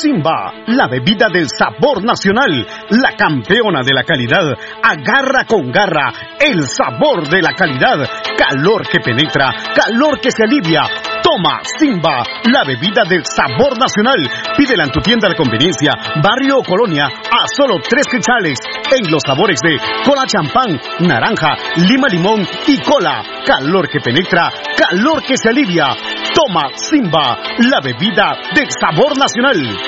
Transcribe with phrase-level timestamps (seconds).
[0.00, 4.44] Simba, la bebida del sabor nacional, la campeona de la calidad,
[4.82, 10.82] agarra con garra el sabor de la calidad, calor que penetra, calor que se alivia.
[11.38, 14.18] Toma Simba, la bebida del sabor nacional.
[14.56, 18.58] Pídela en tu tienda de conveniencia, barrio o colonia, a solo tres quetzales.
[18.90, 23.22] En los sabores de cola champán, naranja, lima limón y cola.
[23.46, 25.94] Calor que penetra, calor que se alivia.
[26.34, 29.78] Toma Simba, la bebida del sabor nacional.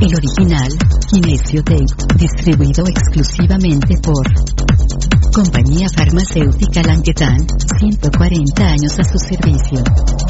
[0.00, 1.86] El original, Kinesio Tape,
[2.16, 4.22] distribuido exclusivamente por
[5.34, 7.44] Compañía Farmacéutica Languetan,
[7.80, 9.82] 140 años a su servicio.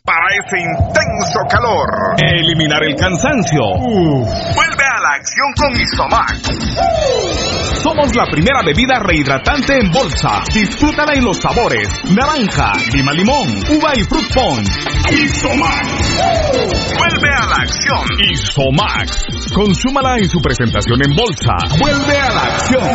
[0.05, 2.13] Para ese intenso calor.
[2.21, 3.73] Eliminar el cansancio.
[3.73, 4.84] Vuelve a la
[5.25, 6.41] acción con Isomax.
[7.81, 10.43] Somos la primera bebida rehidratante en bolsa.
[10.53, 14.69] Disfrútala en los sabores: naranja, lima limón, uva y fruit punch.
[15.11, 16.19] Isomax.
[16.97, 18.05] Vuelve a la acción.
[18.31, 19.25] Isomax.
[19.53, 21.53] Consúmala en su presentación en bolsa.
[21.79, 22.87] Vuelve a la acción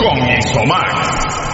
[0.00, 1.53] con Isomax.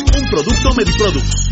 [0.17, 1.51] un producto Mediproducts.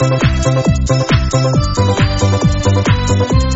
[0.00, 0.22] Thank
[3.42, 3.49] you.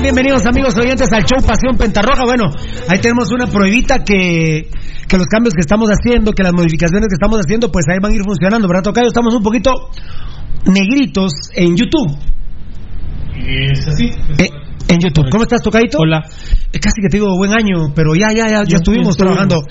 [0.00, 2.24] Bienvenidos amigos oyentes al show Pasión Pentarroja.
[2.24, 2.50] Bueno,
[2.88, 4.68] ahí tenemos una pruebita que,
[5.08, 8.12] que los cambios que estamos haciendo, que las modificaciones que estamos haciendo, pues ahí van
[8.12, 9.08] a ir funcionando, ¿verdad, Tocayo?
[9.08, 9.70] Estamos un poquito
[10.66, 12.16] negritos en YouTube.
[13.36, 14.10] Es así.
[14.38, 14.48] Eh,
[14.88, 15.30] en YouTube.
[15.30, 15.98] ¿Cómo estás, Tocadito?
[15.98, 16.22] Hola.
[16.72, 19.62] Eh, casi que te digo buen año, pero ya, ya, ya, ya, estuvimos trabajando.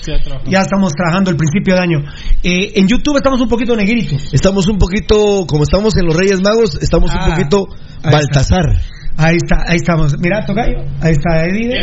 [0.46, 2.00] Ya, estamos trabajando el principio de año.
[2.44, 4.34] Eh, en YouTube estamos un poquito negritos.
[4.34, 7.68] Estamos un poquito, como estamos en los Reyes Magos, estamos un ah, poquito
[8.04, 8.80] Baltasar.
[9.18, 10.16] Ahí está, ahí estamos.
[10.20, 11.80] Mira, Tocayo, ahí está Eddie.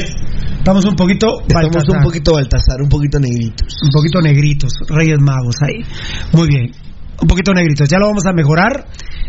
[0.58, 3.74] Estamos un poquito Estamos un poquito Baltasar, un poquito negritos.
[3.82, 5.84] Un poquito negritos, Reyes Magos ahí.
[6.32, 6.72] Muy bien.
[7.20, 7.88] Un poquito negritos.
[7.88, 8.86] Ya lo vamos a mejorar.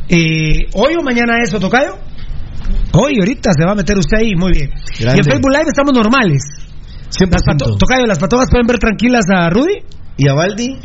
[0.09, 1.97] Eh, ¿Hoy o mañana eso, Tocayo?
[2.93, 4.35] Hoy, ahorita se va a meter usted ahí.
[4.35, 4.69] Muy bien.
[4.99, 6.41] Y en Facebook Live estamos normales.
[7.19, 9.83] Las Tocayo, ¿las patogas pueden ver tranquilas a Rudy?
[10.17, 10.77] ¿Y a Baldi?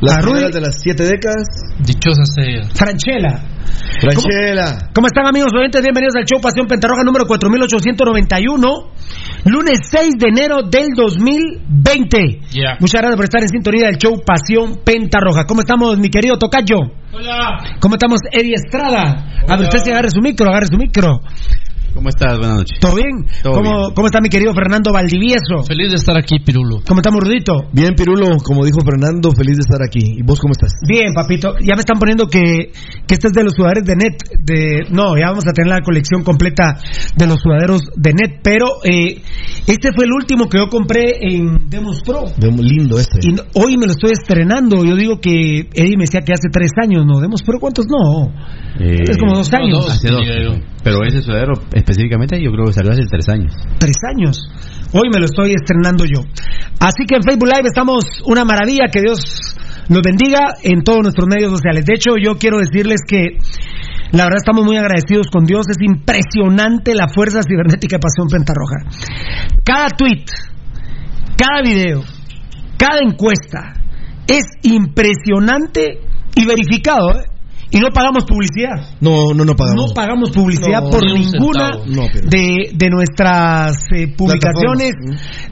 [0.00, 1.48] Las ruedas de las siete décadas.
[1.80, 2.70] Dichosas ellas.
[2.74, 3.42] Franchela.
[4.00, 4.90] Franchela.
[4.94, 5.82] ¿Cómo, están amigos oyentes?
[5.82, 8.68] Bienvenidos al show Pasión Pentarroja número 4891.
[9.46, 12.18] Lunes 6 de enero del 2020.
[12.78, 15.44] Muchas gracias por estar en sintonía del show Pasión Pentarroja.
[15.44, 16.78] ¿Cómo estamos, mi querido Tocayo?
[17.12, 17.78] Hola.
[17.80, 19.42] ¿Cómo estamos, Eddie Estrada?
[19.48, 21.20] A ver, usted si agarre su micro, agarre su micro.
[21.94, 22.38] ¿Cómo estás?
[22.38, 22.78] Buenas noches.
[22.80, 23.26] ¿Todo bien?
[23.42, 25.64] ¿Cómo, ¿Cómo está mi querido Fernando Valdivieso?
[25.66, 26.76] Feliz de estar aquí, Pirulo.
[26.86, 27.64] ¿Cómo estamos, Rudito?
[27.72, 30.18] Bien, Pirulo, como dijo Fernando, feliz de estar aquí.
[30.18, 30.72] ¿Y vos cómo estás?
[30.86, 31.54] Bien, papito.
[31.60, 32.70] Ya me están poniendo que,
[33.06, 34.14] que este es de los sudaderos de net.
[34.38, 36.78] De, no, ya vamos a tener la colección completa
[37.16, 38.40] de los sudaderos de net.
[38.44, 39.22] Pero eh,
[39.66, 42.24] este fue el último que yo compré en Demos Pro.
[42.38, 43.18] Demo- lindo este.
[43.22, 44.84] Y hoy me lo estoy estrenando.
[44.84, 47.18] Yo digo que Eddie me decía que hace tres años, ¿no?
[47.18, 48.32] Demos Pro, ¿cuántos no?
[48.78, 49.88] es como dos años.
[49.90, 50.22] Hace dos.
[50.82, 53.52] Pero ese sudadero específicamente yo creo que salió hace tres años.
[53.78, 54.38] Tres años.
[54.92, 56.20] Hoy me lo estoy estrenando yo.
[56.80, 58.86] Así que en Facebook Live estamos una maravilla.
[58.90, 59.20] Que Dios
[59.88, 61.84] nos bendiga en todos nuestros medios sociales.
[61.84, 63.36] De hecho, yo quiero decirles que
[64.12, 65.66] la verdad estamos muy agradecidos con Dios.
[65.68, 68.86] Es impresionante la fuerza cibernética de Pasión Pentarroja.
[69.64, 70.24] Cada tweet,
[71.36, 72.02] cada video,
[72.78, 73.74] cada encuesta
[74.26, 76.00] es impresionante
[76.34, 77.10] y verificado.
[77.18, 77.24] ¿eh?
[77.70, 78.96] Y no pagamos publicidad.
[79.00, 79.88] No, no, no pagamos.
[79.88, 81.84] No pagamos publicidad No, por ni un ninguna centavo.
[81.94, 84.92] No, pero- de, de nuestras eh, publicaciones,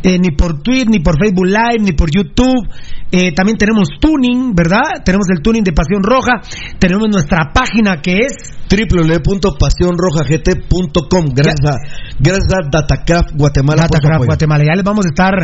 [0.03, 2.67] eh, ni por Twitter, ni por Facebook Live, ni por YouTube.
[3.13, 5.03] Eh, también tenemos tuning, ¿verdad?
[5.05, 6.41] Tenemos el tuning de Pasión Roja.
[6.79, 8.33] Tenemos nuestra página que es
[8.69, 11.75] www.pasionrojagt.com gracias a,
[12.19, 14.25] gracias a Datacraft Guatemala Datacraft.
[14.27, 14.65] Guatemala.
[14.65, 15.35] Ya les vamos a estar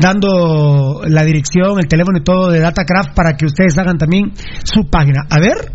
[0.00, 4.32] dando la dirección, el teléfono y todo de Datacraft para que ustedes hagan también
[4.64, 5.20] su página.
[5.30, 5.70] A ver,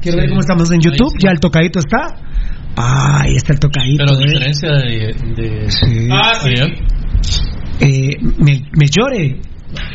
[0.00, 1.12] quiero ver cómo estamos en YouTube.
[1.18, 2.14] Ya el tocadito está.
[2.76, 4.04] Ah, ahí está el tocadito.
[4.06, 4.26] Pero a ¿eh?
[4.26, 5.42] diferencia de.
[5.42, 6.08] de Sí.
[7.80, 9.40] Eh, me, me llore.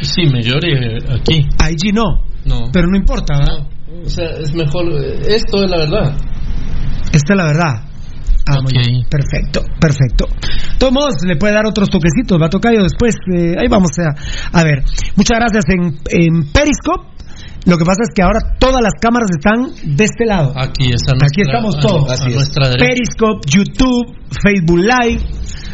[0.02, 1.40] sí, me lloré aquí.
[1.40, 2.24] IG no.
[2.46, 2.70] No.
[2.72, 3.68] Pero no importa, ¿verdad?
[4.06, 4.86] O sea, es mejor.
[5.02, 6.18] eh, Esto es la verdad.
[7.14, 7.74] Esta es la verdad.
[8.46, 9.06] Ah, muy bien.
[9.10, 10.28] Perfecto, perfecto.
[10.92, 13.16] Modos, le puede dar otros toquecitos, va a tocar yo después.
[13.34, 14.84] eh, ahí vamos a, a ver.
[15.16, 17.13] Muchas gracias en, en Periscope.
[17.66, 20.52] Lo que pasa es que ahora todas las cámaras están de este lado.
[20.56, 22.10] Aquí está nuestra, Aquí estamos todos.
[22.12, 22.72] A, a nuestra.
[22.78, 25.22] Periscope, YouTube, Facebook Live.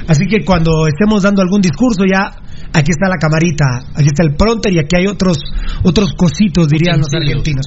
[0.07, 2.29] Así que cuando estemos dando algún discurso ya
[2.73, 5.37] aquí está la camarita, aquí está el pronter y aquí hay otros
[5.83, 7.65] otros cositos dirían los argentinos.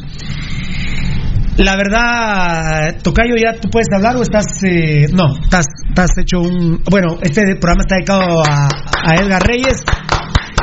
[1.58, 4.46] La verdad, Tocayo, ¿ya tú puedes hablar o estás...
[4.64, 6.82] eh, no, estás, estás hecho un...
[6.90, 8.68] Bueno, este programa está dedicado a,
[9.04, 9.84] a Edgar Reyes.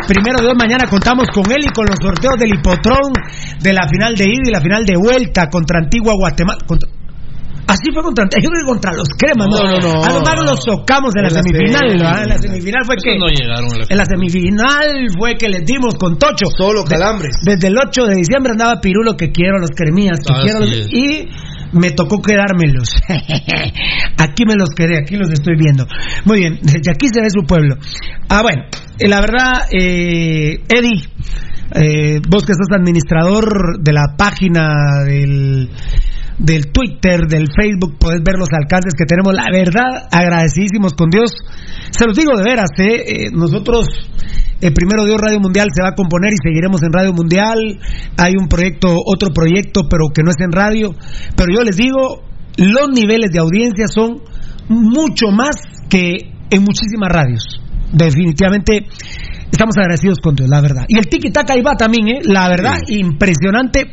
[0.10, 3.14] Primero de hoy, mañana contamos con él y con los sorteos del Hipotrón
[3.62, 6.58] de la final de ida y la final de vuelta contra Antigua Guatemala.
[6.66, 6.90] Contra-
[7.70, 9.60] Así fue contra, yo creo que contra los cremas, ¿no?
[9.62, 10.04] No, no, no.
[10.04, 11.88] A los magos los socamos en la En la semifinal.
[11.94, 12.24] ¿verdad?
[12.24, 13.20] En la semifinal fue que...
[13.20, 16.50] no llegaron a la En la semifinal fue que les dimos con Tocho.
[16.58, 17.36] Solo De- calambres.
[17.46, 20.90] desde el 8 de diciembre andaba Pirulo que quiero los cremías, que Así quiero los-
[20.92, 21.30] y
[21.74, 22.90] me tocó quedármelos.
[24.18, 25.86] aquí me los quedé, aquí los estoy viendo.
[26.26, 27.76] Muy bien, desde aquí se ve su pueblo.
[28.30, 28.64] Ah, bueno,
[29.08, 31.04] la verdad, eh, Eddie,
[31.76, 35.70] eh, vos que sos administrador de la página del
[36.40, 39.34] del Twitter, del Facebook, podés ver los alcances que tenemos.
[39.34, 41.32] La verdad, agradecidísimos con Dios.
[41.92, 43.04] Se los digo de veras, ¿eh?
[43.06, 43.88] Eh, nosotros,
[44.62, 47.80] el primero Dios Radio Mundial se va a componer y seguiremos en Radio Mundial.
[48.18, 50.96] Hay un proyecto, otro proyecto, pero que no es en radio.
[51.36, 52.24] Pero yo les digo,
[52.58, 54.22] los niveles de audiencia son
[54.70, 55.56] mucho más
[55.90, 57.44] que en muchísimas radios.
[57.92, 58.86] Definitivamente
[59.52, 60.86] estamos agradecidos con Dios, la verdad.
[60.88, 62.20] Y el tiki taka ahí va también, ¿eh?
[62.24, 63.92] La verdad, impresionante.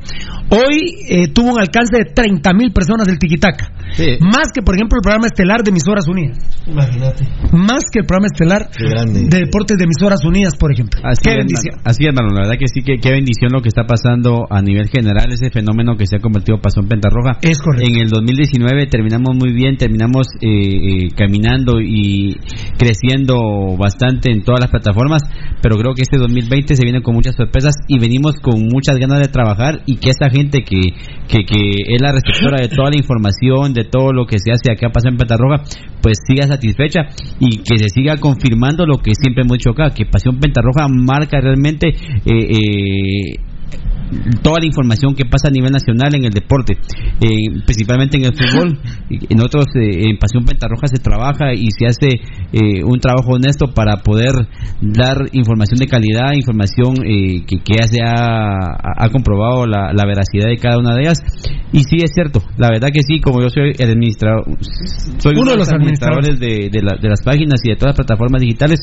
[0.49, 3.73] Hoy eh, tuvo un alcance de 30 mil personas el tiki taka.
[3.93, 4.19] Sí.
[4.21, 6.39] Más que, por ejemplo, el programa estelar de Emisoras Unidas.
[6.67, 7.25] Imagínate.
[7.53, 11.01] Más que el programa estelar de Deportes de Emisoras Unidas, por ejemplo.
[11.05, 11.75] Así Qué es, bendición.
[11.75, 11.91] hermano.
[11.91, 12.29] Así es, hermano.
[12.35, 15.51] La verdad que sí, que qué bendición lo que está pasando a nivel general, ese
[15.51, 17.39] fenómeno que se ha convertido Pasión Pentarroja.
[17.43, 17.89] Es correcto.
[17.89, 22.37] En el 2019 terminamos muy bien, terminamos eh, eh, caminando y
[22.79, 25.23] creciendo bastante en todas las plataformas,
[25.63, 29.21] pero creo que este 2020 se viene con muchas sorpresas y venimos con muchas ganas
[29.21, 30.81] de trabajar y que esta gente que,
[31.29, 34.73] que, que es la receptora de toda la información, de todo lo que se hace
[34.73, 35.63] acá Pasión Pentarroja,
[36.03, 37.01] pues siga satisfecha
[37.41, 41.41] y que se siga confirmando lo que siempre hemos dicho acá, que Pasión Pentarroja marca
[41.41, 43.41] realmente eh, eh,
[44.43, 46.75] toda la información que pasa a nivel nacional en el deporte,
[47.21, 47.29] eh,
[47.65, 48.79] principalmente en el fútbol.
[49.37, 52.09] Nosotros eh, en Pasión Pentarroja se trabaja y se hace
[52.53, 54.33] eh, un trabajo honesto para poder
[54.81, 60.49] dar información de calidad, información eh, que, que ya se ha, comprobado la, la veracidad
[60.49, 61.19] de cada una de ellas.
[61.73, 64.45] Y sí es cierto, la verdad que sí, como yo soy el administrador,
[65.19, 68.07] soy uno, de los administradores de, de la- de las páginas y de todas las
[68.07, 68.81] plataformas digitales,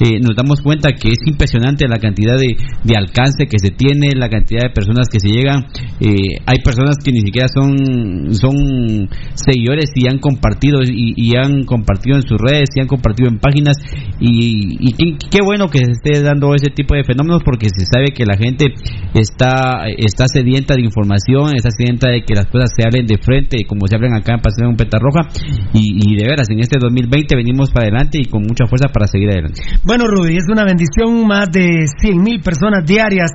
[0.00, 4.10] eh, nos damos cuenta que es impresionante la cantidad de, de alcance que se tiene,
[4.14, 5.64] la cantidad de personas que se llegan.
[6.00, 12.16] Eh, hay personas que ni siquiera son, son seguidores y han compartido y, han compartido
[12.16, 13.76] en sus redes y han compartido en páginas
[14.20, 18.12] y, y qué, bueno que se esté dando ese tipo de fenómenos porque se sabe
[18.14, 18.72] que la gente
[19.12, 23.58] está, está sedienta de información, está sedienta de que las cosas se hablen de frente,
[23.68, 25.28] como se hablan acá en Pasión en Petarroja.
[25.74, 29.06] Y, y de veras, en este 2020 venimos para adelante y con mucha fuerza para
[29.06, 29.60] seguir adelante.
[29.84, 31.26] Bueno, Rudy, es una bendición.
[31.26, 33.30] Más de 100 mil personas diarias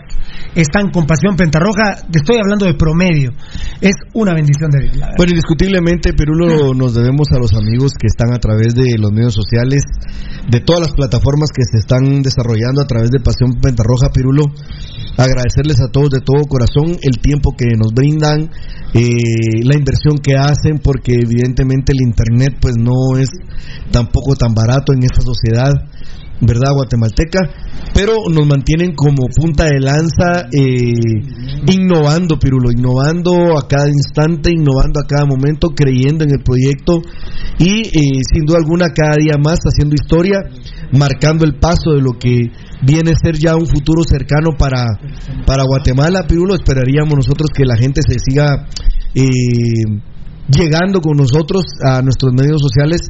[0.56, 2.08] están con Pasión Pentarroja.
[2.12, 3.32] Estoy hablando de promedio.
[3.80, 5.08] Es una bendición de Dios.
[5.18, 9.34] Bueno, indiscutiblemente, Pirulo, nos debemos a los amigos que están a través de los medios
[9.34, 9.84] sociales,
[10.50, 14.46] de todas las plataformas que se están desarrollando a través de Pasión Pentarroja, Pirulo.
[15.18, 18.50] Agradecerles a todos de todo corazón el tiempo que nos brindan,
[18.94, 23.30] eh, la inversión que hacen, porque evidentemente el Internet pues no es
[23.92, 25.72] tampoco tan barato en esta sociedad.
[26.42, 26.74] ¿Verdad?
[26.74, 27.40] Guatemalteca,
[27.94, 30.92] pero nos mantienen como punta de lanza, eh,
[31.68, 37.02] innovando, Pirulo, innovando a cada instante, innovando a cada momento, creyendo en el proyecto
[37.60, 40.40] y eh, sin duda alguna cada día más haciendo historia,
[40.94, 42.52] marcando el paso de lo que
[42.84, 44.86] viene a ser ya un futuro cercano para,
[45.46, 48.68] para Guatemala, Pirulo, esperaríamos nosotros que la gente se siga...
[49.14, 50.02] Eh,
[50.52, 53.02] llegando con nosotros a nuestros medios sociales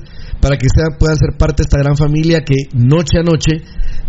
[0.42, 3.62] para que sea, puedan ser parte de esta gran familia que noche a noche,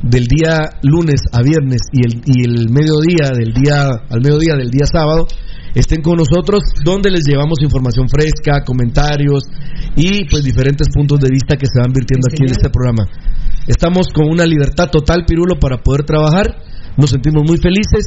[0.03, 4.71] del día lunes a viernes y el, y el mediodía del día al mediodía del
[4.71, 5.29] día sábado,
[5.75, 9.45] estén con nosotros, donde les llevamos información fresca, comentarios
[9.95, 13.07] y pues diferentes puntos de vista que se van virtiendo aquí en este programa.
[13.68, 16.57] Estamos con una libertad total, Pirulo, para poder trabajar,
[16.97, 18.05] nos sentimos muy felices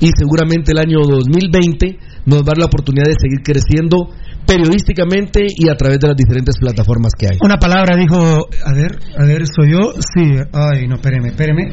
[0.00, 4.10] y seguramente el año 2020 nos va a dar la oportunidad de seguir creciendo
[4.46, 7.38] periodísticamente y a través de las diferentes plataformas que hay.
[7.42, 11.64] Una palabra dijo, a ver, a ver, soy yo, sí, ay, no, espéreme, espéreme.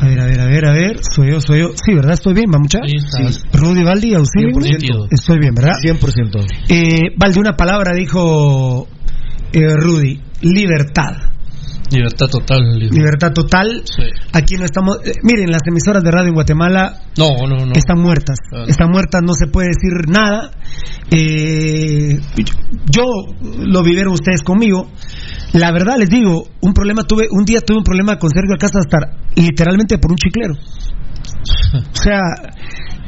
[0.00, 1.72] A ver, a ver, a ver, a ver, soy yo, soy yo.
[1.74, 2.14] Sí, ¿verdad?
[2.14, 2.78] Estoy bien, ¿va mucha?
[2.86, 3.44] Sí, estás.
[3.52, 4.56] Rudy Valdi, auxilio.
[4.56, 5.08] 100%.
[5.10, 5.72] Estoy bien, ¿verdad?
[5.84, 6.46] 100%.
[6.70, 8.88] Eh, Valdi, una palabra dijo
[9.52, 11.29] eh, Rudy, libertad.
[11.90, 12.62] Libertad total.
[12.78, 13.82] Libertad total.
[13.84, 14.02] Sí.
[14.32, 14.98] Aquí no estamos.
[15.04, 17.72] eh, miren, las emisoras de radio en Guatemala No, no, no.
[17.72, 18.38] están muertas.
[18.54, 18.64] Ah.
[18.68, 20.50] Están muertas, no se puede decir nada.
[21.10, 22.20] Eh,
[22.90, 23.02] yo
[23.58, 24.90] lo vivieron ustedes conmigo.
[25.52, 28.82] La verdad les digo, un problema tuve, un día tuve un problema con Sergio Alcázar
[29.34, 30.54] literalmente por un chiclero.
[31.72, 32.20] O sea,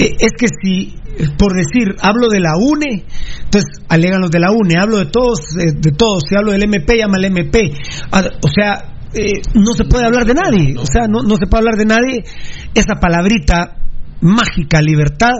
[0.02, 0.94] eh, es que si,
[1.38, 3.04] por decir, hablo de la UNE,
[3.44, 6.98] entonces alegan de la UNE, hablo de todos, eh, de todos, si hablo del MP,
[6.98, 7.72] llama al MP.
[8.10, 11.46] Ah, O sea, eh, no se puede hablar de nadie, o sea, no, no se
[11.46, 12.24] puede hablar de nadie.
[12.74, 13.76] Esa palabrita
[14.22, 15.34] mágica, libertad,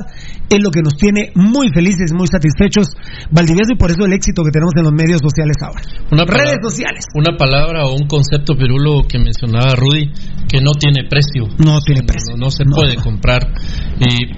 [0.56, 2.94] es lo que nos tiene muy felices, muy satisfechos,
[3.30, 5.82] Valdivieso, y por eso el éxito que tenemos en los medios sociales ahora.
[6.10, 7.04] Una Redes sociales.
[7.14, 10.10] Una palabra o un concepto pirulo que mencionaba Rudy
[10.48, 11.48] que no tiene precio.
[11.58, 12.36] No tiene precio.
[12.36, 13.40] No, no se puede comprar.
[14.00, 14.32] Y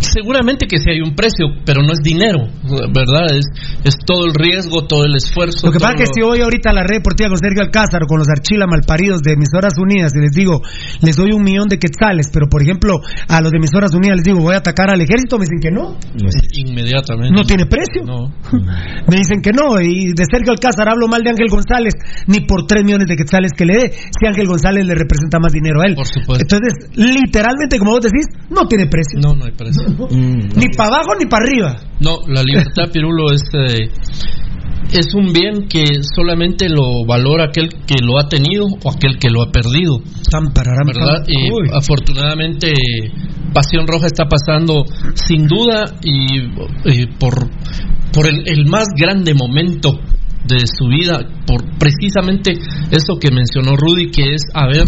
[0.00, 2.46] seguramente que sí hay un precio, pero no es dinero,
[2.94, 3.34] ¿verdad?
[3.34, 3.46] Es,
[3.84, 5.66] es todo el riesgo, todo el esfuerzo.
[5.66, 8.04] Lo que pasa es que si voy ahorita a la red deportiva con Sergio Alcázar
[8.04, 10.60] o con los archila malparidos de Emisoras Unidas y les digo,
[11.02, 14.24] les doy un millón de quetzales, pero por ejemplo a los de Emisoras Unidas les
[14.24, 15.98] digo, voy a atacar al ejército, me dicen que no,
[16.54, 17.34] Inmediatamente.
[17.34, 18.04] no tiene precio.
[18.04, 18.32] No.
[19.08, 21.94] Me dicen que no, y de Sergio Alcázar hablo mal de Ángel González,
[22.26, 25.52] ni por tres millones de quetzales que le dé, si Ángel González le representa más
[25.52, 25.94] dinero a él.
[25.94, 26.44] Por supuesto.
[26.44, 29.18] Entonces, literalmente, como vos decís, no tiene precio.
[29.20, 29.84] No, no hay precio.
[30.10, 31.76] Ni para abajo ni para arriba.
[32.00, 33.90] No, la libertad, Pirulo, es, eh,
[34.92, 39.30] es un bien que solamente lo valora aquel que lo ha tenido o aquel que
[39.30, 40.00] lo ha perdido.
[40.30, 41.26] Tan pararam, ¿Verdad?
[41.28, 42.72] Y afortunadamente
[43.52, 47.48] Pasión Roja está pasando sin duda y, por,
[48.12, 49.98] por el, el más grande momento
[50.46, 52.52] de su vida, por precisamente
[52.90, 54.86] eso que mencionó Rudy, que es haber,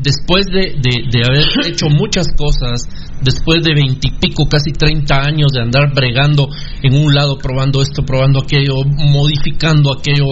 [0.00, 2.82] después de, de- de haber hecho muchas cosas,
[3.22, 6.48] después de veintipico, casi treinta años de andar bregando
[6.82, 10.26] en un lado, probando esto, probando aquello, modificando aquello,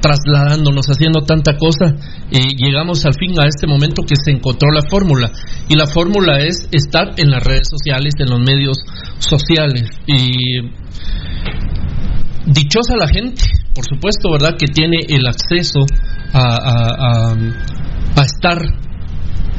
[0.00, 1.94] trasladándonos, haciendo tanta cosa,
[2.30, 5.30] eh, llegamos al fin a este momento que se encontró la fórmula.
[5.68, 8.78] Y la fórmula es estar en las redes sociales, en los medios
[9.18, 9.88] sociales.
[10.06, 10.60] Y
[12.46, 13.42] dichosa la gente,
[13.74, 14.56] por supuesto, ¿verdad?
[14.58, 15.80] Que tiene el acceso
[16.32, 17.81] a, a- a-
[18.16, 18.58] a estar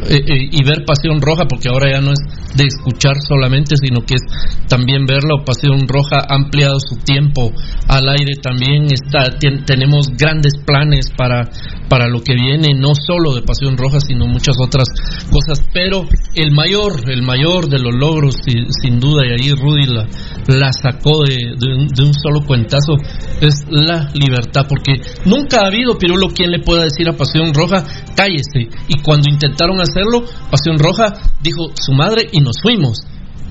[0.09, 2.19] eh, eh, y ver Pasión Roja, porque ahora ya no es
[2.55, 4.21] de escuchar solamente, sino que es
[4.67, 5.43] también verla.
[5.45, 7.51] Pasión Roja ha ampliado su tiempo
[7.87, 8.85] al aire también.
[8.91, 11.49] Está, tien- tenemos grandes planes para,
[11.89, 14.87] para lo que viene, no solo de Pasión Roja, sino muchas otras
[15.31, 15.65] cosas.
[15.73, 20.07] Pero el mayor, el mayor de los logros, si- sin duda, y ahí Rudy la,
[20.47, 22.93] la sacó de, de un, de un solo cuentazo,
[23.41, 27.83] es la libertad, porque nunca ha habido, Pirulo, quien le pueda decir a Pasión Roja,
[28.15, 28.69] cállese.
[28.87, 32.99] Y cuando intentaron hacerlo, Pasión Roja dijo su madre y nos fuimos.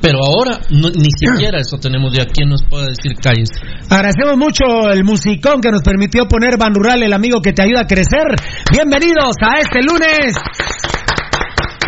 [0.00, 3.54] Pero ahora no- ni siquiera eso tenemos ya quien nos pueda decir cállese.
[3.88, 7.86] Agradecemos mucho el musicón que nos permitió poner Rural, el amigo que te ayuda a
[7.86, 8.26] crecer.
[8.72, 10.34] Bienvenidos a este lunes.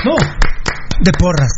[0.05, 0.15] No,
[1.01, 1.51] de porras.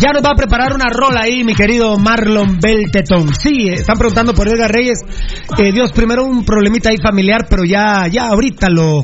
[0.00, 3.34] Ya nos va a preparar una rola ahí, mi querido Marlon Beltetón.
[3.34, 4.98] Sí, están preguntando por Edgar Reyes.
[5.58, 9.02] Eh, Dios, primero un problemita ahí familiar, pero ya, ya ahorita lo,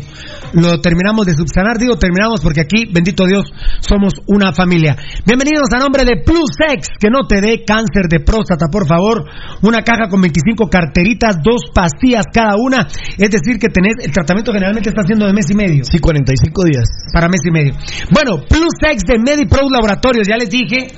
[0.52, 1.78] lo terminamos de subsanar.
[1.78, 3.50] Digo, terminamos porque aquí, bendito Dios,
[3.80, 4.96] somos una familia.
[5.24, 9.24] Bienvenidos a nombre de Plus X, que no te dé cáncer de próstata, por favor.
[9.62, 12.88] Una caja con 25 carteritas, dos pastillas cada una.
[13.16, 15.84] Es decir, que tenés, el tratamiento generalmente está haciendo de mes y medio.
[15.84, 16.84] Sí, 45 días.
[17.12, 17.72] Para mes y medio.
[18.12, 20.88] Bueno, Plus X de MediPro Laboratorios, ya les dije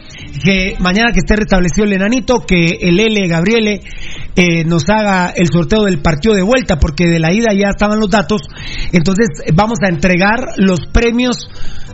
[0.43, 3.81] que mañana que esté restablecido el enanito, que el L Gabriele
[4.35, 8.01] eh, nos haga el sorteo del partido de vuelta, porque de la ida ya estaban
[8.01, 8.41] los datos.
[8.93, 11.49] Entonces vamos a entregar los premios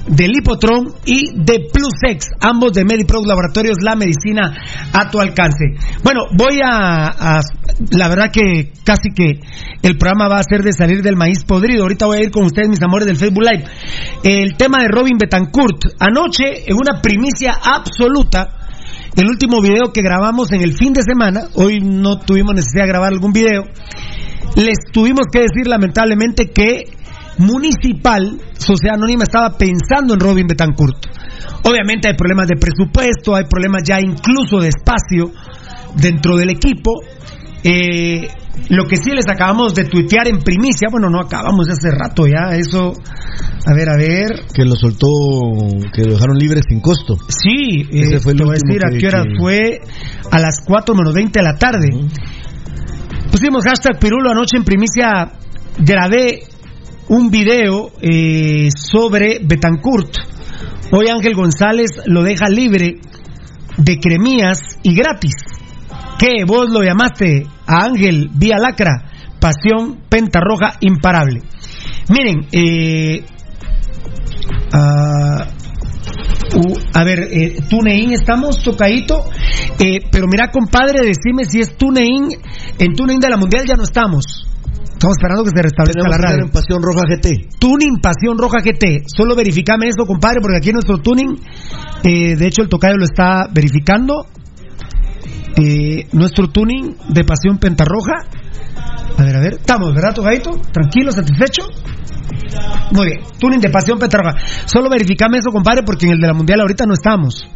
[0.08, 4.56] del Hipotron y de PlusX, ambos de MediPro Laboratorios, la medicina
[4.92, 5.76] a tu alcance.
[6.02, 7.40] Bueno, voy a, a,
[7.90, 9.40] la verdad que casi que
[9.82, 11.82] el programa va a ser de salir del maíz podrido.
[11.82, 13.64] Ahorita voy a ir con ustedes, mis amores del Facebook Live.
[14.24, 15.84] El tema de Robin Betancourt.
[16.00, 18.58] Anoche, en una primicia absoluta,
[19.16, 22.88] el último video que grabamos en el fin de semana, hoy no tuvimos necesidad de
[22.88, 23.64] grabar algún video,
[24.56, 26.84] les tuvimos que decir lamentablemente que
[27.38, 31.06] Municipal, Sociedad Anónima, estaba pensando en Robin Betancourt.
[31.64, 35.30] Obviamente hay problemas de presupuesto, hay problemas ya incluso de espacio
[35.94, 36.90] dentro del equipo.
[37.62, 38.28] Eh,
[38.70, 42.56] lo que sí les acabamos de tuitear en primicia, bueno, no acabamos hace rato ya,
[42.56, 42.92] eso,
[43.66, 44.46] a ver, a ver.
[44.52, 45.06] Que lo soltó,
[45.92, 47.16] que lo dejaron libre sin costo.
[47.28, 49.38] Sí, Ese eh, fue el te voy a decir que, a qué hora que...
[49.38, 49.80] fue,
[50.30, 51.88] a las 4 menos 20 de la tarde.
[51.92, 53.30] Uh -huh.
[53.30, 55.32] Pusimos hashtag Pirulo anoche en primicia,
[55.78, 56.44] grabé
[57.08, 60.16] un video eh, sobre Betancourt.
[60.92, 63.00] Hoy Ángel González lo deja libre
[63.76, 65.34] de cremías y gratis.
[66.18, 66.44] ¿Qué?
[66.46, 71.42] Vos lo llamaste a Ángel vía lacra, pasión pentarroja imparable.
[72.08, 73.24] Miren, eh,
[74.72, 75.58] uh,
[76.56, 79.24] uh, a ver, eh, TuneIn estamos tocadito,
[79.78, 82.28] eh, pero mira compadre, decime si es TuneIn,
[82.78, 84.48] en TuneIn de la Mundial ya no estamos.
[84.98, 86.44] Estamos esperando que se restablezca Tenemos la radio.
[86.44, 87.56] en Pasión Roja GT.
[87.60, 89.04] Tuning Pasión Roja GT.
[89.06, 91.38] Solo verificame eso, compadre, porque aquí nuestro tuning,
[92.02, 94.26] eh, de hecho el tocayo lo está verificando.
[95.54, 98.26] Eh, nuestro tuning de Pasión Pentarroja.
[99.16, 99.54] A ver, a ver.
[99.54, 100.60] Estamos, ¿verdad, tocadito?
[100.72, 101.62] ¿Tranquilo, satisfecho?
[102.92, 103.20] Muy bien.
[103.38, 104.36] Tuning de Pasión Pentarroja.
[104.66, 107.46] Solo verificame eso, compadre, porque en el de la Mundial ahorita no estamos.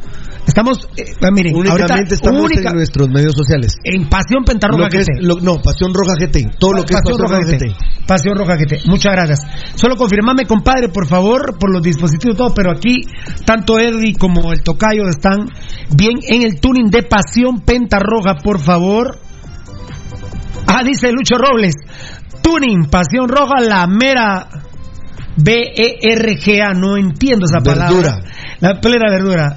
[0.46, 3.76] Estamos, eh, miren, Únicamente ahorita, estamos única, en nuestros medios sociales.
[3.84, 5.22] En Pasión Pentarroja es, GT.
[5.22, 6.50] lo- no, Pasión Roja GT.
[6.58, 8.06] Todo lo que Pasión es Pasión Roja GT.
[8.08, 8.78] Pasión Roja GT.
[8.90, 9.40] Muchas gracias.
[9.76, 13.02] Solo confirmame, compadre, por favor, por los dispositivos y todo, pero aquí
[13.46, 15.46] tanto Eddie como el Tocayo están
[15.94, 19.20] bien en el tuning de Pasión Pentarroja, por favor.
[20.74, 21.74] Ah, dice Lucho Robles.
[22.42, 24.48] Tuning, Pasión Roja, la mera
[25.36, 26.74] B-E-R-G-A.
[26.74, 27.88] No entiendo esa palabra.
[27.88, 28.20] Verdura.
[28.60, 29.56] La plena verdura.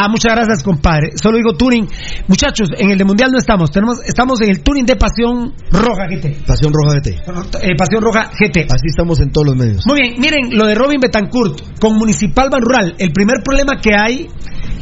[0.00, 1.10] Ah, muchas gracias, compadre.
[1.16, 1.88] Solo digo tuning.
[2.28, 3.72] Muchachos, en el de Mundial no estamos.
[3.72, 6.46] Tenemos, estamos en el tuning de Pasión Roja GT.
[6.46, 7.08] Pasión Roja GT.
[7.62, 8.70] Eh, Pasión Roja GT.
[8.70, 9.84] Así estamos en todos los medios.
[9.88, 12.94] Muy bien, miren, lo de Robin Betancourt con Municipal Ban Rural.
[12.96, 14.28] El primer problema que hay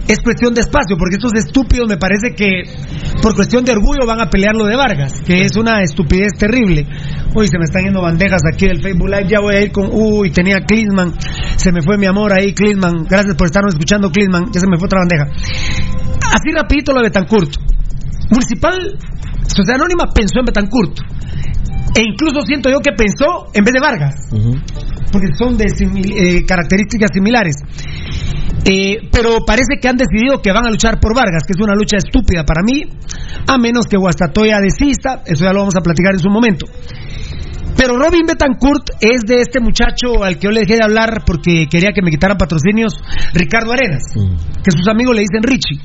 [0.09, 2.63] es cuestión de espacio, porque estos estúpidos me parece que
[3.21, 6.87] por cuestión de orgullo van a pelear lo de Vargas, que es una estupidez terrible.
[7.35, 9.91] Uy, se me están yendo bandejas aquí del Facebook Live, ya voy a ir con,
[9.93, 11.13] uy, tenía Klinsman,
[11.57, 14.79] se me fue mi amor ahí, Klinsman, gracias por estarnos escuchando, Klinsman, ya se me
[14.79, 15.31] fue otra bandeja.
[16.35, 17.55] Así rapidito lo de Betancourt.
[18.31, 18.99] Municipal,
[19.47, 20.99] Sociedad Anónima pensó en Betancourt.
[21.95, 24.15] E incluso siento yo que pensó en vez de Vargas.
[24.33, 24.63] Uh -huh.
[25.11, 27.57] Porque son de simil eh, características similares.
[28.65, 31.75] Eh, pero parece que han decidido que van a luchar por Vargas, que es una
[31.75, 32.83] lucha estúpida para mí,
[33.47, 36.67] a menos que Guastatoya desista, eso ya lo vamos a platicar en su momento.
[37.77, 41.67] Pero Robin Betancourt es de este muchacho al que yo le dejé de hablar porque
[41.71, 42.95] quería que me quitaran patrocinios,
[43.35, 44.63] Ricardo Arenas, mm.
[44.63, 45.81] que sus amigos le dicen Richie.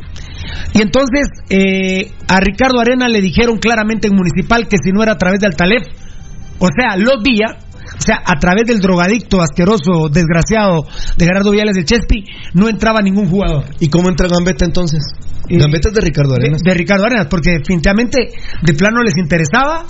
[0.73, 5.13] Y entonces eh, a Ricardo Arena le dijeron claramente en municipal que si no era
[5.13, 5.83] a través de Altalef,
[6.59, 7.57] o sea, los días,
[7.97, 10.85] o sea, a través del drogadicto asqueroso, desgraciado
[11.17, 12.23] de Gerardo Viales del Chespi,
[12.53, 13.65] no entraba ningún jugador.
[13.79, 15.03] ¿Y cómo entra Gambetta entonces?
[15.49, 16.61] Eh, Gambetta es de Ricardo Arenas.
[16.61, 18.29] De, de, Ricardo Arenas, porque definitivamente
[18.61, 19.85] de plano les interesaba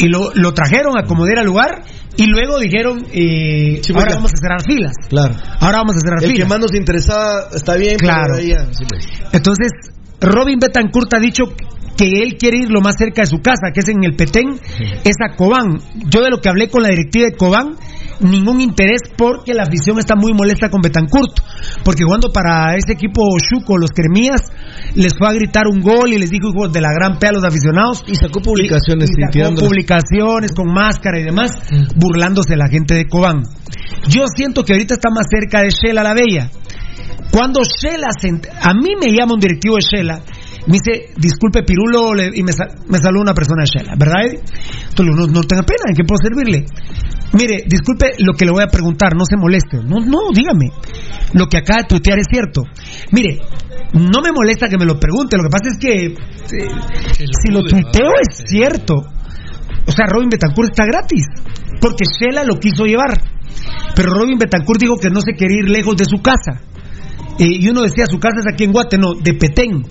[0.00, 1.82] y lo, lo trajeron a como diera lugar
[2.16, 6.24] y luego dijeron eh, sí, ahora vamos a cerrar filas claro ahora vamos a cerrar
[6.24, 8.52] el filas que más nos interesaba está bien claro sí,
[8.88, 9.06] pues.
[9.32, 9.70] entonces
[10.20, 11.44] Robin Betancourt ha dicho
[11.96, 14.56] que él quiere ir lo más cerca de su casa, que es en el Petén,
[14.56, 14.84] sí.
[15.04, 15.80] es a Cobán.
[16.08, 17.76] Yo de lo que hablé con la directiva de Cobán,
[18.20, 21.40] ningún interés porque la afición está muy molesta con Betancourt,
[21.84, 24.42] porque jugando para ese equipo Chuco, los Cremías,
[24.94, 27.32] les fue a gritar un gol y les dijo hijos de la gran P a
[27.32, 28.04] los aficionados.
[28.06, 29.10] Y sacó publicaciones.
[29.10, 31.98] Y, y sacó publicaciones con máscara y demás, mm.
[31.98, 33.42] burlándose la gente de Cobán.
[34.08, 36.50] Yo siento que ahorita está más cerca de Shela la Bella.
[37.30, 38.08] Cuando Shela,
[38.60, 40.20] a mí me llama un directivo de Shela,
[40.66, 44.22] me dice, disculpe Pirulo, y me, sa- me saluda una persona de Shela, ¿verdad?
[44.88, 46.66] Entonces, no, no tenga pena, ¿en qué puedo servirle?
[47.32, 49.78] Mire, disculpe lo que le voy a preguntar, no se moleste.
[49.78, 50.70] No, no, dígame.
[51.32, 52.62] Lo que acaba de tuitear es cierto.
[53.12, 53.40] Mire,
[53.92, 57.62] no me molesta que me lo pregunte, lo que pasa es que eh, si lo
[57.62, 58.94] tuiteo es cierto.
[59.86, 61.24] O sea, Robin Betancourt está gratis,
[61.80, 63.20] porque Shela lo quiso llevar.
[63.94, 66.60] Pero Robin Betancourt dijo que no se quería ir lejos de su casa.
[67.38, 69.84] Eh, y uno decía, su casa es aquí en Guate, no, de Petén.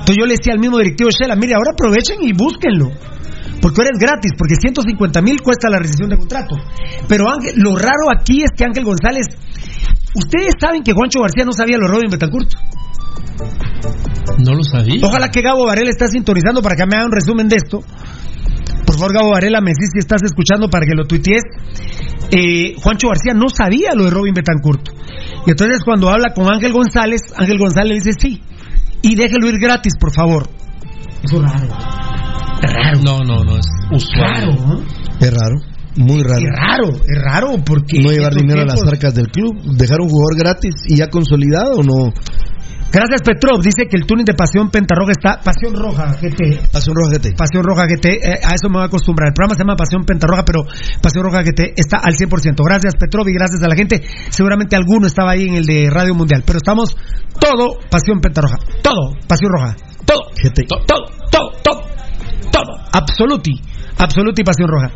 [0.00, 2.90] Entonces yo le decía al mismo directivo de Shela, mire, ahora aprovechen y búsquenlo.
[3.60, 6.56] Porque ahora es gratis, porque 150 mil cuesta la rescisión de contrato.
[7.06, 9.26] Pero Ángel, lo raro aquí es que Ángel González,
[10.14, 12.50] ustedes saben que Juancho García no sabía lo de Robin Betancourt.
[14.38, 15.06] No lo sabía.
[15.06, 17.82] Ojalá que Gabo Varela está sintonizando para que me haga un resumen de esto.
[18.86, 21.42] Por favor, Gabo Varela, me decís si estás escuchando para que lo tuitees.
[22.30, 24.88] Eh, Juancho García no sabía lo de Robin Betancourt.
[25.46, 28.42] Y entonces cuando habla con Ángel González, Ángel González le dice sí.
[29.02, 30.48] Y déjelo ir gratis, por favor.
[31.22, 32.09] Eso es raro.
[32.62, 33.00] Raro.
[33.02, 34.30] No, no, no, es usual.
[34.32, 34.80] Raro, ¿no?
[35.20, 35.56] Es raro,
[35.96, 36.40] muy raro.
[36.40, 38.00] Es raro, es raro porque...
[38.00, 41.76] No llevar dinero a las arcas del club, dejar un jugador gratis y ya consolidado
[41.76, 42.12] o no.
[42.92, 45.38] Gracias Petrov, dice que el tuning de Pasión Pentarroja está...
[45.38, 46.72] Pasión Roja, GT.
[46.72, 47.36] Pasión Roja GT.
[47.36, 49.28] Pasión Roja GT, eh, a eso me voy a acostumbrar.
[49.28, 50.64] El programa se llama Pasión Pentarroja, pero
[51.00, 52.56] Pasión Roja GT está al 100%.
[52.64, 54.02] Gracias Petrov y gracias a la gente.
[54.30, 56.96] Seguramente alguno estaba ahí en el de Radio Mundial, pero estamos
[57.38, 58.58] todo Pasión Pentarroja.
[58.82, 59.76] Todo Pasión Roja.
[60.04, 60.26] Todo.
[60.34, 60.66] GT.
[60.66, 61.90] Todo, todo, todo, todo.
[62.64, 62.84] Todo.
[62.92, 63.60] Absoluti.
[63.98, 64.92] Absoluti Pasión Roja.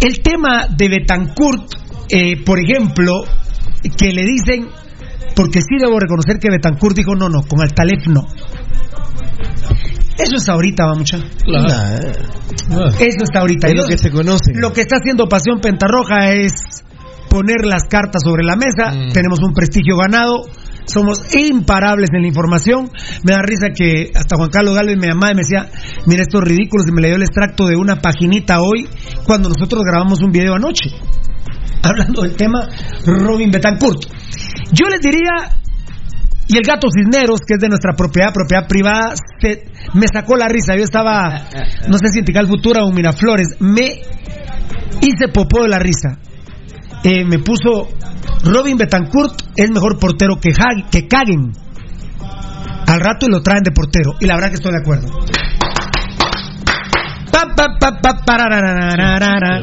[0.00, 1.72] El tema de Betancourt,
[2.08, 3.24] eh, por ejemplo,
[3.96, 4.68] que le dicen,
[5.34, 8.26] porque sí debo reconocer que Betancourt dijo no, no, con Altalef no.
[10.18, 11.18] Eso es ahorita, va mucha.
[11.44, 12.12] Claro.
[12.98, 13.68] Eso está ahorita.
[13.68, 14.52] es lo que se conoce.
[14.54, 16.52] lo que está haciendo Pasión Pentarroja es
[17.30, 18.92] poner las cartas sobre la mesa.
[18.92, 19.12] Mm.
[19.12, 20.42] Tenemos un prestigio ganado.
[20.88, 22.90] Somos imparables en la información.
[23.22, 25.70] Me da risa que hasta Juan Carlos Galvez me llamaba y me decía,
[26.06, 28.88] mira estos ridículos y me le dio el extracto de una paginita hoy
[29.24, 30.90] cuando nosotros grabamos un video anoche.
[31.82, 32.66] Hablando del tema
[33.06, 34.02] Robin Betancourt.
[34.72, 35.52] Yo les diría,
[36.48, 40.48] y el gato Cisneros, que es de nuestra propiedad, propiedad privada, se- me sacó la
[40.48, 40.74] risa.
[40.76, 41.44] Yo estaba,
[41.88, 44.00] no sé si en Tical Futura o Miraflores, me
[45.00, 46.18] hice popó de la risa.
[47.04, 47.88] Eh, me puso
[48.44, 51.52] Robin Betancourt es mejor portero que, Ha- que Kagen.
[52.86, 54.14] Al rato y lo traen de portero.
[54.20, 55.08] Y la verdad que estoy de acuerdo.
[57.38, 59.60] Pa, pa, pa, pa, parararararara.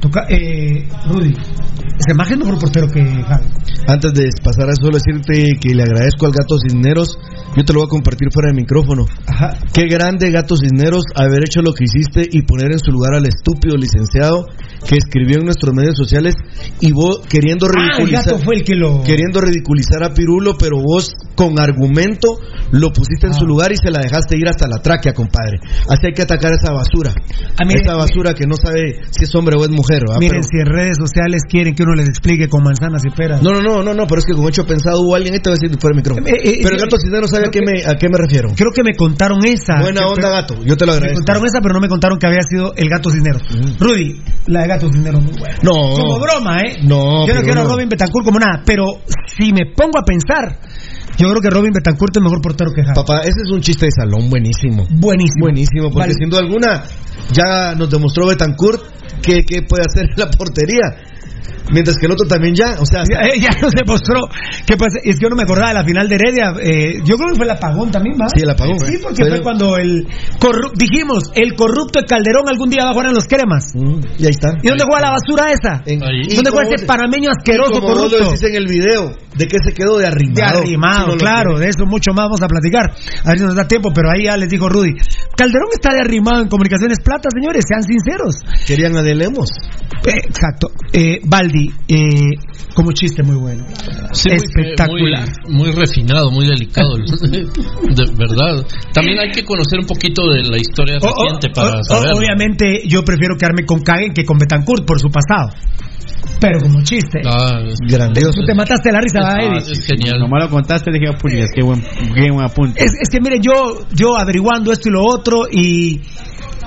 [0.00, 1.34] Toca- eh, Rudy,
[1.98, 3.50] ese más es mejor portero que Hagen.
[3.88, 7.18] Antes de pasar a eso, solo decirte que le agradezco al Gato Cisneros.
[7.56, 9.06] Yo te lo voy a compartir fuera del micrófono.
[9.26, 9.56] Ajá.
[9.72, 13.26] Qué grande, Gato Cisneros, haber hecho lo que hiciste y poner en su lugar al
[13.26, 14.46] estúpido licenciado
[14.86, 16.34] que escribió en nuestros medios sociales
[16.80, 18.24] y vos queriendo Ah, el ridiculizar.
[18.34, 19.02] gato fue el que lo.
[19.02, 22.38] Queriendo ridiculizar a Pirulo, pero vos con argumento
[22.72, 23.38] lo pusiste en Ah.
[23.38, 25.58] su lugar y se la dejaste ir hasta la tráquea, compadre.
[25.88, 27.14] Así hay que atacar esa basura.
[27.58, 30.00] Ah, mire, esa basura que no sabe si es hombre o es mujer.
[30.06, 30.18] ¿verdad?
[30.20, 33.42] Miren, Pero- si en redes sociales quieren que uno les explique con manzanas y peras.
[33.42, 35.48] No, no, no, no, no, pero es que con hecho pensado hubo alguien, y te
[35.50, 36.26] voy a decir fuera del micrófono.
[36.28, 38.50] Eh, eh, pero el eh, gato Cisneros sabe a qué, me, a qué me refiero.
[38.56, 39.80] Creo que me contaron esa.
[39.80, 40.54] Buena Que- onda, gato.
[40.64, 41.18] Yo te lo Me agradezco.
[41.20, 43.42] contaron esa, pero no me contaron que había sido el gato Cisneros.
[43.80, 45.56] Rudy, la de gato Cisneros muy buena.
[45.62, 45.72] No.
[45.94, 46.78] Como broma, ¿eh?
[46.82, 47.64] No, Yo no quiero a.
[47.64, 48.84] Robin Betancourt como nada, pero
[49.26, 50.58] si me pongo a pensar,
[51.18, 52.94] yo creo que Robin Betancourt es mejor portero que Hagen.
[52.94, 54.86] Papá, ese es un chiste de salón buenísimo.
[54.90, 55.44] Buenísimo.
[55.46, 56.14] Buenísimo, porque Vale.
[56.14, 56.84] sin duda alguna
[57.32, 58.82] ya nos demostró Betancourt
[59.22, 60.96] que, que puede hacer en la portería.
[61.72, 64.20] Mientras que el otro también ya, o sea, Ya, ya nos demostró
[64.66, 66.52] que pues, es que yo no me acordaba de la final de Heredia.
[66.62, 68.26] eh, yo creo que fue el apagón también, ¿va?
[68.34, 68.78] Sí, el apagón.
[68.80, 70.06] Sí, porque Pero- fue cuando el
[70.38, 73.72] corru- dijimos, el corrupto de Calderón algún día va a jugar en los cremas.
[73.74, 74.52] mm, y ahí está.
[74.62, 75.82] ¿Y dónde juega la basura esa?
[75.86, 78.30] En- ¿Dónde juega ese panameño y asqueroso como vos lo corrupto?
[78.30, 80.60] decís en el video, de que se quedó de arrimado.
[80.60, 82.90] De arrimado, no claro, de eso mucho más vamos a platicar.
[83.24, 84.92] A ver si nos da tiempo, pero ahí ya les dijo Rudy.
[85.36, 88.36] Calderón está de arrimado en Comunicaciones Plata, señores, sean sinceros.
[88.66, 89.02] Querían a.
[90.06, 90.68] Eh, exacto.
[90.92, 91.20] Eh,
[91.88, 92.30] Eh,
[92.74, 93.64] como chiste muy bueno.
[94.12, 95.28] Sí, muy- Espectacular.
[95.48, 96.96] Muy, muy refinado, muy delicado.
[96.96, 98.66] de verdad.
[98.92, 102.12] También hay que conocer un poquito de la historia O- o- reciente para saber.
[102.14, 105.50] obviamente yo prefiero quedarme con Kagen que con Betancourt por su pasado.
[106.40, 107.20] Pero como chiste.
[107.24, 108.40] Ah, es- Grandioso.
[108.40, 109.58] Tú te mataste la risa, ah, Eddie.
[109.72, 110.20] es genial.
[110.20, 111.82] Como lo contaste, dije, puñas, qué buen,
[112.14, 112.78] qué buen apunte.
[112.82, 116.02] Es, es que mire, yo, yo averiguando esto y lo otro y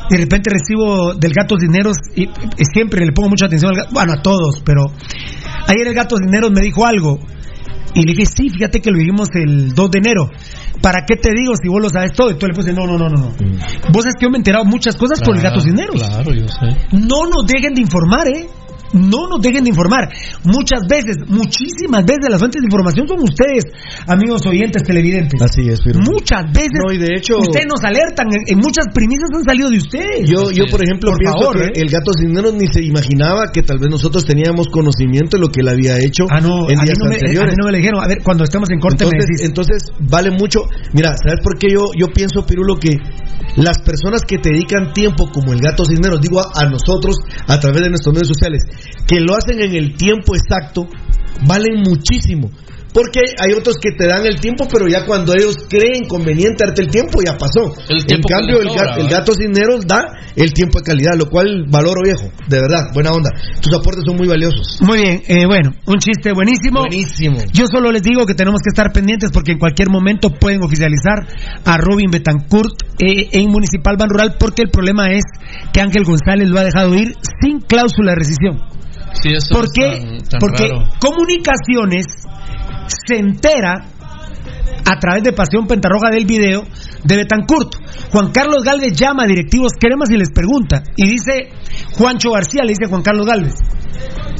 [0.09, 3.89] de repente recibo del gato dineros y, y siempre le pongo mucha atención al gato,
[3.93, 4.85] bueno, a todos, pero
[5.67, 7.19] ayer el gato dineros me dijo algo
[7.93, 10.29] y le dije, sí, fíjate que lo dijimos el 2 de enero.
[10.81, 12.31] ¿Para qué te digo si vos lo sabes todo?
[12.31, 13.17] Y tú le puse, no, no, no, no.
[13.17, 13.33] no.
[13.91, 15.95] Vos sabes que yo me he enterado muchas cosas por el gato dineros.
[15.95, 16.77] Claro, yo sé.
[16.91, 18.47] No nos dejen de informar, ¿eh?
[18.93, 20.09] No nos dejen de informar.
[20.43, 23.63] Muchas veces, muchísimas veces las fuentes de información son ustedes,
[24.07, 25.41] amigos oyentes televidentes.
[25.41, 26.79] Así es, pero Muchas veces.
[26.85, 30.29] No, y de hecho- Ustedes nos alertan, en, en muchas primicias han salido de ustedes.
[30.29, 31.83] Yo, yo por ejemplo, Por pienso favor, que ¿eh?
[31.83, 35.61] el gato cisneros ni se imaginaba que tal vez nosotros teníamos conocimiento de lo que
[35.61, 37.51] él había hecho Ah, no, en a mí días no, me, a anteriores.
[37.53, 38.03] mí no me lo dijeron.
[38.03, 39.45] A ver, cuando estemos en corte me entonces, decís.
[39.47, 39.77] entonces
[40.09, 40.61] vale mucho.
[40.93, 42.97] Mira, ¿sabes por qué yo, yo pienso, Pirulo, que
[43.55, 47.15] las personas que te dedican tiempo, como el gato cisneros, digo a, a nosotros
[47.47, 48.63] a través de nuestros medios sociales,
[49.07, 50.87] que lo hacen en el tiempo exacto,
[51.47, 52.51] valen muchísimo.
[52.93, 56.81] Porque hay otros que te dan el tiempo, pero ya cuando ellos creen conveniente darte
[56.81, 57.71] el tiempo, ya pasó.
[57.87, 58.69] El en tiempo cambio, el,
[59.01, 63.11] el gato cisneros da el tiempo de calidad, lo cual valoro viejo, de verdad, buena
[63.11, 63.29] onda.
[63.61, 64.79] Tus aportes son muy valiosos.
[64.81, 66.79] Muy bien, eh, bueno, un chiste buenísimo.
[66.81, 67.37] Buenísimo.
[67.53, 71.27] Yo solo les digo que tenemos que estar pendientes porque en cualquier momento pueden oficializar
[71.65, 75.23] a Robin Betancourt eh, en Municipal Ban Rural porque el problema es
[75.73, 78.61] que Ángel González lo ha dejado ir sin cláusula de rescisión.
[79.13, 79.89] Sí, eso ¿Por es qué?
[79.99, 80.89] tan- tan Porque raro.
[80.99, 82.05] Comunicaciones
[82.89, 83.85] se entera
[84.85, 86.63] a través de Pasión Pentarroja del video
[87.03, 87.75] de Betancourt.
[88.11, 90.83] Juan Carlos Galvez llama a directivos cremas y les pregunta.
[90.95, 91.49] Y dice
[91.93, 93.55] Juancho García, le dice Juan Carlos Galvez.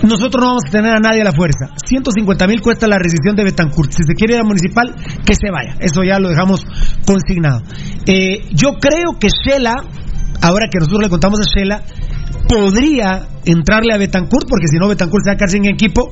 [0.03, 1.75] Nosotros no vamos a tener a nadie a la fuerza.
[1.85, 3.91] 150 mil cuesta la rescisión de Betancourt.
[3.91, 4.95] Si se quiere ir a municipal,
[5.25, 5.75] que se vaya.
[5.79, 6.65] Eso ya lo dejamos
[7.05, 7.61] consignado.
[8.05, 9.75] Eh, yo creo que Shela,
[10.41, 11.83] ahora que nosotros le contamos a Shela,
[12.49, 16.11] podría entrarle a Betancourt, porque si no Betancourt se va a quedar sin equipo.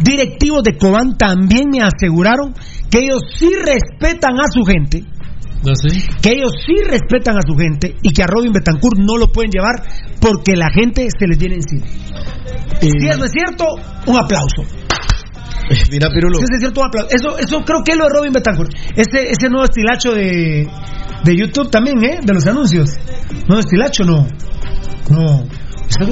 [0.00, 2.54] Directivos de Cobán también me aseguraron
[2.90, 5.02] que ellos sí respetan a su gente,
[5.64, 5.98] ¿No sé?
[6.22, 9.50] que ellos sí respetan a su gente y que a Robin Betancourt no lo pueden
[9.50, 9.82] llevar
[10.20, 11.86] porque la gente se les viene encima.
[12.80, 13.64] Si eso es cierto,
[14.06, 14.62] un aplauso.
[15.90, 16.38] Mira, Pirulo.
[16.38, 17.08] Si eso es cierto, un aplauso.
[17.10, 18.72] Eso, eso creo que es lo de Robin Betancourt.
[18.94, 20.68] Ese, ese nuevo estilacho de,
[21.24, 22.20] de YouTube también, ¿eh?
[22.22, 22.90] De los anuncios.
[23.48, 24.26] Nuevo estilacho, no.
[25.10, 25.44] No.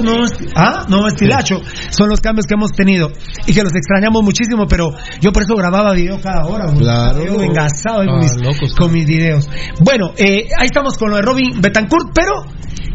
[0.03, 0.25] No
[0.55, 1.61] ah, no, estilacho.
[1.89, 3.11] Son los cambios que hemos tenido
[3.45, 4.89] y que los extrañamos muchísimo, pero
[5.21, 6.65] yo por eso grababa video cada hora.
[6.73, 7.23] Claro.
[7.23, 9.49] Yo engasado Ah, mis, locos, con mis videos.
[9.79, 12.45] Bueno, eh, ahí estamos con lo de Robin Betancourt, pero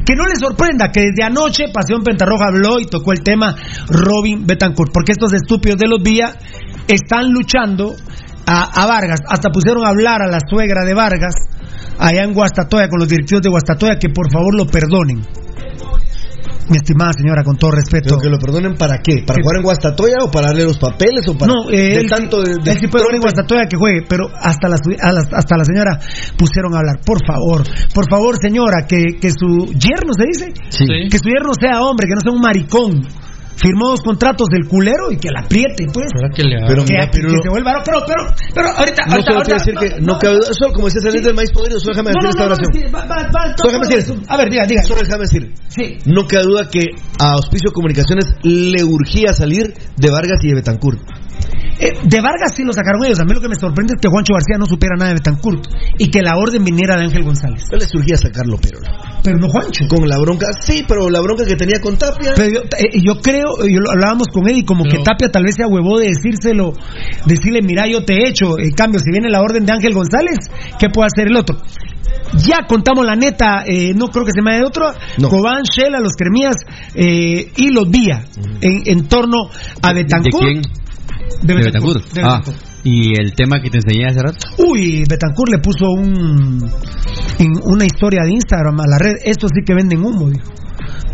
[0.05, 3.55] que no les sorprenda que desde anoche Pasión Pentarroja habló y tocó el tema
[3.89, 6.35] Robin Betancourt, porque estos estúpidos de los Vía
[6.89, 7.95] están luchando
[8.47, 11.35] a, a Vargas, hasta pusieron a hablar a la suegra de Vargas
[11.99, 15.23] allá en Guastatoya con los directivos de Guastatoya que por favor lo perdonen.
[16.69, 18.17] Mi estimada señora, con todo respeto.
[18.17, 19.23] Pero que lo perdonen para qué?
[19.27, 19.43] ¿Para Sí.
[19.43, 22.41] jugar en Guastatoya o para darle los papeles o para No, eh, de él, tanto
[22.43, 23.21] de, de él sí puede jugar en?
[23.23, 25.99] Guastatoya que juegue, pero hasta la, su- a la- hasta la señora
[26.39, 27.01] pusieron a hablar.
[27.05, 27.63] Por favor,
[27.95, 30.87] por favor, señora, que, que su yerno se dice, Sí.
[31.11, 33.03] que su yerno sea hombre, que no sea un maricón.
[33.57, 36.07] Firmó dos contratos del culero y que la apriete, pues.
[36.15, 36.67] ¿Será que le haga?
[36.69, 37.73] Pero Que, mira, que Pirulo, se vuelva.
[37.73, 38.23] no, Pero, pero,
[38.55, 39.03] pero, ahorita.
[39.07, 41.01] no ahorita, solo te voy a decir ahorita- que no cabe duda, solo como decía
[41.03, 41.27] salir Sí.
[41.27, 42.71] del maíz podrido, solo déjame decir no, esta oración.
[42.73, 44.15] sí, va- va- va- Solo déjame decir.
[44.29, 44.83] A ver, diga, diga.
[44.83, 45.43] Solo déjame decir.
[45.69, 45.85] Sí.
[46.07, 46.83] No cabe duda que
[47.21, 51.01] a Auspicio Comunicaciones le urgía salir de Vargas y de Betancourt.
[51.81, 53.19] Eh, de Vargas sí lo sacaron ellos.
[53.21, 55.67] A mí lo que me sorprende es que Juancho García no supiera nada de Betancourt
[55.99, 57.65] y que la orden viniera de Ángel González.
[57.73, 58.79] No le surgía sacarlo, pero
[59.23, 59.85] Pero no Juancho.
[59.89, 62.33] con la bronca, sí, pero la bronca que tenía con Tapia.
[62.37, 65.45] Pero yo, eh, yo creo, yo lo hablábamos con Eddie, como Pero- que Tapia tal
[65.45, 66.73] vez se huevó de decírselo,
[67.27, 68.59] decirle, mira, yo te he hecho.
[68.59, 70.37] En cambio, si viene la orden de Ángel González,
[70.79, 71.57] ¿qué puede hacer el otro?
[72.47, 74.91] Ya contamos la neta, eh, no creo que se me dé otro.
[75.19, 75.29] No.
[75.29, 76.55] Cobán, Shela, los Cremías
[76.95, 78.25] eh, y los Vía
[78.61, 79.51] en, en torno
[79.83, 80.45] a ¿De Betancourt.
[80.47, 80.63] quién?
[81.43, 82.05] De De Betancourt.
[82.23, 82.41] Ah,
[82.85, 84.39] y el tema que te enseñé hace rato.
[84.59, 86.71] Uy, Betancourt le puso un
[87.39, 89.15] en una historia de Instagram a la red.
[89.25, 90.51] Esto sí que venden humo, dijo.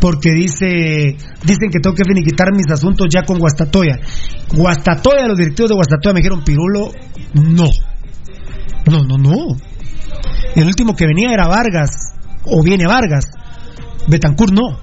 [0.00, 3.98] Porque dice, dicen que tengo que finiquitar mis asuntos ya con Guastatoya.
[4.54, 6.92] Guastatoya, los directivos de Guastatoya me dijeron, Pirulo,
[7.34, 7.68] no.
[8.86, 9.56] No, no, no.
[10.54, 11.90] El último que venía era Vargas,
[12.44, 13.24] o viene Vargas.
[14.06, 14.80] Betancourt no.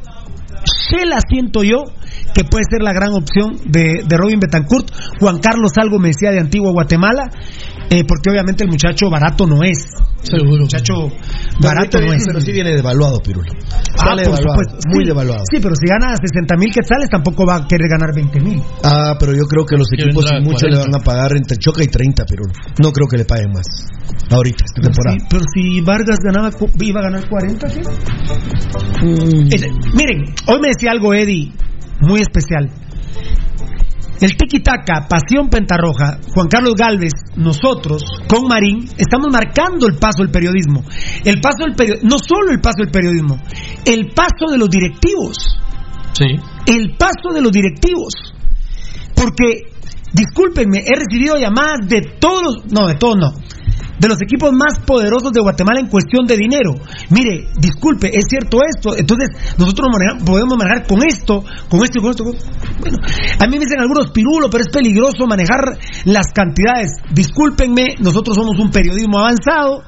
[0.89, 1.83] Se la siento yo
[2.33, 4.91] que puede ser la gran opción de, de Robin Betancourt.
[5.19, 7.29] Juan Carlos Algo me decía de Antigua Guatemala,
[7.89, 9.77] eh, porque obviamente el muchacho barato no es.
[10.31, 10.61] El Seguro.
[10.63, 12.23] muchacho Pero barato no es.
[12.25, 13.51] Pero sí viene devaluado, Pirulo.
[13.53, 14.89] Ah, Sale por devaluado, supuesto.
[14.89, 15.43] muy Sí, devaluado.
[15.51, 18.61] Sí, pero si gana 60 mil quetzales tampoco va a querer ganar 20 mil.
[18.83, 20.91] Ah, pero yo creo que los equipos sin mucho le 40.
[20.91, 22.53] van a pagar entre Choca y 30, Pirulo.
[22.81, 23.65] No creo que le paguen más.
[24.31, 25.17] Ahorita, esta temporada.
[25.19, 26.49] Sí, pero si Vargas ganaba,
[26.81, 27.81] iba a ganar 40, ¿sí?
[29.03, 29.53] Mm.
[29.53, 31.51] Eh, miren, hoy me decía algo Eddie
[32.01, 32.69] muy especial.
[34.21, 40.31] El tiki-taka, Pasión Pentarroja, Juan Carlos Galvez, nosotros, con Marín, estamos marcando el paso del
[40.31, 40.83] periodismo.
[41.23, 43.37] El paso del periodismo, no solo el paso del periodismo,
[43.85, 45.59] el paso de los directivos.
[46.13, 46.27] Sí.
[46.65, 48.13] El paso de los directivos.
[49.15, 49.71] Porque,
[50.13, 53.33] discúlpenme, he recibido llamadas de todos, no, de todos no,
[53.99, 56.75] de los equipos más poderosos de Guatemala en cuestión de dinero.
[57.09, 59.87] Mire, disculpe, es cierto esto, entonces nosotros
[60.25, 62.23] podemos manejar con esto, con esto y con esto.
[62.23, 62.97] Bueno,
[63.39, 66.91] a mí me dicen algunos pirulo, pero es peligroso manejar las cantidades.
[67.11, 69.83] Discúlpenme, nosotros somos un periodismo avanzado.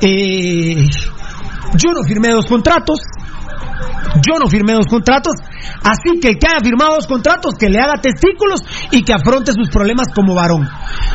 [0.00, 0.86] Eh,
[1.76, 3.00] yo no firmé dos contratos.
[4.26, 5.34] Yo no firmé dos contratos,
[5.82, 9.52] así que el que haya firmado dos contratos, que le haga testículos y que afronte
[9.52, 10.66] sus problemas como varón.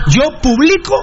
[0.07, 0.93] Yo publico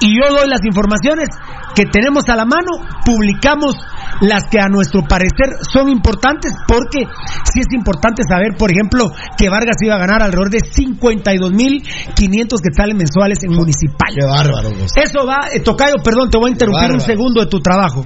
[0.00, 1.28] y yo doy las informaciones
[1.74, 2.70] que tenemos a la mano,
[3.04, 3.74] publicamos
[4.20, 7.06] las que a nuestro parecer son importantes, porque
[7.52, 12.96] sí es importante saber, por ejemplo, que Vargas iba a ganar alrededor de 52.500 quetzales
[12.96, 14.14] mensuales en municipal.
[14.14, 14.68] Qué bárbaro.
[14.94, 18.04] Eso va, eh, Tocayo, perdón, te voy a interrumpir un segundo de tu trabajo.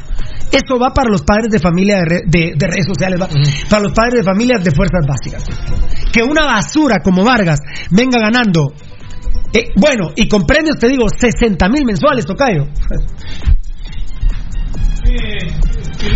[0.51, 3.29] Eso va para los padres de familia de, redes sociales, va,
[3.69, 5.45] para los padres de familias de fuerzas básicas.
[6.11, 7.61] Que una basura como Vargas
[7.91, 8.73] venga ganando
[9.53, 12.67] eh, bueno, y con premios te digo 60 mil mensuales, Tocayo.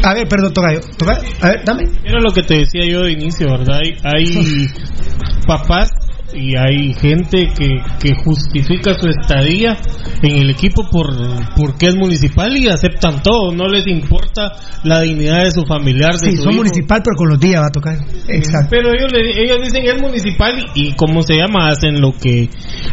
[0.02, 0.80] A ver, perdón, Tocayo.
[0.98, 1.22] Tocayo.
[1.40, 1.84] A ver, dame.
[2.04, 3.80] Era lo que te decía yo de inicio, ¿verdad?
[3.82, 4.26] Hay, hay
[5.46, 5.90] papás
[6.34, 7.68] y hay gente que,
[8.00, 9.76] que justifica su estadía
[10.22, 11.12] en el equipo por
[11.56, 14.52] porque es municipal y aceptan todo, no les importa
[14.84, 16.12] la dignidad de su familiar.
[16.12, 17.96] De sí, son municipal, pero con los días va a tocar.
[18.28, 18.68] Exacto.
[18.70, 22.48] Pero ellos, ellos dicen es municipal y, como se llama, hacen lo que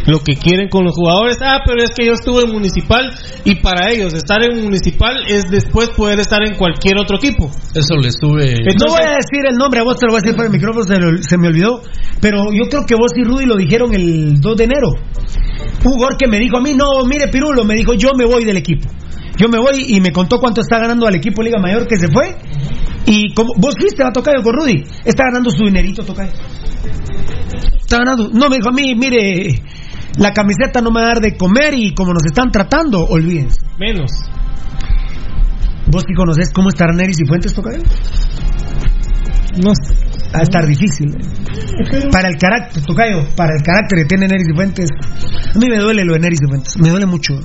[0.06, 1.38] lo que quieren con los jugadores.
[1.42, 3.10] Ah, pero es que yo estuve en municipal
[3.44, 7.50] y para ellos estar en municipal es después poder estar en cualquier otro equipo.
[7.74, 8.58] Eso les sube.
[8.80, 10.52] no voy a decir el nombre, a vos te lo voy a decir por el
[10.52, 11.82] micrófono, se, se me olvidó,
[12.22, 14.90] pero yo creo que vos y Rudy lo dijeron el 2 de enero.
[15.84, 18.58] Un que me dijo a mí, no, mire Pirulo, me dijo, yo me voy del
[18.58, 18.90] equipo.
[19.38, 22.08] Yo me voy y me contó cuánto está ganando al equipo Liga Mayor que se
[22.10, 22.36] fue.
[23.06, 26.30] Y como vos fuiste a tocar con Rudy, está ganando su dinerito, tocar.
[27.80, 28.30] Está ganando.
[28.34, 29.62] No, me dijo a mí, mire,
[30.18, 33.62] la camiseta no me va a dar de comer y como nos están tratando, olvídense.
[33.80, 34.12] Menos.
[35.88, 37.80] ¿Vos sí conocés cómo está Neris y Fuentes, tocar?
[39.64, 39.72] No
[40.34, 41.08] Va a estar difícil.
[42.12, 44.90] Para el carácter, Tocayo, para el carácter que tiene Neris Fuentes.
[45.56, 46.78] A mí me duele lo de Neris Fuentes.
[46.78, 47.40] Me duele mucho.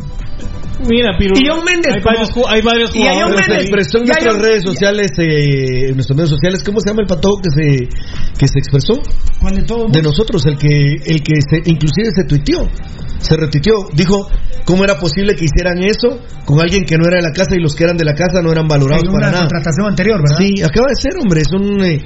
[0.89, 3.47] Mira, Piru, y John Méndez, hay, varios, hay varios jugadores.
[3.49, 7.09] Y expresó en nuestras redes sociales, eh, en nuestros medios sociales, ¿cómo se llama el
[7.09, 7.89] patojo que se,
[8.37, 9.01] que se expresó?
[9.41, 9.93] ¿Cuál de todos?
[9.93, 12.69] De nosotros, el que, el que se, inclusive se tuiteó,
[13.19, 14.29] se retuiteó, dijo
[14.65, 17.61] cómo era posible que hicieran eso con alguien que no era de la casa y
[17.61, 19.41] los que eran de la casa no eran valorados para nada.
[19.41, 20.39] contratación anterior, ¿verdad?
[20.39, 22.05] Sí, acaba de ser, hombre, es un, eh,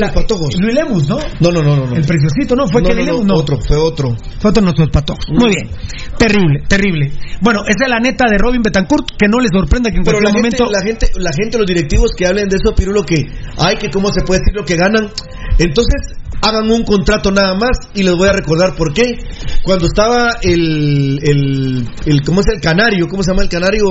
[0.00, 0.54] de patojos.
[0.60, 1.18] Luis Lemus, ¿no?
[1.40, 1.96] No, no, no, no.
[1.96, 2.66] El preciosito, ¿no?
[2.68, 3.34] Fue que Lemus, no.
[3.34, 4.16] Otro, fue otro.
[4.40, 5.24] Fue otro nuestros patojos.
[5.28, 5.70] Muy bien.
[6.18, 7.12] Terrible, terrible.
[7.40, 10.18] Bueno, esa es la neta de Robin Betancourt, que no les sorprenda que en Pero
[10.18, 10.70] cualquier la momento...
[10.70, 13.26] la gente, la gente, los directivos que hablen de eso, Pirulo, que,
[13.58, 15.10] ay, que cómo se puede decir lo que ganan.
[15.58, 19.18] Entonces, hagan un contrato nada más y les voy a recordar por qué.
[19.62, 23.08] Cuando estaba el, el, el ¿cómo es el canario?
[23.08, 23.86] ¿Cómo se llama el canario?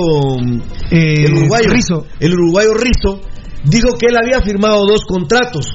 [0.90, 1.70] Eh, el uruguayo.
[1.70, 2.06] Rizo.
[2.20, 3.20] El uruguayo Rizo
[3.64, 5.66] dijo que él había firmado dos contratos.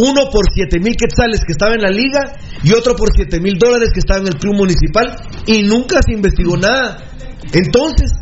[0.00, 2.32] Uno por siete mil quetzales que estaba en la liga
[2.62, 5.14] y otro por siete mil dólares que estaba en el club municipal
[5.46, 6.98] y nunca se investigó nada.
[7.52, 8.12] Entonces,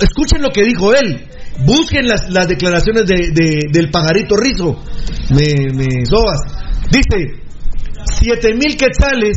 [0.00, 1.28] escuchen lo que dijo él.
[1.64, 4.82] Busquen las, las declaraciones de, del pajarito rizo.
[5.30, 6.40] Me, me sobas.
[6.90, 7.40] Dice,
[8.18, 9.36] siete mil quetzales,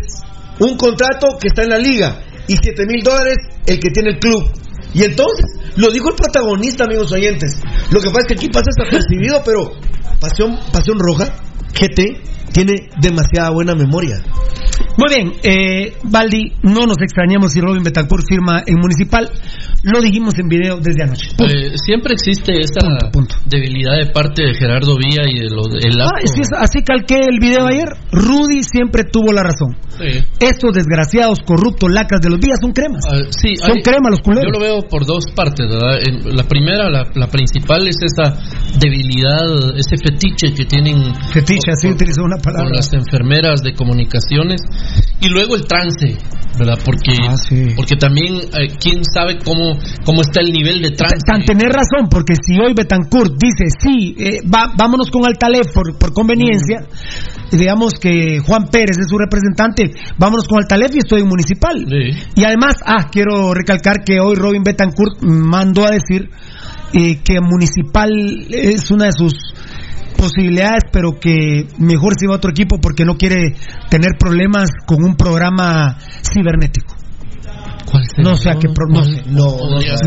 [0.59, 4.19] un contrato que está en la liga, y siete mil dólares el que tiene el
[4.19, 4.51] club.
[4.93, 5.45] Y entonces,
[5.75, 7.59] lo dijo el protagonista, amigos oyentes.
[7.91, 9.71] Lo que pasa es que aquí pasa percibido pero
[10.19, 11.33] Pasión, Pasión Roja,
[11.73, 14.21] GT, tiene demasiada buena memoria.
[14.97, 15.93] Muy bien, eh,
[16.63, 19.29] no nos extrañamos si Robin Betancourt firma en Municipal.
[19.83, 21.27] Lo dijimos en video desde anoche.
[21.37, 22.87] Eh, siempre existe esta
[23.45, 26.09] debilidad de parte de Gerardo Vía y de los el ah,
[26.59, 27.89] así calqué el video ayer.
[28.11, 29.75] Rudy siempre tuvo la razón.
[30.39, 33.03] Estos desgraciados, corruptos, lacas de los días son cremas.
[33.07, 34.45] Ah, sí, son cremas los culeros.
[34.45, 35.99] Yo lo veo por dos partes, ¿verdad?
[36.25, 38.35] la primera, la, principal es esa
[38.79, 41.13] debilidad, ese fetiche que tienen.
[41.31, 42.69] Fetiche, así utilizó una palabra.
[42.69, 44.61] Con las enfermeras de comunicaciones
[45.21, 46.17] y luego el trance,
[46.57, 46.79] ¿verdad?
[46.83, 47.35] Porque, ah,
[47.75, 51.25] porque también, eh, quién sabe cómo, cómo está el nivel de trance.
[51.25, 56.13] Tan tener razón, porque si hoy Betancourt dice, sí, eh, vámonos con Altalef por, por
[56.13, 56.85] conveniencia,
[57.51, 61.85] digamos que Juan Pérez es su representante, vámonos con Altalef y estoy en municipal.
[62.35, 66.29] Y además, ah, quiero recalcar que hoy Robin Betancourt mandó a decir
[66.93, 68.11] eh, que municipal
[68.49, 69.33] es una de sus
[70.15, 73.55] posibilidades, pero que mejor se va a otro equipo porque no quiere
[73.89, 75.97] tener problemas con un programa
[76.33, 76.95] cibernético.
[78.17, 79.23] No sé a qué no, sé,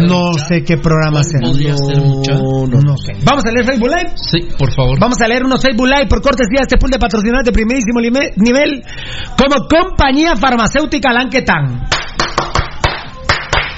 [0.06, 1.48] no, sé qué programa será.
[1.48, 3.12] No, sé.
[3.24, 4.12] Vamos a leer Facebook Live.
[4.16, 4.98] Sí, por favor.
[4.98, 8.00] Vamos a leer unos Facebook Live por cortesía de este pool de patrocinadores de primerísimo
[8.00, 8.82] nivel
[9.38, 11.88] como compañía farmacéutica Lanquetán.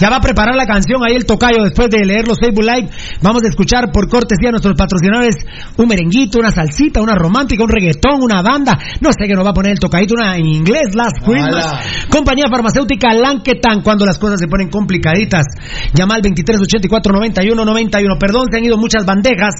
[0.01, 2.89] Ya va a preparar la canción ahí el tocayo después de leer los Facebook Live.
[3.21, 5.37] Vamos a escuchar por cortesía a nuestros patrocinadores
[5.77, 8.79] un merenguito, una salsita, una romántica, un reggaetón, una banda.
[9.01, 12.09] No sé qué nos va a poner el tocadito, una en inglés, Last Christmas.
[12.09, 15.45] Compañía farmacéutica Lanketan, cuando las cosas se ponen complicaditas.
[15.93, 18.19] Llama al 2384 91 91.
[18.19, 19.53] Perdón, se han ido muchas bandejas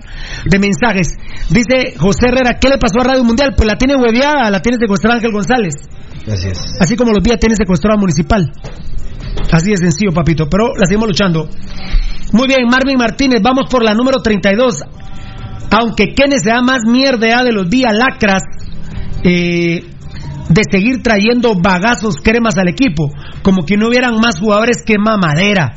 [0.47, 1.19] de mensajes.
[1.51, 3.53] Dice José Herrera, ¿qué le pasó a Radio Mundial?
[3.55, 5.75] Pues la tiene hueveada, la tiene secuestrada Ángel González.
[6.27, 6.59] Así es.
[6.81, 8.51] Así como los días tiene secuestrada Municipal.
[9.53, 10.49] Así de sencillo, papito.
[10.49, 11.49] Pero la seguimos luchando.
[12.33, 14.85] Muy bien, Marvin Martínez, vamos por la número 32.
[15.71, 18.43] Aunque Kenneth sea más mierda de los días lacras,
[19.23, 19.85] eh,
[20.49, 23.13] de seguir trayendo bagazos cremas al equipo,
[23.43, 25.75] como que no hubieran más jugadores que mamadera.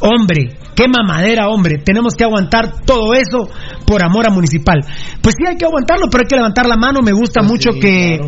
[0.00, 1.78] Hombre, qué mamadera, hombre.
[1.84, 3.48] Tenemos que aguantar todo eso
[3.86, 4.80] por amor a Municipal.
[5.22, 7.00] Pues sí, hay que aguantarlo, pero hay que levantar la mano.
[7.02, 8.20] Me gusta mucho que,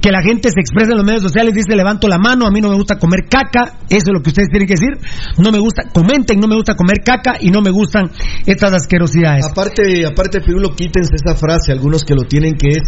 [0.00, 1.54] que la gente se exprese en los medios sociales.
[1.54, 2.46] Dice, levanto la mano.
[2.46, 3.78] A mí no me gusta comer caca.
[3.88, 4.90] Eso es lo que ustedes tienen que decir.
[5.38, 8.10] No me gusta, comenten, no me gusta comer caca y no me gustan
[8.46, 9.46] estas asquerosidades.
[9.50, 12.82] Aparte, aparte, Pirulo, quítense esa frase, algunos que lo tienen, que es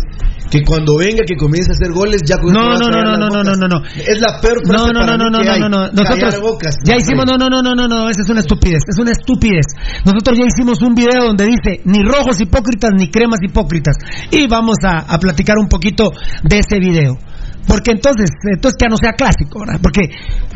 [0.50, 3.28] que cuando venga que comience a hacer goles, ya con No, no, no, no, no,
[3.28, 3.58] no, bocas.
[3.58, 3.82] no, no.
[3.96, 5.60] Es la peor frase No, no, para no, mí no, que no, hay.
[5.60, 5.88] no, no.
[5.90, 6.76] Nosotros bocas.
[6.84, 9.05] ya No, hicimos, no, no, no, no, no, no, esa es una estupidez, es una
[9.12, 9.66] estupidez.
[10.04, 13.96] Nosotros ya hicimos un video donde dice ni rojos hipócritas ni cremas hipócritas
[14.30, 17.18] y vamos a platicar un poquito de ese video.
[17.66, 19.80] Porque entonces, entonces que no sea clásico, ¿verdad?
[19.82, 20.08] Porque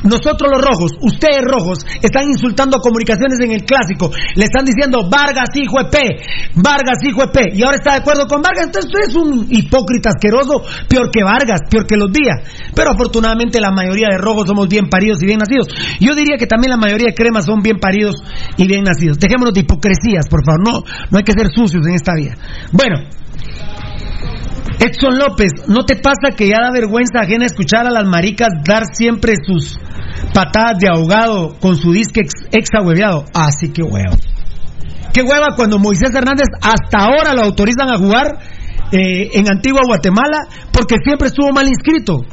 [0.04, 4.10] nosotros los rojos, ustedes rojos, están insultando comunicaciones en el clásico.
[4.36, 5.98] Le están diciendo Vargas hijo de P,
[6.54, 7.40] Vargas hijo de P.
[7.54, 8.66] Y ahora está de acuerdo con Vargas.
[8.66, 12.70] Entonces usted es un hipócrita asqueroso, peor que Vargas, peor que los días.
[12.74, 15.68] Pero afortunadamente la mayoría de rojos somos bien paridos y bien nacidos.
[16.00, 18.22] Yo diría que también la mayoría de cremas son bien paridos
[18.56, 19.18] y bien nacidos.
[19.18, 20.60] Dejémonos de hipocresías, por favor.
[20.64, 22.36] No, no hay que ser sucios en esta vida.
[22.72, 22.98] Bueno,
[24.78, 28.84] Edson López, ¿no te pasa que ya da vergüenza ajena escuchar a las maricas dar
[28.92, 29.78] siempre sus
[30.32, 33.24] patadas de ahogado con su disque ex, exahueveado?
[33.34, 34.16] Así que hueva.
[35.12, 38.38] Qué hueva cuando Moisés Hernández hasta ahora lo autorizan a jugar
[38.92, 42.24] eh, en Antigua Guatemala porque siempre estuvo mal inscrito.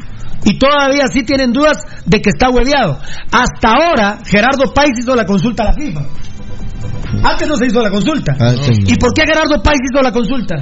[0.45, 2.99] Y todavía sí tienen dudas de que está hueveado.
[3.31, 6.01] Hasta ahora, Gerardo Páez hizo la consulta a la FIFA.
[7.23, 8.33] Antes no se hizo la consulta.
[8.39, 8.53] No.
[8.85, 10.55] ¿Y por qué Gerardo Páez hizo la consulta?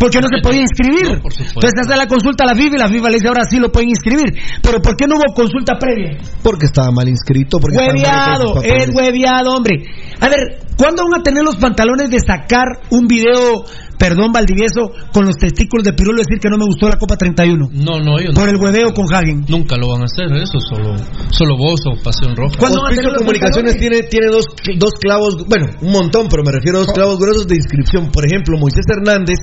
[0.00, 1.12] Porque no se podía inscribir.
[1.12, 1.32] No, por.
[1.36, 3.70] Entonces hace la consulta a la FIFA y la FIFA le dice ahora sí lo
[3.70, 4.32] pueden inscribir.
[4.62, 6.16] Pero ¿por qué no hubo consulta previa?
[6.42, 7.58] Porque estaba mal inscrito.
[7.60, 9.84] Porque Hueviado, es hueviado, hombre.
[10.20, 13.64] A ver, ¿cuándo van a tener los pantalones de sacar un video,
[13.98, 17.16] perdón, Valdivieso, con los testículos de Pirulo y decir que no me gustó la Copa
[17.16, 17.70] 31?
[17.72, 18.50] No, no, ellos Por no.
[18.50, 19.46] el hueveo con Hagen.
[19.48, 20.94] Nunca lo van a hacer, eso solo,
[21.30, 22.52] solo vos o Pasión Roja.
[22.58, 24.44] ¿Cuándo van a tener los Comunicaciones tiene, tiene dos,
[24.76, 28.12] dos clavos, bueno, un montón, pero me refiero a dos clavos gruesos de inscripción.
[28.12, 29.38] Por ejemplo, Moisés Hernández,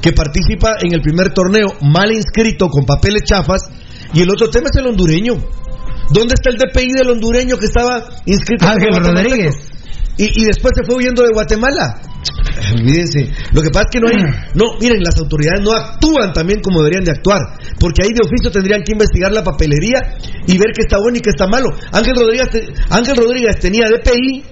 [0.00, 3.62] que participa en el primer torneo mal inscrito con papeles chafas,
[4.14, 5.34] y el otro tema es el hondureño.
[6.12, 8.66] ¿Dónde está el DPI del hondureño que estaba inscrito?
[8.66, 8.94] Ángel?
[8.94, 9.70] Rodríguez.
[10.16, 12.02] Y, después se fue huyendo de Guatemala.
[12.74, 13.30] Olvídense.
[13.52, 14.20] Lo que pasa es que no hay.
[14.54, 17.40] No, miren, las autoridades no actúan también como deberían de actuar.
[17.78, 21.20] Porque ahí de oficio tendrían que investigar la papelería y ver qué está bueno y
[21.20, 21.68] qué está malo.
[21.92, 22.48] Ángel Rodríguez,
[22.90, 24.44] Ángel Rodríguez tenía DPI,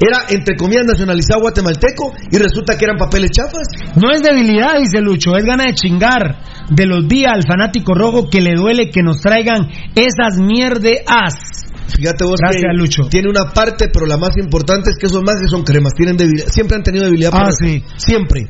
[0.00, 3.66] era entre comillas nacionalizado guatemalteco y resulta que eran papeles chafas.
[3.96, 6.38] No es debilidad, dice Lucho, es gana de chingar
[6.70, 11.66] de los días al fanático rojo que le duele que nos traigan esas mierdeas.
[11.96, 13.02] Fíjate vos Gracias, que Lucho.
[13.08, 16.16] tiene una parte, pero la más importante es que esos más que son cremas, tienen
[16.16, 17.82] debilidad, siempre han tenido debilidad Ah, sí.
[17.96, 18.46] siempre.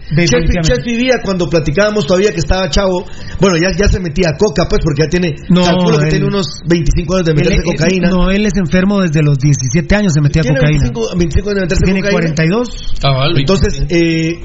[0.63, 3.05] Chef vivía cuando platicábamos todavía que estaba chavo,
[3.41, 6.27] bueno, ya, ya se metía coca, pues, porque ya tiene, No, calculo que él- tiene
[6.27, 8.11] unos 25 años de meterse Él- él- cocaína.
[8.11, 10.81] no, él es enfermo desde los 17 años, se metía tiene cocaína.
[10.83, 12.21] 25, 25 años de meterse Tiene cocaína.
[12.21, 12.69] 42.
[13.01, 14.41] Cabal, Entonces, eh,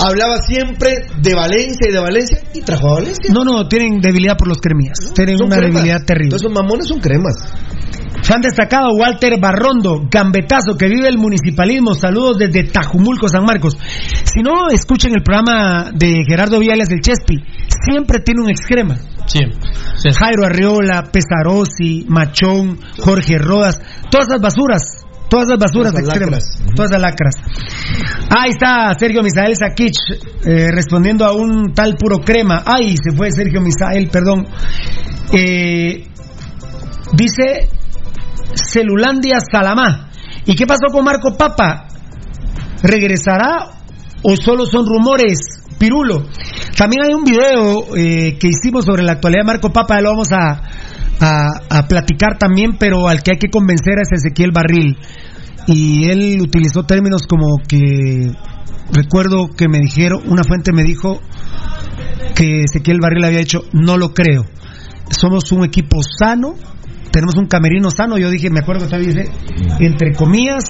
[0.00, 3.32] hablaba siempre de Valencia y de Valencia y trajo a Valencia.
[3.32, 5.12] No, no, tienen debilidad por los cremías.
[5.14, 5.74] Tienen una cremas.
[5.74, 6.26] debilidad terrible.
[6.36, 7.34] Entonces, esos mamones son cremas.
[8.22, 11.94] Fan destacado Walter Barrondo, gambetazo que vive el municipalismo.
[11.94, 13.76] Saludos desde Tajumulco, San Marcos.
[14.24, 17.36] Si no, escuchen el programa de Gerardo Viales del Chespi.
[17.90, 18.96] Siempre tiene un excrema.
[19.26, 19.58] Siempre.
[20.18, 23.80] Jairo Arriola, Pesarosi, Machón, Jorge Rodas.
[24.10, 24.82] Todas las basuras.
[25.30, 26.44] Todas las basuras Todas las extremas.
[26.44, 26.74] lacras.
[26.74, 27.34] Todas las lacras.
[28.30, 29.96] Ahí está Sergio Misael Sakich
[30.44, 32.62] eh, respondiendo a un tal puro crema.
[32.64, 34.46] Ay, se fue Sergio Misael, perdón.
[35.32, 36.06] Eh,
[37.12, 37.68] dice
[38.54, 40.10] Celulandia Salamá.
[40.46, 41.88] ¿Y qué pasó con Marco Papa?
[42.82, 43.70] ¿Regresará
[44.22, 45.38] o solo son rumores?
[45.78, 46.26] Pirulo.
[46.76, 50.10] También hay un video eh, que hicimos sobre la actualidad de Marco Papa, ya lo
[50.10, 50.62] vamos a,
[51.20, 54.96] a, a platicar también, pero al que hay que convencer es Ezequiel Barril.
[55.66, 58.32] Y él utilizó términos como que,
[58.92, 61.20] recuerdo que me dijeron, una fuente me dijo
[62.34, 64.44] que Ezequiel Barril había dicho, no lo creo.
[65.10, 66.54] Somos un equipo sano,
[67.18, 68.16] tenemos un camerino sano.
[68.16, 69.32] Yo dije, me acuerdo que todavía dice,
[69.80, 70.62] entre comillas,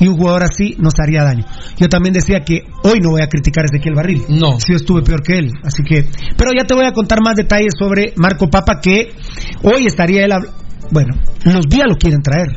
[0.00, 1.44] y un jugador así nos haría daño.
[1.76, 4.22] Yo también decía que hoy no voy a criticar a Ezequiel Barril.
[4.28, 4.58] No.
[4.58, 5.52] Si yo estuve peor que él.
[5.62, 6.04] Así que.
[6.36, 9.10] Pero ya te voy a contar más detalles sobre Marco Papa, que
[9.62, 10.32] hoy estaría él.
[10.90, 11.14] Bueno,
[11.44, 12.48] los días lo quieren traer.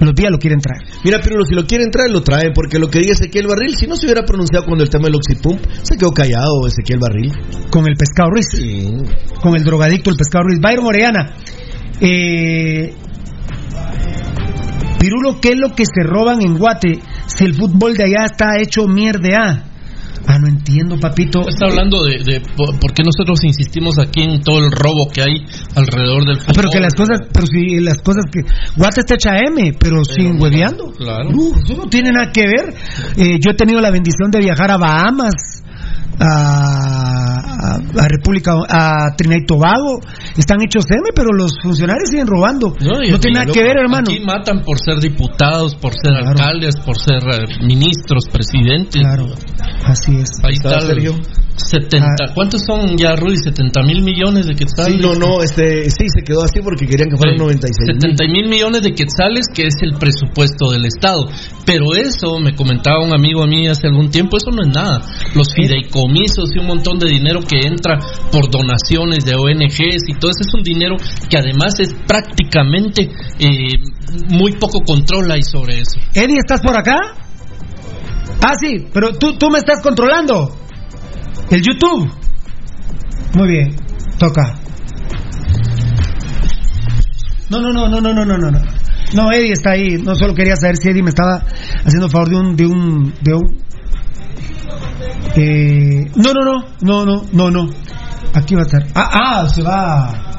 [0.00, 0.82] Los días lo quieren traer.
[1.04, 3.86] Mira, pero si lo quieren traer, lo traen, porque lo que dice Ezequiel Barril, si
[3.86, 7.30] no se hubiera pronunciado cuando el tema del Oxipump, se quedó callado Ezequiel Barril.
[7.70, 8.48] Con el pescado Ruiz.
[9.40, 10.58] Con el drogadicto, el pescado Ruiz.
[10.58, 11.36] Byron Orellana.
[12.00, 12.94] Eh,
[14.98, 18.58] Pirulo, ¿qué es lo que se roban en Guate si el fútbol de allá está
[18.60, 19.64] hecho mierda?
[20.26, 21.40] Ah, no entiendo, papito.
[21.48, 25.44] Está hablando de, de por qué nosotros insistimos aquí en todo el robo que hay
[25.74, 26.54] alrededor del Ah, fútbol.
[26.56, 28.40] pero que las cosas, pero si las cosas que
[28.76, 30.92] Guate está hecha M, pero, sin hueveando.
[30.92, 31.30] Claro.
[31.30, 32.74] Uh, eso no tiene nada que ver.
[33.16, 35.59] Eh, yo he tenido la bendición de viajar a Bahamas,
[36.18, 40.00] a, a- República, a Trinidad y Tobago.
[40.36, 42.74] Están hechos M, pero los funcionarios siguen robando.
[42.80, 44.10] No, tiene nada que ver, hermano.
[44.10, 49.02] Aquí matan por ser diputados, por ser alcaldes, por ser eh, ministros, presidentes.
[49.02, 49.26] Claro,
[49.84, 50.30] así es.
[50.42, 51.14] Ahí está Sergio?
[51.56, 52.32] 70.
[52.34, 53.36] ¿Cuántos son ya, Rudy?
[53.36, 54.94] ¿70 mil millones de quetzales?
[54.96, 58.00] Sí, no, no, este, sí, se quedó así porque querían que fueran 96 mil.
[58.00, 61.26] 70 mil millones de quetzales, que es el presupuesto del Estado.
[61.66, 65.00] Pero eso, me comentaba un amigo a mí hace algún tiempo, eso no es nada.
[65.34, 66.09] Los fideicomisos
[66.54, 67.98] y un montón de dinero que entra
[68.30, 70.96] por donaciones de ONGs y todo eso es un dinero
[71.28, 73.78] que además es prácticamente eh,
[74.30, 76.00] muy poco control hay sobre eso.
[76.14, 76.96] Eddie, ¿estás por acá?
[78.42, 80.56] Ah, sí, pero tú, tú me estás controlando.
[81.50, 82.10] El YouTube.
[83.34, 83.76] Muy bien,
[84.18, 84.54] toca.
[87.50, 88.58] No, no, no, no, no, no, no, no.
[89.12, 89.98] No, Eddie está ahí.
[89.98, 91.42] No solo quería saber si Eddie me estaba
[91.84, 93.69] haciendo favor de un, de un, de un.
[95.36, 97.70] Eh, no, no, no, no, no, no, no.
[98.34, 98.86] Aquí va a estar.
[98.94, 100.30] Ah, ah, se va.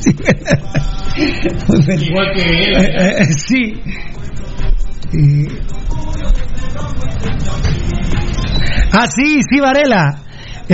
[0.00, 0.14] Sí.
[2.08, 2.76] Igual que él.
[2.76, 3.82] Eh, eh, eh, sí.
[5.12, 5.48] Eh.
[8.92, 10.22] Ah, sí, sí, Varela.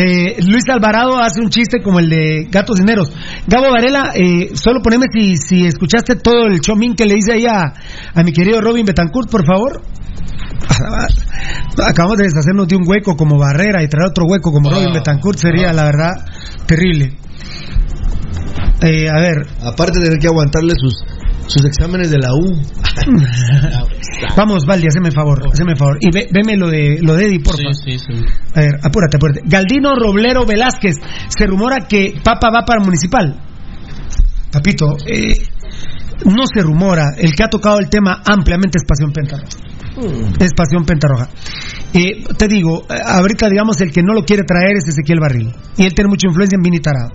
[0.01, 3.11] Eh, Luis Alvarado hace un chiste como el de Gatos Dineros.
[3.49, 7.47] Gabo Varela, eh, solo poneme si, si escuchaste todo el chomín que le hice ahí
[7.47, 7.75] a,
[8.15, 9.83] a mi querido Robin Betancourt, por favor.
[11.85, 15.39] Acabamos de deshacernos de un hueco como Barrera y traer otro hueco como Robin Betancourt
[15.39, 16.25] sería, la verdad,
[16.67, 17.17] terrible.
[18.83, 19.49] Eh, a ver.
[19.65, 20.95] Aparte de tener que aguantarle sus,
[21.49, 22.45] sus exámenes de la U.
[24.37, 25.99] Vamos, Valdi, haceme favor, haceme favor.
[26.01, 27.75] Y ve, veme lo de, lo de Eddie, por favor.
[27.75, 28.13] Sí, sí.
[28.55, 29.43] A ver, apúrate, apúrate.
[29.45, 30.97] Galdino Roblero Velázquez.
[31.29, 33.41] Se rumora que Papa va para municipal.
[34.53, 35.37] Papito, eh,
[36.25, 37.15] no se rumora.
[37.17, 39.49] El que ha tocado el tema ampliamente es Pasión Pentarroja.
[40.39, 41.29] Es Pasión Pentarroja.
[41.93, 45.53] Eh, te digo, ahorita digamos el que no lo quiere traer es Ezequiel Barril.
[45.77, 47.11] Y él tiene mucha influencia en Vini Tarado.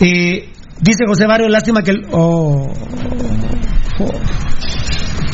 [0.00, 2.06] Eh, dice José Barrio, lástima que el...
[2.10, 2.72] oh.
[4.00, 4.12] Oh.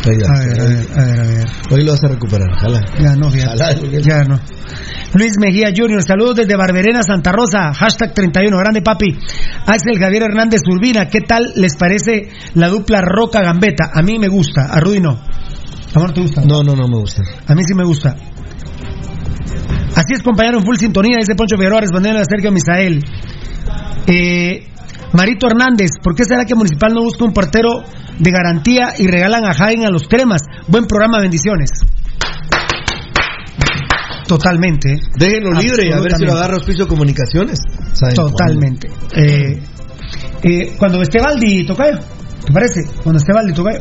[0.04, 1.46] A ver, a ver, a ver, a ver.
[1.70, 2.80] Hoy lo vas a recuperar, ojalá.
[2.98, 3.54] Ya no, fíjate.
[3.54, 4.00] Ojalá.
[4.00, 4.38] Ya no.
[5.14, 9.16] Luis Mejía Jr., saludos desde Barberena, Santa Rosa, hashtag 31, grande papi.
[9.66, 13.90] Axel Javier Hernández Urbina, ¿qué tal les parece la dupla Roca Gambeta?
[13.94, 15.20] A mí me gusta, a Rudy no.
[15.94, 16.42] ¿Amor te gusta?
[16.44, 17.22] No, no, no me gusta.
[17.46, 18.16] A mí sí me gusta.
[19.94, 23.00] Así es, compañero, en full sintonía, dice Poncho Figueroa, respondiendo a Sergio Misael.
[24.08, 24.66] Eh,
[25.14, 27.84] Marito Hernández, ¿por qué será que Municipal no busca un portero
[28.18, 30.42] de garantía y regalan a Jaén a los cremas?
[30.66, 31.70] Buen programa, bendiciones.
[34.26, 34.96] Totalmente.
[35.16, 37.60] Déjenlo libre y a ver si lo agarra Hospicio Comunicaciones.
[37.92, 38.90] ¿Saben Totalmente.
[39.14, 39.62] Eh,
[40.42, 41.98] eh, cuando esté Valdi, Tocayo.
[42.46, 42.80] ¿Te parece?
[43.02, 43.80] Cuando Valdi, Tocayo.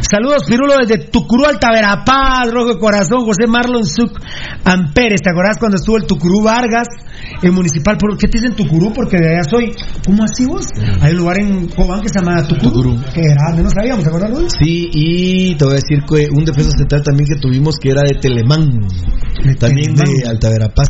[0.00, 4.20] Saludos, Pirulo, desde Tucurú, Altaverapaz, Rojo de Corazón, José Marlon Zuc
[4.64, 5.22] Amperes.
[5.22, 6.88] ¿Te acordás cuando estuvo el Tucurú Vargas,
[7.42, 7.96] el municipal?
[7.96, 8.92] ¿Por qué te dicen Tucurú?
[8.92, 9.72] Porque de allá soy.
[10.04, 10.66] ¿Cómo así vos?
[11.00, 12.96] Hay un lugar en Cobán que se llama Tucurú.
[13.14, 14.52] Que grande, no sabíamos, ¿te acordás, Luis?
[14.58, 18.02] Sí, y te voy a decir que un defensa central también que tuvimos que era
[18.02, 18.80] de Telemán.
[19.58, 20.04] también Telemán.
[20.04, 20.88] de Altaverapaz.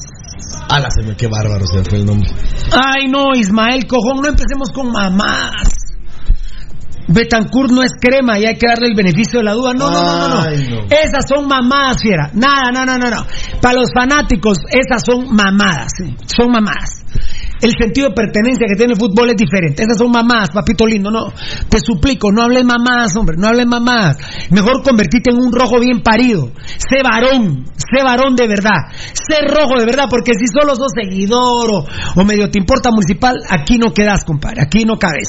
[0.68, 2.30] Ala, qué bárbaro se fue el nombre.
[2.72, 5.83] Ay, no, Ismael Cojón, no empecemos con mamás.
[7.08, 9.72] Betancourt no es crema y hay que darle el beneficio de la duda.
[9.74, 10.40] No, no, no, no, no.
[10.40, 10.84] Ay, no.
[10.84, 12.30] Esas son mamadas, fiera.
[12.32, 13.26] Nada, no, no, no, no.
[13.60, 15.92] Para los fanáticos, esas son mamadas.
[15.96, 16.14] sí.
[16.26, 17.03] Son mamadas.
[17.64, 19.82] El sentido de pertenencia que tiene el fútbol es diferente.
[19.82, 21.10] Esas son mamadas, papito lindo.
[21.10, 21.32] No,
[21.68, 23.36] te suplico, no hables mamadas, hombre.
[23.38, 24.18] No hables mamadas.
[24.50, 26.50] Mejor convertirte en un rojo bien parido.
[26.76, 27.64] Sé varón.
[27.76, 28.92] Sé varón de verdad.
[29.14, 30.04] Sé rojo de verdad.
[30.10, 31.86] Porque si solo sos seguidor o,
[32.16, 34.60] o medio te importa municipal, aquí no quedas, compadre.
[34.60, 35.28] Aquí no cabes.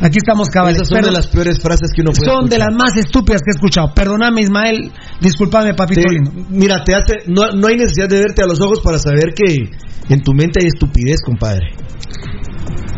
[0.00, 0.76] Aquí estamos cabales.
[0.76, 2.70] Esas son de las peores frases que uno puede son de escuchar.
[2.70, 3.92] las más estúpidas que he escuchado.
[3.92, 4.92] Perdóname, Ismael.
[5.20, 6.30] Disculpame, papito Te- lindo.
[6.48, 9.68] mira, te hace, no, no hay necesidad de verte a los ojos para saber que
[10.08, 11.71] en tu mente hay estupidez, compadre.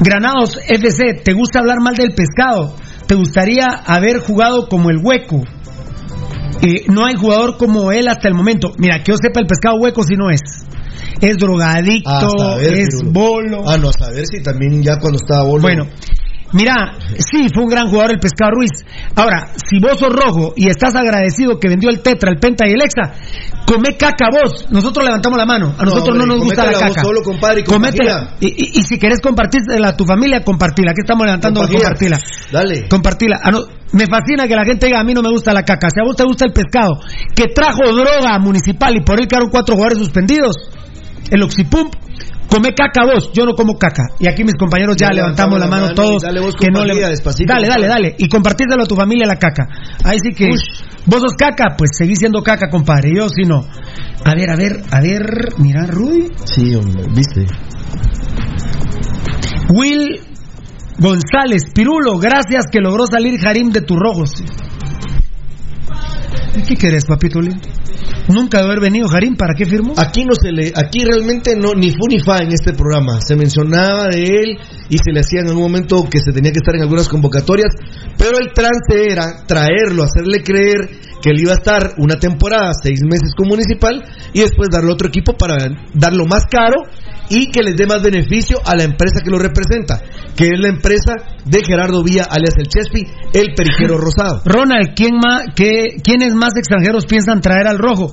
[0.01, 2.77] Granados FC, ¿te gusta hablar mal del pescado?
[3.07, 5.43] ¿Te gustaría haber jugado como el hueco?
[6.63, 8.73] Eh, no hay jugador como él hasta el momento.
[8.79, 10.41] Mira, que yo sepa, el pescado hueco si no es.
[11.21, 13.63] Es drogadicto, ver, es bolo.
[13.67, 15.63] Ah, no, a saber si también ya cuando estaba bolo.
[15.63, 15.87] Bueno,
[16.55, 18.71] mira, sí, fue un gran jugador el Pescado Ruiz.
[19.15, 22.73] Ahora, si vos sos rojo y estás agradecido que vendió el Tetra, el Penta y
[22.73, 23.13] el Exa,
[23.67, 24.67] come caca vos.
[24.71, 25.75] Nosotros levantamos la mano.
[25.77, 27.03] A No, nosotros no, hombre, nos gusta la vos caca.
[27.03, 28.37] solo, compadre, y Cométela.
[28.41, 30.93] Y, y- y si querés compartírsela a tu familia, compartila.
[30.93, 32.19] Aquí estamos levantando Compartila.
[32.19, 32.21] compartila.
[32.53, 32.89] Dale.
[32.89, 33.37] Compartila.
[33.43, 33.61] Ah, no,
[33.93, 35.89] me fascina que la gente diga, a mí no me gusta la caca.
[35.93, 36.93] Si a vos te gusta el pescado,
[37.35, 40.57] que trajo droga municipal y por él quedaron cuatro jugadores suspendidos,
[41.31, 41.95] el Oxipump,
[42.55, 44.05] come caca vos, yo no como caca.
[44.21, 46.23] Y aquí mis compañeros ya, Ya levantamos la mano, todos.
[46.23, 46.95] dale vos que no le...
[46.95, 48.15] despacito, dale, dale, dale.
[48.17, 49.67] Y compartírselo a tu familia la caca.
[50.05, 50.51] Ahí sí que...
[51.07, 53.11] Vos sos caca, pues seguís siendo caca, compadre.
[53.17, 53.67] Yo sí no.
[54.25, 56.29] A ver, a ver, a ver, mira, Rudy.
[56.45, 57.47] Sí, hombre, viste.
[59.75, 60.21] Will
[60.99, 64.31] González, Pirulo, gracias que logró salir Harim de tus rojos.
[66.57, 67.69] ¿Y qué querés, papito lindo?
[68.29, 69.93] Nunca de haber venido Harim, ¿para qué firmó?
[69.97, 73.21] Aquí no se le, aquí realmente no ni fu ni fa en este programa.
[73.21, 74.59] Se mencionaba de él
[74.89, 77.75] y se le hacía en algún momento que se tenía que estar en algunas convocatorias,
[78.17, 80.89] pero el trance era traerlo, hacerle creer
[81.21, 85.09] que él iba a estar una temporada, seis meses con Municipal y después darle otro
[85.09, 85.57] equipo para
[85.95, 86.83] darlo más caro
[87.29, 90.03] y que les dé más beneficio a la empresa que lo representa,
[90.37, 91.15] que es la empresa
[91.45, 94.43] de Gerardo Vía, alias el Chespi, el periquero rosado.
[94.45, 98.13] Ronald, ¿quién más, qué, ¿quiénes más extranjeros piensan traer al rojo?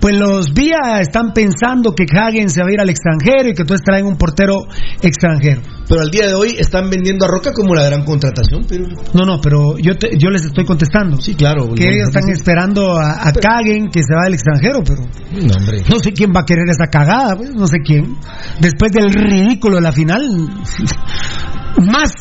[0.00, 3.62] Pues los Vía están pensando que Hagen se va a ir al extranjero y que
[3.62, 4.66] entonces traen un portero
[5.00, 5.62] extranjero.
[5.88, 9.24] Pero al día de hoy están vendiendo a Roca como la gran contratación, pero No,
[9.24, 11.20] no, pero yo, te- yo les estoy contestando.
[11.20, 11.72] Sí, claro.
[11.74, 15.02] Que ellos están esperando a, a Kagen que se va al extranjero, pero
[15.46, 15.82] No, hombre.
[15.88, 18.16] no sé quién va a querer esa cagada, pues, no sé quién.
[18.60, 20.22] Después del ridículo de la final,
[21.78, 22.12] más,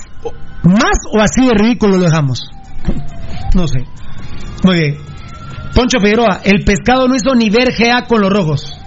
[0.63, 2.49] más o así de ridículo lo dejamos.
[3.53, 3.79] No sé.
[4.63, 4.97] Muy bien.
[5.73, 8.77] Poncho Figueroa, el pescado no hizo ni ver GA con los rojos.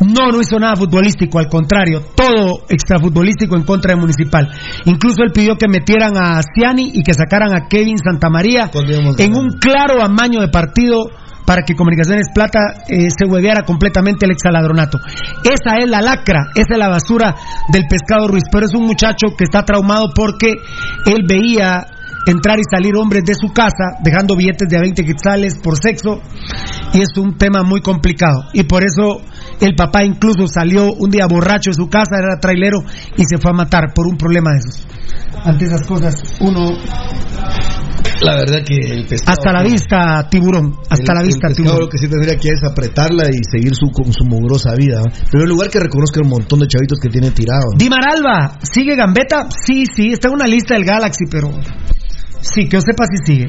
[0.00, 4.48] No, no hizo nada futbolístico, al contrario, todo extrafutbolístico en contra de Municipal.
[4.84, 8.70] Incluso él pidió que metieran a Ciani y que sacaran a Kevin Santamaría
[9.18, 11.06] en un claro amaño de partido
[11.46, 12.58] para que Comunicaciones Plata
[12.88, 14.98] eh, se hueveara completamente el exaladronato.
[15.44, 17.34] Esa es la lacra, esa es la basura
[17.72, 20.56] del pescado Ruiz, pero es un muchacho que está traumado porque
[21.06, 21.86] él veía
[22.26, 26.20] entrar y salir hombres de su casa dejando billetes de a 20 quetzales por sexo
[26.92, 29.20] y es un tema muy complicado y por eso
[29.60, 32.78] el papá incluso salió un día borracho de su casa, era trailero
[33.16, 34.86] y se fue a matar por un problema de esos.
[35.44, 36.72] Ante esas cosas uno
[38.22, 39.32] La verdad que el pescado.
[39.38, 41.80] hasta la vista tiburón, hasta el- la vista el tiburón.
[41.80, 45.00] lo que sí tendría que es apretarla y seguir su, con su mugrosa vida.
[45.04, 47.66] En primer lugar, que reconozca el montón de chavitos que tiene tirado.
[47.76, 49.48] Dimar Alba, ¿sigue Gambetta?
[49.50, 51.50] Sí, sí, está en una lista del Galaxy, pero
[52.54, 53.46] sí, que yo sepa si sigue.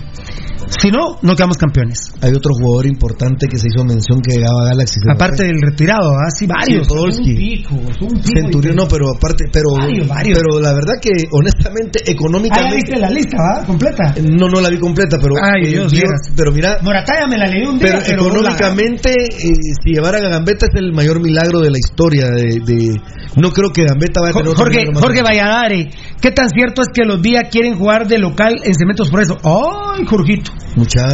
[0.70, 2.12] Si no, no quedamos campeones.
[2.22, 5.00] Hay otro jugador importante que se hizo mención que llegaba a Galaxy.
[5.10, 6.86] Aparte del retirado, así varios.
[6.88, 7.30] Sí, Podolski.
[7.32, 8.22] Un pico, un pico.
[8.36, 10.38] Centurión no, pero aparte, pero, Varios, varios.
[10.40, 13.66] pero la verdad que honestamente, Ah, ya económicamente, viste la lista, ¿va?
[13.66, 14.16] Completa.
[14.24, 16.32] no, no la vi completa, pero, Ay, eh, Dios, vieras.
[16.36, 19.54] pero mira, Morataya me la leí un día, pero pero, económicamente, eh,
[19.84, 22.28] si llevaran a Gambetta es el mayor milagro de la historia.
[22.30, 23.02] De, de-
[23.36, 25.22] no creo que Gambetta vaya a tener otro Jorge, más Jorge.
[25.22, 29.22] Valladares, ¿qué tan cierto es que los días quieren jugar de local en Cementos por
[29.22, 29.38] eso?
[29.44, 30.52] ¡Ay, Jorgito!
[30.76, 31.06] Mucha,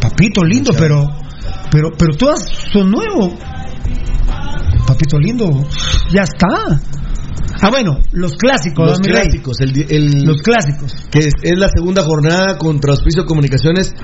[0.00, 1.06] Papito lindo, pero,
[1.70, 3.32] pero, pero todas son nuevos.
[4.86, 5.46] Papito lindo,
[6.12, 6.80] ya está.
[7.62, 10.92] Ah, bueno, los clásicos, los clásicos, el, el- Los clásicos.
[11.10, 13.94] que es, es la segunda jornada contra Auspicio Comunicaciones.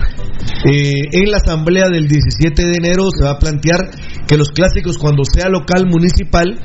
[0.64, 3.80] Eh, en la asamblea del 17 de enero se va a plantear
[4.26, 6.58] que los clásicos, cuando sea local municipal,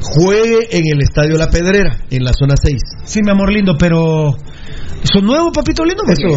[0.00, 2.80] juegue en el Estadio La Pedrera, en la zona 6.
[3.04, 4.36] Sí, mi amor lindo, pero.
[5.02, 6.02] ¿Son nuevos, papito lindo?
[6.06, 6.28] Eso,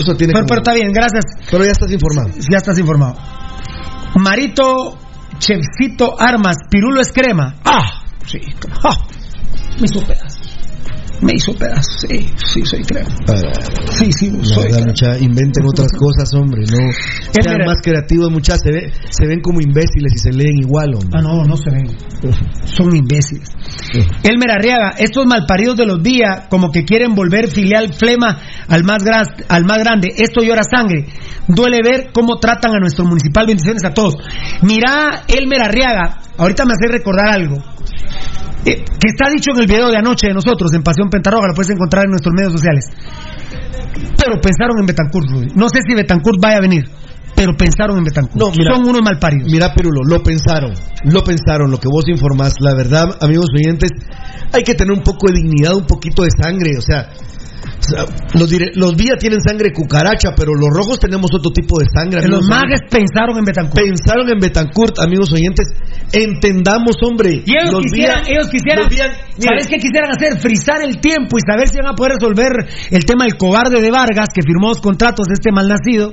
[0.00, 1.24] eso tiene Pero, como- pero está bien, gracias.
[1.50, 2.30] Pero ya estás informado.
[2.50, 3.14] Ya estás informado.
[4.16, 4.98] Marito
[5.38, 7.54] Chefcito Armas, Pirulo es crema.
[7.64, 8.38] Ah, sí.
[8.84, 9.06] Ah,
[9.80, 10.38] me pedazo.
[11.20, 12.06] Me hizo pedazo.
[12.08, 13.08] Sí, sí, soy crema.
[13.98, 16.62] Sí, sí, La soy mucha, inventen otras cosas, hombre.
[16.62, 16.78] No
[17.42, 18.60] sean mira- más creativos, muchachos.
[18.64, 21.10] Se, ve- se ven como imbéciles y se leen igual, hombre.
[21.14, 21.86] Ah, no, no se ven.
[22.64, 23.48] Son imbéciles.
[24.22, 29.02] Elmer Arriaga, estos malparidos de los días, como que quieren volver filial flema al más,
[29.02, 30.12] gras- al más grande.
[30.16, 31.06] Esto llora sangre.
[31.48, 33.46] Duele ver cómo tratan a nuestro municipal.
[33.46, 34.14] Bendiciones a todos.
[34.62, 37.56] Mira, Elmer Arriaga, ahorita me hace recordar algo.
[38.64, 41.54] Eh, que está dicho en el video de anoche de nosotros, en Pasión Pentarroga, lo
[41.54, 42.84] puedes encontrar en nuestros medios sociales.
[44.16, 45.48] Pero pensaron en Betancourt, Rudy.
[45.54, 46.84] No sé si Betancourt vaya a venir.
[47.34, 48.36] pero pensaron en Betancourt.
[48.36, 49.50] No, mira, Son unos malparidos.
[49.50, 52.54] Mira, Pirulo, lo pensaron, lo pensaron, lo que vos informás.
[52.60, 53.90] La verdad, amigos oyentes,
[54.52, 56.76] hay que tener un poco de dignidad, un poquito de sangre.
[56.76, 57.37] O sea, o sea,
[58.34, 62.20] los, los vías tienen sangre cucaracha, pero los rojos tenemos otro tipo de sangre.
[62.28, 63.80] los mages pensaron en Betancourt.
[63.84, 65.66] Pensaron en Betancourt, amigos oyentes.
[66.12, 67.42] Entendamos, hombre.
[67.44, 68.84] Y ellos los quisieran, Vía- ellos quisieran,
[69.38, 70.38] ¿sabes qué quisieran hacer?
[70.40, 72.52] Frizar el tiempo y saber si van a poder resolver
[72.90, 76.12] el tema del cobarde de Vargas, que firmó dos contratos de este malnacido.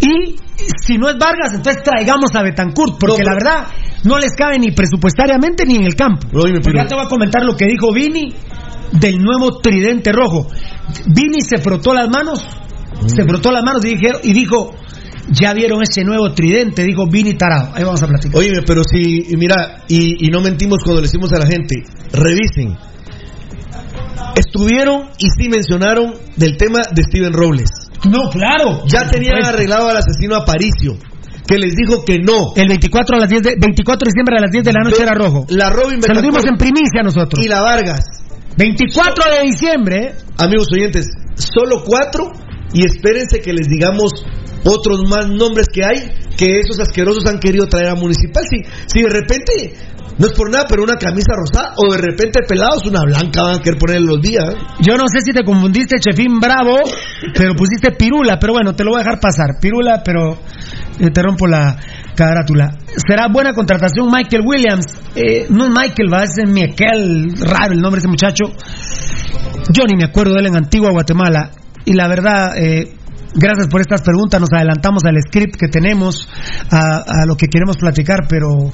[0.00, 0.36] Y
[0.84, 3.66] si no es Vargas, entonces traigamos a Betancourt, porque la verdad
[4.04, 6.28] no les cabe ni presupuestariamente ni en el campo.
[6.82, 8.34] Ya te voy a comentar lo que dijo Vini
[8.92, 10.48] del nuevo tridente rojo.
[11.06, 12.42] Vini se frotó las manos,
[13.06, 14.74] se frotó las manos y, dijeron, y dijo,
[15.30, 17.72] ya vieron ese nuevo tridente, dijo Vini Tarado.
[17.74, 18.38] Ahí vamos a platicar.
[18.38, 21.82] Oye, pero si, mira, y, y no mentimos cuando le decimos a la gente,
[22.12, 22.76] revisen.
[24.36, 27.70] Estuvieron y sí mencionaron del tema de Steven Robles.
[28.04, 28.84] No, claro.
[28.86, 30.96] Ya tenían arreglado al asesino Aparicio,
[31.46, 32.52] que les dijo que no.
[32.54, 35.02] El 24, a las 10 de, 24 de diciembre a las 10 de la noche
[35.02, 35.46] era rojo.
[35.48, 37.44] La Robin Se lo dimos en primicia nosotros.
[37.44, 38.04] y la Vargas.
[38.56, 40.14] 24 de diciembre.
[40.38, 42.32] Amigos oyentes, solo cuatro
[42.72, 44.12] y espérense que les digamos
[44.64, 48.44] otros más nombres que hay que esos asquerosos han querido traer a Municipal.
[48.48, 49.72] Si, si de repente,
[50.18, 53.56] no es por nada, pero una camisa rosada o de repente pelados, una blanca van
[53.56, 54.44] a querer ponerle los días.
[54.80, 56.80] Yo no sé si te confundiste, Chefín Bravo,
[57.34, 58.38] pero pusiste Pirula.
[58.38, 59.58] Pero bueno, te lo voy a dejar pasar.
[59.60, 60.38] Pirula, pero
[61.00, 61.78] eh, te rompo la
[62.16, 62.76] carátula.
[63.06, 64.86] Será buena contratación Michael Williams.
[65.14, 68.44] Eh, no es Michael, va, es Michael, raro el nombre de ese muchacho.
[69.72, 71.50] Yo ni me acuerdo de él en Antigua Guatemala.
[71.84, 72.96] Y la verdad, eh,
[73.34, 74.40] gracias por estas preguntas.
[74.40, 76.28] Nos adelantamos al script que tenemos,
[76.70, 78.70] a, a lo que queremos platicar, pero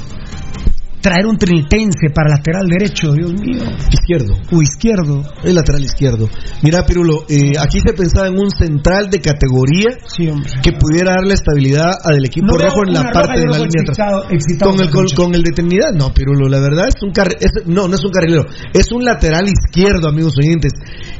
[1.03, 3.61] traer un trinitense para lateral derecho, Dios mío.
[3.91, 4.35] Izquierdo.
[4.53, 5.23] O izquierdo.
[5.43, 6.29] El lateral izquierdo.
[6.63, 10.31] Mira, Pirulo, eh, aquí se pensaba en un central de categoría Sí,
[10.63, 13.99] que pudiera darle estabilidad al equipo No rojo en la parte de la línea atrás.
[13.99, 16.87] excitado- excitado Con el, con con, el con el de eternidad, no, Pirulo, la verdad
[16.89, 20.73] es un carri- es- no, no es un carrilero, es un lateral izquierdo, amigos oyentes,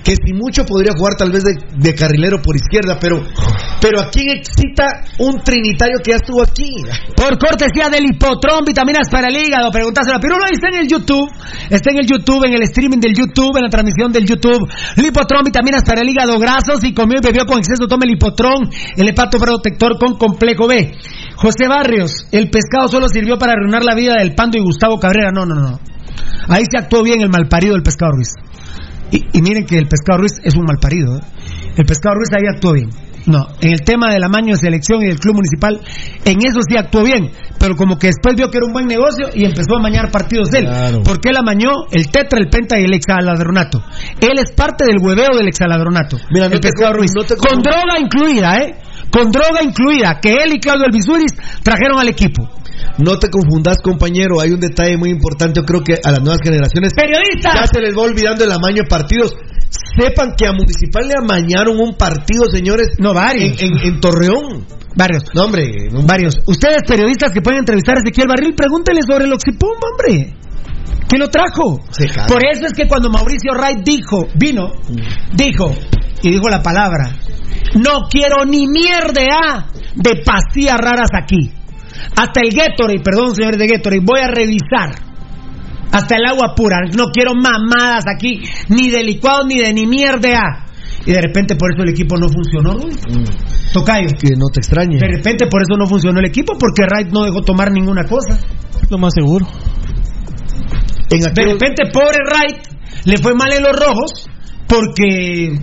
[0.03, 3.23] que si mucho podría jugar tal vez de, carrilero por izquierda, pero,
[3.81, 4.87] pero ¿a quién excita
[5.19, 6.71] un trinitario que ya estuvo aquí?
[7.15, 9.71] Por cortesía del Hipotrón, vitaminas para el hígado.
[9.71, 10.45] Pregúntaselo a Pirulo.
[10.45, 11.31] Ahí está en el YouTube.
[11.71, 14.69] Está en el YouTube, en el streaming del YouTube, en la transmisión del YouTube.
[14.97, 16.83] Lipotrón, vitaminas para el hígado grasos.
[16.83, 20.93] Y comió y bebió con exceso, tome el Hipotrón, el hepato protector con complejo B.
[21.37, 25.31] José Barrios, el pescado solo sirvió para arruinar la vida del Pando y Gustavo Cabrera.
[25.33, 25.81] No, no, no.
[26.49, 28.35] Ahí se actuó bien el malparido del pescado Ruiz.
[29.13, 31.17] Y, y miren que el pescado Ruiz es un malparido.
[31.17, 31.21] ¿eh?
[31.77, 32.91] El pescado Ruiz ahí actuó bien.
[33.25, 35.81] No, en el tema del amaño de selección y del club municipal,
[36.25, 39.29] en eso sí actuó bien, pero como que después vio que era un buen negocio
[39.33, 40.65] y empezó a amañar partidos de él.
[40.65, 41.03] Claro.
[41.05, 43.81] Porque él amañó el tetra, el penta y el exaladronato.
[44.21, 46.19] Él es parte del hueveo del exaladronato.
[46.33, 47.13] Mira, no el pescado Ruiz.
[47.15, 48.75] no con con- droga incluida, ¿eh?
[49.13, 51.33] Con droga incluida, que él y Claudio Elvisuris
[51.63, 52.49] trajeron al equipo.
[52.99, 56.41] No te confundas, compañero, hay un detalle muy importante, yo creo que a las nuevas
[56.43, 57.55] generaciones ¡Periodistas!
[57.55, 59.35] ya se les va olvidando el amaño de partidos.
[59.99, 63.61] Sepan que a Municipal le amañaron un partido, señores, No, varios.
[63.63, 64.67] en, en- en Torreón.
[64.95, 65.25] Varios.
[65.35, 65.67] No, hombre,
[66.07, 66.37] Varios.
[66.47, 70.35] Ustedes, periodistas que pueden entrevistar a Ezequiel Barril, pregúntenle sobre el Oxipumba, hombre.
[71.09, 71.81] ¿Quién lo trajo?
[72.29, 74.73] Por eso es que cuando Mauricio Wright dijo, vino,
[75.35, 75.75] dijo,
[76.23, 77.17] y dijo la palabra,
[77.75, 81.53] no quiero ni mierda de pastillas raras aquí.
[82.17, 85.13] Hasta el Gatorade, perdón señores de Gatorade, voy a revisar.
[85.93, 90.67] Hasta el agua pura, no quiero mamadas aquí, ni de licuados ni de ni mierda.
[91.05, 92.97] Y de repente por eso el equipo no funcionó, Rudy.
[93.73, 94.09] Tocayo.
[94.19, 94.99] que no te extrañe.
[94.99, 98.39] De repente por eso no funcionó el equipo, porque Wright no dejó tomar ninguna cosa.
[98.89, 99.47] Lo más seguro.
[101.11, 102.67] En De repente, pobre Wright,
[103.05, 104.31] le fue mal en los rojos,
[104.67, 105.59] porque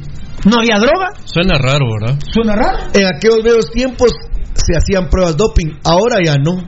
[0.46, 1.10] no había droga.
[1.26, 2.20] Suena raro, ¿verdad?
[2.32, 2.78] Suena raro.
[2.94, 4.12] en aquellos viejos tiempos
[4.72, 6.64] se hacían pruebas doping, ahora ya no.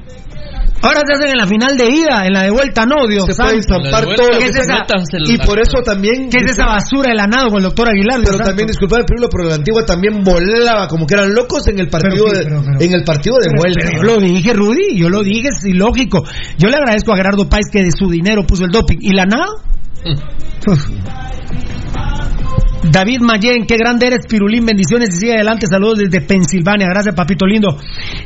[0.84, 3.36] Ahora se hacen en la final de ida, en la de vuelta, no, Dios Se
[3.36, 3.84] pueden santo.
[3.86, 4.80] zampar La de todo lo ¿Qué que es se esa?
[4.80, 5.26] métansela.
[5.30, 6.28] Y por eso también.
[6.32, 8.20] ¿Qué es esa basura de la nado con el doctor Aguilar?
[8.26, 11.88] Pero también, disculpame, Pirulo, pero la antigua también volaba como que eran locos en el
[11.88, 13.80] partido, Pero de, pero- pero- en el partido de Pero- vuelta.
[13.84, 16.24] pero yo lo dije, Rudy, yo lo dije, es ilógico.
[16.58, 18.98] Yo le agradezco a Gerardo Páez que de su dinero puso el doping.
[19.02, 19.50] ¿Y la nada?
[22.84, 24.66] David Mayen, qué grande eres, Pirulín.
[24.66, 25.68] Bendiciones y sigue adelante.
[25.68, 26.88] Saludos desde Pensilvania.
[26.88, 27.78] Gracias, papito lindo.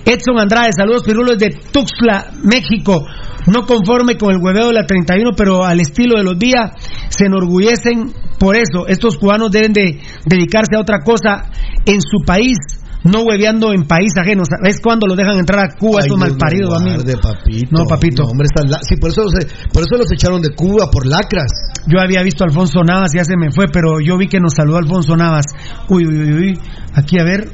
[0.06, 3.06] Edson Andrade, saludos, Pirulo, desde Tuxtla, México.
[3.48, 6.72] No conforme con el hueveo de la 31, pero al estilo de los días,
[7.10, 8.88] se enorgullecen por eso.
[8.88, 11.50] Estos cubanos deben de dedicarse a otra cosa
[11.86, 12.58] en su país,
[13.06, 14.44] no hueveando en país ajeno.
[14.64, 17.70] ¿Ves cuándo los dejan entrar a Cuba Ay, estos malparidos, papito.
[17.72, 18.24] No, papito.
[18.24, 19.34] No, hombre, la- sí, por eso, los,
[19.72, 21.52] por eso los echaron de Cuba, por lacras.
[21.88, 24.54] Yo había visto a Alfonso Navas, ya se me fue, pero yo vi que nos
[24.56, 25.46] saludó Alfonso Navas.
[25.88, 26.60] Uy, uy, uy, uy.
[26.94, 27.48] Aquí, a ver.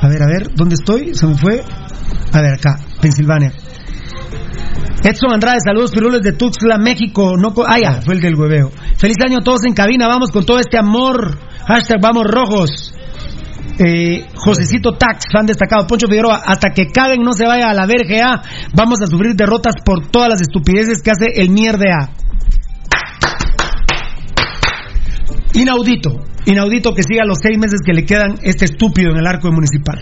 [0.00, 1.14] A ver, a ver, ¿dónde estoy?
[1.14, 1.62] Se me fue.
[2.32, 3.52] A ver, acá, Pensilvania.
[5.02, 7.34] Edson Andrade, saludos pirulos de Tuxtla, México.
[7.36, 8.70] No ah, ya, fue el del hueveo.
[8.96, 11.38] Feliz año a todos en cabina, vamos con todo este amor.
[11.66, 12.95] Hashtag vamos rojos.
[13.78, 15.86] Eh, Josecito Tax, fan destacado.
[15.86, 18.42] Poncho Figueroa, hasta que caguen no se vaya a la verga.
[18.74, 22.10] Vamos a sufrir derrotas por todas las estupideces que hace el mierda.
[25.54, 29.50] Inaudito, inaudito que siga los seis meses que le quedan este estúpido en el arco
[29.50, 29.98] municipal.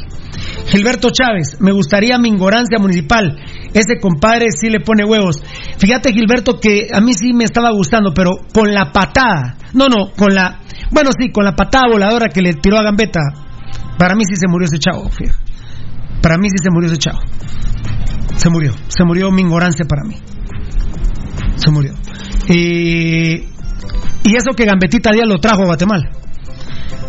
[0.66, 3.38] Gilberto Chávez, me gustaría mi ingorancia municipal.
[3.72, 5.42] Ese compadre sí le pone huevos.
[5.78, 9.56] Fíjate, Gilberto, que a mí sí me estaba gustando, pero con la patada.
[9.74, 10.60] No, no, con la.
[10.90, 13.20] Bueno, sí, con la patada voladora que le tiró a Gambetta.
[13.98, 15.38] Para mí sí se murió ese chavo, fíjate.
[16.20, 17.18] Para mí sí se murió ese chavo.
[18.36, 18.72] Se murió.
[18.88, 20.16] Se murió mi ignorancia para mí.
[21.56, 21.94] Se murió.
[22.48, 23.44] Y,
[24.24, 26.10] y eso que Gambetita Díaz lo trajo a Guatemala.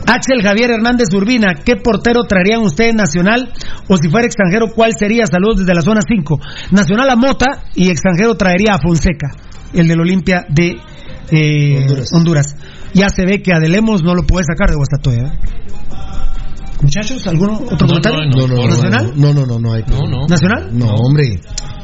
[0.08, 3.52] Axel Javier Hernández Urbina, ¿qué portero traerían ustedes nacional?
[3.88, 5.26] O si fuera extranjero, ¿cuál sería?
[5.26, 6.40] Saludos desde la zona 5.
[6.72, 9.32] Nacional a Mota y extranjero traería a Fonseca,
[9.74, 10.78] el del Olimpia de
[11.32, 12.10] eh, Honduras.
[12.14, 12.56] Honduras.
[12.94, 15.24] Ya se ve que Adelemos no lo puede sacar de Guastatoya.
[15.24, 15.56] ¿eh?
[16.82, 18.20] Muchachos, ¿algún otro comentario?
[18.30, 19.12] No, no, no, ¿Nacional?
[19.16, 19.84] No, no, no, no hay.
[20.30, 20.70] ¿Nacional?
[20.78, 21.40] No, hombre.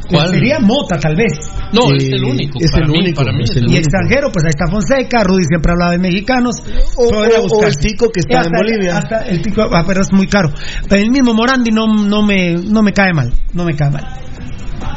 [0.10, 0.28] ¿Cuál?
[0.30, 1.32] Sería Mota, tal vez.
[1.72, 2.60] No, es el único.
[2.60, 3.78] Es para el mí, único, Para mí es el Y único.
[3.80, 6.56] extranjero, pues ahí está Fonseca, Rudy siempre hablaba de mexicanos.
[6.98, 8.98] O- Podría o- el Tico que está Y en Bolivia.
[8.98, 10.50] hasta el Tico, ah, pero es muy caro.
[10.90, 13.34] Pero el mismo Morandi no, no, me, no me cae mal.
[13.54, 14.06] No me cae mal.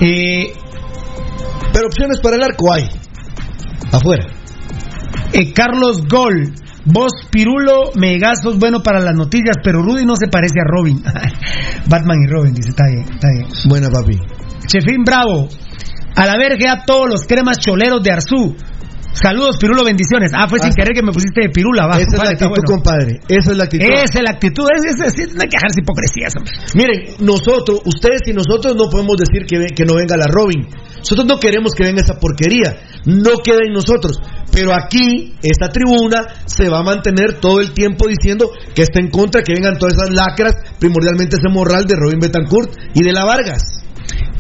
[0.01, 0.53] Eh,
[1.73, 2.89] Pero opciones para el arco hay.
[3.93, 4.27] Afuera.
[5.33, 6.53] eh, Carlos Gol.
[6.87, 11.03] Vos, Pirulo, Megazos, bueno para las noticias, pero Rudy no se parece a Robin.
[11.89, 13.47] Batman y Robin, dice, está bien, está bien.
[13.69, 14.19] Buena, papi.
[14.67, 15.49] Chefín Bravo.
[16.17, 18.55] A la verga a todos los cremas choleros de Arzú.
[19.15, 20.33] Saludos, Pirulo, bendiciones.
[20.35, 20.75] Ah, fue sin Ah.
[20.77, 22.01] querer que me pusiste de pirula, va.
[22.01, 22.65] Esa es la actitud, bueno.
[22.67, 23.21] compadre.
[23.29, 23.85] Esa es la actitud.
[23.87, 26.53] Esa es la actitud, es, es, es- no hay que dejarse hipocresías, hombre.
[26.75, 30.67] Miren, nosotros, ustedes y nosotros no podemos decir que, que no venga la Robin.
[31.05, 32.81] Nosotros no queremos que venga esa porquería.
[33.05, 34.19] No queda en nosotros.
[34.51, 39.11] Pero aquí, esta tribuna se va a mantener todo el tiempo diciendo que está en
[39.11, 43.27] contra que vengan todas esas lacras, primordialmente ese morral de Robin Betancourt y de la
[43.27, 43.85] Vargas.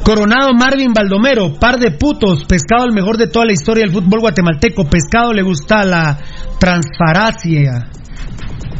[0.02, 4.20] Coronado Marvin Baldomero, par de putos, pescado el mejor de toda la historia del fútbol
[4.20, 4.84] guatemalteco.
[4.84, 6.18] Pescado le gusta la
[6.58, 7.90] transfaracia.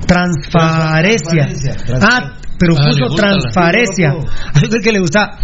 [0.07, 1.49] Transfarecia.
[2.01, 4.11] Ah, pero Ah, puso gusta la- transfarecia.
[4.11, 5.39] A ver que le gusta.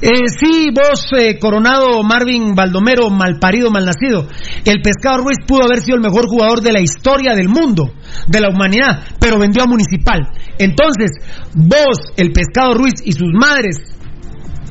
[0.00, 4.26] Eh, sí, vos, eh, Coronado Marvin Baldomero, malparido, malnacido.
[4.64, 7.92] El Pescado Ruiz pudo haber sido el mejor jugador de la historia del mundo,
[8.28, 10.28] de la humanidad, pero vendió a Municipal.
[10.58, 11.10] Entonces,
[11.54, 13.76] vos, el Pescado Ruiz y sus madres,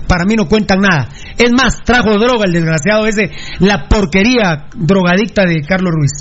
[0.08, 1.08] para mí no cuentan nada.
[1.38, 6.12] Es más, trajo droga el desgraciado ese, la porquería drogadicta de Carlos Ruiz.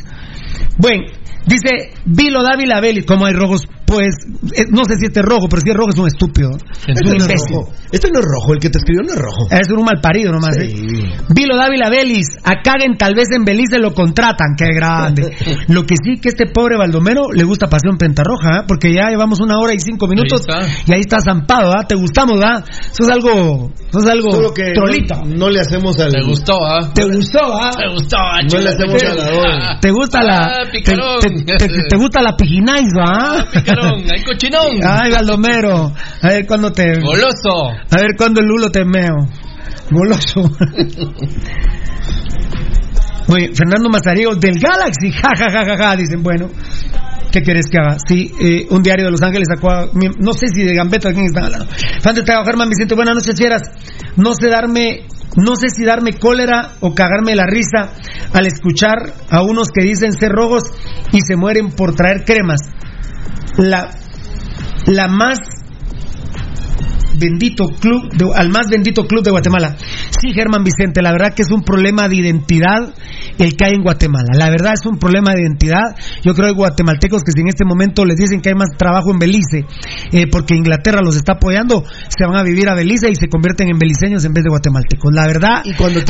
[0.79, 1.05] Bueno,
[1.47, 4.15] dice Vilo Dávila Vélez, como hay rojos, pues,
[4.57, 6.51] eh, no sé si este es rojo, pero si es rojo es un estúpido.
[6.51, 7.57] Es Este un no es imbécil.
[7.57, 7.73] rojo.
[7.93, 9.47] Este no es rojo, el que te escribió no es rojo.
[9.51, 10.57] Es un mal parido nomás.
[10.59, 10.75] ¿eh?
[11.31, 15.37] Vilo Dávila Vélez, a Caguen tal vez en Belice lo contratan, qué grande.
[15.69, 18.65] Lo que sí que este pobre Baldomero le gusta Pasión Pentarroja, ¿eh?
[18.67, 21.87] porque ya llevamos una hora y cinco minutos Ahí y ahí está zampado, ¿ah?
[21.87, 22.63] Te gustamos, ¿ah?
[22.69, 25.15] Eso es algo, eso es algo Solo que trolito.
[25.25, 26.13] no, no le hacemos al.
[26.13, 26.93] Te gustó, ¿ah?
[26.95, 27.71] ¿Te gustó, ah?
[27.77, 28.39] Te gustó, ¿ah?
[28.53, 29.79] No le hacemos a la hora.
[29.81, 31.21] ¿Te gusta la Ah, te, picarón.
[31.21, 33.45] te- te- te gusta la pijinais, ah?
[33.83, 34.69] Hay cochinón.
[34.87, 37.69] Ay, Baldomero, a ver cuándo te Goloso.
[37.91, 39.17] A ver cuándo el lulo te meo.
[39.91, 40.41] Goloso.
[43.29, 46.51] Oye, Fernando Mazario del Galaxy, ja, ja, ja, ja, ja, dicen, bueno,
[47.33, 47.97] ¿qué quieres que haga?
[48.07, 49.87] Sí, eh, un diario de Los Ángeles sacó, a-
[50.19, 51.67] no sé si de Gambetta, ¿de quién están hablando?
[52.03, 53.63] Fan de Germán Vicente, buenas noches, fieras.
[54.17, 55.07] No sé darme,
[55.37, 57.89] no sé si darme cólera o cagarme la risa
[58.35, 58.99] al escuchar
[59.31, 60.65] a unos que dicen ser rojos
[61.13, 62.61] y se mueren por traer cremas.
[63.57, 63.95] La,
[64.87, 65.39] la más
[67.19, 69.77] bendito club, de- al más bendito club de Guatemala.
[69.79, 72.95] Sí, Germán Vicente, la verdad que es un problema de identidad
[73.39, 74.29] el que hay en Guatemala.
[74.35, 75.83] La verdad es un problema de identidad.
[76.23, 78.71] Yo creo que hay guatemaltecos que si en este momento les dicen que hay más
[78.77, 79.65] trabajo en Belice,
[80.13, 83.69] eh, porque Inglaterra los está apoyando, se van a vivir a Belice y se convierten
[83.69, 85.13] en beliceños en vez de guatemaltecos.
[85.13, 85.63] La verdad,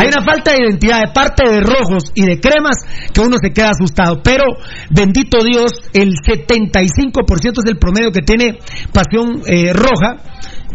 [0.03, 2.77] hay una falta de identidad de parte de rojos y de cremas
[3.13, 4.21] que uno se queda asustado.
[4.23, 4.45] Pero,
[4.91, 8.59] bendito Dios, el 75% es el promedio que tiene
[8.93, 10.17] pasión eh, roja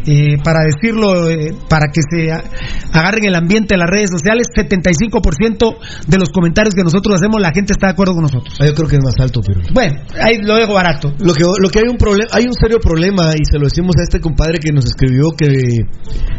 [0.05, 5.77] eh, para decirlo, eh, para que se agarren el ambiente de las redes sociales, 75%
[6.07, 8.55] de los comentarios que nosotros hacemos, la gente está de acuerdo con nosotros.
[8.59, 9.61] Ah, Yo creo que es más alto, pero.
[9.73, 11.13] Bueno, ahí lo dejo barato.
[11.19, 13.95] Lo que, lo que hay un problema, hay un serio problema y se lo decimos
[13.99, 15.47] a este compadre que nos escribió que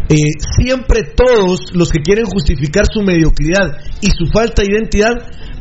[0.08, 0.16] eh,
[0.58, 5.14] siempre todos los que quieren justificar su mediocridad y su falta de identidad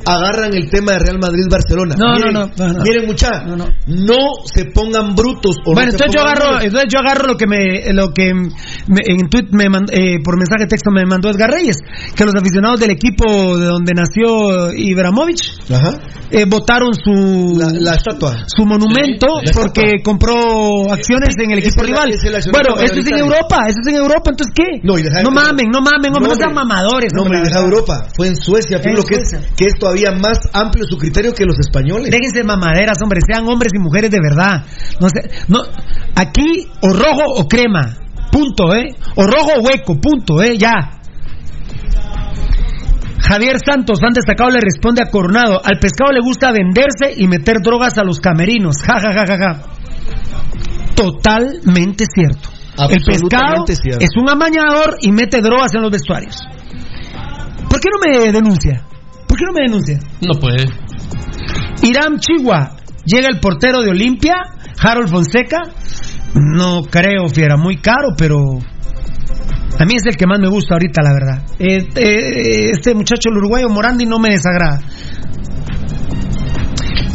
[0.06, 1.96] agarran el tema de Real Madrid-Barcelona.
[1.98, 2.84] No, miren, no, no, no.
[2.84, 3.44] Miren, mucha,
[3.88, 5.56] no, se pongan brutos.
[5.66, 9.04] O bueno, no entonces yo agarro, entonces yo agarro lo que me, lo que me-
[9.06, 11.78] en tweet me mand- eh, por mensaje de texto me mandó Edgar Reyes,
[12.16, 15.60] que los aficionados del equipo de donde nació Ibramovich
[16.32, 21.90] eh, votaron su la, estatua, su monumento Sí, porque compró acciones en el equipo es
[21.90, 22.12] la- rival.
[22.12, 23.18] es Bueno, esto es en.
[23.20, 24.80] Europa, esto es en Europa, entonces qué?
[24.84, 27.12] No, y No mamen, no mamen, hombre, no, sean mamadores.
[27.14, 27.60] No, hombre, deja.
[27.60, 28.08] Europa.
[28.16, 29.16] Fue en Suecia, En Pirulo, que
[29.58, 32.12] que es todavía más amplio su criterio que los españoles.
[32.12, 34.66] Déjense mamaderas, hombre, sean hombres y mujeres de verdad.
[35.00, 35.64] No sé, no,
[36.16, 37.98] aquí o rojo o crema,
[38.32, 38.88] punto, ¿eh?
[39.16, 40.58] O rojo o hueco, punto, ¿eh?
[40.58, 41.00] Ya.
[43.22, 47.58] Javier Santos, fan destacado, le responde a Coronado, al pescado le gusta venderse y meter
[47.62, 48.78] drogas a los camerinos.
[48.86, 49.62] Ja, ja, ja, ja, ja.
[50.96, 52.50] Totalmente cierto.
[52.90, 54.00] El pescado cierto.
[54.00, 56.42] es un amañador y mete drogas en los vestuarios.
[57.70, 58.86] ¿Por qué no me denuncia?
[59.30, 60.00] ¿Por qué no me denuncia?
[60.22, 60.66] No puede.
[61.84, 62.78] Irán Chihuahua.
[63.06, 64.34] Llega el portero de Olimpia,
[64.82, 65.62] Harold Fonseca.
[66.34, 68.38] No creo, fiera, muy caro, pero
[69.80, 71.44] a mí es el que más me gusta ahorita, la verdad.
[71.60, 74.82] Eh, este muchacho, el uruguayo Morandi, no me desagrada.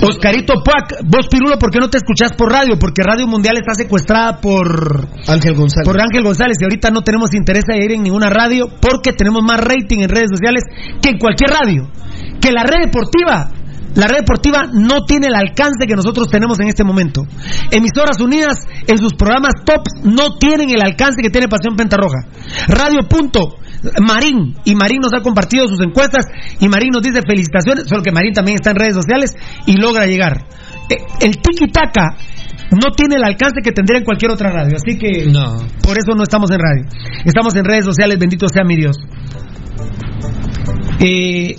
[0.05, 2.79] Oscarito Puac, vos Pirulo, ¿por qué no te escuchás por radio?
[2.79, 5.85] Porque Radio Mundial está secuestrada por Ángel González.
[5.85, 9.43] por Ángel González y ahorita no tenemos interés de ir en ninguna radio porque tenemos
[9.43, 10.63] más rating en redes sociales
[11.01, 11.89] que en cualquier radio.
[12.41, 13.51] Que la red deportiva,
[13.95, 17.23] la red deportiva no tiene el alcance que nosotros tenemos en este momento.
[17.71, 22.27] Emisoras Unidas en sus programas tops no tienen el alcance que tiene Pasión Pentarroja.
[22.69, 23.64] Radio Punto.
[24.01, 26.27] Marín, y Marín nos ha compartido sus encuestas,
[26.61, 29.35] y Marín nos dice felicitaciones, solo que Marín también está en redes sociales
[29.67, 30.47] y logra llegar.
[30.91, 32.17] Eh, El tiki taka
[32.73, 35.57] no tiene el alcance que tendría en cualquier otra radio, así que No.
[35.83, 36.85] por eso no estamos en radio.
[37.25, 38.97] Estamos en redes sociales, bendito sea mi Dios.
[41.01, 41.57] Eh,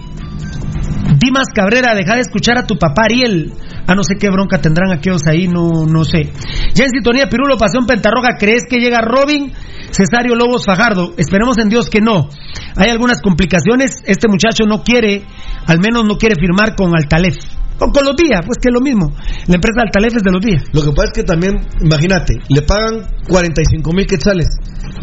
[1.26, 3.52] Dimas Cabrera, deja de escuchar a tu papá Ariel.
[3.88, 6.32] A no sé qué bronca tendrán aquellos ahí, no, no sé.
[6.76, 9.52] Ya en sintonía, Pirulo, Pasión Pentarroja, ¿crees que llega Robin?
[9.90, 12.30] Cesario Lobos Fajardo, esperemos en Dios que no.
[12.76, 15.26] Hay algunas complicaciones, este muchacho no quiere,
[15.66, 17.38] al menos no quiere firmar con Altalef.
[17.80, 19.12] O con los días, pues que es lo mismo.
[19.48, 20.64] La empresa Altalef es de los días.
[20.72, 24.48] Lo que pasa es que también, imagínate, le pagan 45 mil quetzales.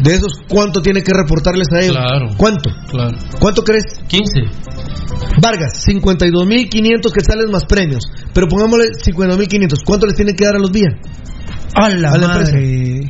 [0.01, 1.95] De esos, ¿cuánto tiene que reportarles a ellos?
[1.95, 2.27] Claro.
[2.35, 2.69] ¿Cuánto?
[2.89, 3.15] Claro.
[3.39, 3.85] ¿Cuánto crees?
[4.07, 4.41] 15.
[5.41, 8.03] Vargas, 52.500 quetzales más premios.
[8.33, 9.83] Pero pongámosle 52.500.
[9.85, 10.93] ¿Cuánto les tienen que dar a los días?
[11.75, 13.01] A la, A la madre.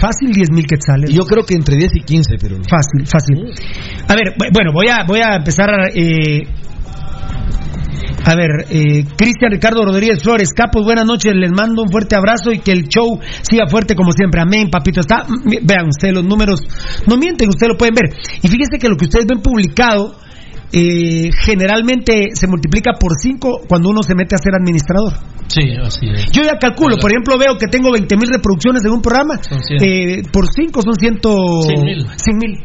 [0.00, 1.10] Fácil 10 mil quetzales.
[1.10, 2.56] Yo creo que entre 10 y 15, pero.
[2.56, 3.52] Fácil, fácil.
[4.08, 5.88] A ver, bu- bueno, voy a, voy a empezar a...
[5.94, 6.42] eh,
[8.24, 12.52] a ver, eh, Cristian Ricardo Rodríguez Flores, Capos, buenas noches, les mando un fuerte abrazo
[12.52, 14.40] y que el show siga fuerte como siempre.
[14.40, 15.00] Amén, papito.
[15.00, 15.26] Está,
[15.62, 16.60] vean ustedes los números,
[17.06, 18.16] no mienten, ustedes lo pueden ver.
[18.42, 20.16] Y fíjense que lo que ustedes ven publicado
[20.76, 25.12] eh, generalmente se multiplica por 5 cuando uno se mete a ser administrador.
[25.46, 26.26] Sí, así es.
[26.32, 29.38] Yo ya calculo, por ejemplo, veo que tengo 20 mil reproducciones en un programa.
[29.80, 31.20] Eh, por 5 son 100
[31.62, 32.06] Cien mil.
[32.16, 32.64] 100 mil.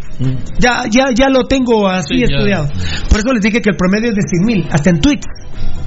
[0.57, 2.25] Ya, ya, ya lo tengo así Sí, ya.
[2.35, 2.67] estudiado.
[3.09, 5.27] Por eso les dije que el promedio es de 100 mil, hasta en tweets.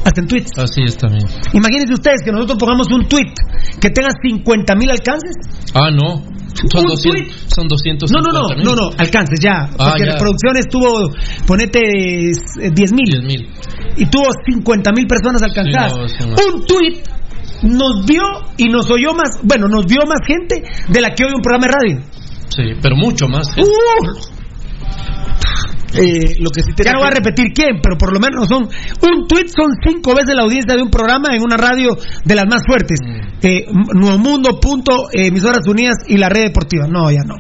[0.04, 0.50] Hasta en tweets.
[0.58, 1.26] Así es también.
[1.52, 3.32] Imagínense ustedes que nosotros pongamos un tweet
[3.80, 5.34] que tenga 50 mil alcances.
[5.74, 6.22] Ah, no.
[6.54, 7.34] Son Un 200.
[7.54, 8.10] Son 200.
[8.10, 9.68] No, no, no, no, no, alcances ya.
[9.78, 10.12] Ah, porque ya.
[10.12, 11.10] reproducciones tuvo,
[11.46, 13.22] ponete eh, 10 mil.
[13.24, 13.48] mil.
[13.96, 15.92] Y tuvo 50 mil personas alcanzadas.
[15.92, 17.02] Un tweet
[17.62, 18.22] nos vio
[18.56, 21.66] y nos oyó más, bueno, nos vio más gente de la que oye un programa
[21.66, 22.04] de radio.
[22.48, 23.48] Sí, pero mucho más.
[25.94, 26.36] ¿Eh?
[26.38, 29.26] Lo que sí Ya no voy a repetir quién, pero por lo menos son un
[29.28, 32.62] tweet son cinco veces la audiencia de un programa en una radio de las más
[32.66, 32.98] fuertes.
[33.42, 36.86] Eh, Nuevo Mundo, punto, eh, emisoras unidas y la red deportiva.
[36.86, 37.34] No, ya no.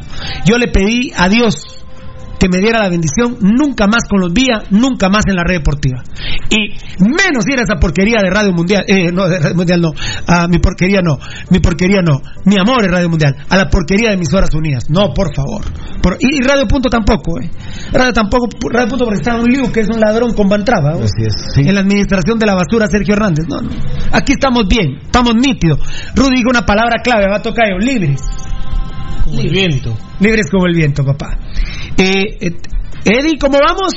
[0.44, 1.71] Yo le pedí a Dios
[2.42, 5.58] que me diera la bendición nunca más con los días, nunca más en la red
[5.58, 6.02] deportiva.
[6.50, 9.92] Y menos ir a esa porquería de Radio Mundial, eh, no, de Radio Mundial no,
[10.26, 11.18] a mi porquería no,
[11.50, 14.90] mi porquería no, mi amor es Radio Mundial, a la porquería de emisoras unidas.
[14.90, 15.62] No, por favor.
[16.02, 17.48] Por- y, y Radio Punto tampoco, eh.
[17.92, 20.94] Radio tampoco, Radio Punto porque está un lío que es un ladrón con Bantraba.
[20.94, 21.04] ¿no?
[21.04, 21.56] Así es.
[21.56, 23.46] En la administración de la basura, Sergio Hernández.
[23.48, 23.70] No, no.
[24.10, 25.78] Aquí estamos bien, estamos nítidos.
[26.16, 28.20] Rudy dijo una palabra clave, va a tocar yo, libres.
[29.32, 29.96] Como el viento.
[30.20, 31.38] Libres como el viento, papá.
[31.96, 32.52] Eh, eh,
[33.04, 33.92] Eddie, ¿cómo vamos?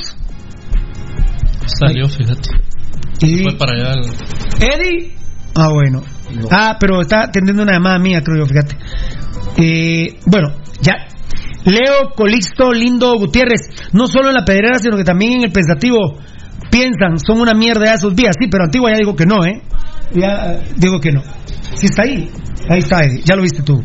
[1.66, 2.48] Salió, fíjate.
[3.20, 3.94] Y- Fue para allá.
[3.94, 5.14] el- Eddie.
[5.54, 6.02] Ah, bueno.
[6.50, 8.76] Ah, pero está atendiendo una llamada mía, creo yo, fíjate.
[9.56, 10.48] Eh, bueno,
[10.80, 10.94] ya.
[11.64, 13.60] Leo Colixto Lindo Gutiérrez,
[13.92, 16.18] no solo en la pedrera, sino que también en el pensativo
[16.70, 18.36] piensan, son una mierda esos días.
[18.38, 19.62] Sí, pero Antigua ya digo que no, ¿eh?
[20.14, 21.22] Ya eh, digo que no.
[21.74, 22.30] Sí está ahí.
[22.68, 23.22] Ahí está, Eddie.
[23.24, 23.82] Ya lo viste tú.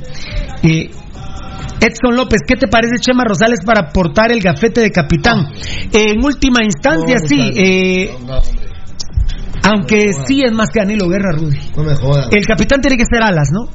[0.63, 0.89] Eh,
[1.79, 5.47] Edson López, ¿qué te parece Chema Rosales para portar el gafete de capitán?
[5.91, 7.51] En última instancia, No, sí.
[7.55, 8.15] Eh,
[9.63, 11.57] aunque sí es más que Danilo Guerra, Rudy.
[11.75, 12.27] No me jodas.
[12.31, 13.69] El capitán tiene que ser alas, ¿no?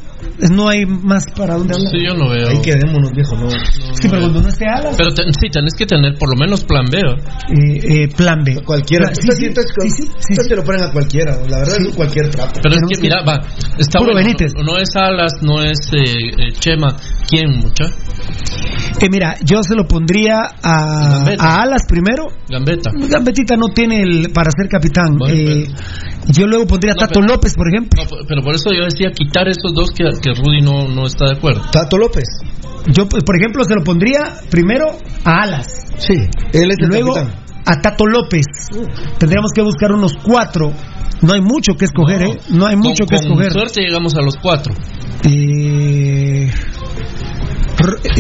[0.51, 1.91] No hay más para dónde hablar.
[1.93, 2.49] Sí, yo no veo.
[2.49, 3.49] Ahí quedémonos, viejo, no.
[3.51, 6.63] Sí, pero cuando no esté alas, Pero ten- sí, tenés que tener por lo menos
[6.65, 6.99] plan B.
[6.99, 8.61] eh, eh, plan B.
[8.65, 9.07] Cualquiera.
[9.15, 9.53] Sí, sí, sí,
[9.89, 11.37] sí, sí, se lo ponen a cualquiera.
[11.49, 12.61] La verdad es cualquier trapo.
[12.63, 13.41] Pero es que, que- mira, va,
[13.79, 14.53] está Puro bueno, Benítez.
[14.63, 16.03] No, es Alas, no es eh,
[16.39, 16.97] eh, Chema.
[17.29, 17.85] ¿Quién, mucha?
[19.01, 22.29] Eh, mira, yo se lo pondría a, a alas primero.
[22.49, 22.91] Gambetta.
[22.95, 25.17] Gambetita no tiene el para ser capitán.
[25.19, 25.67] Bueno, Eh,
[26.33, 28.03] yo luego pondría a No, Tato pero- López, por ejemplo.
[28.03, 30.05] No, pero por eso yo decía quitar esos dos que,
[30.35, 31.63] que Rudy no, no está de acuerdo.
[31.71, 32.25] Tato López.
[32.93, 34.87] Yo, pues, por ejemplo, se lo pondría primero
[35.25, 35.67] a alas.
[35.99, 36.15] Sí,
[36.53, 37.35] él es el Luego capitán.
[37.65, 38.45] a Tato López.
[39.19, 40.73] Tendríamos que buscar unos cuatro.
[41.23, 42.39] No hay mucho que escoger, ¿eh?
[42.51, 43.53] No hay mucho con, que con escoger.
[43.53, 44.75] suerte llegamos a los cuatro.
[45.25, 46.51] Eh,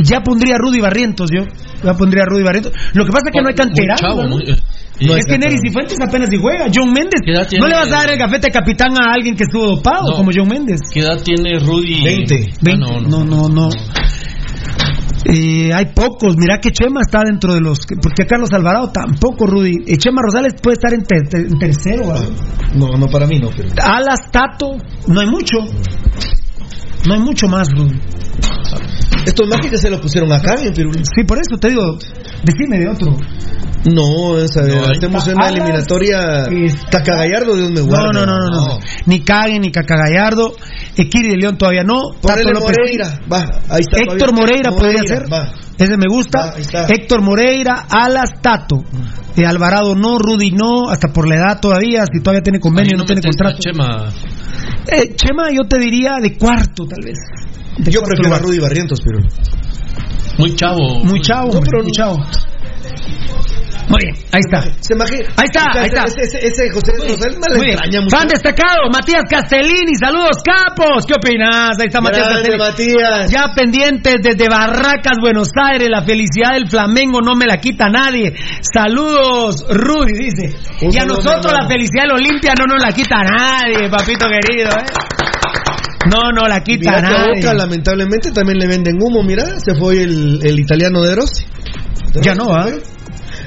[0.03, 1.43] ya pondría a Rudy Barrientos, yo.
[1.85, 2.73] Ya pondría a Rudy Barrientos.
[2.95, 3.99] Lo que pasa es que no hay Muy canterano.
[3.99, 4.28] chavo, ¿no?
[4.31, 4.57] muy-
[4.98, 6.66] y- es que Nery Cifuentes apenas si juega.
[6.74, 7.20] John Méndez.
[7.24, 7.62] ¿Qué edad tiene?
[7.64, 10.16] No le vas a dar el gafete capitán a alguien que estuvo dopado, No.
[10.16, 10.81] como John Méndez.
[10.93, 12.02] ¿Qué edad tiene Rudy?
[12.05, 12.35] 20.
[12.52, 12.81] Ah, 20.
[12.81, 13.68] no, no, no, no.
[15.28, 16.36] Eh, hay pocos.
[16.36, 17.81] Mira que Chema está dentro de los.
[17.85, 19.74] que- Porque Carlos Alvarado tampoco, Rudy.
[19.86, 22.05] Eh, Chema Rosales puede estar en, ter- ter- en tercero.
[22.74, 23.51] No, no para mí, no.
[23.56, 23.68] Pero...
[23.82, 24.77] Alas, Tato.
[25.09, 25.56] No hay mucho.
[27.09, 27.98] No hay mucho más, Rudy.
[29.27, 30.93] Estos mágicos se lo pusieron acá en Perú.
[30.94, 31.98] Sí, por eso te digo.
[32.44, 33.16] Decime de otro.
[33.95, 34.97] No, es a ver, No hay.
[34.97, 36.19] hacemos una Alas, eliminatoria.
[36.51, 38.13] es- Cacagallardo, Dios me No, guarde.
[38.15, 38.79] no, no, no, no.
[39.07, 40.55] Ni Caguen, ni Cacagallardo.
[40.97, 42.11] Ekiri de León todavía no.
[42.21, 42.77] Tato López.
[42.79, 43.21] Moreira.
[43.33, 43.39] Va,
[43.69, 43.99] ahí está.
[43.99, 44.41] Héctor todavía.
[44.41, 45.33] Moreira, podría ser.
[45.33, 45.53] Va.
[45.79, 46.39] Ese me gusta.
[46.39, 46.87] Va, ahí está.
[46.87, 48.77] Héctor Moreira, Alas, Tato.
[49.37, 53.05] Eh, Alvarado no, Rudy no, hasta por la edad todavía, si todavía tiene convenio, no,
[53.05, 53.59] tiene contrato.
[53.61, 54.09] Chema.
[54.89, 57.19] Eh, Chema, yo te diría de cuarto, tal vez.
[57.79, 58.39] De Yo prefiero a.
[58.39, 59.19] Rudy Barrientos, pero.
[60.39, 61.05] Muy chavo.
[61.05, 62.19] Muy chavo, No, pero muy no- chavo.
[63.89, 64.63] Muy bien, ahí está.
[64.81, 65.29] Se imagina.
[65.37, 66.05] Ahí está, ahí está.
[66.05, 68.17] Ese, ese, ese José Rosales me extraña mucho.
[68.17, 71.07] Fan destacado, Matías Castellini, saludos capos.
[71.07, 71.79] ¿Qué opinas?
[71.79, 72.59] Ahí está Matías Castellini.
[72.59, 73.31] Matías.
[73.31, 78.35] Ya pendientes desde Barracas, Buenos Aires, la felicidad del Flamengo no me la quita nadie.
[78.61, 80.57] Saludos, Rudy, dice.
[80.81, 84.85] Y a nosotros la felicidad del Olimpia no nos la quita nadie, papito querido, ¿eh?
[86.13, 87.41] No, no la quita Mira nadie.
[87.41, 89.23] Boca, lamentablemente, también le venden humo.
[89.23, 91.45] Mira, se fue el, el italiano de Rossi.
[92.23, 92.67] Ya no, ¿ah?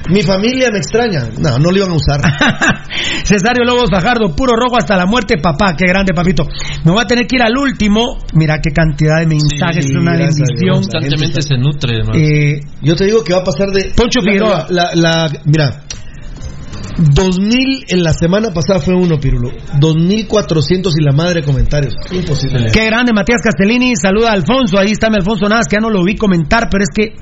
[0.08, 1.24] Mi familia me extraña.
[1.38, 2.20] No, no lo iban a usar.
[3.24, 6.44] Cesario Lobos Fajardo, puro rojo hasta la muerte, papá, qué grande, papito.
[6.84, 8.18] Me voy a tener que ir al último.
[8.34, 10.74] Mira qué cantidad de mensajes, Sí, es una bendición.
[10.74, 12.00] Constantemente se nutre.
[12.14, 13.92] Eh, Yo te digo que va a pasar de.
[13.96, 14.66] Poncho Figueroa.
[14.70, 15.82] La, la- la- mira.
[17.00, 19.50] 2000 en la semana pasada fue uno, Pirulo.
[19.78, 21.94] 2400 y la madre de comentarios.
[22.10, 22.70] Imposible.
[22.72, 23.94] Qué grande, Matías Castellini.
[23.96, 24.78] Saluda a Alfonso.
[24.78, 27.14] Ahí está mi Alfonso Nada, que ya no lo vi comentar, pero es que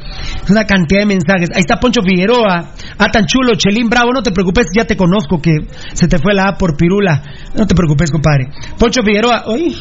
[0.44, 1.50] es una cantidad de mensajes.
[1.54, 2.72] Ahí está Poncho Figueroa.
[2.98, 4.12] Ah, tan chulo, Chelín Bravo.
[4.12, 5.52] No te preocupes, ya te conozco que
[5.94, 7.22] se te fue la A por Pirula.
[7.54, 8.48] No te preocupes, compadre.
[8.78, 9.44] Poncho Figueroa.
[9.48, 9.76] Uy.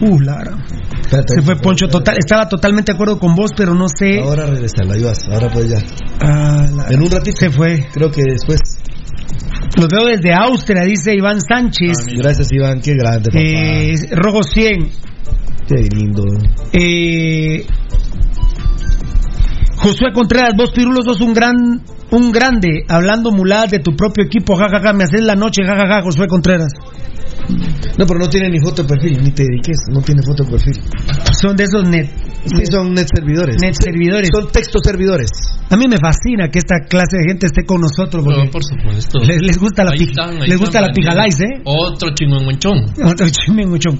[0.00, 0.56] Uh, Lara.
[1.00, 2.16] Espérate, Se fue Poncho total.
[2.18, 4.20] Estaba totalmente de acuerdo con vos, pero no sé.
[4.20, 5.18] Ahora regresa, la ayudas.
[5.30, 5.78] Ahora pues ya.
[6.20, 7.36] Ah, En un ratito.
[7.38, 7.86] Se fue.
[7.92, 8.60] Creo que después.
[9.76, 11.96] Los veo desde Austria, dice Iván Sánchez.
[12.16, 12.80] Gracias, Iván.
[12.80, 13.40] Qué grande, papá.
[13.40, 14.88] Eh, Rojo 100.
[15.66, 16.24] Qué lindo.
[16.72, 17.66] Eh,
[19.84, 21.54] Josué Contreras, vos Pirulo sos un gran
[22.10, 26.26] un grande hablando muladas de tu propio equipo, jajaja, me haces la noche, jajaja, Josué
[26.26, 26.72] Contreras.
[27.98, 30.50] No, pero no tiene ni foto de perfil, ni te dediques, no tiene foto de
[30.50, 30.80] perfil.
[31.40, 32.08] Son de esos net,
[32.46, 33.56] Sí, son net servidores.
[33.60, 34.28] net servidores.
[34.32, 35.28] Son textos servidores.
[35.70, 38.62] A mí me fascina que esta clase de gente esté con nosotros porque No, por
[38.64, 39.18] supuesto.
[39.20, 41.60] les, les gusta la Ahí pija, están, ahí les gusta la pijalais, ¿eh?
[41.64, 42.78] Otro chingüengüenchón.
[43.04, 43.98] Otro chimenguchón.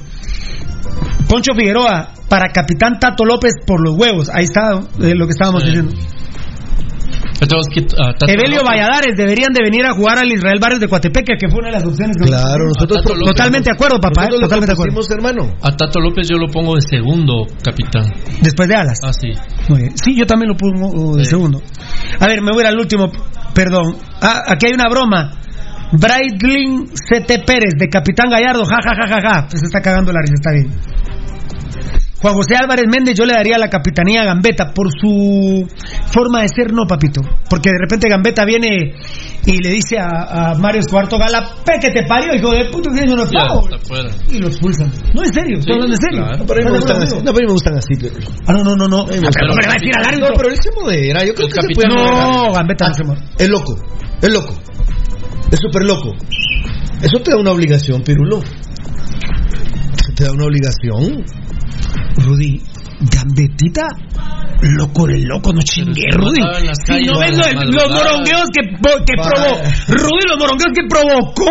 [1.28, 4.28] Poncho Figueroa para capitán Tato López por los huevos.
[4.32, 5.68] Ahí está eh, lo que estábamos Sí.
[5.70, 5.92] diciendo.
[7.40, 8.68] Entonces, ¿qué- ah, Evelio López?
[8.70, 11.74] Valladares deberían de venir a jugar al Israel Barrios de Coatepeque, que fue una de
[11.74, 12.16] las opciones.
[12.16, 13.26] que- Claro, nosotros López.
[13.26, 14.24] Totalmente de acuerdo, papá.
[14.26, 15.00] eh, Totalmente de acuerdo.
[15.10, 15.54] hermano.
[15.60, 18.04] A Tato López yo lo pongo de segundo capitán.
[18.40, 18.98] Después de Alas.
[19.02, 19.32] Ah, sí.
[19.68, 19.92] Muy bien.
[19.98, 21.30] Sí, yo también lo pongo uh, de Sí.
[21.30, 21.60] segundo.
[22.20, 23.10] A ver, me voy al último.
[23.52, 23.96] Perdón.
[24.22, 25.32] Ah, aquí hay una broma.
[25.92, 28.64] Braitlin CT Pérez, de Capitán Gallardo.
[28.64, 29.46] Ja, ja, ja, ja, ja.
[29.48, 30.70] Pues se está cagando la risa, está bien.
[32.20, 35.68] Juan José Álvarez Méndez, yo le daría la capitanía a Gambetta por su
[36.06, 37.20] forma de ser, no, papito.
[37.50, 38.94] Porque de repente Gambetta viene
[39.44, 42.88] y le dice a, a Mario Escuarto Gala, pe que te parió, hijo de puto,
[42.90, 43.66] tienes unos Ya, pavos.
[43.70, 44.08] está fuera.
[44.32, 44.90] Y lo expulsan.
[45.14, 46.22] No, en serio, estoy Sí, hablando en serio.
[46.24, 46.38] claro.
[46.38, 47.16] No, pero a mí me ¿Estás gustan así.
[47.26, 48.14] No, pero a mí me gustan así, pero.
[48.46, 49.04] Ah, no, no, no, no.
[49.04, 50.28] me Ah, pero ¿cómo le va a decir al árbitro?
[50.30, 51.24] No, pero él se modera.
[51.26, 52.32] Yo creo El que se capitán- puede moderar.
[52.32, 53.20] No, Gambetta no se muere.
[53.36, 53.72] Es loco.
[54.22, 54.54] Es loco.
[55.50, 56.14] Es súper loco.
[57.02, 58.40] Eso te da una obligación, Pirulo.
[60.16, 61.24] Te da una obligación.
[62.16, 62.62] Rudy,
[63.10, 63.86] Gambetita,
[64.78, 66.40] loco de loco, no chingue, Rudy.
[66.98, 68.62] Si no ves lo- los morongueos que,
[69.04, 69.56] que probó,
[69.88, 71.50] Rudy, los morongueos que provocó,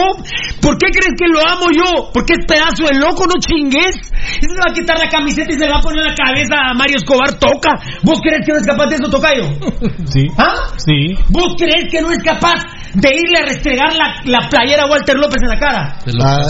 [0.62, 2.10] ¿por qué crees que lo amo yo?
[2.14, 3.96] Porque es pedazo de loco, no chingues.
[4.24, 6.56] Ese se va a quitar la camiseta y se le va a poner la cabeza
[6.72, 7.72] a Mario Escobar, toca.
[8.04, 9.46] ¿Vos crees que no es capaz de eso, Tocayo?
[10.14, 10.28] Sí.
[10.38, 10.54] ¿Ah?
[10.78, 11.16] Sí.
[11.30, 12.62] ¿Vos crees que no es capaz
[12.94, 15.98] de irle a restregar la, la playera a Walter López en la cara?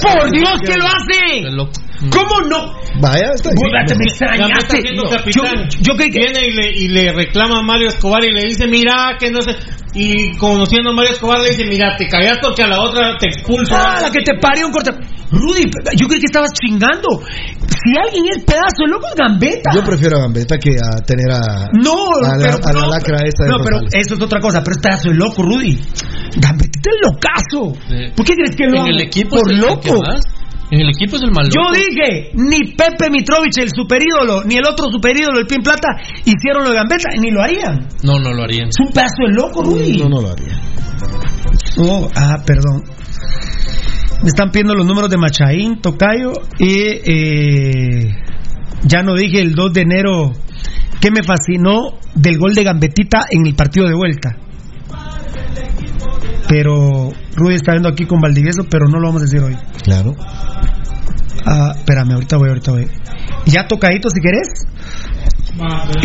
[0.02, 1.42] ¡Por Dios que lo hace!
[2.10, 2.74] ¿Cómo no?
[3.00, 3.86] Vaya, está bien.
[3.88, 4.82] te me extrañaste.
[4.82, 5.70] siendo Yo, capitán.
[5.82, 9.16] yo que Viene y le, y le reclama a Mario Escobar y le dice, mira,
[9.20, 9.56] que no sé.
[9.96, 13.28] Y conociendo a Mario Escobar le dice, mira, te callas porque a la otra te
[13.28, 13.76] expulso.
[13.76, 14.92] Ah, la que te parió un corte.
[15.32, 15.64] Rudy,
[15.96, 17.22] yo creí que estabas chingando.
[17.60, 19.72] Si alguien es pedazo de loco, es gambeta.
[19.74, 21.94] Yo prefiero a Gambetta que a tener a, No,
[22.24, 23.94] a, la, pero, a la no, lacra esa de no, pero Rosales.
[24.06, 25.80] eso es otra cosa, pero es pedazo de loco, Rudy.
[26.38, 27.80] Gambetita es locazo.
[28.16, 30.00] ¿Por qué crees que lo En el equipo Por loco.
[30.82, 34.90] El equipo es el mal Yo dije, ni Pepe Mitrovich, el superídolo, ni el otro
[34.92, 35.90] superídolo, el Pin Plata,
[36.26, 37.88] hicieron lo de Gambetta, ni lo harían.
[38.04, 38.70] No, no lo harían.
[38.70, 39.98] Es un pedazo de loco, Rudy.
[39.98, 40.60] No, no lo haría.
[41.78, 42.84] Oh, ah, perdón.
[44.22, 48.16] Me están pidiendo los números de Machaín, Tocayo, y eh,
[48.84, 50.32] ya no dije el 2 de enero
[51.02, 54.38] que me fascinó del gol de Gambetita en el partido de vuelta.
[56.54, 59.58] Pero Rudy está viendo aquí con Valdivieso, pero no lo vamos a decir hoy.
[59.84, 60.14] Claro.
[61.48, 62.88] Ah, espérame, ahorita voy, ahorita voy.
[63.48, 64.48] Ya tocadito si querés.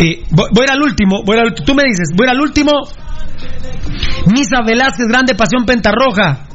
[0.03, 2.71] Eh, voy, voy al último, voy al- tú me dices, voy al último.
[4.25, 6.47] Misa Velázquez, grande pasión pentarroja.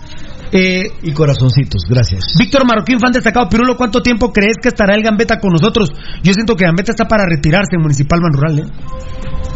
[0.56, 2.22] Eh, Y corazoncitos, gracias.
[2.38, 3.48] Víctor Marroquín, fan destacado.
[3.48, 5.90] Pirulo, ¿cuánto tiempo crees que estará el Gambeta con nosotros?
[6.22, 8.64] Yo siento que Gambeta está para retirarse en Municipal Man Rural, ¿eh?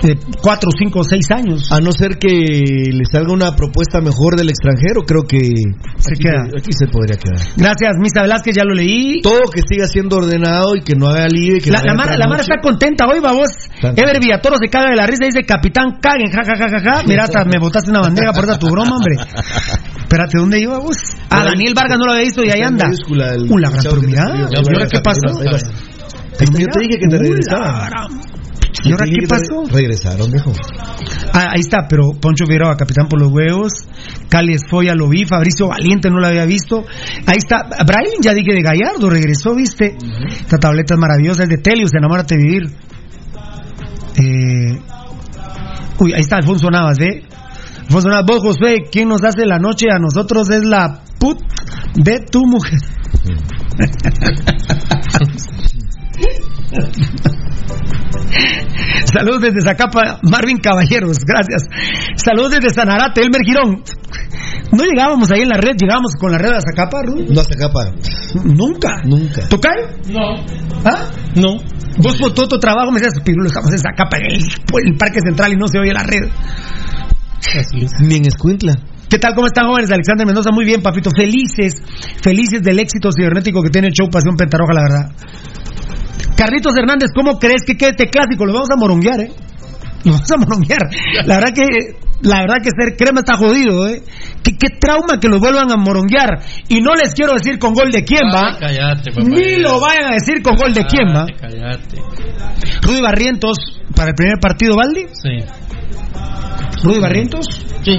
[0.04, 1.70] Eh, cuatro, cinco, seis años.
[1.72, 5.38] A no ser que le salga una propuesta mejor del extranjero, creo que
[5.98, 6.42] Se aquí, queda.
[6.56, 7.38] aquí se podría quedar.
[7.56, 9.20] Gracias, Misa Velázquez, ya lo leí.
[9.22, 12.16] Todo que siga siendo ordenado y que no haga lío y que La, la Mara,
[12.16, 13.48] la Mara está contenta hoy, babos.
[13.80, 14.00] Tanto.
[14.00, 16.80] Ever Villatoro se caga de la risa y dice, capitán, caguen, ja, ja, ja, ja,
[16.80, 17.02] ja.
[17.06, 19.16] Mira, hasta me botaste una bandera por esa tu broma, hombre.
[20.08, 20.96] Espérate, ¿dónde iba vos?
[21.28, 22.86] Ah, Daniel Vargas no lo había visto y ahí anda.
[22.86, 24.48] el Uh, gran, chavo pero que te mira, escribió.
[24.48, 25.20] ¿y ahora qué pasó?
[26.38, 28.28] Yo te dije que te uh, gran-
[28.84, 29.64] ¿Y ahora qué pasó?
[29.70, 30.52] Regresaron, dijo.
[31.34, 33.72] Ah, ahí está, pero Poncho Figueroa, capitán por los huevos.
[34.30, 36.86] Cali Esfoya lo vi, Fabricio Valiente no lo había visto.
[37.26, 39.94] Ahí está, Brian ya dije de Gallardo, regresó, viste.
[40.40, 42.62] Esta tableta es maravillosa, es de Telius, enamórate de vivir.
[44.16, 44.80] Eh,
[46.00, 47.24] uy, ahí está Alfonso Navas, ¿ve?
[47.88, 50.50] Navas, vos José, ¿quién nos hace la noche a nosotros?
[50.50, 51.40] Es la put
[51.94, 52.80] de tu mujer.
[59.12, 61.62] Saludos desde Zacapa, Marvin Caballeros, gracias.
[62.16, 63.82] Saludos desde Sanarate, Elmer Girón.
[64.72, 67.32] No llegábamos ahí en la red, llegábamos con la red a Zacapa, Rudy.
[67.32, 67.90] No hasta capa.
[68.44, 69.02] Nunca.
[69.04, 69.48] Nunca.
[69.48, 69.88] ¿Tocayo?
[70.10, 70.44] No.
[70.84, 71.06] ¿Ah?
[71.34, 71.56] No.
[71.98, 74.96] Vos por todo tu trabajo me decías, Pirulo, estamos en Zacapa, en el, en el
[74.96, 76.28] Parque Central y no se oye la red.
[78.00, 78.74] Ni en Escuintla.
[79.08, 79.34] ¿Qué tal?
[79.34, 79.90] ¿Cómo están jóvenes?
[79.90, 81.10] Alexander Mendoza, muy bien, papito.
[81.10, 81.80] Felices,
[82.22, 85.12] felices del éxito cibernético que tiene el show Pasión Pentaroja, la verdad.
[86.36, 88.44] Carlitos Hernández, ¿cómo crees que quede este clásico?
[88.44, 89.32] Lo vamos a moronguear, ¿eh?
[90.04, 90.80] Lo vamos a moronguear.
[91.26, 91.66] La verdad que,
[92.22, 94.02] la verdad que ser crema está jodido, ¿eh?
[94.42, 96.40] ¿Qué, qué trauma que lo vuelvan a moronguear.
[96.68, 98.50] Y no les quiero decir con gol de quién va.
[98.52, 99.26] Ay, cállate, papá.
[99.28, 101.26] Ni lo vayan a decir con gol de quién va.
[102.82, 103.56] Rudy Barrientos,
[103.94, 105.06] para el primer partido, Valdi.
[105.12, 105.44] Sí.
[106.84, 107.46] Rudy Barrientos.
[107.82, 107.96] Sí.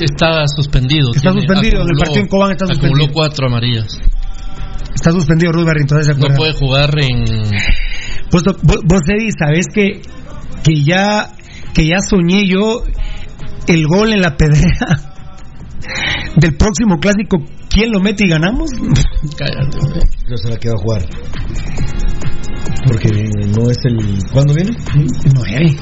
[0.00, 1.10] Está suspendido.
[1.14, 3.12] Está Tiene- suspendido, en el acumuló- partido en Cobán está Acumuló suspendido.
[3.12, 3.98] cuatro amarillas.
[4.94, 7.24] Está suspendido Rudy Barrientos, ¿se No puede jugar en.
[8.30, 10.00] Pues, vos, vos, Eddie, sabés que,
[10.62, 11.30] que ya
[11.74, 12.82] que ya soñé yo
[13.66, 15.12] el gol en la pedrea
[16.36, 17.38] del próximo clásico.
[17.68, 18.70] ¿Quién lo mete y ganamos?
[19.38, 19.78] Cállate.
[20.28, 21.02] Yo será que va a jugar.
[22.86, 23.08] Porque
[23.56, 24.18] no es el.
[24.32, 24.70] ¿Cuándo viene?
[25.34, 25.76] Nueve.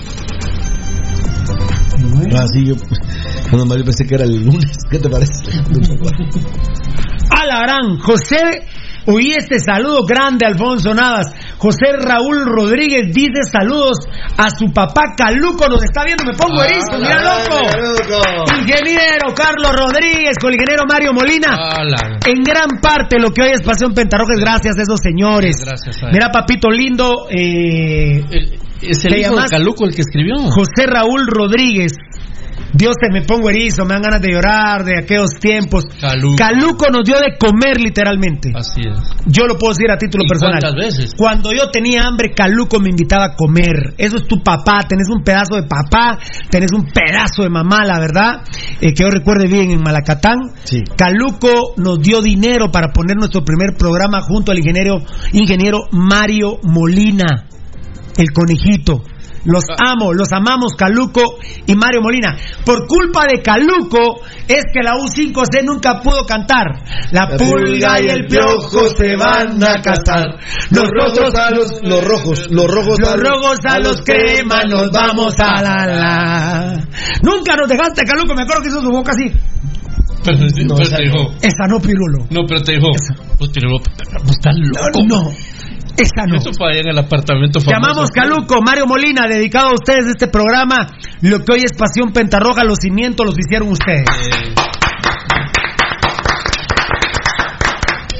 [2.36, 2.74] Ah, sí, yo.
[3.50, 4.76] Bueno, más yo pensé que era el lunes.
[4.90, 5.32] ¿Qué te parece?
[7.30, 8.66] Alarán, José,
[9.10, 11.26] oí este saludo grande, Alfonso Navas.
[11.58, 13.98] José Raúl Rodríguez dice saludos
[14.36, 17.58] a su papá Caluco, nos está viendo, me pongo erizo, mira loco.
[18.60, 21.56] Ingeniero Carlos Rodríguez, con el ingeniero Mario Molina.
[21.56, 22.18] Ala.
[22.26, 25.56] En gran parte lo que hoy es Pasión Pentarroja es gracias a esos señores.
[25.64, 26.08] Gracias a.
[26.10, 29.48] Mira, papito lindo, eh, El- Es el ¿Te hijo de?
[29.48, 30.36] Caluco el que escribió.
[30.38, 31.92] José Raúl Rodríguez.
[32.72, 35.84] Dios te me pongo erizo, me dan ganas de llorar de aquellos tiempos.
[36.00, 36.36] Caluco.
[36.36, 38.52] Caluco nos dio de comer literalmente.
[38.54, 38.98] Así es.
[39.26, 40.60] Yo lo puedo decir a título ¿Y personal.
[40.60, 41.14] cuántas veces?
[41.16, 43.94] Cuando yo tenía hambre, Caluco me invitaba a comer.
[43.96, 44.80] Eso es tu papá.
[44.88, 46.18] Tenés un pedazo de papá,
[46.50, 48.42] tenés un pedazo de mamá, la verdad.
[48.80, 50.36] Eh, que yo recuerde bien en Malacatán.
[50.64, 50.82] Sí.
[50.96, 54.98] Caluco nos dio dinero para poner nuestro primer programa junto al ingeniero,
[55.32, 57.46] ingeniero Mario Molina.
[58.16, 59.04] el conejito.
[59.48, 62.36] Los amo, los amamos Caluco y Mario Molina.
[62.66, 66.66] Por culpa de Caluco es que la U5C nunca pudo cantar.
[67.12, 70.38] La, pulga y el piojo se van a casar.
[70.70, 75.62] Nosotros a los, los rojos, los rojos Los rojos a los cremas nos vamos a
[75.62, 76.88] la la.
[77.22, 79.32] Nunca nos dejaste Caluco, me acuerdo que hizo su boca así.
[80.24, 80.38] Pero,
[80.76, 82.26] pero te dijo, Esa no, Pirulo.
[82.30, 82.88] no, pero te dijo,
[83.38, 85.00] pues te dijo, pues estás loco.
[85.08, 85.30] No,
[86.26, 86.36] no.
[86.38, 87.90] Eso allá en el apartamento Te famoso.
[87.90, 90.88] amamos Caluco, Mario Molina, dedicado a ustedes este programa.
[91.22, 94.04] Lo que hoy es Pasión Pentarroja, los cimientos los hicieron ustedes.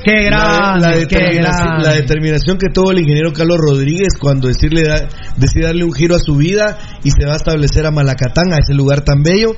[0.05, 1.84] Qué La, grande, la qué determinación, grande.
[1.88, 5.06] la determinación que tuvo el ingeniero Carlos Rodríguez cuando decirle da-
[5.36, 8.59] decide darle un giro a su vida y se va a establecer a Malacatán, a
[8.59, 9.50] ese lugar tan bello.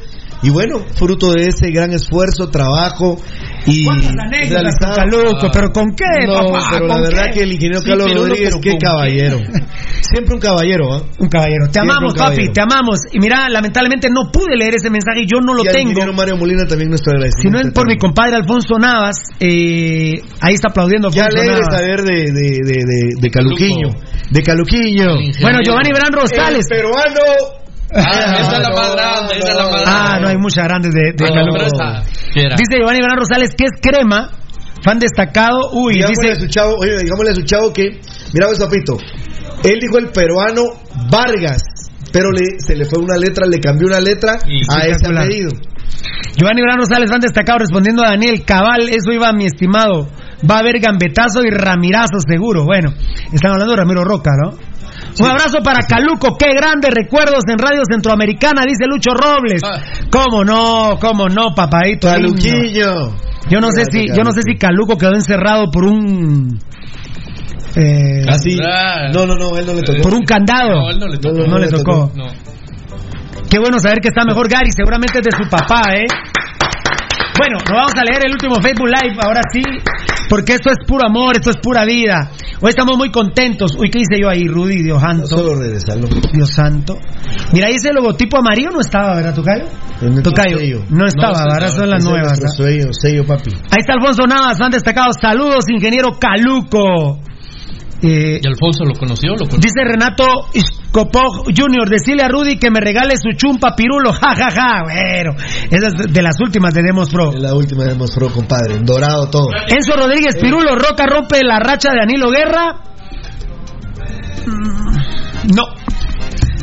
[0.43, 3.19] Y bueno, fruto de ese gran esfuerzo, trabajo
[3.67, 5.51] y ¿Cuántas anécdotas con realizado- Caluco?
[5.53, 6.69] ¿Pero con qué, No, papá?
[6.73, 7.31] pero la ¿Con verdad qué?
[7.33, 9.39] que el ingeniero Sí, Carlos Rodríguez, qué ¿con caballero.
[10.01, 11.03] Siempre un caballero, ¿ah?
[11.19, 11.67] Un caballero.
[11.67, 13.01] Te Siempre amamos, papi, te amamos.
[13.13, 15.91] Y mira, lamentablemente no pude leer ese mensaje y yo no lo y al tengo.
[15.91, 17.61] ingeniero Mario Molina también nuestro Si agradecimiento.
[17.63, 21.77] no es por mi compadre Alfonso Navas, eh, ahí está aplaudiendo Ya Alfonso alegre Navas.
[21.77, 23.89] saber de, de, de, de, de Caluquiño.
[24.31, 25.07] De Caluquiño.
[25.43, 26.67] Bueno, Giovanni Verán Rosales.
[26.71, 27.61] El peruano.
[27.93, 30.93] Ah, esa es la más grande, esa es la más Ah, no hay muchas grandes
[30.93, 31.25] de, de.
[32.57, 34.31] Dice Giovanni Verán Rosales que es crema,
[34.85, 35.71] fan destacado.
[35.73, 36.47] Uy, digámosle a dice.
[36.47, 38.01] su chavo, oye, digámosle a su chavo que,
[38.33, 38.97] mira, pues, papito,
[39.65, 40.63] él dijo el peruano
[41.11, 41.63] Vargas,
[42.13, 45.51] pero le, se le fue una letra, le cambió una letra a ese apellido.
[46.37, 48.89] Giovanni Verán Rosales, fan destacado, respondiendo a Daniel Cabal.
[48.89, 50.09] Eso iba, mi estimado.
[50.49, 52.65] Va a haber gambetazo y ramirazo seguro.
[52.65, 52.93] Bueno,
[53.33, 54.57] están hablando de Ramiro Roca, ¿no?
[55.19, 59.63] Un abrazo para Caluco, qué grandes recuerdos en Radio Centroamericana, dice Lucho Robles.
[60.11, 60.99] ¿Cómo no?
[61.01, 62.09] ¿Cómo no, papadito?
[62.09, 63.17] Caluquillo.
[63.51, 66.61] Yo no sé si, yo no sé si Caluco quedó encerrado por un
[67.77, 68.57] eh, Así.
[69.13, 70.03] No, no, no, él no le tocó.
[70.03, 70.81] por un candado.
[70.81, 71.47] No, él no le tocó.
[71.47, 72.13] No le tocó.
[72.15, 72.27] No.
[73.49, 76.07] Qué bueno saber que está mejor Gary, seguramente es de su papá, ¿eh?
[77.41, 79.63] Bueno, nos vamos a leer el último Facebook Live, ahora sí,
[80.29, 82.31] porque esto es puro amor, esto es pura vida.
[82.61, 83.73] Hoy estamos muy contentos.
[83.79, 84.83] Uy, ¿qué hice yo ahí, Rudy?
[84.83, 85.27] Dios santo.
[85.27, 86.07] Solo regresarlo.
[86.35, 86.99] Dios santo.
[87.55, 89.65] Mira, ahí ese logotipo amarillo no estaba, ¿verdad, Tocayo?
[90.23, 90.85] Tocayo, sello.
[90.91, 92.39] no estaba, No, ahora son las nuevas.
[92.59, 93.53] sello, sello, papi.
[93.71, 95.11] Ahí está Alfonso Navas, fan destacado.
[95.19, 97.21] Saludos, ingeniero Caluco.
[98.03, 99.33] Eh, ¿Y Alfonso lo conoció?
[99.33, 99.61] ¿Lo conoció?
[99.61, 100.25] Dice Renato
[100.55, 104.83] Iscopog Jr., decirle a Rudy que me regale su chumpa pirulo, ja, ja, ja.
[104.85, 105.33] Bueno,
[105.71, 107.33] esa es de las últimas de Demos Pro.
[107.35, 108.75] Es la última de Pro, compadre.
[108.75, 109.49] En dorado todo.
[109.69, 112.77] Enzo Rodríguez Pirulo, Roca rompe la racha de Anilo Guerra.
[114.47, 115.63] Mm, No.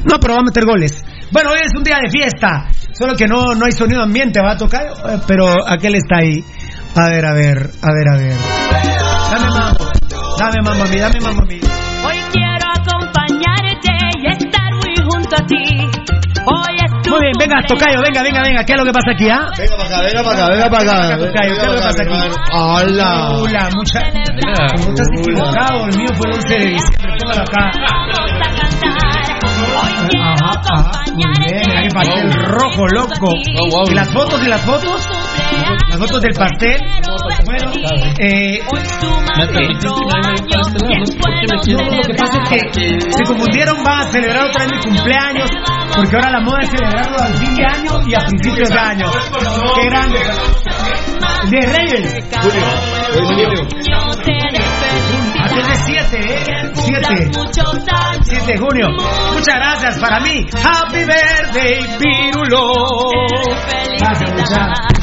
[0.09, 1.03] No, pero va a meter goles.
[1.31, 2.69] Bueno, hoy es un día de fiesta.
[2.93, 4.85] Solo que no, no hay sonido ambiente, va a tocar.
[4.88, 6.43] Eh, Pero aquel está ahí.
[6.95, 8.97] A ver, a ver, a ver, a ver.
[10.38, 10.77] Dame mambo.
[10.77, 11.59] Dame mambo a mí, dame mambo a mí.
[12.05, 15.64] Hoy quiero acompañarte y estar muy junto a ti.
[16.45, 18.64] Hoy es tu Muy bien, venga, Tocayo, venga, venga, venga.
[18.64, 19.49] ¿Qué es lo que pasa aquí, ah?
[19.57, 21.18] Venga para acá, venga para acá, venga para acá.
[21.18, 22.19] Tocayo, ¿qué es lo que pasa aquí?
[22.53, 23.30] Hola.
[23.31, 23.99] Hola, mucha.
[24.77, 27.18] Como estás equivocado, el mío fue el 11 de diciembre.
[27.19, 27.72] Póngalo acá.
[30.19, 30.91] Ajá, ajá.
[31.14, 33.34] Muy bien, mira qué pastel rojo, loco.
[33.89, 35.09] ¿Y las fotos y las fotos?
[35.90, 36.80] Las fotos del pastel.
[37.45, 37.72] Bueno,
[38.19, 38.60] eh.
[39.38, 39.98] ¿Me permitiste
[42.07, 45.49] que pasa es que se confundieron, van a celebrar otra vez mi cumpleaños,
[45.95, 49.06] porque ahora la moda es celebrarlo al fin de año y a principios de año.
[49.76, 50.19] ¡Qué grande!
[51.49, 52.14] De Reyes.
[55.57, 56.72] De 7, ¿eh?
[56.74, 57.32] 7.
[58.22, 58.88] 7 de junio.
[59.34, 60.45] Muchas gracias para mí.
[60.64, 62.74] Happy birthday, Pirulo.
[63.99, 64.97] Gracias, muchachos.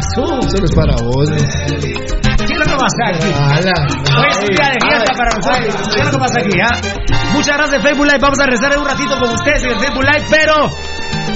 [0.00, 0.38] ¿Qué pasó?
[0.40, 1.28] Eso no es para vos.
[1.30, 3.28] ¿Qué es lo que pasa aquí?
[4.16, 5.94] Hoy es un día de fiesta para nosotros.
[5.94, 6.60] ¿Qué es lo que pasa aquí?
[6.60, 6.80] ah?
[7.34, 8.18] Muchas gracias, Facebook Live.
[8.20, 10.70] Vamos a rezar en un ratito con ustedes en el Facebook Live, pero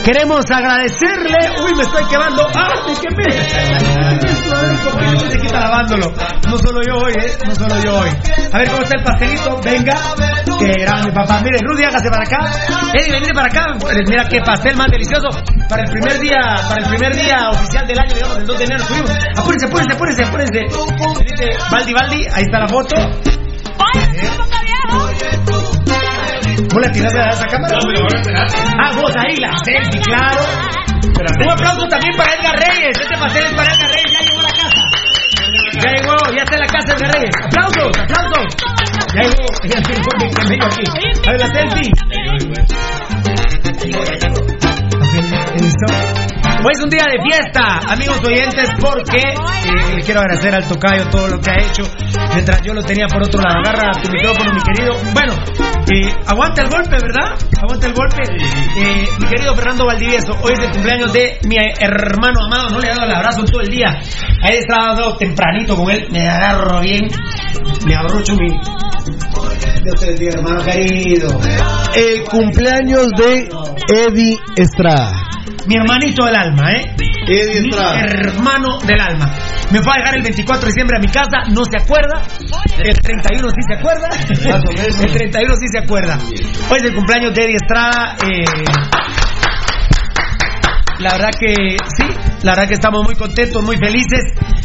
[0.02, 1.38] queremos agradecerle.
[1.64, 2.46] Uy, me estoy quemando.
[2.54, 2.72] ¡Ah!
[2.86, 3.30] ¡Me quemé!
[5.30, 6.12] Se quita lavándolo.
[6.48, 7.38] No solo yo hoy, ¿eh?
[7.46, 8.10] No solo yo hoy.
[8.52, 9.60] A ver cómo está el pastelito.
[9.62, 9.94] Venga.
[10.58, 11.40] Qué grande, papá.
[11.40, 12.50] Mire, Rudy, hágase para acá.
[12.94, 13.76] Eddie, venite para acá.
[14.08, 15.28] Mira qué pastel más delicioso.
[15.68, 18.64] Para el primer día, para el primer día oficial del año, digamos, el 2 de
[18.64, 18.84] enero.
[18.84, 19.10] Subimos.
[19.36, 20.60] Apúrense, apúrense, apúrense, apúrense.
[21.70, 22.26] Baldi, Baldi.
[22.32, 22.96] Ahí está la foto.
[26.62, 27.78] ¿Vos la tiraste a esa cámara?
[28.78, 30.42] Ah, vos ahí, la selfie, claro.
[31.04, 32.96] Un aplauso también para Edgar Reyes.
[33.00, 34.12] Este pastel es para Edgar Reyes.
[34.12, 34.82] Ya llegó a la casa.
[35.74, 37.34] Ya llegó, ya está en la casa Edgar Reyes.
[37.44, 38.56] Aplausos, aplausos.
[39.14, 40.10] Ya llegó, ya llegó
[40.40, 40.84] el medio aquí.
[41.26, 41.90] A ver la selfie.
[46.64, 51.06] Hoy es un día de fiesta, amigos oyentes, porque eh, le quiero agradecer al tocayo
[51.10, 51.82] todo lo que ha hecho.
[52.32, 54.94] Mientras yo lo tenía por otro lado, agarra tu micrófono, mi querido.
[55.12, 55.34] Bueno,
[55.92, 57.36] eh, aguanta el golpe, ¿verdad?
[57.60, 58.22] Aguanta el golpe.
[58.22, 62.70] Eh, mi querido Fernando Valdivieso, hoy es el cumpleaños de mi hermano amado.
[62.70, 63.88] No le he dado el abrazo todo el día.
[64.42, 66.08] Ahí estaba tempranito con él.
[66.10, 67.06] Me agarro bien.
[67.86, 68.48] Me abrocho mi.
[69.84, 71.28] Dios te hermano querido.
[71.94, 73.48] El cumpleaños de
[73.88, 75.12] Eddie Estrada.
[75.66, 77.13] Mi hermanito del alma, ¿eh?
[77.32, 78.00] Eddie Mi Estrada.
[78.00, 79.30] hermano del alma.
[79.70, 82.22] Me fue a dejar el 24 de diciembre a mi casa, no se acuerda.
[82.78, 84.08] El 31 sí se acuerda.
[85.02, 86.18] El 31 sí se acuerda.
[86.70, 88.16] Hoy es el cumpleaños de Eddie Estrada.
[88.26, 88.44] eh,
[90.98, 92.06] la verdad que sí,
[92.44, 94.20] la verdad que estamos muy contentos, muy felices.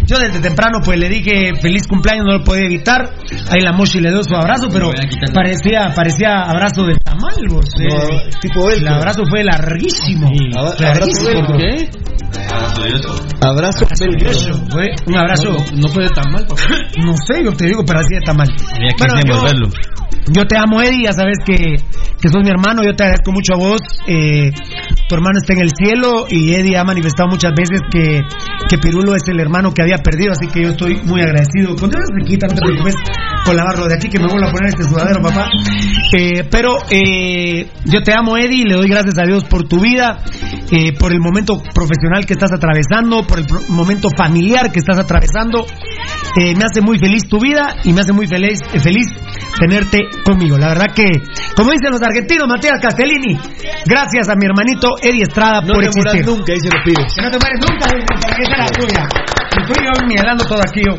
[0.06, 3.14] Yo desde temprano pues le dije feliz cumpleaños, no lo podía evitar.
[3.50, 4.92] Ahí la Moshi le dio su abrazo, pero
[5.34, 7.48] parecía parecía abrazo de tamal.
[7.50, 7.88] vos, eh.
[7.90, 10.30] No, tipo El abrazo fue larguísimo.
[10.56, 11.32] Abra- larguísimo.
[13.42, 13.86] abrazo
[14.72, 15.52] fue un abrazo.
[15.52, 16.46] No, no fue tan mal.
[16.46, 16.62] papá.
[17.06, 18.48] No sé, yo te digo, pero así de tamal.
[18.74, 18.90] Había
[19.24, 19.70] que Bueno.
[20.32, 21.56] Yo te amo, Eddie, ya sabes que,
[22.22, 23.80] que sos mi hermano, yo te agradezco mucho a vos.
[24.08, 24.52] eh,
[25.10, 28.22] tu hermano está en el cielo y Eddie ha manifestado muchas veces que,
[28.70, 31.76] que Pirulo es el hermano que había perdido, así que yo estoy muy agradecido.
[31.76, 32.94] Con Dios se quita, no te preocupes
[33.44, 35.50] con lavarlo de aquí, que me vuelvo a poner este sudadero, papá.
[36.16, 40.20] Eh, pero eh, yo te amo, Eddie, le doy gracias a Dios por tu vida,
[40.72, 45.66] eh, por el momento profesional que estás atravesando, por el momento familiar que estás atravesando.
[46.36, 49.08] Me hace muy feliz tu vida y me hace muy feliz, feliz
[49.60, 50.58] tenerte conmigo.
[50.58, 51.06] La verdad que,
[51.56, 53.38] como dicen los argentinos, Matías Castellini,
[53.86, 56.26] gracias a mi hermanito Eddie Estrada No por te mueras existir.
[56.26, 57.14] nunca, dice los pibes.
[57.16, 59.04] Que no te mueres nunca, porque esa es la tuya.
[59.60, 60.82] Estoy yo mirando todo aquí.
[60.86, 60.94] yo.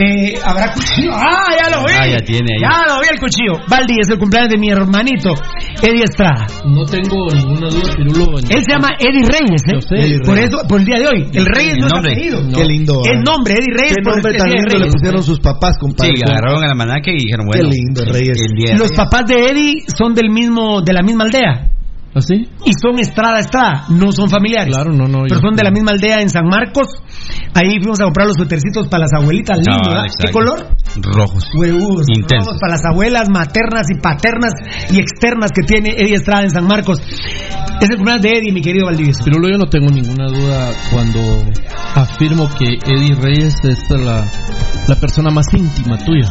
[0.00, 1.12] Eh, ¿Habrá cuchillo?
[1.12, 1.92] ¡Ah, ya lo vi!
[1.92, 2.62] Ah, ya tiene ahí.
[2.64, 3.60] Ya lo vi el cuchillo.
[3.68, 5.34] Valdi es el cumpleaños de mi hermanito,
[5.82, 6.46] Eddie Estrada.
[6.64, 8.38] No tengo ninguna duda, Pirulo.
[8.38, 9.74] Él se llama Eddie Reyes, ¿eh?
[9.74, 9.94] Yo sé.
[10.00, 10.48] Eddie Por Reyes.
[10.48, 11.28] eso, por el día de hoy.
[11.34, 12.12] El Reyes El no es nombre.
[12.12, 12.38] apellido.
[12.56, 13.02] Qué lindo.
[13.04, 13.22] El ¿eh?
[13.22, 13.96] nombre, Eddie Reyes.
[13.96, 16.12] Qué por nombre el tan día de lindo le pusieron sus papás, compadre.
[16.16, 17.68] Sí, agarraron el almanaque y dijeron, bueno.
[17.68, 18.38] Qué lindo, Reyes.
[18.40, 18.96] El día Los Reyes.
[18.96, 21.68] papás de Eddie son del mismo, de la misma aldea.
[22.14, 22.34] ¿Así?
[22.66, 24.74] Y son Estrada Estrada, no son familiares.
[24.74, 25.22] Claro, no, no.
[25.22, 26.88] Pero yo- son de la misma aldea en San Marcos.
[27.54, 29.58] Ahí fuimos a comprar los suetercitos para las abuelitas.
[29.58, 30.02] Lindo.
[30.18, 30.76] ¿Qué color?
[31.00, 31.44] Rojos.
[31.58, 32.02] Huevos.
[32.14, 32.46] Intensos.
[32.46, 34.52] Rojos para las abuelas maternas y paternas
[34.90, 37.00] y externas que tiene Eddie Estrada en San Marcos.
[37.00, 39.24] Es el cumpleaños de Eddie, mi querido Valdivieso.
[39.24, 41.20] Pirulo, yo no tengo ninguna duda cuando
[41.94, 44.24] afirmo que Eddie Reyes es la,
[44.86, 46.28] la persona más íntima tuya.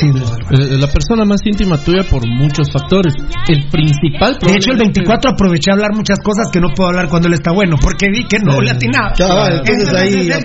[0.00, 0.38] Sí, de verdad.
[0.80, 3.14] La persona más íntima tuya por muchos factores.
[3.48, 6.90] El principal De hecho, el probablemente- 24 aproveché a hablar muchas cosas que no puedo
[6.90, 9.12] hablar cuando él está bueno, porque vi que no le atinaba.
[9.16, 10.36] Cabal, entonces ahí tira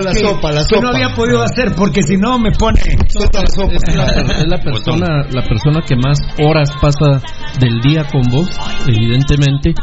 [0.00, 0.88] la que, sopa, la que no sopa.
[0.94, 2.80] había podido hacer, porque si no me pone...
[3.08, 3.72] Suelta la sopa.
[3.74, 7.20] es la, es la persona la persona que más horas pasa
[7.58, 8.48] del día con vos
[8.86, 9.74] evidentemente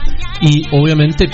[0.42, 1.26] y obviamente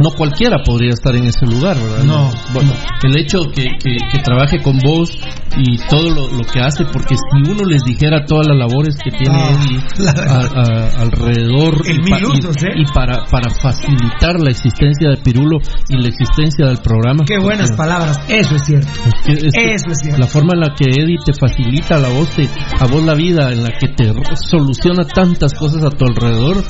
[0.00, 2.72] no cualquiera podría estar en ese lugar verdad No, bueno
[3.02, 5.10] el hecho que, que, que trabaje con vos
[5.56, 9.10] y todo lo, lo que hace porque si uno les dijera todas las labores que
[9.10, 10.58] tiene Ah, Eddie la a- verdad.
[10.96, 12.68] a- alrededor El y, mil pa- y- usos, ¿eh?
[12.76, 15.58] y para para facilitar la existencia de Pirulo
[15.88, 18.88] y la existencia del programa Qué buenas palabras, eso es cierto.
[19.24, 20.18] que es que Eso es cierto.
[20.20, 22.48] La forma en la que Eddie te facilita la voz, te-
[22.78, 24.12] a vos la vida, en la que te
[24.48, 26.64] soluciona tantas cosas a tu alrededor,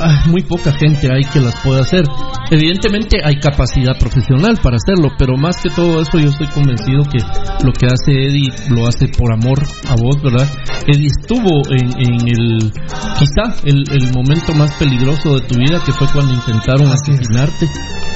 [0.00, 2.04] ah, muy poca gente hay que las pueda hacer.
[2.50, 7.18] Evidentemente hay capacidad profesional para hacerlo, pero más que todo eso yo estoy convencido que
[7.64, 10.48] lo que hace Eddie lo hace por amor a vos, ¿verdad?
[10.86, 12.72] Eddie estuvo en, en el,
[13.18, 17.66] quizá el, el momento más peligroso de tu vida, que fue cuando intentaron Así asesinarte.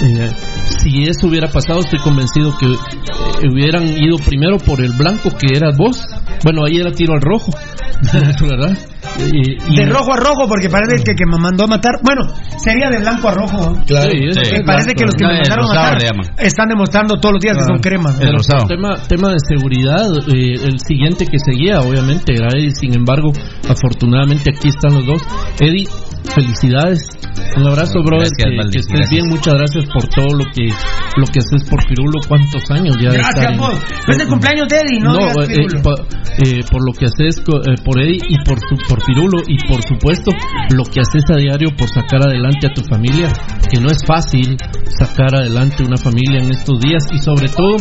[0.01, 0.31] Eh,
[0.67, 5.57] si eso hubiera pasado, estoy convencido que eh, hubieran ido primero por el blanco, que
[5.57, 6.05] eras vos.
[6.45, 7.53] Bueno, ahí era tiro al rojo,
[8.41, 8.77] ¿verdad?
[9.19, 11.95] Y- y- De rojo a rojo, porque parece que, que me mandó a matar.
[12.03, 12.23] Bueno,
[12.57, 13.75] sería de blanco a rojo.
[14.65, 15.99] parece que los que No, me mandaron a matar
[16.39, 18.17] están demostrando todos los días que son cremas.
[18.19, 18.23] ¿no?
[18.27, 18.67] El rosado.
[18.67, 22.71] Tema, tema de seguridad, eh, el siguiente que seguía, obviamente, era Eddie.
[22.71, 23.33] Sin embargo,
[23.69, 25.23] afortunadamente aquí están los dos.
[25.61, 25.87] Eddie,
[26.35, 27.01] felicidades.
[27.57, 28.29] Un abrazo, brother.
[28.39, 29.11] Gracias, que, estés gracias.
[29.11, 29.29] bien.
[29.29, 30.69] Muchas gracias por todo lo que
[31.17, 32.21] lo que haces por Pirulo.
[32.27, 33.75] ¿Cuántos años ya de estar Gracias, en- vos.
[34.07, 35.13] No es el cumpleaños de Eddie, ¿no?
[35.13, 36.05] No, eh, pa-
[36.39, 39.81] eh, por lo que haces eh, por Eddie y por, su, por Pirulo y por
[39.83, 40.31] supuesto
[40.77, 43.33] lo que haces a diario por sacar adelante a tu familia,
[43.71, 44.59] que no es fácil
[44.99, 47.79] sacar adelante una familia en estos días y sobre todo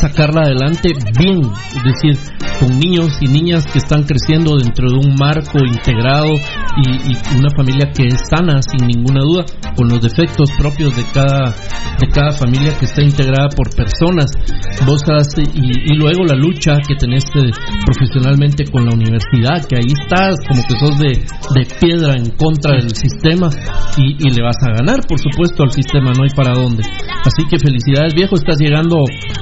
[0.00, 2.16] sacarla adelante bien, es decir,
[2.60, 6.30] con niños y niñas que están creciendo dentro de un marco integrado
[6.76, 9.44] y, una familia que es sana sin ninguna duda,
[9.74, 11.52] con los defectos propios de cada
[11.98, 14.26] de cada familia que está integrada por personas.
[14.86, 17.24] Vos has- y, y luego la lucha que tenés
[17.84, 21.08] profesionalmente con la universidad, que ahí estás como que sos de,
[21.54, 23.48] de piedra en contra del sistema
[23.96, 26.82] y, y le vas a ganar, por supuesto, al sistema, no hay para dónde.
[27.24, 28.98] Así que felicidades viejo, estás llegando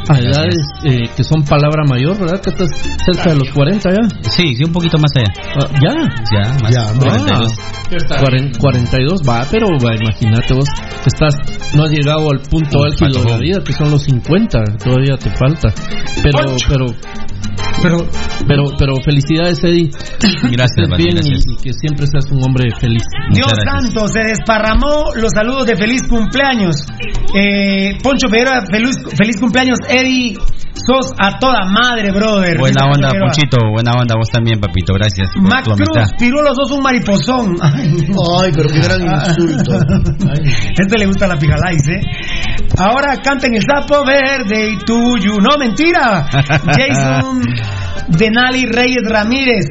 [0.08, 2.40] a edades eh, que son palabra mayor, ¿verdad?
[2.40, 2.68] Que estás
[3.04, 4.30] cerca de los 40 ya.
[4.30, 5.32] Sí, sí, un poquito más allá.
[5.56, 5.94] Ah, ¿Ya?
[6.32, 6.72] Ya, más.
[6.72, 7.52] Ya, 42.
[8.20, 10.68] Cuaren- 42 va, pero va, imagínate vos,
[11.04, 11.34] estás,
[11.74, 15.30] no has llegado al punto álgido de la vida, que son los 50, todavía te
[15.30, 15.72] falta.
[16.22, 16.38] Pero,
[16.68, 16.86] pero,
[17.82, 17.96] pero,
[18.46, 19.90] pero, pero felicidades Eddie.
[20.52, 23.02] Gracias, bien y- que siempre seas un hombre feliz.
[23.32, 26.76] Dios santo, se desparramó los saludos de feliz cumpleaños.
[27.34, 30.36] Eh, Poncho Figueroa, feliz, feliz cumpleaños, Eddie.
[30.74, 32.56] Sos a toda madre, brother.
[32.58, 33.10] Buena onda.
[33.10, 33.58] Ponchito.
[33.70, 34.94] Buena onda, vos también, papito.
[34.94, 36.16] Gracias Mac Cruz, amistad.
[36.18, 37.54] Pirulo, sos un mariposón.
[37.62, 39.78] Ay, pero qué gran insulto.
[40.78, 42.00] Este le gusta la pijalais, ¿eh?
[42.78, 45.34] Ahora canten el sapo verde y tuyo.
[45.38, 46.26] No, mentira.
[46.32, 47.42] Jason
[48.08, 49.66] Denali Reyes Ramírez.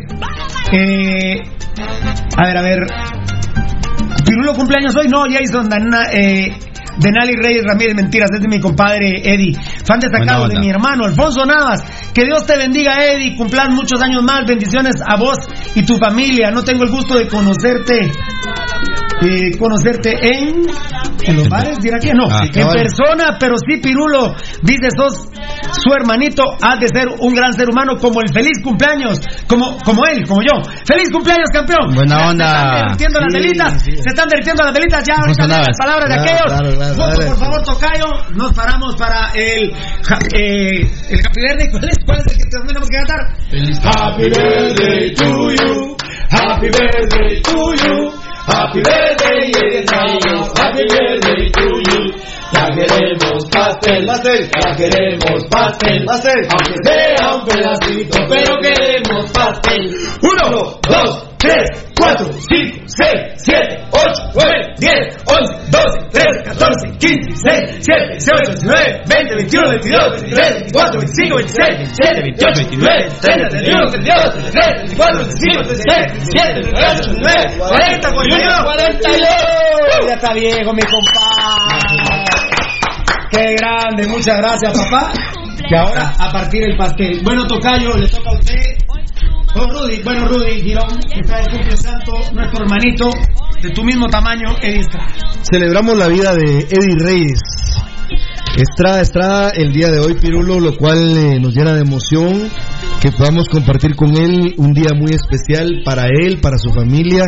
[0.72, 1.41] Eh,
[2.38, 2.80] a ver, a ver.
[4.26, 5.08] Pirulo cumpleaños hoy.
[5.08, 6.52] No, Jason Dana- eh,
[7.00, 9.54] Denali Reyes Ramírez, mentiras, es de mi compadre Eddie.
[9.86, 11.82] Fan destacado de mi hermano Alfonso Navas.
[12.14, 13.36] Que Dios te bendiga, Eddie.
[13.38, 14.46] Cumplan muchos años más.
[14.46, 15.38] Bendiciones a vos
[15.76, 16.52] y tu familia.
[16.52, 18.12] No tengo el gusto de conocerte.
[19.22, 20.64] Eh, conocerte en
[21.22, 24.34] en los bares, dirá que no, Ah, en persona, pero sí, Pirulo,
[24.64, 25.28] dice sos
[25.84, 30.02] su hermanito, has de ser un gran ser humano como el feliz cumpleaños, como, como
[30.12, 30.62] él, como yo.
[30.86, 31.94] ¡Feliz cumpleaños, campeón!
[31.94, 32.48] Buena onda.
[32.96, 36.10] Se están derritiendo las Sí, velitas, se están derritiendo las velitas, ya ahorita las palabras
[36.10, 36.41] de aquellos.
[36.48, 37.26] claro, claro, Voto, dale.
[37.28, 39.70] por favor, Tocayo, nos paramos para el,
[40.34, 41.70] eh, el Happy Verde.
[41.72, 43.22] ¿Cuál es, ¿Cuál es el que tenemos que cantar?
[43.84, 45.98] Happy birthday to you.
[46.32, 48.12] Happy birthday to you.
[48.50, 50.50] Happy birthday, hermano.
[50.58, 52.39] Happy birthday to you.
[52.52, 59.96] Ya queremos pastel, pastel, ya queremos pastel, pastel, aunque sea un pedacito, pero queremos pastel.
[60.22, 61.64] Uno, dos, tres,
[61.96, 68.52] cuatro, cinco, seis, siete, ocho, nueve, diez, once, doce, trece, catorce, quince, dieciséis, diecisiete, dieciocho,
[68.52, 73.86] diecinueve, veinte, veintiuno, veintidós, veintitrés, veinticuatro, veinticinco, veintiséis, veintisiete, veintiocho, veintinueve, treinta, treinta y uno,
[73.92, 76.06] treinta y dos, treinta y tres, treinta y cuatro, treinta y cinco, treinta y seis,
[76.10, 80.08] treinta y siete, treinta y ocho, nueve, cuarenta, cuarenta y uno, cuarenta y dos.
[80.08, 82.39] Ya está viejo, mi compadre.
[83.32, 85.12] Qué grande, muchas gracias, papá.
[85.70, 87.22] Y ahora a partir del pastel.
[87.24, 88.56] Bueno, Tocayo, le toca a usted.
[89.56, 93.10] Oh, Rudy, bueno, Rudy Girón, está de cumple santo, nuestro hermanito,
[93.62, 95.08] de tu mismo tamaño, Estrada.
[95.42, 97.40] Celebramos la vida de Eddie Reyes.
[98.57, 102.49] Estrada, Estrada, el día de hoy, Pirulo, lo cual eh, nos llena de emoción
[103.02, 107.26] que podamos compartir con él un día muy especial para él, para su familia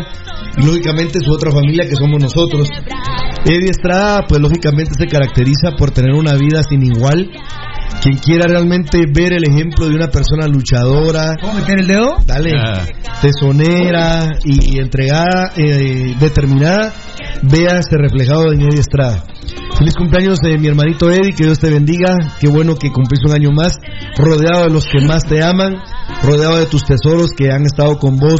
[0.57, 2.67] y lógicamente su otra familia que somos nosotros.
[3.45, 7.29] Eddie Estrada, pues lógicamente se caracteriza por tener una vida sin igual.
[8.01, 12.17] Quien quiera realmente ver el ejemplo de una persona luchadora, ¿Puedo meter el dedo?
[12.25, 12.51] dale,
[13.21, 16.93] tesonera y entregada, eh, determinada,
[17.43, 19.23] véase reflejado en Eddie Estrada.
[19.77, 23.33] Feliz cumpleaños de mi hermanito Eddie, que Dios te bendiga, qué bueno que cumplís un
[23.33, 23.79] año más,
[24.17, 25.75] rodeado de los que más te aman,
[26.23, 28.39] rodeado de tus tesoros que han estado con vos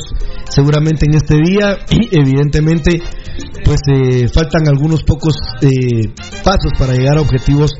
[0.49, 3.01] seguramente en este día y evidentemente
[3.63, 6.13] pues eh, faltan algunos pocos eh,
[6.43, 7.71] pasos para llegar a objetivos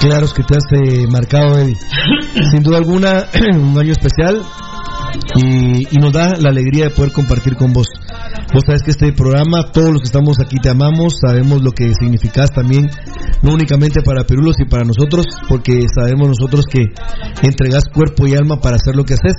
[0.00, 1.76] claros que te has eh, marcado Eddie.
[2.50, 4.42] Sin duda alguna, un año especial,
[5.36, 7.86] y nos da la alegría de poder compartir con vos.
[8.54, 11.92] Vos sabés que este programa, todos los que estamos aquí te amamos, sabemos lo que
[11.98, 12.88] significás también,
[13.42, 16.84] no únicamente para Perulos y para nosotros, porque sabemos nosotros que
[17.42, 19.34] entregás cuerpo y alma para hacer lo que haces.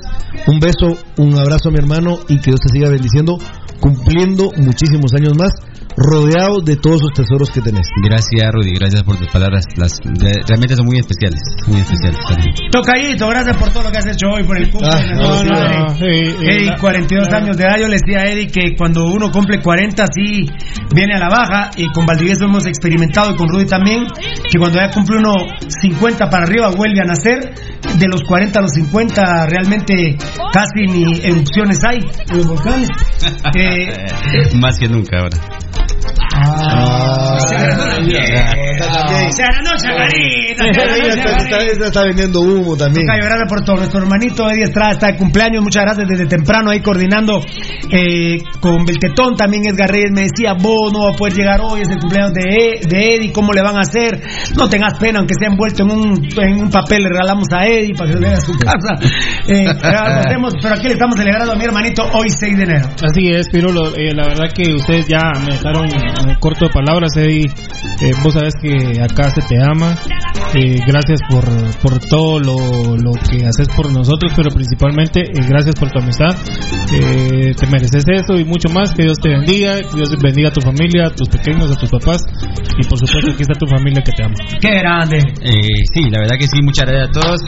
[0.48, 3.38] Un beso, un abrazo a mi hermano y que Dios te siga bendiciendo,
[3.80, 5.52] cumpliendo muchísimos años más,
[6.00, 7.88] rodeado de todos esos tesoros que tenés.
[8.04, 8.74] Gracias, Rudy.
[8.76, 9.66] Gracias por tus palabras.
[9.78, 11.42] Las, re- realmente son muy especiales.
[11.68, 12.20] Muy especiales.
[12.28, 12.54] también.
[12.72, 15.10] Tocayito, gracias por todo lo que has hecho hoy, por el cumpleaños.
[15.12, 15.80] Ah, no, no, padre.
[15.80, 17.78] no, eh, eh, Eddie, la- 42 la- años de edad.
[17.80, 20.46] Yo le decía a Eddie que cuando uno cumple 40, sí
[20.94, 21.72] viene a la baja.
[21.76, 25.34] Y con Valdivieso hemos experimentado, y con Rudy también, que cuando ya cumple uno
[25.82, 27.54] 50 para arriba, vuelve a nacer.
[27.98, 30.18] De los 40 a los 50, realmente
[30.52, 32.00] casi ni erupciones hay
[32.30, 32.90] en los volcanes.
[33.58, 35.38] Eh, Más que nunca ahora.
[36.36, 38.26] Ah, se agranó la piel.
[39.32, 40.64] Se agranó Chacarita.
[40.64, 43.06] se agranó Ella está, vendiendo humo también.
[43.06, 43.76] Tocayo, gracias por todo.
[43.78, 45.64] Nuestro hermanito Eddie Estrada está de cumpleaños.
[45.64, 47.42] Muchas gracias desde temprano ahí coordinando
[47.92, 49.36] eh, con Beltetón.
[49.36, 52.34] También Edgar Reyes me decía, vos no va a poder llegar hoy, es el cumpleaños
[52.34, 54.22] de, E- de Eddie, ¿cómo le van a hacer?
[54.56, 57.94] No tengas pena, aunque sea envuelto en un, en un papel, le regalamos a Eddie
[57.96, 58.94] para que se vea a su casa.
[59.48, 62.88] Eh, hacemos, pero aquí le estamos celebrando a mi hermanito hoy 6 de enero.
[63.04, 63.96] Así es, Pirulo.
[63.96, 65.88] Eh, la verdad que ustedes ya me dejaron
[66.40, 67.52] corto de palabras, Eddie.
[68.02, 69.96] Eh, vos sabes que acá se te ama.
[70.54, 71.44] Eh, gracias por,
[71.82, 76.36] por todo lo, lo que haces por nosotros, pero principalmente eh, gracias por tu amistad.
[76.94, 78.94] Eh, te mereces eso y mucho más.
[78.94, 79.82] Que Dios te bendiga.
[79.82, 82.22] Que Dios bendiga a tu familia, a tus pequeños, a tus papás.
[82.78, 84.36] Y por supuesto, aquí está tu familia que te ama.
[84.60, 85.18] Qué grande.
[85.18, 87.42] Eh, sí, la verdad que sí, muchas gracias a todos.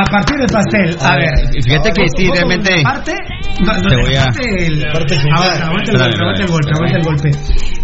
[0.00, 1.62] A partir del pastel, a, ver.
[1.62, 2.82] Fíjate que sí, realmente.
[2.84, 3.12] Parte,
[3.60, 7.02] no, no, Te voy a- parte el, Parte aguanta, el golpe, el golpe, aguanta el
[7.02, 7.30] golpe.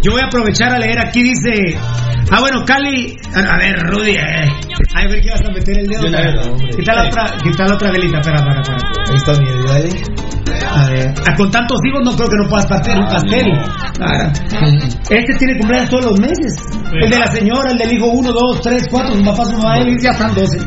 [0.01, 1.77] Yo voy a aprovechar a leer aquí, dice.
[2.31, 3.17] Ah, bueno, Cali.
[3.35, 4.11] A ver, Rudy.
[4.11, 4.49] Eh.
[4.95, 6.03] Ay, a ver qué vas a meter el dedo.
[6.03, 6.41] Yo no, Espera.
[6.51, 6.69] hombre.
[6.77, 8.19] ¿Qué tal la otra, qué tal la otra velita?
[8.19, 8.77] Espera, espera, espera.
[9.09, 10.34] Ahí está mi.
[10.47, 13.45] Ah, con tantos hijos no creo que no puedas partir un pastel.
[13.95, 14.31] Claro.
[15.09, 16.53] Este tiene cumpleaños todos los meses.
[17.01, 19.77] El de la señora, el del hijo 1, 2, 3, 4, su papá, su mamá,
[19.77, 20.57] él ya están 12.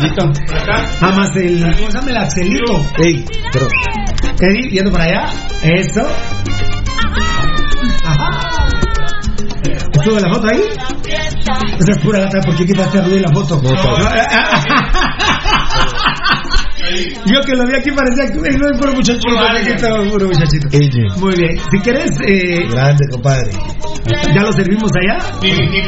[0.00, 0.26] ¿Listo?
[1.00, 1.62] Nada más el.
[1.76, 2.74] ¿Cómo se llama el Axelito?
[2.98, 3.66] Ey, pero.
[4.40, 5.24] Eddie, viendo para allá.
[5.62, 6.02] Eso.
[8.04, 8.30] Ajá.
[10.04, 10.60] ¿Sube la foto ahí?
[11.78, 13.60] Esa es pura lata, ¿por qué quitaste a Rudy la foto?
[13.62, 13.70] No.
[17.26, 19.28] Yo que lo vi aquí parecía que no es puro muchachito,
[20.10, 20.68] puro muchachito.
[21.18, 23.50] Muy bien, si querés, eh, Grande, compadre.
[24.34, 25.18] ya lo servimos allá.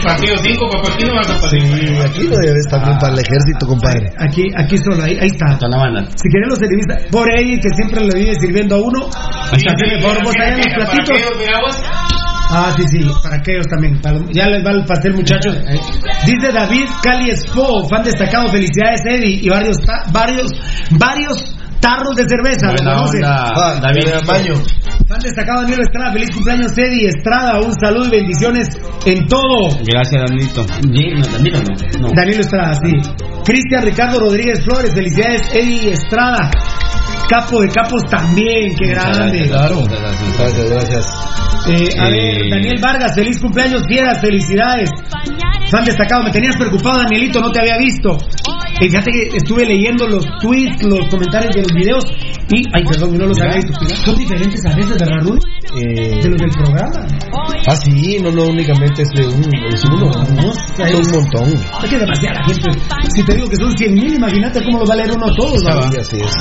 [0.02, 1.58] partido 5, papá, aquí no vas a Sí,
[2.04, 4.10] aquí lo debes también para el ejército, compadre.
[4.18, 5.52] Aquí, aquí solo, ahí, ahí está.
[5.52, 6.04] Está la banda.
[6.16, 10.24] Si querés los servistas, por ahí que siempre le vive sirviendo a uno, hazme por
[10.24, 12.17] vos allá en los platitos.
[12.50, 14.00] Ah, sí, sí, para aquellos también.
[14.00, 15.56] para los- ya les va el pastel, muchachos.
[16.26, 20.50] Dice David Cali Expo, fan destacado, felicidades Eddie y varios ta- varios
[20.92, 22.68] varios tarros de cerveza.
[22.68, 24.26] ¿lo Buena onda, Ah, David.
[24.26, 24.54] Baño.
[25.08, 28.68] Fan destacado Daniel Estrada, feliz cumpleaños Eddie Estrada, un saludo y bendiciones
[29.06, 29.68] en todo.
[29.86, 30.64] Gracias, Danito.
[30.64, 31.20] Danilo
[32.00, 32.08] no.
[32.08, 32.14] no.
[32.14, 32.92] Daniel Estrada, sí.
[33.44, 36.50] Cristian Ricardo Rodríguez Flores, felicidades Eddie Estrada.
[37.28, 39.48] Capo de capos también, qué grande.
[39.48, 39.82] Claro.
[39.86, 41.06] Gracias, gracias.
[41.68, 42.12] Eh, a Eh.
[42.12, 44.88] ver, Daniel Vargas, feliz cumpleaños, fieras, felicidades.
[45.70, 48.16] Fan destacado, me tenías preocupado, Danielito, no te había visto.
[48.80, 52.04] Eh, fíjate que estuve leyendo los tweets, los comentarios de los videos
[52.50, 53.72] y, ay, perdón, no los había visto.
[54.04, 55.38] Son diferentes a veces, ¿verdad, Rudy?
[55.76, 57.06] Eh, De los del programa.
[57.68, 59.44] ah, sí, no, no únicamente es de un,
[59.74, 60.10] es uno.
[60.12, 61.52] Son un montón.
[61.84, 62.70] Es que demasiada gente.
[63.14, 65.34] Si te digo que son 100 mil, imagínate cómo los va a leer uno a
[65.34, 65.62] todos.
[65.62, 65.90] ¿verdad?
[65.92, 66.32] Sí, así es.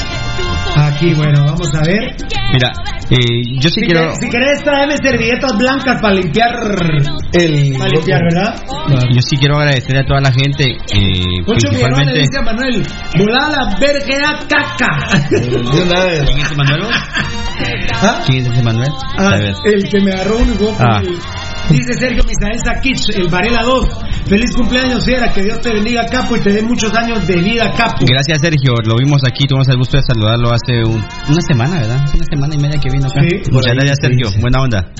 [0.79, 2.15] Aquí, bueno, vamos a ver.
[2.53, 2.71] Mira,
[3.09, 4.01] eh, yo sí Si, quiero.
[4.01, 6.51] querés, si querés, tráeme servilletas blancas para limpiar.
[7.33, 7.73] El.
[7.77, 8.55] Para limpiar, ¿verdad?
[9.13, 12.19] Yo sí quiero agradecer a toda la gente, eh, Ocho le principalmente.
[12.19, 12.83] dice a Manuel,
[13.17, 15.29] volá la verga caca.
[15.29, 16.21] De una vez.
[16.25, 16.81] ¿Quién es Manuel?
[18.01, 18.21] ¿Ah?
[18.25, 18.91] ¿Quién es ese Manuel?
[19.17, 19.35] Ah,
[19.65, 20.75] el que me agarró un gol.
[20.79, 21.01] Ah.
[21.69, 23.87] Dice Sergio Misael Sakich, el Varela 2.
[24.27, 25.31] Feliz cumpleaños, Sierra.
[25.33, 28.05] Que Dios te bendiga, Capo, y te dé muchos años de vida, Capo.
[28.07, 28.73] Gracias, Sergio.
[28.85, 29.45] Lo vimos aquí.
[29.47, 32.05] Tuvimos el gusto de saludarlo hace un- una semana, ¿verdad?
[32.13, 33.21] Una semana y media que vino acá.
[33.21, 33.51] Sí.
[33.51, 34.27] Muchas ahí, gracias, sí, Sergio.
[34.31, 34.39] sí.
[34.41, 34.91] Buena onda.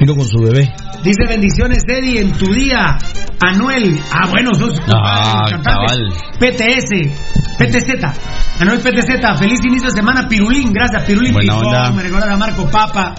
[0.00, 0.72] Vino con su bebé.
[1.06, 2.98] Dice bendiciones, Eddie, en tu día.
[3.40, 4.00] Anuel.
[4.10, 6.12] Ah, bueno, sos Ah, cabal.
[6.40, 7.12] PTS.
[7.58, 8.60] PTZ.
[8.60, 9.38] Anuel PTZ.
[9.38, 10.72] Feliz inicio de semana, Pirulín.
[10.72, 11.32] Gracias, Pirulín.
[11.32, 11.66] Buena Pijón.
[11.66, 11.92] onda.
[11.92, 13.14] Me recuerda a Marco Papa.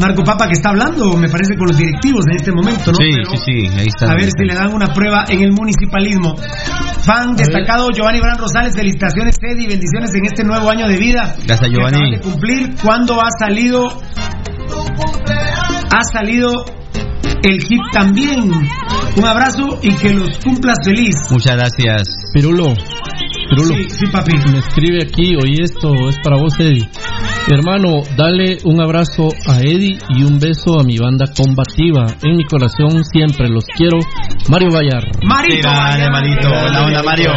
[0.00, 2.96] Marco Papa que está hablando, me parece, con los directivos en este momento, ¿no?
[2.96, 3.68] Sí, Pero- sí, sí.
[3.78, 4.12] Ahí está.
[4.12, 6.36] A ver si le dan una prueba en el municipalismo.
[6.36, 11.34] Fan destacado Giovanni Bran Rosales, felicitaciones Eddie, bendiciones en este nuevo año de vida.
[11.46, 12.12] Gracias, Giovanni.
[12.12, 12.74] de cumplir.
[12.82, 14.00] ¿Cuándo ha salido?
[15.94, 16.64] Ha salido
[17.48, 18.50] el hit también.
[19.16, 21.14] Un abrazo y que los cumplas feliz.
[21.30, 22.02] Muchas gracias.
[22.34, 22.74] Pirulo,
[23.50, 23.74] Pirulo.
[23.74, 24.32] Sí, sí, papi.
[24.50, 26.88] Me escribe aquí, oye esto es para vos, Eddie.
[27.48, 32.04] Hermano, dale un abrazo a Eddie y un beso a mi banda combativa.
[32.24, 33.98] En mi corazón siempre los quiero.
[34.48, 35.04] Mario Vallar.
[35.24, 35.68] Marito.
[35.68, 36.10] Vallar.
[36.10, 36.48] Marito.
[36.48, 37.30] Buena onda, Mario.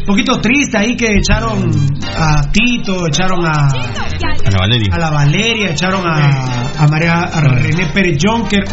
[0.00, 1.70] Un poquito triste ahí que echaron
[2.16, 4.88] a Tito, echaron a, A la Valeria.
[4.94, 8.64] a la Valeria, echaron a, a María a René Pérez Jonker,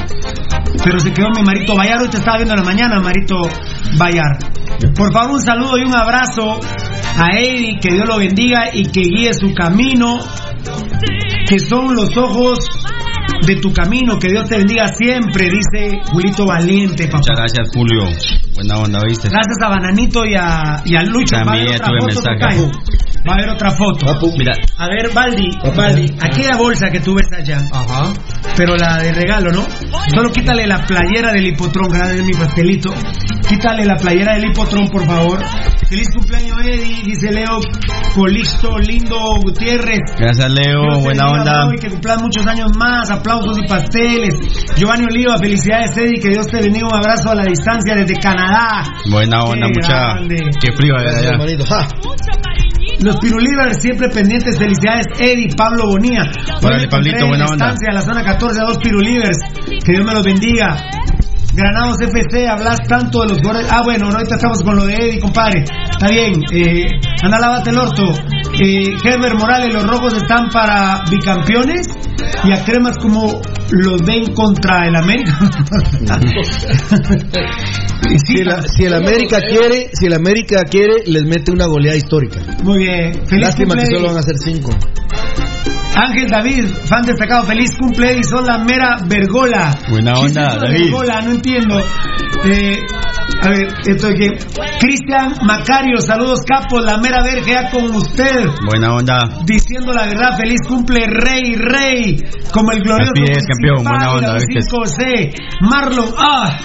[0.83, 2.01] pero se quedó mi Marito Bayar.
[2.01, 3.35] Hoy te estaba viendo en la mañana, Marito
[3.97, 4.37] Bayar.
[4.95, 6.59] Por favor, un saludo y un abrazo
[7.17, 10.19] a Eddie, que Dios lo bendiga y que guíe su camino,
[11.47, 12.59] que son los ojos
[13.45, 17.17] de tu camino, que Dios te bendiga siempre, dice Julito Valiente, papá.
[17.17, 18.03] Muchas gracias, Julio.
[18.55, 19.29] Buena onda, ¿viste?
[19.29, 21.35] Gracias a Bananito y a, y a Lucho.
[21.37, 22.69] También tuve mensaje.
[23.27, 24.05] Va a haber otra foto.
[24.37, 28.13] Mira, A ver, Baldi, Baldi, aquella bolsa que tú ves allá, Ajá.
[28.55, 29.65] pero la de regalo, ¿no?
[30.13, 32.93] Solo quítale la playera del hipotrón, grande mi pastelito.
[33.47, 35.39] Quítale la playera del hipotrón, por favor.
[35.87, 37.59] Feliz cumpleaños, Eddie, dice Leo
[38.13, 39.99] Colixto, lindo Gutiérrez.
[40.17, 40.99] gracias, Leo.
[41.01, 41.67] Buena onda.
[41.75, 44.35] Y que cumplan muchos años más, aplausos y pasteles.
[44.77, 46.87] Giovanni Oliva, felicidades, Eddie, que Dios te bendiga.
[46.87, 48.83] Un abrazo a la distancia desde Canadá.
[49.09, 49.97] Buena onda, Qué mucha.
[50.13, 50.35] grande.
[50.61, 51.89] Qué frío, Gracias, allá.
[53.01, 54.57] Los pirulivers siempre pendientes.
[54.57, 56.23] Felicidades, Eddie, Pablo Bonía.
[56.61, 57.65] Órale, Pablito, encontré en buena la onda.
[57.67, 59.37] estancia, a la zona 14 a dos pirulivers.
[59.85, 60.75] Que Dios me los bendiga.
[61.53, 63.67] Granados FC, hablas tanto de los goles.
[63.69, 65.63] Ah, bueno, ahorita estamos con lo de Eddie, compadre.
[65.63, 66.33] Está bien.
[66.51, 66.87] Eh,
[67.23, 68.03] anda, lávate el orto.
[68.61, 71.87] Eh, Herbert Morales, los rojos están para bicampeones.
[72.43, 75.37] Y a cremas como los ven contra el América.
[78.25, 82.39] Si, la- si el América quiere, si el América quiere, les mete una goleada histórica.
[82.63, 83.13] Muy bien.
[83.25, 84.71] Feliz Lástima que solo van a ser cinco.
[85.95, 89.77] Ángel David, fan destacado, feliz cumple y son la mera vergola.
[89.89, 90.83] Buena ¿Qué es onda, David.
[90.83, 91.79] Vergola, no entiendo.
[92.45, 92.79] Eh,
[93.41, 94.37] a ver, esto de que.
[94.79, 98.45] Cristian Macario, saludos capos, la mera verga con usted.
[98.69, 99.17] Buena onda.
[99.45, 102.23] Diciendo la verdad, feliz cumple, rey, rey,
[102.53, 103.11] como el glorioso.
[103.11, 104.37] Así es, campeón, buena onda.
[104.37, 106.57] 5C, Marlon, ah,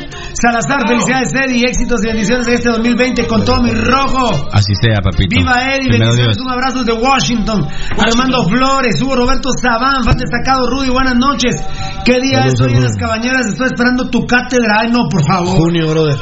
[0.44, 4.28] Salazar, felicidades, Eddie, éxitos y bendiciones de este 2020 con todo mi rojo.
[4.52, 5.38] Así sea, papito.
[5.38, 6.38] Viva Eddie, bendiciones, Dios.
[6.44, 7.66] un abrazo de Washington.
[7.96, 11.56] Armando Flores, Hugo Roberto Sabán, fan destacado, Rudy, buenas noches.
[12.04, 12.90] ¿Qué día Saludos, estoy en saludos.
[12.90, 13.46] las cabañeras?
[13.46, 14.80] Estoy esperando tu cátedra.
[14.82, 15.56] Ay, no, por favor.
[15.58, 16.18] Junio, brother.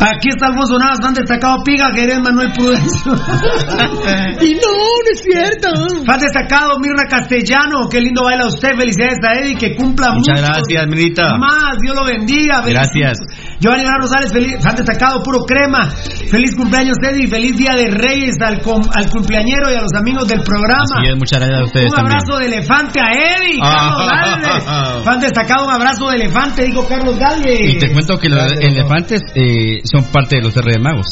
[0.00, 3.12] Aquí está Alfonso Navas, fan destacado, Piga, que eres Manuel Prudencio.
[4.42, 5.68] y no, no es cierto.
[6.04, 8.76] Fan destacado, Mirna Castellano, qué lindo baila usted.
[8.76, 11.38] Felicidades a Eddie, que cumpla Muchas gracias, Mirita.
[11.38, 12.62] Más, Dios lo bendiga.
[12.62, 13.18] Feliz- Gracias.
[13.64, 15.88] Giovanni Rosales, feliz, fan destacado, puro crema.
[16.30, 17.28] Feliz cumpleaños, Eddie.
[17.28, 20.84] Feliz día de Reyes al, com- al cumpleañero y a los amigos del programa.
[21.00, 22.16] Así es, muchas gracias a ustedes Un también.
[22.18, 23.94] abrazo de elefante a Eddie, Ah.
[23.96, 25.04] Carlos Galvez.
[25.04, 27.60] Fan destacado, un abrazo de elefante, dijo Carlos Galvez.
[27.74, 31.06] Y te cuento que los elefantes eh, son parte de los R de Magos.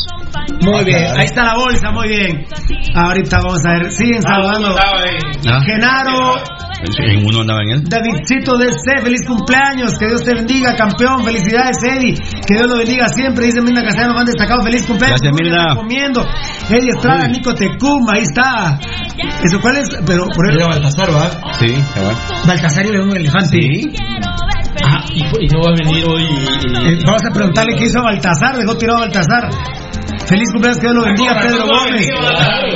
[0.60, 2.44] Muy bien, ahí está la bolsa, muy bien.
[2.94, 4.76] Ahorita vamos a ver, siguen saludando.
[5.48, 5.62] Ah.
[6.82, 7.84] En uno andaba en él.
[7.84, 12.14] Davidcito de C, feliz cumpleaños, que Dios te bendiga, campeón, felicidades Eddie,
[12.46, 15.20] que Dios lo bendiga siempre, dice Mirna Castellano, van destacado, feliz cumpleaños.
[15.20, 15.74] Gracias, Mirna.
[15.74, 16.26] Recomiendo.
[16.68, 18.78] Eddie Estrada, Nico Tecum, ahí está.
[19.44, 19.88] ¿Eso cuál es?
[20.06, 21.30] Pero por Mira, Baltasar, ¿va?
[21.58, 22.16] Sí, cabal.
[22.46, 23.58] Baltasar y un elefante.
[24.84, 26.24] Ah, y, y no va a venir hoy.
[26.24, 29.48] Eh, vamos a preguntarle qué hizo Baltasar, dejó tirado a Baltasar.
[30.26, 32.06] Feliz cumpleaños, que Dios lo bendiga, Pedro Gómez.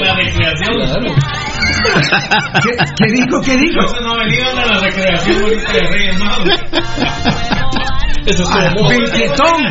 [0.04, 1.45] La recreación.
[2.62, 3.40] ¿Qué, qué dijo?
[3.44, 3.80] ¿Qué dijo?
[3.84, 7.55] Eso no venía a la recreación ahorita de Reyes Magos.
[8.26, 8.88] Eso es Ah, como.
[8.88, 9.62] Beltetón.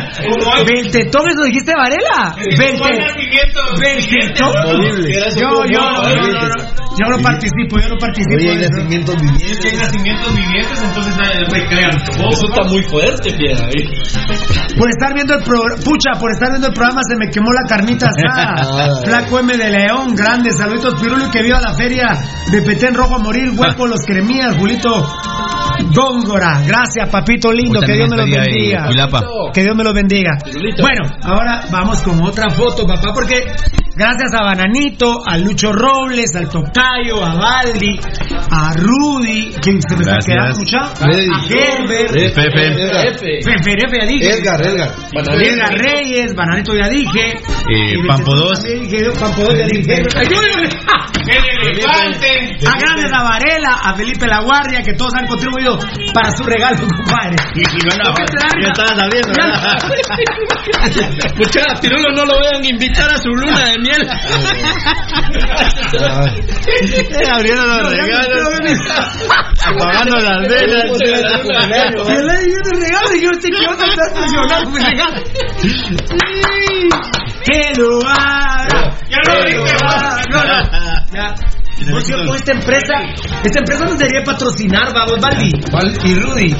[0.66, 2.34] Beltetón, ¿eso dijiste Varela?
[2.58, 2.90] Beltetón.
[3.80, 4.52] Beltetón.
[5.36, 6.76] Yo, yo, no, yo, no, no.
[6.98, 8.36] Yo no participo, yo no participo.
[8.36, 9.80] Oye, hay nacimientos Es que hay vivientes.
[9.82, 11.90] nacimientos vivientes, entonces nadie recrean.
[12.32, 13.68] Eso está muy fuerte, piedra.
[14.78, 17.68] Por estar viendo el programa, pucha, por estar viendo el programa se me quemó la
[17.68, 18.90] carnita asada.
[19.04, 22.06] Flaco M de León, grande, saluditos Pirulo que viva la feria
[22.50, 24.90] de Petén Rojo a morir, hueco los cremías, Julito
[25.94, 26.62] Góngora.
[26.66, 28.74] Gracias, papito lindo, que Dios me los feria y.
[28.86, 29.22] Cuilapa.
[29.52, 30.32] Que Dios me los bendiga.
[30.80, 33.44] Bueno, ahora vamos con otra foto, papá, porque
[33.96, 37.98] gracias a Bananito, a Lucho Robles, al Tocayo, a Baldi,
[38.50, 42.66] a Rudy, quien se me está quedando mucho, a Pepe.
[42.66, 44.30] Edgar, Fefe, Fefe, ya dije.
[44.30, 44.90] Edgar, Edgar.
[45.42, 47.30] Edgar Reyes, Bananito ya dije.
[47.68, 48.62] Eh, Y Pampo Betesón dos.
[48.62, 50.02] también dije, Pampo 2 ya dije.
[50.16, 50.68] Ayúdenme.
[51.26, 52.56] El elefante.
[52.66, 55.76] A Grandes a Varela, a Felipe La Guardia, que todos han contribuido
[56.14, 57.36] para su regalo, compadre.
[58.60, 59.32] Ya estaba sabiendo.
[61.26, 64.02] Escucha, a Tirulo no lo vean invitar a su luna de miel.
[66.68, 68.26] Eh, abriendo los regalos.
[69.64, 70.84] Apagando las velas.
[70.84, 70.90] Yo
[72.20, 75.22] le dije de regalo y yo sé que vas a estar funcionando mi regalo.
[77.44, 78.90] Que lo haga.
[79.08, 80.20] Ya lo haga.
[80.30, 80.58] No, no.
[81.12, 81.34] Ya.
[81.90, 82.94] Por cierto, esta empresa,
[83.44, 85.50] esta empresa nos debería patrocinar, vamos, Baldi
[86.04, 86.56] y Rudy.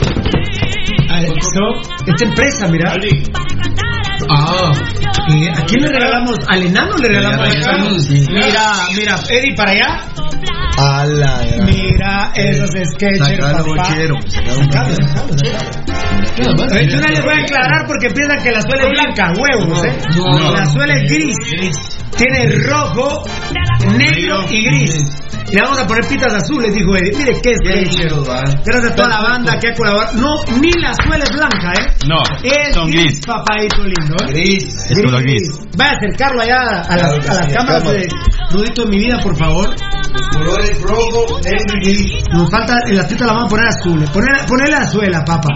[1.08, 2.94] A ver, esto- esta empresa, mira.
[4.28, 4.72] Ah,
[5.30, 6.36] eh, ¿a quién le regalamos?
[6.48, 8.08] ¿Al enano le regalamos?
[8.10, 10.00] Mira, mira, Eddie, para allá.
[10.78, 13.82] A la gran- Mira esos sketches, Sacalo, papá.
[13.88, 14.16] bochero.
[16.38, 19.84] Eh, Yo no les voy a aclarar porque piensan que la suela es blanca, huevos,
[19.84, 19.98] ¿eh?
[20.16, 20.50] No.
[20.52, 21.36] La suela es gris.
[22.16, 23.22] Tiene rojo,
[23.96, 25.22] negro y gris.
[25.48, 27.12] Y le vamos a poner pitas azules, dijo Eddie.
[27.16, 27.96] Mire qué sketch.
[28.64, 30.12] Gracias a toda la banda que ha colaborado.
[30.18, 31.86] No, ni la suela es blanca, ¿eh?
[32.08, 33.20] No, Es son gris.
[33.24, 34.86] papadito lindo, Gris.
[34.90, 35.60] Es color gris.
[35.76, 37.92] Vaya a acercarlo allá a que a las cámaras cámara.
[37.92, 38.08] de
[38.50, 39.74] Rudito de mi vida, por favor.
[40.32, 42.12] Colores rojo, negro y gris.
[42.32, 44.04] Nos falta, en las pitas la vamos a poner azul.
[44.12, 45.48] Poner, poner la suela, papa.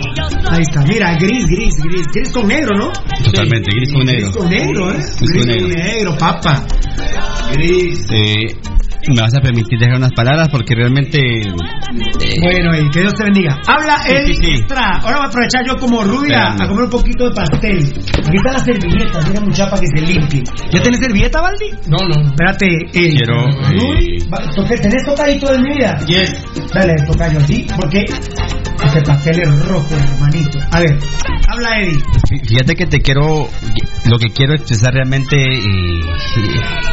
[0.50, 2.06] Ahí está, mira, gris, gris, gris.
[2.12, 2.90] Gris con negro, ¿no?
[3.24, 4.26] Totalmente, gris con negro.
[4.26, 5.06] Gris con negro, ¿eh?
[5.20, 6.62] Gris con negro, papa.
[7.52, 8.06] Gris.
[8.10, 8.46] Eh,
[9.08, 11.18] me vas a permitir dejar unas palabras porque realmente.
[11.20, 13.58] Eh, bueno, y que Dios te bendiga.
[13.66, 17.34] Habla Eddie sí, Ahora voy a aprovechar yo como rubia a comer un poquito de
[17.34, 17.78] pastel.
[17.78, 20.42] Aquí está la servilleta, mira mucha para que se limpie.
[20.70, 21.70] ¿Ya tenés servilleta, Valdi?
[21.88, 22.28] No, no.
[22.28, 23.16] Espérate, Eddie.
[23.16, 23.48] Quiero.
[23.48, 24.80] Eh...
[24.80, 25.98] ¿Tenés tocadito de mi vida?
[26.06, 26.44] Yes.
[26.72, 27.66] Dale, tocayo, ¿sí?
[27.76, 28.04] Porque
[28.84, 30.58] este pastel es rojo, hermanito.
[30.70, 30.98] A ver,
[31.48, 32.00] habla Eddie.
[32.46, 33.48] Fíjate que te quiero,
[34.06, 36.00] lo que quiero expresar realmente, eh,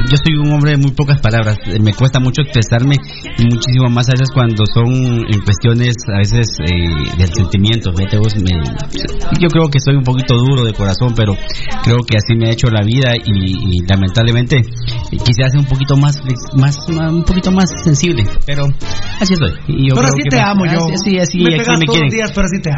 [0.10, 2.96] yo soy un hombre de muy pocas palabras, me cuesta mucho expresarme
[3.44, 7.92] muchísimo más a veces cuando son en cuestiones a veces eh, del sentimiento.
[7.96, 8.52] Fíjate vos, me,
[9.40, 11.36] yo creo que soy un poquito duro de corazón, pero
[11.84, 13.58] creo que así me ha hecho la vida y,
[13.88, 14.62] lamentablemente
[15.26, 16.22] quisiera ser un poquito más,
[16.58, 18.66] más, un poquito más sensible, pero
[19.20, 19.52] así estoy.
[19.68, 20.88] Y yo pero así te amo yo.
[20.94, 21.58] Así, así, me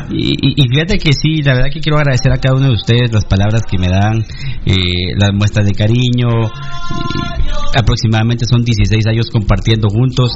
[0.09, 3.25] y, fíjate que sí, la verdad que quiero agradecer a cada uno de ustedes las
[3.25, 4.23] palabras que me dan,
[4.65, 6.29] eh, las muestras de cariño.
[7.75, 10.31] aproximadamente son 16 años compartiendo juntos.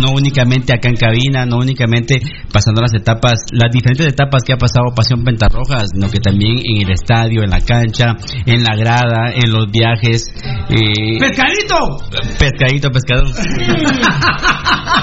[0.00, 2.20] No únicamente acá en cabina, no únicamente
[2.52, 6.82] pasando las etapas, las diferentes etapas que ha pasado Pasión Pentarroja, sino que también en
[6.82, 8.16] el estadio, en la cancha,
[8.46, 10.26] en la grada, en los viajes.
[10.70, 11.98] Eh, ¡Pescadito!
[12.38, 13.24] Pescadito, pescado.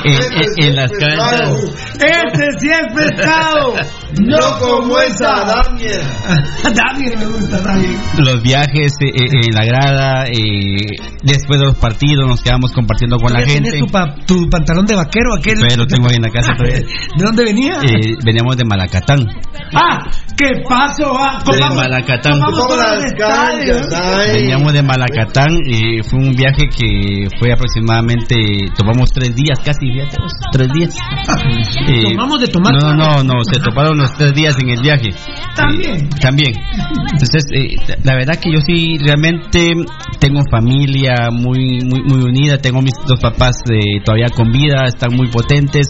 [0.04, 1.52] en, las canchas.
[1.96, 3.74] Ese sí es pescado.
[4.20, 6.02] No como esa Damier.
[6.74, 7.98] Damier me gusta también.
[8.18, 10.86] Los viajes eh, eh, en la grada, eh,
[11.24, 13.72] después de los partidos nos quedamos compartiendo con la gente.
[13.72, 13.92] ¿Tienes
[14.26, 15.56] tu, tu pantalón de vaquero aquel?
[15.56, 16.80] Todavía lo tengo ahí en la casa todavía.
[16.80, 17.80] ¿De dónde venía?
[18.24, 19.20] veníamos de Malacatán.
[19.74, 20.10] ¡Ah!
[20.38, 21.14] ¿Qué pasó?
[21.18, 22.40] Ah, de Malacatán.
[24.34, 28.36] Veníamos de Malacatán y fue un viaje que fue aproximadamente,
[28.78, 29.92] tomamos tres días casi,
[30.52, 30.96] tres días.
[32.12, 32.74] ¿Tomamos de tomar?
[32.82, 35.10] No, no, no, se toparon los tres días en el viaje.
[35.56, 36.10] También.
[36.10, 36.54] también.
[37.12, 39.74] Entonces, eh, la verdad que yo sí realmente
[40.20, 45.16] tengo familia muy muy muy unida, tengo mis dos papás eh, todavía con vida, están
[45.16, 45.88] muy potentes,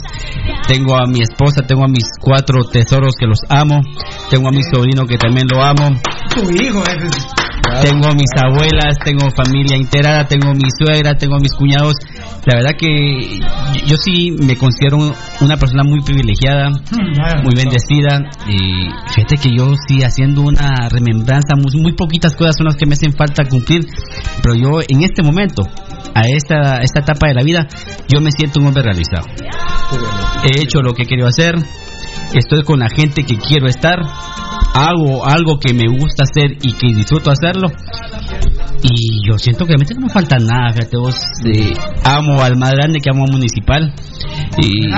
[0.67, 3.81] tengo a mi esposa, tengo a mis cuatro tesoros que los amo,
[4.29, 5.89] tengo a mi sobrino que también lo amo.
[6.33, 7.27] Tu hijo es
[7.79, 11.95] tengo mis abuelas, tengo familia integrada, tengo mi suegra, tengo mis cuñados.
[12.45, 13.39] La verdad que
[13.85, 14.97] yo sí me considero
[15.39, 18.19] una persona muy privilegiada, mm, muy bendecida.
[18.47, 22.93] Y fíjate que yo sí haciendo una remembranza, muy, poquitas cosas son las que me
[22.93, 23.85] hacen falta cumplir,
[24.41, 25.63] pero yo en este momento,
[26.13, 27.67] a esta, esta etapa de la vida,
[28.13, 29.27] yo me siento un hombre realizado.
[30.43, 31.55] He hecho lo que quiero hacer,
[32.33, 33.99] estoy con la gente que quiero estar
[34.73, 37.60] hago algo que me gusta hacer y que disfruto hacerlo.
[38.83, 41.15] Y yo siento que realmente no me falta nada, fíjate vos.
[41.45, 41.73] Eh,
[42.03, 43.93] amo al más grande que amo a Municipal.
[44.57, 44.89] Y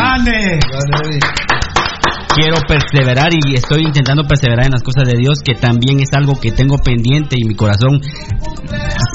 [2.36, 6.40] quiero perseverar y estoy intentando perseverar en las cosas de Dios, que también es algo
[6.40, 8.02] que tengo pendiente y mi corazón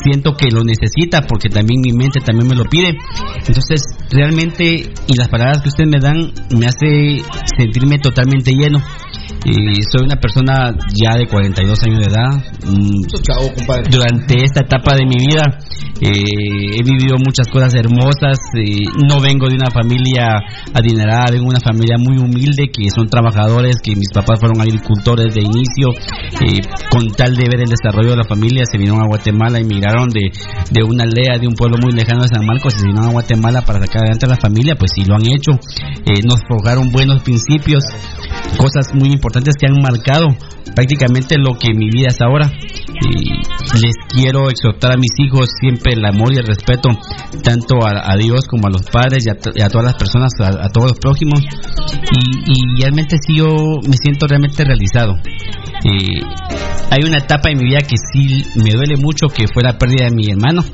[0.05, 2.97] siento que lo necesita porque también mi mente también me lo pide.
[3.47, 7.23] Entonces, realmente, y las palabras que ustedes me dan me hace
[7.57, 8.79] sentirme totalmente lleno.
[9.45, 12.33] Y soy una persona ya de 42 años de edad.
[12.65, 15.59] Mm, durante esta etapa de mi vida
[16.01, 18.39] eh, he vivido muchas cosas hermosas.
[18.55, 20.39] Eh, no vengo de una familia
[20.73, 25.35] adinerada, vengo de una familia muy humilde que son trabajadores, que mis papás fueron agricultores
[25.35, 25.91] de inicio.
[26.47, 26.61] Eh,
[26.91, 30.31] con tal de ver el desarrollo de la familia, se vinieron a Guatemala, emigraron de,
[30.71, 33.63] de una aldea, de un pueblo muy lejano de San Marcos, se vinieron a Guatemala
[33.63, 34.75] para sacar adelante a la familia.
[34.79, 35.53] Pues sí, lo han hecho.
[36.25, 37.83] nos forjaron buenos principios,
[38.57, 40.29] cosas muy importantes que han marcado
[40.75, 42.51] prácticamente lo que mi vida es ahora.
[43.83, 46.89] Les quiero exhortar a mis hijos siempre el amor y el respeto,
[47.45, 50.99] tanto a, Dios como a los padres y a, todas las personas, a, todos los
[50.99, 51.41] prójimos.
[52.47, 53.47] Y, realmente sí yo
[53.87, 55.15] me siento realmente realizado.
[55.85, 60.07] Hay una etapa en mi vida que sí me duele mucho, que fue la pérdida
[60.07, 60.65] de mi hermano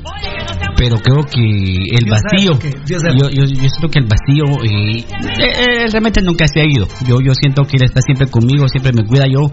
[0.77, 2.51] pero creo que el vacío,
[2.85, 5.05] yo, yo, siento que el vacío eh,
[5.39, 6.87] eh, realmente nunca se ha ido.
[7.07, 9.25] Yo, yo siento que él está siempre conmigo, siempre me cuida.
[9.31, 9.49] Yo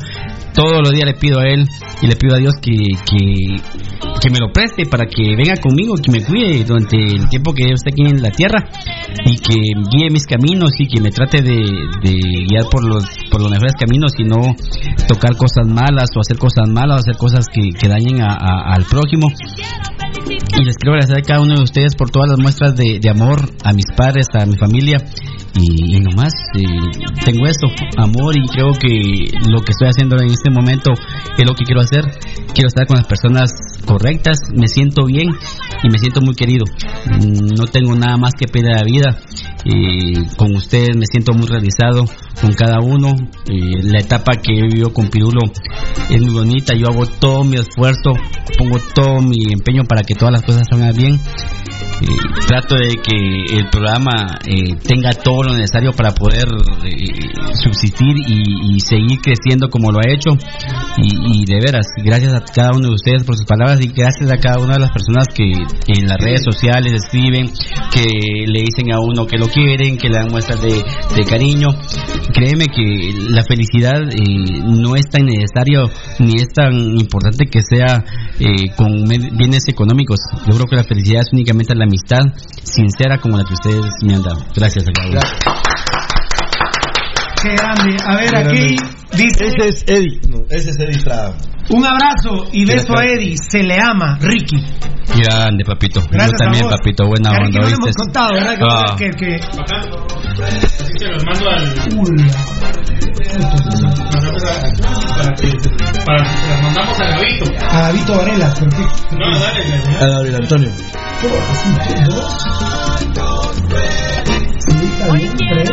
[0.55, 1.67] todos los días le pido a él
[2.03, 2.75] y le pido a Dios que,
[3.07, 7.65] que, me lo preste para que venga conmigo, que me cuide durante el tiempo que
[7.65, 8.65] yo esté aquí en la tierra
[9.25, 9.61] y que
[9.91, 11.55] guíe mis caminos y que me trate de,
[12.49, 14.55] guiar por los, por los mejores caminos y no
[15.07, 19.27] tocar cosas malas o hacer cosas malas o hacer cosas que, que dañen al prójimo.
[20.55, 23.41] Y les quiero agradecer a cada uno de ustedes por todas las muestras de, amor
[23.65, 24.99] a mis padres, a mi familia.
[25.55, 26.63] Y, nomás eh,
[27.25, 27.67] tengo esto,
[27.99, 28.89] amor, y creo que
[29.51, 32.05] lo que estoy haciendo en este momento es lo que quiero hacer.
[32.55, 33.51] Quiero estar con las personas
[33.87, 35.29] correctas, me siento bien
[35.83, 36.65] y me siento muy querido.
[37.07, 39.19] Mm, no tengo nada más que pedir a la vida.
[39.65, 42.05] y con ustedes me siento muy realizado,
[42.41, 43.13] con cada uno.
[43.47, 45.41] la etapa que he vivido con Pirulo
[46.11, 46.75] es muy bonita.
[46.75, 48.11] Yo hago todo mi esfuerzo,
[48.59, 51.21] pongo todo mi empeño para que todas las cosas salgan bien.
[52.47, 56.47] Trato de que el programa eh, tenga todo lo necesario para poder
[56.85, 60.31] eh, subsistir y, seguir creciendo como lo ha hecho.
[60.99, 64.39] Y, de veras, gracias a cada uno de ustedes por sus palabras y gracias a
[64.39, 67.51] cada una de las personas que en las redes sociales escriben,
[67.93, 68.07] que
[68.47, 70.83] le dicen a uno que lo quieren, que le dan muestras de,
[71.17, 71.69] de cariño.
[72.35, 78.05] Créeme que la felicidad eh, no es tan necesario ni es tan importante que sea
[78.77, 80.19] con bienes económicos.
[80.47, 82.25] Yo creo que la felicidad es únicamente la amistad
[82.63, 84.41] sincera como la que ustedes me han dado.
[84.57, 85.21] Gracias uno.
[87.43, 87.97] Qué grande.
[88.07, 88.77] A ver, aquí
[89.17, 89.47] dice.
[89.47, 90.21] Ese es Eddie.
[90.29, 91.35] No, ese es Eddie Estrada.
[91.71, 93.37] Un abrazo y beso a Eddie.
[93.51, 94.57] Se le ama, Ricky.
[95.17, 96.01] Grande, papito.
[96.11, 96.77] Gracias Yo también, a vos.
[96.79, 97.07] papito.
[97.07, 97.83] Buena Que onda, no ¿viste?
[97.83, 98.57] hemos contado, ¿verdad?
[98.59, 98.97] Que- Ah.
[98.97, 99.41] que, que-
[100.99, 101.75] se los mando al.
[104.03, 105.53] Para que.
[106.05, 107.45] Para que se los mandamos a Gavito.
[107.71, 109.17] a Gavito Varela, perfecto.
[109.19, 109.97] No, dale, dale.
[109.99, 110.71] A Gabriel Antonio.
[115.11, 115.65] Hoy quiero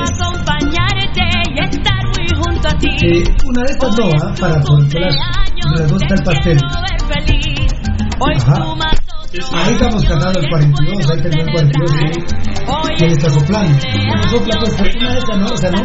[3.02, 4.34] Eh, una de estas no, ¿ah?
[4.40, 4.60] para.
[4.60, 6.58] Me gusta el pastel.
[8.20, 8.56] Ajá.
[9.54, 11.92] Ahí estamos cantando el 42, ahí terminó el 42.
[11.92, 11.98] ¿sí?
[12.98, 13.78] ¿Quién está soplando?
[14.18, 15.82] No sopla, pues, pero una de estas no, esa no.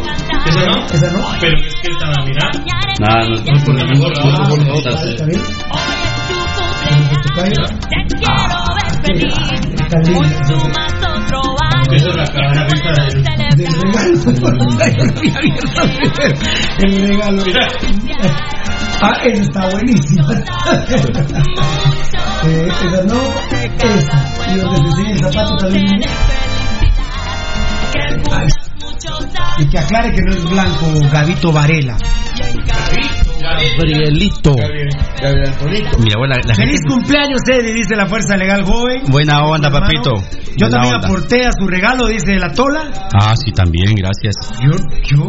[0.46, 0.86] ¿Esa no?
[0.86, 1.20] Esa no.
[1.40, 2.58] Pero es que estaba mirando.
[3.00, 4.12] Nada, no, no, por la mejor.
[4.18, 5.42] Ah, no, está bien.
[12.16, 13.33] La cara
[16.78, 17.42] El regalo.
[19.00, 20.32] Ah, está buenísima.
[22.44, 23.20] eh, esa no,
[23.84, 24.52] esa.
[24.52, 26.02] Y donde se sigue el zapato también.
[27.94, 28.46] Está.
[29.58, 31.96] Y que aclare que no es blanco Gavito Varela.
[33.44, 34.52] Gabrielito.
[34.54, 34.88] Gabriel
[35.48, 35.98] Antonito.
[35.98, 36.64] Mira, bueno, la, la gente.
[36.64, 39.02] Feliz cumpleaños, Eddie, dice la Fuerza Legal Joven.
[39.08, 40.12] Buena onda, papito.
[40.14, 40.22] Yo
[40.68, 41.08] Buena también onda.
[41.08, 42.90] aporté a su regalo, dice la Tola.
[43.20, 44.34] Ah, sí, también, gracias.
[44.60, 44.70] Yo,
[45.04, 45.28] yo.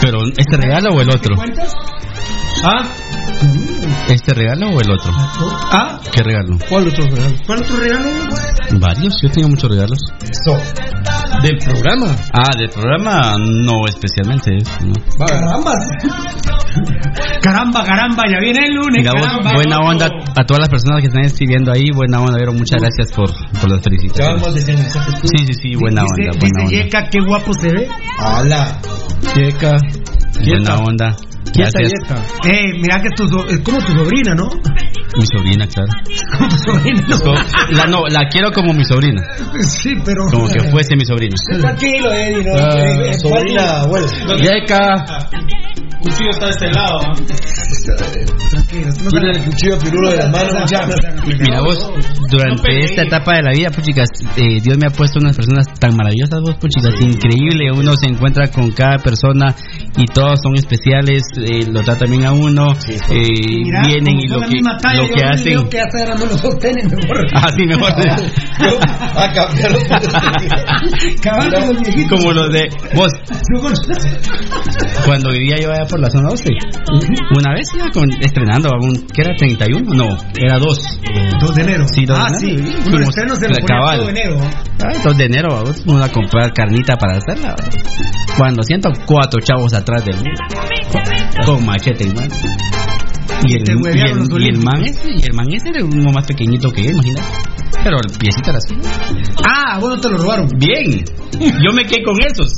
[0.00, 1.36] Pero, ¿este regalo o el otro?
[1.36, 1.74] ¿Cuentas?
[2.64, 2.86] Ah,
[4.08, 5.12] ¿Este regalo o el otro?
[5.16, 5.98] ¿Ah?
[6.12, 6.58] ¿Qué regalo?
[6.68, 7.34] ¿Cuál otro regalo?
[7.46, 8.08] ¿Cuál otro regalo?
[8.72, 9.98] Varios, yo tengo muchos regalos.
[11.42, 12.16] ¿Del programa?
[12.32, 14.58] Ah, del programa no especialmente.
[14.84, 15.26] no.
[15.26, 15.72] Caramba.
[17.40, 18.98] Caramba, caramba, ya viene el lunes.
[18.98, 19.52] Mira, vos, caramba.
[19.54, 21.90] buena onda a todas las personas que están escribiendo ahí.
[21.94, 22.52] Buena onda, Vero.
[22.52, 23.30] Muchas gracias por,
[23.60, 24.42] por las felicitaciones.
[24.42, 25.14] más de 100 mensajes.
[25.22, 26.84] Sí, sí, sí, buena dice, onda, buena dice onda.
[26.84, 27.88] Yeka, qué guapo se ve.
[28.18, 28.78] ¡Hala!
[29.34, 29.76] Yeca.
[30.44, 31.16] Buena onda.
[31.54, 31.92] Gracias.
[32.46, 34.48] Eh, mira que es, tu, es como tu sobrina, ¿no?
[35.16, 35.90] Mi sobrina, claro.
[36.38, 37.02] Como tu sobrina.
[37.22, 37.34] Como-
[37.76, 39.22] la, no, la quiero como mi sobrina.
[39.68, 40.24] Sí, pero.
[40.30, 41.34] Como que fuese mi sobrina.
[41.60, 43.04] Tranquilo, Eddie, ¿no?
[43.04, 44.06] Eh, Sobrina, abuela.
[44.40, 45.04] Yeca.
[46.00, 46.98] cuchillo está de este lado.
[48.50, 50.64] Tranquilo, no Tiene el cuchillo pirulo de la mano.
[50.70, 50.86] ya.
[51.26, 51.90] Mira vos,
[52.30, 55.96] durante esta etapa de la vida, puchicas, eh, Dios me ha puesto unas personas tan
[55.96, 57.70] maravillosas, vos, puchicas, increíble.
[57.72, 59.54] Uno se encuentra con cada persona
[59.96, 63.26] y todos son especiales, eh, lo tratan bien a uno, eh,
[63.64, 65.52] Mira, vienen y lo que, talla, lo que hacen.
[65.52, 67.26] veo que ahora no lo sostienen mejor.
[67.34, 67.90] Ah, sí, mejor.
[69.16, 69.84] A cambiar los
[71.22, 71.52] Cabal
[72.08, 73.10] como los de vos,
[75.06, 76.44] cuando vivía yo allá por la zona 12,
[77.38, 79.34] una vez iba con, estrenando, un, ¿qué era?
[79.34, 79.82] ¿31?
[79.94, 81.00] No, era 2.
[81.40, 81.84] 2 de enero.
[81.92, 82.50] Sí, 2 ah, de sí.
[82.50, 82.68] enero.
[82.68, 83.98] Uno Fuimos- se lo cabal.
[84.00, 84.36] todo enero.
[84.84, 87.56] Ah, 2 de enero, vamos vamos a comprar carnita para hacerla.
[88.36, 90.24] Cuando siento cuatro chavos atrás de mí,
[91.44, 92.34] con machete en mano.
[93.46, 96.26] Y el, y el, y el man ese, y el man ese era uno más
[96.26, 97.22] pequeñito que él, imagínate.
[97.82, 98.74] Pero el piecito era así.
[99.48, 100.48] Ah, bueno, te lo robaron.
[100.56, 101.02] Bien,
[101.40, 102.52] yo me quedé con esos.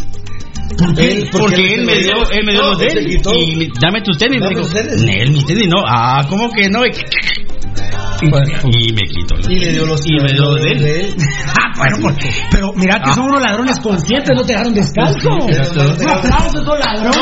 [0.76, 1.12] ¿Por qué?
[1.12, 3.06] Él- Porque, porque él me dio, él me dio no, los de él te él.
[3.16, 3.32] quitó.
[3.34, 4.40] Y me- dame tus tenis.
[4.40, 5.30] Me Dame dijo, tus tenis.
[5.30, 5.82] Mis tenis no.
[5.86, 6.80] Ah, ¿cómo que no?
[8.26, 9.34] Y me quitó.
[9.50, 10.78] Y le dio los Y me dio los de él.
[10.82, 11.14] de él.
[11.48, 15.28] Ah, bueno, porque- pero mira que son unos ladrones conscientes, no te dejaron descalzo.
[15.30, 17.12] Un aplauso a esos ladrones.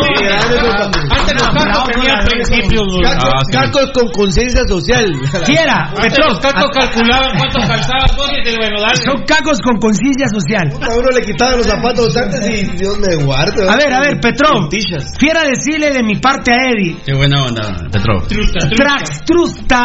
[1.11, 2.83] Antes los cacos tenían principios.
[3.03, 5.07] Cacos, Ah, cacos con conciencia social.
[5.45, 8.97] Quiera, los cacos calculaban cuánto calzabas vos y te bueno, dale.
[8.97, 10.69] son cacos con conciencia social.
[10.83, 13.69] A uno le quitaban los zapatos antes y Dios me guarde.
[13.69, 15.13] A ver, a ver, Petro, Puntillas.
[15.19, 18.21] quiera decirle de mi parte a Eddie, Qué buena onda, Petro.
[18.29, 18.85] Trusta, trusta.
[18.85, 19.85] Traxtrusta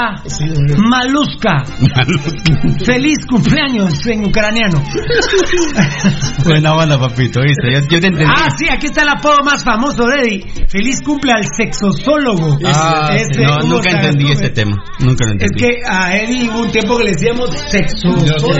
[1.05, 1.63] Maluska,
[2.83, 4.81] feliz cumpleaños en ucraniano.
[6.43, 7.71] buena onda, papito, ¿viste?
[7.73, 8.23] Yo, yo te entendí.
[8.25, 10.45] Ah, sí, aquí está el apodo más famoso de Eddie.
[10.67, 12.57] Feliz cumple al sexosólogo.
[12.65, 14.75] Ah, Este, no, nunca entendí este tema.
[14.99, 15.63] Nunca lo Es entendí.
[15.63, 18.53] que a Eddie hubo un tiempo que le decíamos sexosólogo.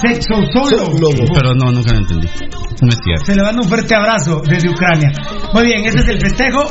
[0.00, 0.98] Sexosólogo.
[0.98, 1.24] lobo.
[1.34, 2.28] Pero no, nunca lo entendí.
[2.82, 3.24] No es cierto.
[3.26, 5.12] Se le manda un fuerte abrazo desde Ucrania.
[5.52, 6.64] Muy bien, ese es el festejo.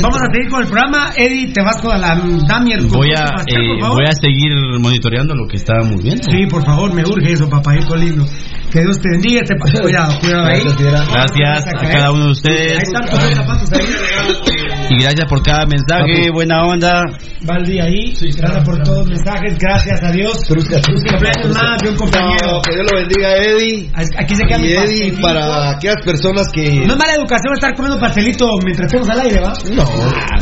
[0.00, 1.10] Vamos a seguir con el programa.
[1.16, 2.14] Eddie, te vas con la
[2.46, 2.67] Damier.
[2.88, 6.22] Voy a, eh, voy a seguir monitoreando lo que estábamos viendo.
[6.30, 8.24] Sí, por favor, me urge eso, papayito lindo.
[8.70, 9.42] Que Dios te bendiga.
[9.42, 9.54] Te...
[9.80, 10.60] Cuidado, cuidado ahí.
[10.60, 14.67] Gracias a cada uno de Ahí ustedes están tus zapatos ahí.
[14.90, 17.02] Y gracias por cada mensaje, buena onda.
[17.42, 18.14] Valdi ahí.
[18.36, 19.56] Gracias por todos los mensajes.
[19.58, 20.38] Gracias a Dios.
[20.48, 22.52] Cumpleaños más de un compañero.
[22.52, 23.90] No, que Dios lo bendiga, Eddie.
[23.94, 24.78] Aquí se queda Y mi Eddie,
[25.12, 25.20] pastelito.
[25.22, 26.62] para aquellas personas que.
[26.86, 29.52] No es mala educación estar comiendo pastelito mientras estamos al aire, ¿va?
[29.74, 29.84] No,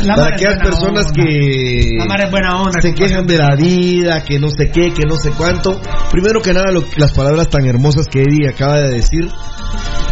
[0.05, 1.13] la para aquellas personas onda.
[1.13, 2.81] que La es buena onda.
[2.81, 5.79] se quejan de la vida, que no sé qué, que no sé cuánto.
[6.11, 9.27] Primero que nada, lo- las palabras tan hermosas que Eddie acaba de decir,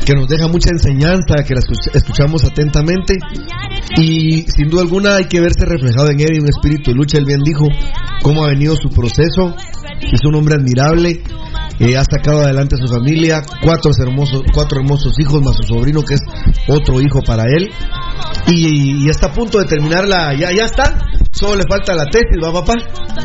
[0.06, 3.16] que nos deja mucha enseñanza, que escuch- escuchamos atentamente.
[3.98, 7.18] Y sin duda alguna hay que verse reflejado en Eddie, un espíritu de lucha.
[7.18, 7.66] Él bien dijo
[8.22, 9.56] cómo ha venido su proceso.
[10.02, 11.22] Es un hombre admirable.
[11.78, 16.04] eh, ha sacado adelante a su familia, cuatro hermosos, cuatro hermosos hijos, más su sobrino
[16.04, 16.22] que es
[16.70, 17.70] otro hijo para él.
[18.48, 20.98] Y, y está a punto de terminar la, ya, ya está.
[21.36, 22.74] Solo le falta la tesis, ¿va papá?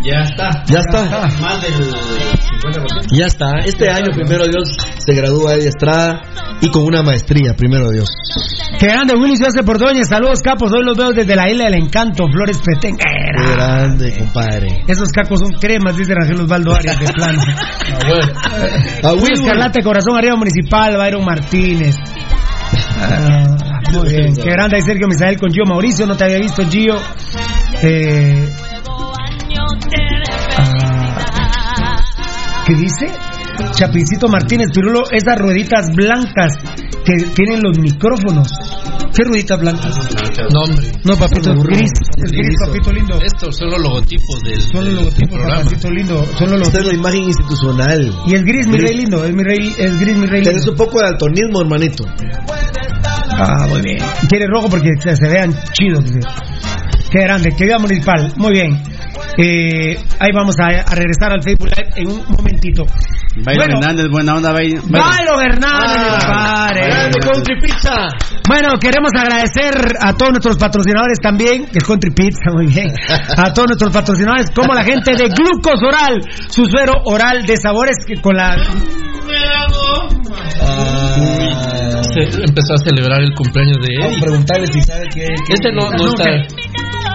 [0.02, 0.64] Ya está.
[0.66, 1.28] Ya está.
[1.40, 3.06] Más del 50%.
[3.12, 3.58] Ya está.
[3.64, 6.20] Este año, primero Dios, se gradúa Eddie Estrada
[6.60, 8.08] y con una maestría, primero Dios.
[8.80, 10.02] Qué grande, Willy Ciudad por Doña.
[10.02, 10.72] Saludos, capos.
[10.72, 12.96] Hoy los veo desde la isla del encanto, Flores Petén.
[12.96, 14.82] Qué grande, compadre.
[14.88, 17.40] Esos cacos son cremas, dice Ángel Osvaldo Arias de plano.
[19.02, 19.34] Luis Willy.
[19.34, 21.94] Escarlate, Corazón Arriba Municipal, Byron Martínez.
[23.92, 24.34] Muy bien.
[24.34, 26.06] Qué grande hay Sergio Misael con Gio Mauricio.
[26.06, 26.96] No te había visto, Gio.
[27.82, 28.48] Eh,
[30.56, 31.96] ah,
[32.66, 33.06] ¿Qué dice?
[33.80, 36.52] Chapincito Martínez, Pirulo, esas rueditas blancas
[37.02, 38.52] que tienen los micrófonos.
[39.16, 39.96] ¿Qué rueditas blancas?
[40.52, 40.92] No, hombre.
[41.02, 41.90] No, papito, es gris.
[42.18, 43.18] Es gris, papito lindo.
[43.24, 45.56] Estos son los logotipos del, Son los logotipos, programa.
[45.62, 46.26] papacito lindo.
[46.38, 48.14] Son los Esta es la imagen institucional.
[48.26, 49.24] Y es gris, mi rey lindo.
[49.24, 50.72] Es, mi rey, es gris, mi rey Tenés lindo.
[50.72, 52.04] un poco de daltonismo, hermanito.
[53.30, 53.98] Ah, muy bien.
[54.28, 56.04] Quiere rojo porque se, se vean chidos.
[56.04, 56.20] dice.
[57.10, 58.30] Qué grande, querida municipal.
[58.36, 58.82] Muy bien.
[59.38, 62.84] Eh, ahí vamos a, a regresar al Facebook Live en un momentito.
[63.36, 63.62] Bueno.
[63.62, 64.82] Hernández, buena onda, Byron.
[64.90, 66.80] Byron Hernández, mi compadre.
[66.86, 67.94] Grande Country Pizza.
[68.48, 72.88] Bueno, queremos agradecer a todos nuestros patrocinadores también, que es Country Pizza, muy bien.
[73.36, 77.96] A todos nuestros patrocinadores, como la gente de Glucos Oral, su suero oral de sabores
[78.06, 78.56] que con la.
[82.12, 84.22] Se empezó a celebrar el cumpleaños de Vamos a Eddie.
[84.22, 86.24] preguntarle si sabe qué- Este no, no No, está.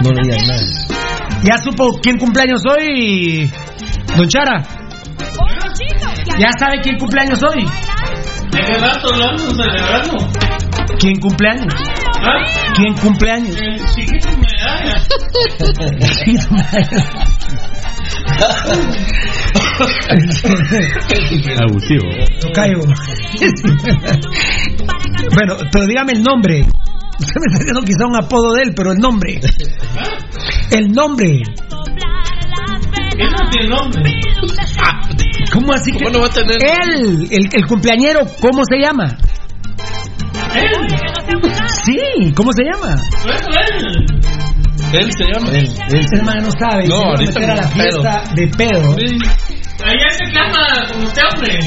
[0.02, 0.62] No le digan nada.
[1.42, 3.50] ¿Ya supo quién cumpleaños hoy?
[4.16, 4.62] Don Chara.
[6.38, 7.64] ¿Ya sabe quién cumpleaños hoy?
[8.50, 10.16] ¿De qué rato hablamos celebrando?
[10.98, 11.74] ¿Quién cumpleaños?
[12.22, 12.44] ¿Ah?
[12.74, 13.56] ¿Quién cumpleaños?
[13.60, 14.94] El chiquito medalla.
[21.62, 22.08] Abusivo.
[22.40, 22.78] Tocayo.
[25.34, 26.64] bueno, pero dígame el nombre.
[27.18, 29.40] Usted me está diciendo quizá un apodo de él, pero el nombre.
[30.70, 31.42] El nombre.
[33.18, 34.12] Él no tiene nombre.
[35.52, 35.98] ¿Cómo así que?
[35.98, 36.56] ¿Cómo no va a tener?
[36.60, 39.16] Él, el, el cumpleañero, ¿cómo se llama?
[40.54, 40.70] Él.
[41.84, 42.96] Sí, ¿cómo se llama?
[43.24, 44.16] Él.
[44.92, 45.50] Él se llama.
[45.50, 46.86] Ese hermano no sabe.
[46.88, 48.96] No, ahorita meter a la fiesta de pedo.
[49.84, 51.58] Allá se cama como usted, hombre.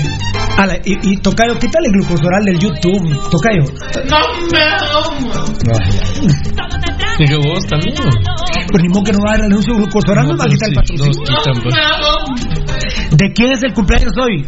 [0.57, 3.29] Ala, y, y Tocayo, quítale el glucosoral del YouTube.
[3.29, 3.63] Tocayo.
[4.09, 4.19] No
[4.51, 4.59] me
[7.19, 7.95] Y que vos también.
[8.71, 10.53] Pues ni modo que no va a dar el anuncio glucosoral, no, va a pero
[10.53, 11.11] quitar el patrocinio.
[13.11, 14.45] ¿De quién es el cumpleaños hoy?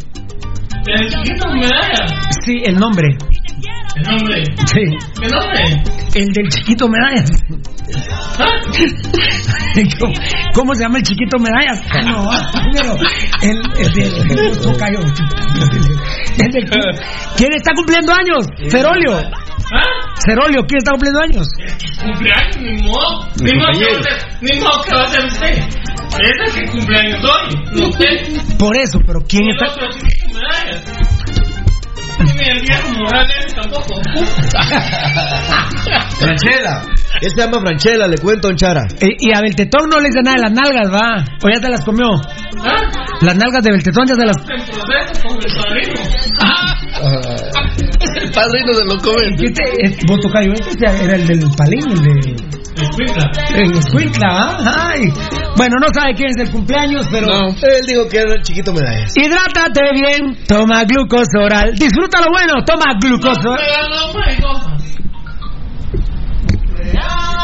[0.88, 2.06] El chiquito medalla.
[2.46, 3.08] Sí, el nombre.
[3.96, 4.44] El nombre.
[4.66, 4.82] Sí.
[5.20, 5.84] ¿Qué nombre?
[6.16, 7.30] El del chiquito medallas.
[10.00, 10.14] ¿Cómo,
[10.54, 11.82] cómo se llama el chiquito medallas?
[11.92, 12.30] Ah, no,
[12.62, 12.96] primero,
[13.42, 14.14] el, el del.
[16.40, 16.66] El del,
[17.38, 18.48] ¿Quién está cumpliendo años?
[18.70, 19.18] Cerolio.
[19.74, 19.84] ¿Ah?
[20.26, 21.48] Cerolio, ¿quién está cumpliendo años?
[22.02, 23.28] Cumpleaños, ni modo.
[23.42, 24.00] Ni modo que va compañero.
[24.00, 25.82] a ser, ni modo que va a ser usted.
[26.12, 28.58] Es el cumpleaños hoy, no usted.
[28.58, 29.66] Por eso, pero ¿quién está?
[32.40, 34.02] El Morales tampoco.
[36.20, 36.84] Franchela.
[37.22, 38.82] Él se llama Franchela, le cuento, Don Chara.
[39.00, 41.24] Eh, y a Beltetón no le dice nada de las nalgas, va.
[41.44, 42.08] O ya te las comió.
[42.64, 42.82] ¿Ah?
[43.22, 44.38] Las nalgas de Beltetón ya se las.
[44.38, 45.94] En proceso con el padrino.
[48.22, 49.36] El padrino de lo comen.
[49.38, 52.61] ¿Qué te- eh, vos tocayo, este era el del palín, el de.
[52.82, 53.32] El cuitla.
[53.56, 54.92] El escuintla, ¿ah?
[54.92, 55.02] Ay.
[55.56, 57.28] Bueno, no sabe quién es el cumpleaños, pero.
[57.28, 57.50] No.
[57.50, 59.12] Él dijo que era el chiquito medallas.
[59.16, 61.74] Hidrátate bien, toma glucosoral.
[61.76, 63.60] Disfruta lo bueno, toma glucosoral.
[63.60, 64.02] Pero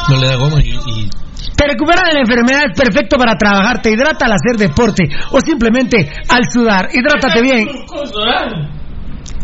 [0.09, 1.09] no le da goma y, y
[1.55, 5.39] Te recupera de la enfermedad, es perfecto para trabajar, te hidrata al hacer deporte o
[5.41, 6.89] simplemente al sudar.
[6.93, 7.67] Hidrátate bien.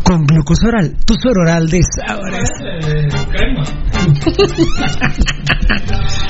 [0.04, 2.50] Con glucosa oral, tu suero oral de sabores.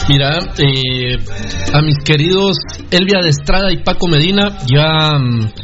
[0.08, 1.16] Mira, eh,
[1.72, 2.56] a mis queridos
[2.90, 5.12] Elvia de Estrada y Paco Medina, ya.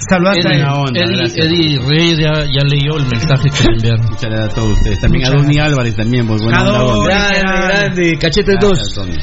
[0.09, 1.47] Saludaste Eddie, a onda, Eddie- gracias.
[1.47, 4.07] Eddie Reyes ya, ya leyó el mensaje que le enviaron.
[4.07, 5.01] Muchas gracias a todos ustedes.
[5.01, 6.63] También a Donny Álvarez también, pues buena.
[6.65, 7.39] Grande,
[7.69, 9.17] grande, cachete Gracias, Donny.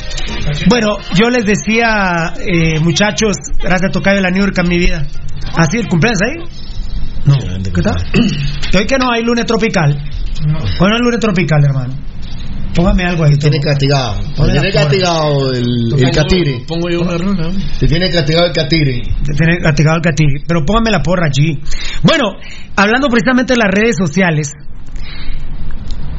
[0.69, 4.77] Bueno, yo les decía, eh, muchachos, gracias a Tocayo de la New York en mi
[4.77, 5.05] vida.
[5.57, 6.43] ¿Así el cumpleaños ahí?
[7.27, 7.35] No.
[7.73, 7.95] ¿Qué tal?
[8.71, 9.91] Que hoy que no hay lunes tropical.
[9.91, 11.93] Hoy no hay lunes tropical, hermano.
[12.75, 13.35] Póngame algo ahí.
[13.35, 14.19] Tiene castigado.
[14.35, 16.61] Tiene castigado el, el catire.
[16.67, 17.17] Pongo yo una.
[17.79, 19.01] Te tiene castigado el catire.
[19.25, 20.43] Te Tiene castigado el catiri.
[20.47, 21.59] Pero póngame la porra allí.
[22.03, 22.33] Bueno,
[22.75, 24.51] hablando precisamente de las redes sociales,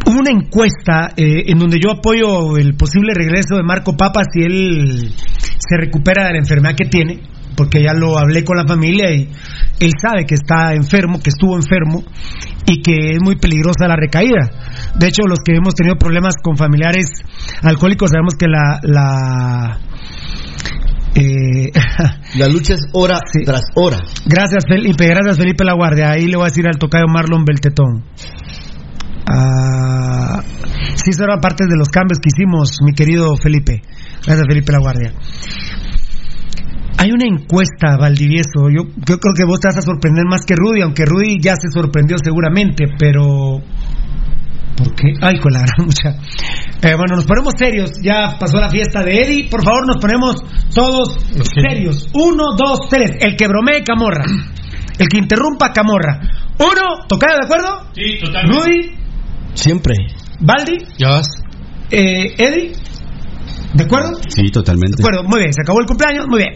[0.07, 4.43] hubo una encuesta eh, en donde yo apoyo el posible regreso de Marco Papa si
[4.43, 7.21] él se recupera de la enfermedad que tiene,
[7.59, 9.29] porque ya lo hablé con la familia y
[9.81, 12.05] él sabe que está enfermo, que estuvo enfermo
[12.67, 14.49] y que es muy peligrosa la recaída.
[14.95, 17.07] De hecho, los que hemos tenido problemas con familiares
[17.63, 18.79] alcohólicos sabemos que la...
[18.85, 19.81] la
[21.17, 21.73] eh,
[22.39, 23.99] La lucha es hora tras hora.
[24.25, 26.11] Gracias Felipe, gracias Felipe La Guardia.
[26.13, 28.05] Ahí le voy a decir al tocayo Marlon Beltetón.
[29.27, 30.43] Ah,
[30.95, 33.83] sí, eso era parte de los cambios que hicimos, mi querido Felipe.
[34.25, 35.13] Gracias Felipe La Guardia.
[36.99, 38.69] Hay una encuesta, Valdivieso.
[38.75, 41.55] Yo, yo creo que vos te vas a sorprender más que Rudy, aunque Rudy ya
[41.55, 43.61] se sorprendió seguramente, pero.
[44.77, 45.13] ¿Por qué?
[45.21, 46.11] Ay, con la gran mucha.
[46.83, 47.93] Eh, bueno, nos ponemos serios.
[48.03, 49.49] Ya pasó la fiesta de Eddie.
[49.49, 50.37] Por favor, nos ponemos
[50.75, 51.17] todos
[51.55, 52.09] serios.
[52.15, 53.13] Uno, dos, tres.
[53.21, 54.25] El que bromee, Camorra.
[54.99, 56.21] El que interrumpa, Camorra.
[56.59, 57.87] Uno, ¿tocado de acuerdo?
[57.95, 58.59] Sí, totalmente.
[58.59, 58.91] Rudy,
[59.55, 59.95] Siempre.
[60.41, 61.27] Baldi, Ya vas.
[61.91, 62.73] eh, Eddie.
[63.75, 64.11] ¿De acuerdo?
[64.29, 64.97] Sí, totalmente.
[64.97, 66.55] De acuerdo, muy bien, se acabó el cumpleaños, muy bien.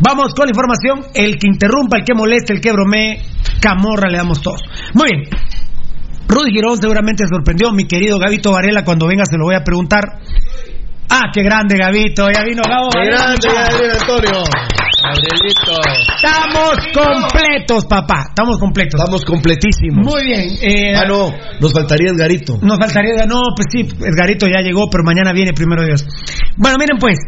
[0.00, 3.22] Vamos con la información, el que interrumpa, el que moleste, el que bromee,
[3.60, 4.60] camorra le damos todos.
[4.94, 5.30] Muy bien.
[6.28, 9.64] Rudy Girón seguramente se sorprendió, mi querido Gavito Varela, cuando venga se lo voy a
[9.64, 10.20] preguntar.
[11.08, 12.90] Ah, qué grande Gavito, ya vino Gabo.
[12.90, 13.48] ¡Qué grande,
[13.98, 14.44] Antonio!
[16.16, 19.00] Estamos completos, papá, estamos completos.
[19.00, 20.04] Estamos completísimos.
[20.06, 20.48] Muy bien.
[20.60, 22.58] eh, Ah, no, nos faltaría Edgarito.
[22.60, 26.06] Nos faltaría, no, pues sí, Edgarito ya llegó, pero mañana viene primero Dios.
[26.56, 27.18] Bueno, miren pues,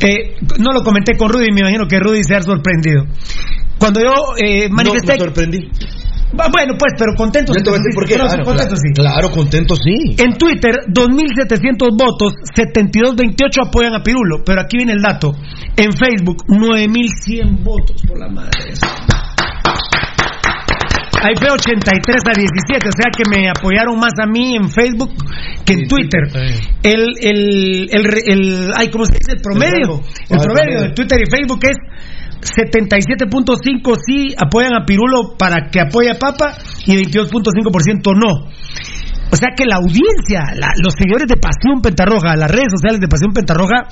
[0.00, 3.04] eh, no lo comenté con Rudy, me imagino que Rudy se ha sorprendido.
[3.78, 5.12] Cuando yo eh, manifesté...
[5.16, 5.58] No, me sorprendí.
[6.38, 7.52] Ah, bueno, pues, pero contento.
[7.54, 8.14] Yo te voy a decir por qué.
[8.14, 8.76] Claro, contento, claro.
[8.76, 8.92] sí.
[8.94, 9.96] Claro, contento sí.
[10.22, 15.34] En Twitter, 2.700 votos, 72.28 apoyan a Pirulo, pero aquí viene el dato.
[15.76, 18.74] En Facebook, 9.100 votos, por la madre.
[21.22, 25.10] Ahí fue 83 a 17, o sea que me apoyaron más a mí en Facebook
[25.66, 26.20] que en Twitter.
[26.82, 29.32] El, el, el, el- ay, ¿cómo se dice?
[29.36, 30.00] El promedio.
[30.30, 30.80] El Ah, promedio.
[30.80, 31.76] de Twitter y Facebook es
[32.40, 36.56] 77.5 sí apoyan a Pirulo para que apoye a Papa
[36.86, 38.50] y 22.5% no.
[39.32, 40.42] O sea que la audiencia,
[40.82, 43.86] los seguidores de Pasión Pentarroja, las redes sociales de Pasión Pentarroja,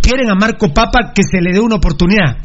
[0.00, 2.36] quieren a Marco Papa que se le dé una oportunidad.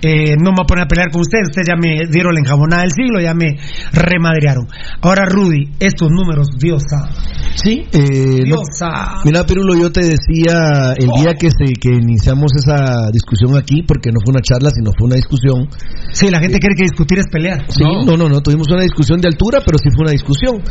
[0.00, 2.40] Eh, no me voy a poner a pelear con ustedes, ustedes ya me dieron la
[2.40, 3.56] enjabonada del siglo, ya me
[3.92, 4.66] remadrearon.
[5.00, 7.10] Ahora, Rudy, estos números, Dios sabe.
[7.56, 9.22] Sí, eh, no- Dios sabe.
[9.24, 14.10] Mira, Pirulo, yo te decía el día que se que iniciamos esa discusión aquí, porque
[14.10, 15.68] no fue una charla, sino fue una discusión.
[16.12, 17.64] Sí, la gente cree que discutir es pelear.
[17.68, 20.62] Sí, no, no, no, tuvimos una discusión de altura, pero sí fue una discusión.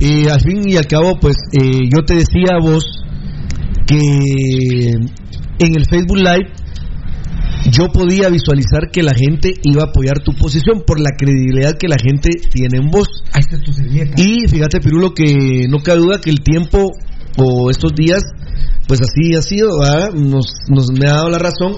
[0.00, 2.84] Y al fin y al cabo, pues eh, yo te decía a vos
[3.86, 3.98] que
[5.58, 6.50] en el Facebook Live
[7.70, 11.88] yo podía visualizar que la gente iba a apoyar tu posición por la credibilidad que
[11.88, 13.08] la gente tiene en vos.
[13.32, 14.14] Ahí está tu servilleta.
[14.16, 16.90] Y fíjate, Pirulo, que no cabe duda que el tiempo
[17.38, 18.22] o estos días,
[18.86, 20.12] pues así ha sido, ¿verdad?
[20.12, 21.74] Nos, nos me ha dado la razón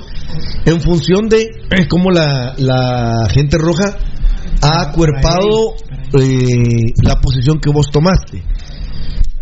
[0.64, 3.96] en función de eh, cómo la, la gente roja
[4.62, 5.74] ha acuerpado
[6.18, 8.42] eh, la posición que vos tomaste.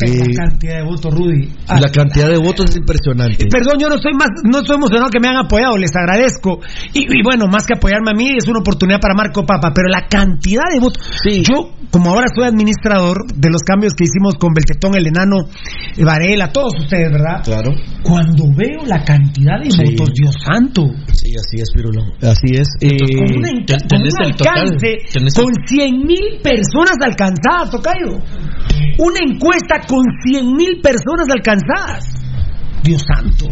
[0.01, 1.49] Eh, la cantidad de votos, Rudy.
[1.69, 3.47] la cantidad de votos es impresionante.
[3.47, 6.59] Perdón, yo no estoy más, no estoy emocionado que me han apoyado, les agradezco.
[6.95, 9.89] Y, y bueno, más que apoyarme a mí, es una oportunidad para Marco Papa, pero
[9.89, 10.99] la cantidad de votos.
[11.47, 15.37] Yo, como ahora soy administrador de los cambios que hicimos con Beltetón, el enano,
[15.97, 17.45] eh, Varela, todos ustedes, ¿verdad?
[17.45, 17.71] Claro.
[18.03, 19.85] Cuando veo la cantidad de Sí.
[19.95, 20.83] votos, Dios santo.
[21.13, 22.03] Sí, así es, Pirulo.
[22.23, 22.67] Así es.
[22.81, 24.99] Eh, Con, una enca- con tenés un total, alcance,
[25.37, 28.19] con 100 mil personas alcanzadas, Tocayo.
[28.99, 32.05] Una encuesta con 100 mil personas alcanzadas.
[32.83, 33.49] Dios santo.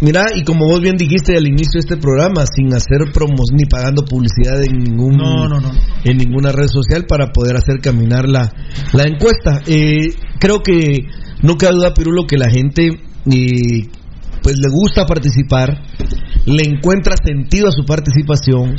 [0.00, 3.64] Mira, y como vos bien dijiste al inicio de este programa, sin hacer promos ni
[3.64, 5.70] pagando publicidad en ningún No, no, no.
[6.04, 8.52] en ninguna red social para poder hacer caminar la,
[8.92, 9.62] la encuesta.
[9.66, 11.06] Eh, creo que
[11.42, 13.88] no cabe duda, Pirulo, que la gente eh,
[14.42, 15.80] pues le gusta participar,
[16.44, 18.76] le encuentra sentido a su participación,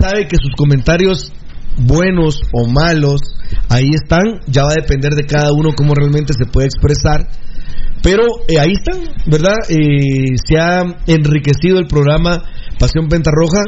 [0.00, 1.32] sabe que sus comentarios
[1.78, 3.20] buenos o malos,
[3.68, 7.28] ahí están, ya va a depender de cada uno cómo realmente se puede expresar.
[8.02, 9.56] Pero eh, ahí están, ¿verdad?
[9.68, 12.42] Eh, se ha enriquecido el programa
[12.78, 13.64] Pasión Pentarroja.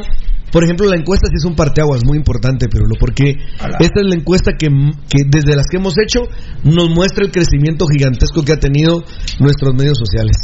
[0.51, 3.35] Por ejemplo, la encuesta sí es un parteaguas muy importante, pero lo porque
[3.79, 4.67] esta es la encuesta que,
[5.07, 6.21] que desde las que hemos hecho
[6.63, 9.03] nos muestra el crecimiento gigantesco que ha tenido
[9.39, 10.37] nuestros medios sociales.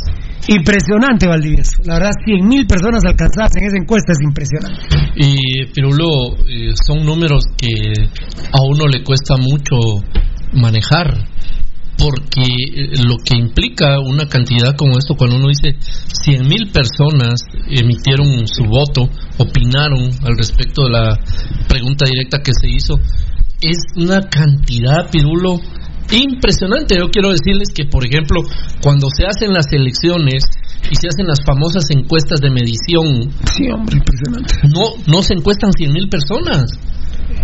[0.47, 1.81] Impresionante, Valdivieso.
[1.85, 4.81] La verdad, 100 mil personas alcanzadas en esa encuesta es impresionante.
[5.15, 7.93] Y Pirulo, eh, son números que
[8.51, 9.75] a uno le cuesta mucho
[10.53, 11.27] manejar,
[11.97, 17.41] porque eh, lo que implica una cantidad como esto, cuando uno dice 100 mil personas
[17.67, 21.19] emitieron su voto, opinaron al respecto de la
[21.67, 22.99] pregunta directa que se hizo,
[23.61, 25.59] es una cantidad, Pirulo,
[26.11, 26.97] impresionante.
[26.97, 28.41] Yo quiero decirles que, por ejemplo,
[28.81, 30.43] cuando se hacen las elecciones
[30.91, 34.53] y se hacen las famosas encuestas de medición, sí, hombre, impresionante.
[34.69, 36.71] No, no se encuestan 100 mil personas.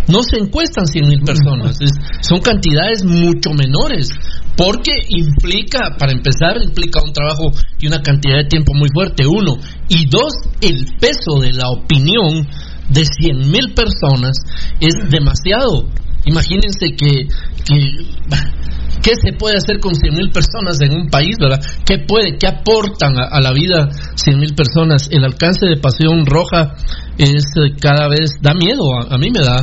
[0.07, 1.79] No se encuestan 100 mil personas.
[1.81, 4.09] Es, son cantidades mucho menores.
[4.57, 9.57] Porque implica, para empezar, implica un trabajo y una cantidad de tiempo muy fuerte, uno.
[9.87, 12.47] Y dos, el peso de la opinión
[12.89, 14.37] de 100 mil personas
[14.79, 15.87] es demasiado.
[16.25, 17.27] Imagínense que,
[17.65, 17.97] que
[19.01, 21.61] ¿qué se puede hacer con 100 mil personas en un país, verdad?
[21.85, 25.09] ¿Qué puede, qué aportan a, la vida 100 mil personas?
[25.11, 26.75] El alcance de Pasión Roja
[27.17, 29.57] es eh, cada vez, da miedo, a, a mí me da,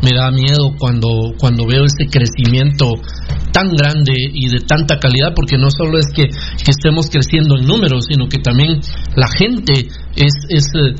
[0.00, 2.94] me da miedo cuando, cuando veo ese crecimiento
[3.52, 7.66] tan grande y de tanta calidad, porque no solo es que, que estemos creciendo en
[7.66, 8.80] números, sino que también
[9.14, 10.94] la gente es, es eh,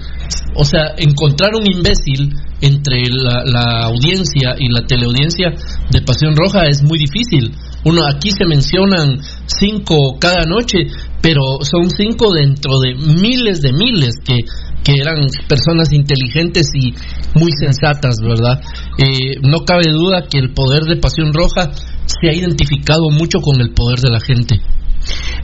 [0.54, 5.50] o sea, encontrar un imbécil entre la, la, audiencia y la teleaudiencia
[5.90, 7.52] de Pasión Roja es muy difícil.
[7.84, 10.86] Uno aquí se mencionan cinco cada noche,
[11.20, 14.36] pero son cinco dentro de miles de miles que
[14.84, 16.94] que eran personas inteligentes y
[17.38, 18.60] muy sensatas, ¿verdad?
[18.98, 21.70] Eh, no cabe duda que el poder de Pasión Roja
[22.06, 24.60] se ha identificado mucho con el poder de la gente.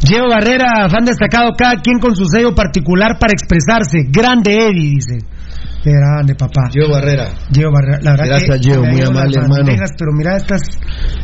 [0.03, 4.07] Diego Barrera, fan destacado, cada quien con su sello particular para expresarse.
[4.11, 5.38] Grande Eddie, dice.
[5.85, 6.69] Grande, papá.
[6.73, 7.27] Gio Barrera.
[7.53, 7.99] Gio Barrera.
[8.03, 9.65] La verdad Gracias, que me muy amable, hermano.
[9.65, 10.61] bandejas, pero mira, estas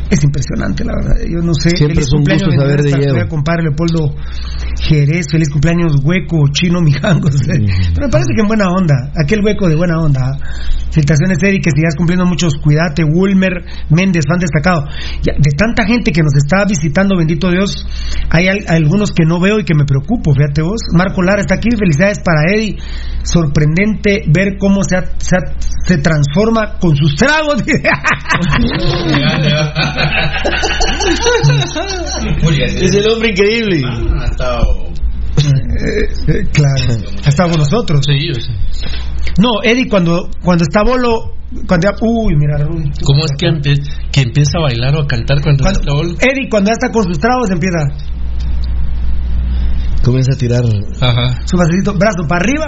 [0.09, 1.15] es impresionante, la verdad.
[1.29, 1.69] Yo no sé.
[1.71, 4.15] Siempre feliz es un cumpleaños gusto saber de mi compadre Leopoldo
[4.81, 5.25] Jerez.
[5.29, 7.35] Feliz cumpleaños, hueco, chino, mijangos.
[7.45, 9.11] Pero me parece que en buena onda.
[9.21, 10.21] Aquel hueco de buena onda.
[10.33, 10.37] ¿ah?
[10.89, 12.53] Felicitaciones, Eddie, que sigas cumpliendo muchos.
[12.55, 14.85] Cuídate, Wilmer Méndez, fan destacado.
[15.21, 17.85] Ya, de tanta gente que nos está visitando, bendito Dios,
[18.29, 20.79] hay al- algunos que no veo y que me preocupo, fíjate vos.
[20.93, 22.77] Marco Lara está aquí, felicidades para Eddie.
[23.23, 25.53] Sorprendente ver cómo se, ha- se, ha-
[25.85, 27.63] se transforma con sus tragos.
[32.77, 33.81] Es el hombre increíble.
[35.37, 38.01] Eh, eh, claro, ha estado con nosotros.
[38.05, 38.51] Sí, yo sé.
[39.39, 41.33] No, Eddie, cuando, cuando está bolo,
[41.67, 42.57] cuando ya, uy, mira,
[43.03, 43.81] ¿Cómo es que, empe-
[44.11, 46.09] que empieza a bailar o a cantar cuando, Cuando- está bolo?
[46.19, 47.77] Eddie, cuando ya está con sus tragos, empieza
[50.03, 50.63] Comienza a tirar.
[51.01, 51.41] Ajá.
[51.45, 52.67] su vasito, brazo para arriba,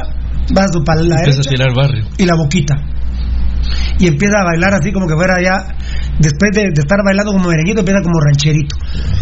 [0.54, 2.06] brazo para la Empieza a derecha tirar barrio.
[2.18, 2.76] y la boquita.
[4.00, 5.58] Y empieza a bailar así como que fuera ya,
[6.20, 8.76] después de, de estar bailando como merenguito, empieza como rancherito.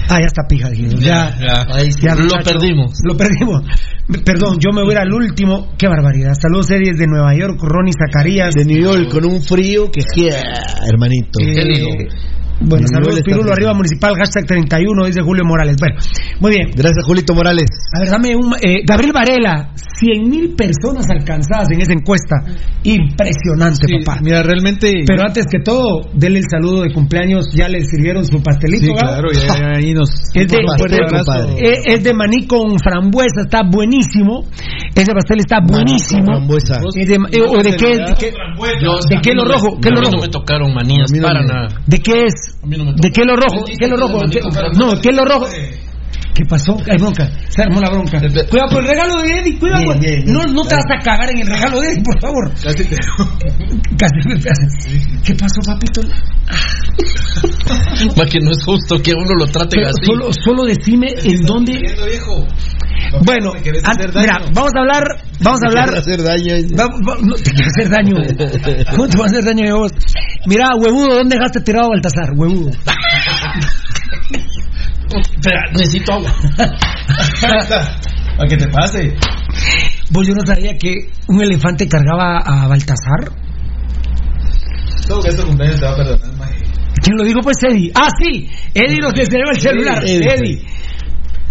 [0.09, 0.99] Ah, ya está pija, dijimos.
[0.99, 2.91] Ya, Ya, Ahí sí, ya, Lo perdimos.
[3.03, 3.63] Lo perdimos.
[4.23, 5.71] Perdón, yo me voy al último.
[5.79, 6.33] Qué barbaridad.
[6.39, 8.53] Saludos, Eddie, desde Nueva York, Ronnie Zacarías.
[8.53, 10.41] De New York con un frío que gira,
[10.85, 11.39] hermanito.
[11.41, 12.07] Eh,
[12.61, 15.75] bueno, saludos, Pirulo, arriba municipal, hashtag 31, dice Julio Morales.
[15.79, 15.95] Bueno,
[16.39, 16.69] muy bien.
[16.75, 17.67] Gracias, Julito Morales.
[17.95, 18.53] A ver, dame un.
[18.61, 22.35] eh, Gabriel Varela, 100 mil personas alcanzadas en esa encuesta.
[22.83, 24.19] Impresionante, Sí, papá.
[24.21, 25.03] Mira, realmente.
[25.05, 27.47] Pero antes que todo, denle el saludo de cumpleaños.
[27.53, 28.85] Ya le sirvieron su pastelito.
[28.85, 30.09] Sí, claro, ya, ya ahí nos.
[30.35, 30.57] Es de,
[31.59, 34.43] eh, es de maní con frambuesa, está buenísimo.
[34.95, 36.25] Ese pastel está buenísimo.
[36.25, 36.79] Frambuesa.
[36.95, 37.97] Es de, eh, ¿O de qué?
[37.97, 38.31] ¿De qué,
[38.81, 39.77] Yo- ¿De qué a mí lo rojo?
[39.81, 40.11] ¿Qué a lo rojo?
[40.17, 41.67] no me tocaron manías para nada.
[41.87, 42.54] ¿De qué es?
[42.67, 43.63] No ¿De qué lo rojo?
[43.77, 44.19] ¿Qué lo rojo?
[44.29, 44.39] ¿Qué-
[44.77, 45.47] No, ¿qué lo rojo?
[46.33, 46.75] ¿Qué pasó?
[46.91, 47.29] Hay bronca.
[47.47, 48.19] Se armó la bronca.
[48.19, 49.57] Cuidado con el regalo de Eddie.
[49.57, 49.79] Cuidado.
[49.83, 50.33] Bien, con- bien, bien.
[50.33, 52.51] No, no te vas a cagar en el regalo de Eddie, por favor.
[52.61, 53.07] Casi pasa.
[55.23, 56.01] ¿Qué pasó, papito?
[58.17, 60.05] Más que no es justo que uno lo trate Pero así.
[60.05, 61.73] solo, solo decime en dónde.
[63.25, 65.03] Bueno, an- mira, vamos a hablar.
[65.41, 65.95] Vamos a hablar.
[65.97, 66.55] hacer daño.
[66.77, 68.15] Va- va- no te quiero hacer daño.
[68.91, 69.91] ¿Cómo te va a hacer daño a vos?
[70.47, 72.29] Mira, huevudo, ¿dónde dejaste tirado a Baltasar?
[72.35, 72.71] Huevudo.
[75.15, 76.31] Espera, necesito agua.
[78.37, 79.13] Para que te pase.
[80.11, 83.31] Vos yo no sabía que un elefante cargaba a Baltasar.
[85.07, 86.49] Todo que este cumpleaños te va a perdonar.
[87.01, 87.39] ¿Quién lo dijo?
[87.41, 87.91] Pues Eddie.
[87.93, 88.49] Ah, sí.
[88.73, 90.03] Eddie nos enseñó el celular.
[90.03, 90.33] Eddie.
[90.33, 90.65] Eddie.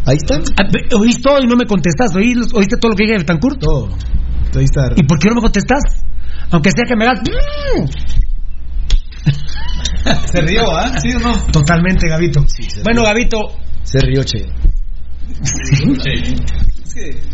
[0.07, 0.37] Ahí está.
[0.59, 0.69] Ah,
[0.99, 2.15] Oíste todo y no me contestas.
[2.15, 3.59] ¿Oí- ¿Oíste todo lo que dije de Betancourt?
[3.61, 3.89] Todo.
[4.57, 4.91] Ahí está.
[4.97, 5.83] ¿Y por qué no me contestas?
[6.51, 7.21] Aunque sea que me hagas.
[10.31, 11.01] Se rió, ¿ah?
[11.01, 11.35] ¿Sí o no?
[11.51, 12.45] Totalmente, Gavito.
[12.85, 13.39] bueno, Gavito.
[13.83, 14.45] Se rió, che.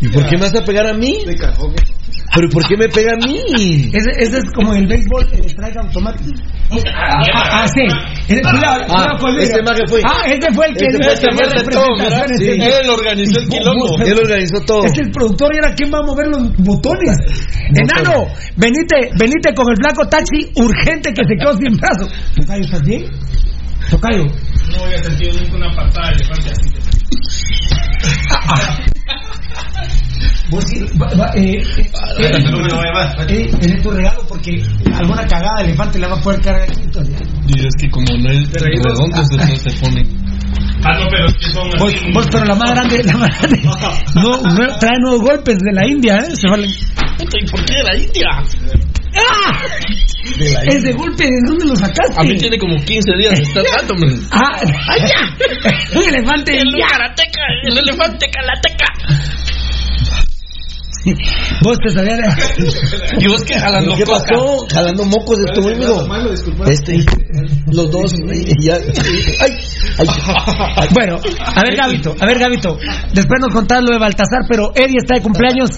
[0.01, 1.19] ¿Y por qué me vas a pegar a mí?
[2.33, 3.91] ¿Pero por qué me pega a mí?
[3.93, 6.31] Ese, ese es como el béisbol, el strike automático.
[6.71, 7.81] Ah, ah, sí.
[8.29, 10.01] Ese- cuidado con el ese que fue.
[10.05, 10.97] Ah, ese fue el que Ese
[11.35, 11.85] fue el que todo.
[12.37, 12.49] Sí.
[12.49, 13.99] Él organizó el quilombo.
[14.01, 14.85] Él organizó todo.
[14.85, 17.17] Es el productor y era quien va a mover los botones.
[17.75, 22.07] Enano, venite, venite con el flaco taxi urgente que se quedó sin brazo.
[22.35, 23.05] Tocayo, ¿estás bien?
[23.89, 24.23] Tocayo.
[24.23, 26.71] No voy a sentir nunca una patada de elefante así.
[30.51, 31.87] Vos sí, va- va, eh, eh, eh,
[32.19, 34.61] eh, tenés tu regalo porque
[34.93, 36.81] alguna cagada de elefante la va a poder cargar aquí.
[36.83, 37.15] entonces.
[37.47, 40.03] Y es que como no es redondo, entonces no se pone.
[40.83, 42.11] Ah, no, pero es que son Vos, así.
[42.13, 43.61] vos, pero la más grande, la más grande
[44.15, 46.35] no, no, trae nuevos golpes de la India, ¿eh?
[46.35, 46.69] Se valen.
[47.17, 48.27] Puta, ¿y por qué de la India?
[49.13, 49.61] ¡Ah!
[50.67, 52.17] Ese golpe, ¿de dónde lo sacaste?
[52.19, 54.15] A mí tiene como 15 días de estar dando, hombre.
[54.31, 54.59] ¡Ah!
[54.89, 55.21] ¡Ay, ya!
[55.99, 56.57] ¡Un elefante!
[56.59, 56.87] El ya.
[56.87, 58.85] karateca, el elefante karateca.
[61.63, 62.19] Vos te sabías.
[63.19, 64.65] ¿Y vos qué jalando ¿Qué pasó?
[64.71, 66.05] Jalando mocos de tu amigo.
[66.67, 67.03] Este,
[67.71, 68.13] los dos.
[68.13, 68.75] y ya.
[68.75, 69.57] Ay,
[69.97, 70.07] ay,
[70.77, 70.87] ay.
[70.93, 72.77] Bueno, a ver, Gabito, a ver, Gabito.
[73.13, 75.71] Después nos contás lo de Baltasar, pero Eddie está de cumpleaños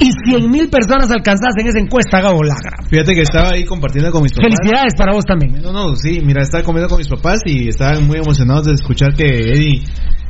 [0.00, 2.76] y 100 mil personas alcanzadas en esa encuesta, Gabo Lagra.
[2.88, 4.50] Fíjate que estaba ahí compartiendo con mis papás.
[4.50, 5.60] Felicidades para vos también.
[5.62, 9.14] No, no, sí, mira, estaba comiendo con mis papás y estaban muy emocionados de escuchar
[9.14, 9.82] que Eddie,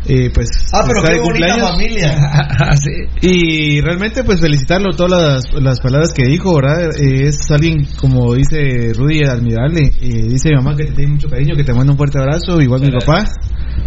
[0.07, 2.19] eh, pues, Ah, pero está qué bonita familia.
[3.23, 6.91] Y realmente, pues, felicitarlo, todas las, las palabras que dijo, ¿verdad?
[6.97, 9.93] Eh, es alguien, como dice Rudy, admirable.
[10.01, 12.61] Eh, dice mi mamá que te tiene mucho cariño, que te manda un fuerte abrazo,
[12.61, 13.25] igual mi papá,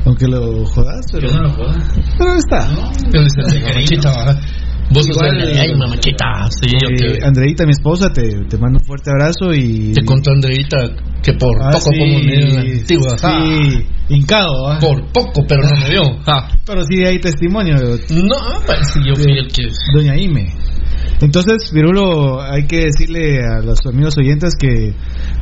[0.06, 1.28] aunque lo jodas, pero...
[1.28, 1.74] Yo no lo jodo.
[2.18, 2.68] Pero está.
[3.12, 4.40] Él dice, mamachita,
[4.92, 6.26] Vos sos Igual, el de, ay, mamachita.
[6.50, 9.94] Sí, Eh, te, Andreita, mi esposa, te, te mando un fuerte abrazo y...
[9.94, 10.78] te contó Andreita
[11.24, 13.16] que por Ah, poco sí, como dio la antigua.
[13.24, 13.44] ah.
[13.46, 14.78] Sí, hincado, ¿ah?
[14.80, 16.02] Por poco, pero no me dio.
[16.28, 16.50] Ah.
[16.66, 17.76] Pero sí hay testimonio.
[17.78, 18.36] No,
[18.66, 19.64] pues sí, yo fui el que.
[19.96, 20.54] Doña Ime.
[21.22, 24.94] Entonces, Virulo, hay que decirle a los amigos oyentes que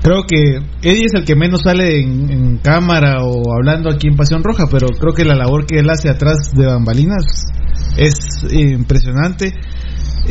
[0.02, 4.16] creo que Eddie es el que menos sale en, en cámara o hablando aquí en
[4.16, 7.46] Pasión Roja, pero creo que la labor que él hace atrás de bambalinas
[7.98, 9.54] es impresionante.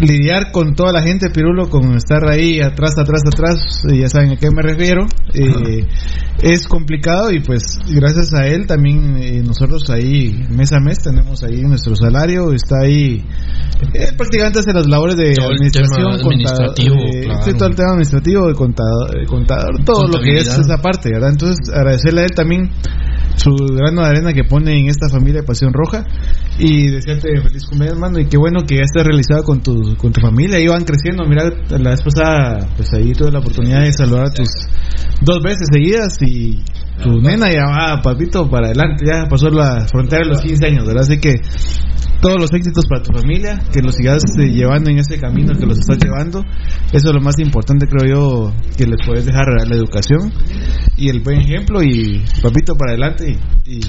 [0.01, 4.31] Lidiar con toda la gente, Pirulo, con estar ahí atrás, atrás, atrás, eh, ya saben
[4.31, 5.87] a qué me refiero, eh,
[6.43, 11.43] es complicado y pues gracias a él también eh, nosotros ahí mes a mes tenemos
[11.43, 13.25] ahí nuestro salario, está ahí
[13.95, 17.43] eh, prácticamente hace las labores de Todo administración, administrativo, contador, claro.
[17.43, 21.31] sí, todo el tema administrativo, de contador, contador, todo lo que es esa parte, ¿verdad?
[21.31, 22.71] Entonces agradecerle a él también
[23.41, 26.05] su grano de arena que pone en esta familia de Pasión Roja.
[26.59, 30.13] Y desearte feliz cumpleaños, mano, y qué bueno que ya estés realizado con tu, con
[30.13, 33.93] tu familia, ahí van creciendo, mira, la vez pasada, pues ahí tuve la oportunidad de
[33.93, 34.49] saludar a tus
[35.23, 36.63] dos veces seguidas y
[37.03, 40.87] tu nena ya va, papito, para adelante, ya pasó la frontera de los 15 años,
[40.87, 41.03] ¿verdad?
[41.03, 41.41] Así que
[42.21, 45.67] todos los éxitos para tu familia, que los sigas eh, llevando en ese camino que
[45.67, 46.45] los estás llevando.
[46.93, 50.33] Eso es lo más importante, creo yo, que les puedes dejar la educación
[50.97, 51.83] y el buen ejemplo.
[51.83, 53.81] Y papito, para adelante y, y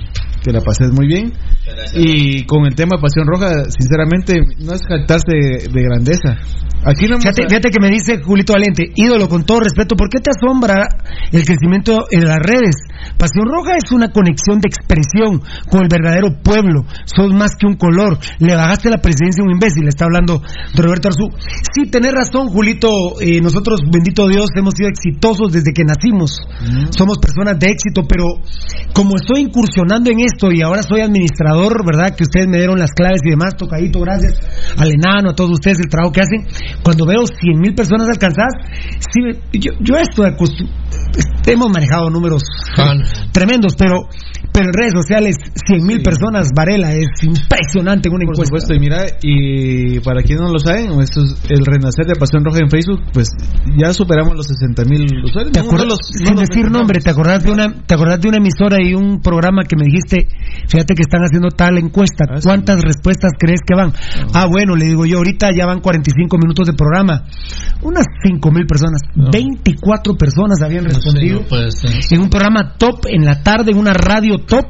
[0.43, 1.33] que la pases muy bien.
[1.93, 6.37] Y con el tema Pasión Roja, sinceramente, no es jactarse de, de grandeza.
[6.83, 10.17] Aquí no Fíjate, fíjate que me dice Julito Valente, ídolo, con todo respeto, ¿por qué
[10.19, 10.89] te asombra
[11.31, 12.73] el crecimiento en las redes?
[13.17, 16.81] Pasión Roja es una conexión de expresión con el verdadero pueblo.
[17.05, 18.17] Sos más que un color.
[18.39, 21.29] Le bajaste la presidencia a un imbécil, está hablando de Roberto Arzú.
[21.71, 22.89] Sí, tenés razón, Julito.
[23.21, 26.41] eh, nosotros, bendito Dios, hemos sido exitosos desde que nacimos.
[26.89, 28.25] Somos personas de éxito, pero
[28.93, 32.15] como estoy incursionando en esto y ahora soy administrador, ¿verdad?
[32.15, 34.39] Que ustedes me dieron las claves y demás, tocadito, gracias
[34.77, 36.45] al enano, a todos ustedes, el trabajo que hacen.
[36.83, 38.53] Cuando veo 100 mil personas alcanzadas,
[38.99, 39.21] sí,
[39.59, 40.81] yo, yo estoy acostumbrado.
[41.45, 42.43] Hemos manejado números
[43.31, 44.07] tremendos, pero
[44.53, 45.35] pero en redes sociales
[45.65, 48.45] 100 mil personas, Varela, es impresionante en una Por encuesta.
[48.67, 52.43] supuesto, y mira, y para quienes no lo saben, esto es el renacer de Pasión
[52.43, 53.29] Roja en Facebook, pues
[53.77, 55.53] ya superamos los 60 mil usuarios.
[55.53, 58.27] ¿Te acuerdas, no los- no sin decir nombre, ¿te acordás, de una, ¿te acordás de
[58.27, 60.27] una emisora y un programa que me dijiste,
[60.67, 63.93] fíjate que están haciendo tal encuesta, ¿cuántas respuestas crees que van?
[64.33, 67.23] Ah, bueno, le digo yo, ahorita ya van 45 minutos de programa,
[67.81, 71.41] unas 5 mil personas, 24 personas habían respondido
[72.11, 74.65] en un programa top en la tarde, en una radio top.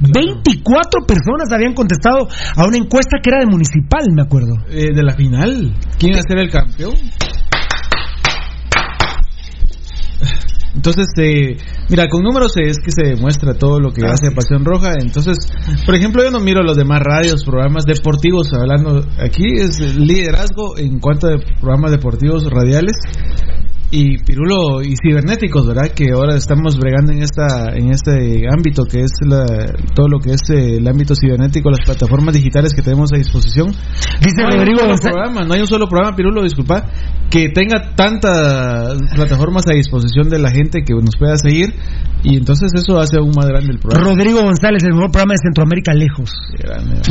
[0.00, 4.56] 24 personas habían contestado a una encuesta que era de municipal, me acuerdo.
[4.68, 5.72] Eh, de la final.
[5.98, 6.94] ¿Quién va a ser el campeón?
[10.74, 11.56] Entonces, eh,
[11.88, 14.94] mira, con números es que se demuestra todo lo que hace Pasión Roja.
[15.00, 15.38] Entonces,
[15.86, 20.98] por ejemplo, yo no miro los demás radios, programas deportivos, hablando aquí es liderazgo en
[20.98, 22.96] cuanto a programas deportivos radiales.
[23.96, 25.90] Y Pirulo y cibernéticos, ¿verdad?
[25.94, 29.44] Que ahora estamos bregando en esta en este ámbito que es la,
[29.94, 33.68] todo lo que es eh, el ámbito cibernético, las plataformas digitales que tenemos a disposición.
[33.68, 36.90] Dice no hay Rodrigo un solo González- programa, no hay un solo programa, Pirulo, disculpa,
[37.30, 41.74] que tenga tantas plataformas a disposición de la gente que nos pueda seguir
[42.24, 44.08] y entonces eso hace aún más grande el programa.
[44.10, 46.32] Rodrigo González, el mejor programa de Centroamérica lejos.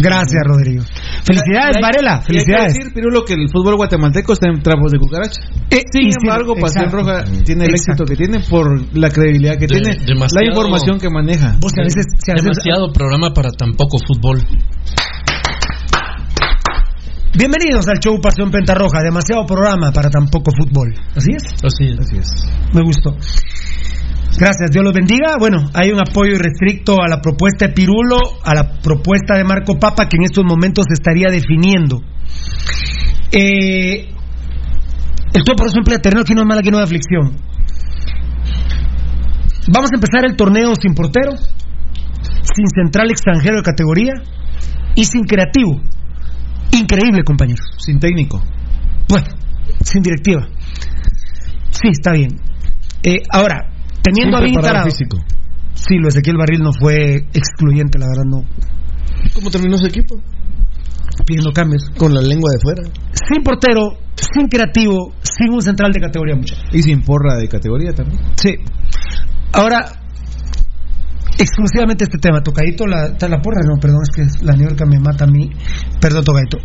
[0.01, 0.83] Gracias, Rodrigo.
[1.23, 2.11] Felicidades, hay- Varela.
[2.11, 2.73] y hay que Felicidades.
[2.73, 5.41] decir, Pirulo, que el fútbol guatemalteco está en trapos de cucaracha.
[5.69, 6.91] Eh, Sin y sí, embargo, Pasión.
[6.91, 8.03] Roja tiene el Exacto.
[8.03, 11.57] éxito que tiene por la credibilidad que De- tiene, la información que maneja.
[11.59, 14.41] Vos, a veces- si a veces- Demasiado programa para tan poco fútbol.
[17.35, 18.99] Bienvenidos al show Pasión Pentarroja.
[19.03, 20.93] Demasiado programa para tan poco fútbol.
[21.15, 21.43] ¿Así es?
[21.63, 21.99] Así es.
[21.99, 22.29] Así es.
[22.73, 23.11] Me gustó.
[24.37, 25.35] Gracias, Dios los bendiga.
[25.39, 29.77] Bueno, hay un apoyo irrestricto a la propuesta de Pirulo, a la propuesta de Marco
[29.79, 32.01] Papa, que en estos momentos se estaría definiendo.
[33.31, 34.09] Eh,
[35.33, 37.33] el todo por eso emplea terreno, aquí no es mala, aquí no hay aflicción.
[39.73, 44.13] Vamos a empezar el torneo sin portero, sin central extranjero de categoría
[44.95, 45.81] y sin creativo.
[46.71, 47.65] Increíble, compañeros.
[47.77, 48.41] Sin técnico.
[49.07, 49.27] Bueno,
[49.83, 50.47] sin directiva.
[51.71, 52.39] Sí, está bien.
[53.03, 53.69] Eh, ahora,
[54.01, 54.85] teniendo Sin a Vini preparador Tarado.
[54.91, 55.17] físico.
[55.73, 58.43] Sí, lo de Ezequiel Barril no fue excluyente, la verdad, no.
[59.33, 60.15] ¿Cómo terminó su equipo?
[61.25, 61.83] Pidiendo cambios.
[61.97, 62.83] Con la lengua de fuera.
[63.13, 66.65] Sin portero, sin creativo, sin un central de categoría, muchachos.
[66.71, 68.19] Y sin porra de categoría también.
[68.35, 68.55] Sí.
[69.53, 69.85] Ahora,
[71.37, 72.41] exclusivamente este tema.
[72.41, 73.61] Tocadito, la, ¿está la porra?
[73.65, 75.49] No, perdón, es que la New York me mata a mí.
[76.01, 76.57] Perdón, Tocadito.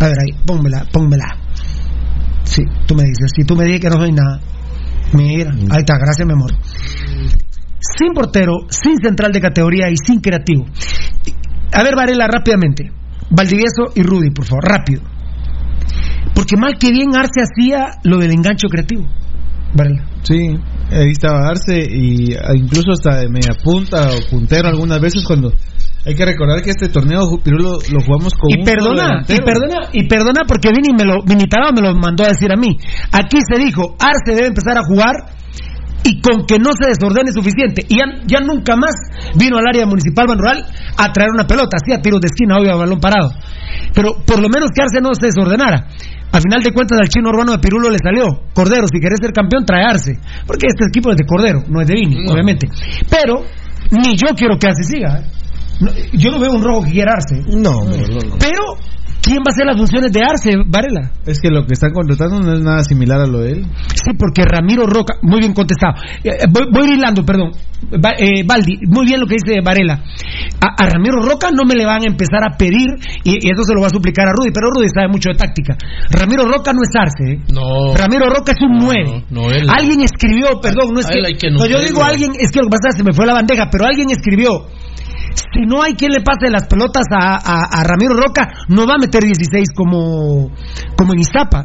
[0.00, 1.26] A ver, ahí, pónmela, pónmela.
[2.44, 3.30] Sí, tú me dices.
[3.34, 4.40] Si tú me dices que no soy nada.
[5.12, 6.52] Mira, ahí está, gracias, mi amor.
[7.80, 10.66] Sin portero, sin central de categoría y sin creativo.
[11.72, 12.97] A ver, Varela, rápidamente.
[13.30, 15.02] Valdivieso y Rudy, por favor, rápido.
[16.34, 19.06] Porque mal que bien Arce hacía lo del engancho creativo.
[19.74, 20.04] Varela.
[20.22, 20.56] Sí,
[20.90, 25.52] ahí estaba Arce y ah, incluso hasta de media punta o puntero algunas veces cuando
[26.06, 29.88] hay que recordar que este torneo Pirulo lo jugamos con y un perdona, y perdona,
[29.92, 32.76] y perdona porque Vini me lo, Vini me lo mandó a decir a mí.
[33.12, 35.37] Aquí se dijo, Arce debe empezar a jugar
[36.04, 37.84] y con que no se desordene suficiente.
[37.88, 38.94] Y ya, ya nunca más
[39.34, 40.64] vino al área municipal Rural
[40.96, 43.32] a traer una pelota, hacía tiros de esquina, obvio, a balón parado.
[43.94, 45.86] Pero por lo menos que Arce no se desordenara.
[46.30, 49.32] Al final de cuentas al chino urbano de Pirulo le salió, Cordero, si querés ser
[49.32, 50.18] campeón, trae Arce.
[50.46, 52.32] Porque este equipo es de Cordero, no es de Vini, No.
[52.32, 52.68] obviamente.
[53.08, 53.44] Pero
[53.90, 55.20] ni yo quiero que Arce siga.
[55.20, 55.24] ¿eh?
[55.80, 57.40] No, yo no veo un rojo que quiera Arce.
[57.56, 58.36] No, no, no.
[58.38, 58.76] Pero,
[59.28, 61.12] ¿quién va a hacer las funciones de Arce, Varela?
[61.26, 63.66] Es que lo que están contratando no es nada similar a lo de él.
[63.94, 65.94] Sí, porque Ramiro Roca, muy bien contestado.
[66.24, 67.52] Eh, eh, voy, voy hilando, perdón.
[67.94, 70.02] Va- eh, Baldi, muy bien lo que dice Varela.
[70.58, 72.88] A, a Ramiro Roca no me le van a empezar a pedir,
[73.22, 75.36] y, y eso se lo va a suplicar a Rudy, pero Rudy sabe mucho de
[75.36, 75.76] táctica.
[76.10, 77.38] Ramiro Roca no es Arce, ¿eh?
[77.52, 77.94] No.
[77.94, 79.24] Ramiro Roca es un 9.
[79.30, 81.20] no, no, él- alguien escribió, perdón, no es que.
[81.38, 83.26] que no, yo digo alguien, es que lo que pasa es que se me fue
[83.26, 84.66] la bandeja, pero alguien escribió.
[85.52, 88.94] Si no hay quien le pase las pelotas a, a- a Ramiro Roca, no va
[88.94, 90.50] a meter 16 como,
[90.96, 91.64] como en Iztapa.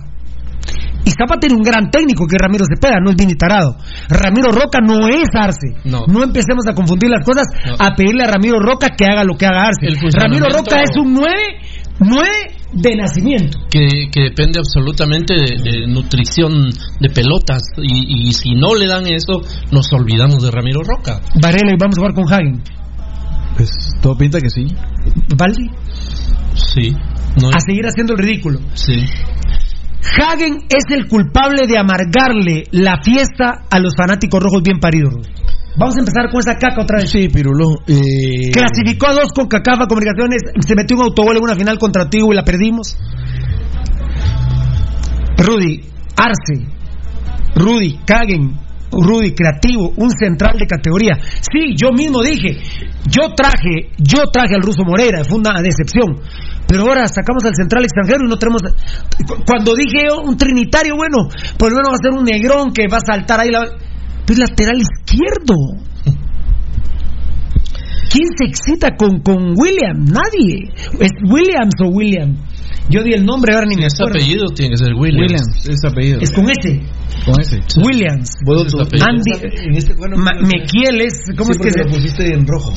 [1.06, 3.76] Iztapa tiene un gran técnico que es Ramiro Cepeda, no es Vini Tarado.
[4.08, 5.76] Ramiro Roca no es Arce.
[5.84, 6.06] No.
[6.24, 7.76] empecemos a confundir las cosas, No.
[7.78, 9.88] a pedirle a Ramiro Roca que haga lo que haga Arce.
[10.18, 11.34] Ramiro Roca es un 9,
[12.00, 12.30] 9
[12.74, 13.60] de nacimiento.
[13.70, 16.70] que, que depende absolutamente de, de nutrición
[17.02, 21.72] de pelotas y, y si no le dan eso nos olvidamos de Ramiro Roca Varela
[21.74, 22.64] y vamos a jugar con Hagen.
[23.56, 23.70] Pues
[24.02, 24.66] todo pinta que sí.
[25.38, 25.70] ¿Valdi?
[26.56, 26.96] sí
[27.42, 28.60] no A seguir haciendo el ridículo.
[28.74, 29.06] sí
[30.22, 35.14] Hagen es el culpable de amargarle la fiesta a los fanáticos rojos bien paridos.
[35.14, 35.30] Rudy.
[35.78, 37.10] Vamos a empezar con esa caca otra vez.
[37.10, 37.80] Sí, Pirulo.
[37.88, 42.10] Eh, Clasificó a dos con Cacafa Comunicaciones, se metió un autogol en una final contra
[42.10, 42.96] Tigo y la perdimos.
[45.38, 45.82] Rudy,
[46.16, 46.68] Arce,
[47.56, 48.60] Rudy, Kagen,
[49.02, 51.14] Rudy, creativo, un central de categoría.
[51.42, 52.58] Sí, yo mismo dije,
[53.10, 56.22] yo traje, yo traje al ruso Moreira, fue una decepción.
[56.68, 58.62] Pero ahora sacamos al central extranjero y no tenemos.
[59.46, 62.88] Cuando dije yo, un trinitario, bueno, por lo menos va a ser un negrón que
[62.88, 63.50] va a saltar ahí.
[63.50, 63.66] La...
[64.26, 65.56] Pues lateral izquierdo.
[68.10, 70.06] ¿Quién se excita con, con William?
[70.06, 70.70] Nadie.
[71.00, 72.38] ¿Es Williams o William?
[72.90, 74.20] Yo di el nombre, ahora ni me ese acuerdo.
[74.20, 76.20] apellido tiene que ser Williams, Williams, es apellido.
[76.22, 76.82] Es con ese.
[77.26, 77.60] Con ese.
[77.82, 78.32] Williams.
[78.46, 79.08] ¿puedo Ese tú- apellido.
[79.10, 79.32] Andy.
[79.68, 81.14] En este, bueno, Ma- Mequiel es.
[81.38, 81.84] ¿Cómo sí, es que se.?
[81.84, 82.74] lo pusiste en rojo.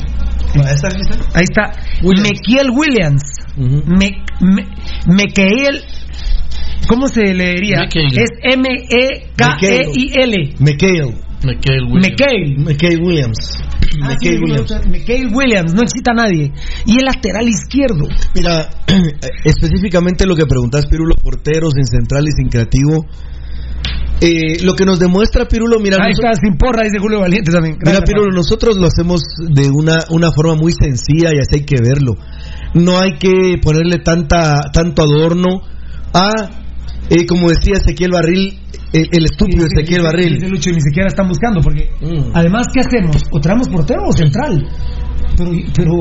[0.55, 0.87] Ahí está,
[1.33, 1.71] ahí está.
[2.03, 2.29] Williams.
[2.31, 3.23] Mequiel Williams.
[3.57, 3.83] Ujú.
[3.87, 4.65] Me, me,
[5.07, 5.81] Mequiel.
[6.87, 7.81] ¿Cómo se leería?
[7.81, 8.07] Mequiel.
[8.17, 8.53] Es E
[9.37, 10.55] M-E-K-E-I-L.
[10.59, 11.13] McHale.
[11.43, 12.57] Michael Williams.
[12.65, 13.01] Mequiel.
[13.01, 13.37] Williams.
[14.01, 14.87] Ah, sí, Williams.
[14.89, 15.73] Mequiel Williams.
[15.73, 16.51] No excita a nadie.
[16.85, 18.07] Y el lateral izquierdo.
[18.35, 18.69] Mira,
[19.43, 23.05] específicamente lo que preguntas, Pirulo, porteros, sin central y sin creativo.
[24.21, 27.77] Eh, lo que nos demuestra Pirulo, mira, Ahí está, sin porra, dice Julio Valiente también.
[27.85, 31.81] Mira, Pirulo, nosotros lo hacemos de una, una forma muy sencilla y así hay que
[31.81, 32.13] verlo.
[32.73, 35.61] No hay que ponerle tanta tanto adorno
[36.13, 36.31] a,
[37.09, 38.59] eh, como decía Ezequiel Barril,
[38.93, 40.39] el, el estúpido Dice- Ezequiel Barril.
[40.49, 42.31] Lucho, ni siquiera están buscando, porque Mm.
[42.33, 43.23] además, ¿qué hacemos?
[43.31, 44.67] ¿O traemos portero o central?
[45.37, 45.91] Pero, pero,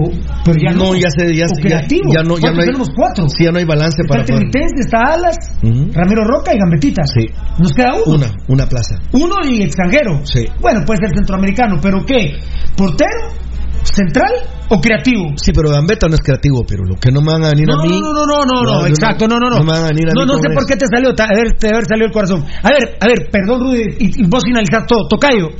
[0.47, 0.85] pero ya no.
[0.85, 2.09] no, ya se, ya, o ya- creativo.
[2.13, 3.29] ya no, ya no hay, tenemos cuatro.
[3.29, 5.93] Sí, ya no hay balance Está para poder- Trinitense, está Alas, Ujú.
[5.93, 7.03] Ramiro Roca y Gambetita.
[7.05, 7.27] Sí.
[7.59, 8.17] Nos queda uno.
[8.17, 8.97] Una, una plaza.
[9.13, 10.21] Uno y extranjero.
[10.25, 10.47] Sí.
[10.61, 12.39] Bueno, puede ser centroamericano, pero ¿qué?
[12.77, 13.45] ¿Portero?
[13.83, 14.33] ¿Central
[14.71, 15.33] o creativo?
[15.37, 16.97] Sí, pero Gambetta no es creativo, Pirulo.
[16.97, 17.91] Que no me van a venir No, a mí.
[18.01, 19.59] no, no, no, no, no, yo exacto, no, no, no.
[19.59, 21.35] No me van a venir a no, mí no sé por qué te salió, a
[21.37, 22.45] ver, te haber salido el corazón.
[22.63, 25.07] A ver, a ver, perdón, Rudy, y, y vos finalizás todo.
[25.09, 25.51] Tocayo,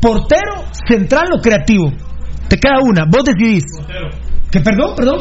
[0.00, 1.90] ¿portero, central o creativo?
[2.48, 3.64] Te queda una, vos decidís.
[3.76, 4.08] Portero.
[4.50, 5.18] ¿Que perdón, perdón?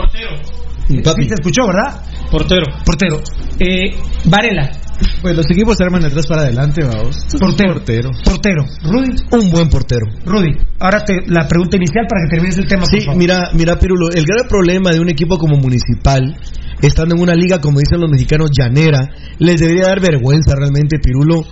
[1.03, 2.01] Papi, Sí, se escuchó, ¿verdad?
[2.31, 2.63] Portero.
[2.85, 3.19] Portero.
[3.59, 3.93] Eh,
[4.25, 4.71] Varela,
[5.21, 7.17] Pues los equipos se arman de atrás para adelante, vamos.
[7.39, 7.73] portero.
[7.73, 8.11] Portero.
[8.23, 8.65] Portero.
[8.83, 10.05] Rudy, un buen portero.
[10.25, 12.83] Rudy, ahora te, la pregunta inicial para que termines el tema.
[12.83, 13.19] por Sí, favor.
[13.19, 16.37] mira, mira, Pirulo, el gran problema de un equipo como Municipal,
[16.81, 18.99] estando en una liga, como dicen los mexicanos, llanera,
[19.39, 21.43] les debería dar vergüenza realmente, Pirulo,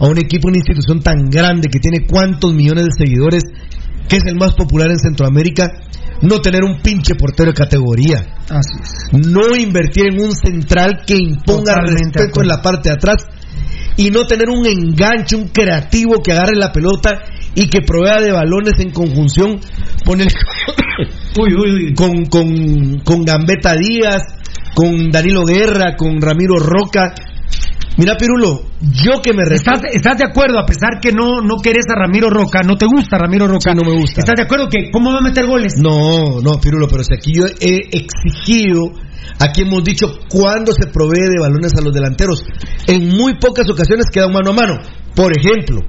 [0.00, 3.44] a un equipo, una institución tan grande que tiene cuántos millones de seguidores,
[4.10, 5.68] que es el más popular en Centroamérica,
[6.22, 8.26] no tener un pinche portero de categoría.
[8.48, 9.26] Así es.
[9.26, 13.24] No invertir en un central que imponga Totalmente respeto en la parte de atrás
[13.96, 17.22] y no tener un enganche, un creativo que agarre la pelota
[17.54, 19.60] y que provea de balones en conjunción
[20.04, 20.26] con el
[21.38, 21.94] Uy, uy, uy.
[21.94, 24.22] con, con, con Gambetta Díaz,
[24.74, 27.14] con Danilo Guerra, con Ramiro Roca.
[28.00, 31.84] Mira, Pirulo, yo que me ¿Estás, estás de acuerdo, a pesar que no, no querés
[31.94, 33.74] a Ramiro Roca, no te gusta Ramiro Roca?
[33.74, 34.20] no me gusta.
[34.20, 35.74] ¿Estás de acuerdo que cómo va a meter goles?
[35.76, 38.90] No, no, Pirulo, pero si aquí yo he exigido,
[39.38, 42.42] aquí hemos dicho cuándo se provee de balones a los delanteros.
[42.86, 44.78] En muy pocas ocasiones queda un mano a mano.
[45.14, 45.82] Por ejemplo,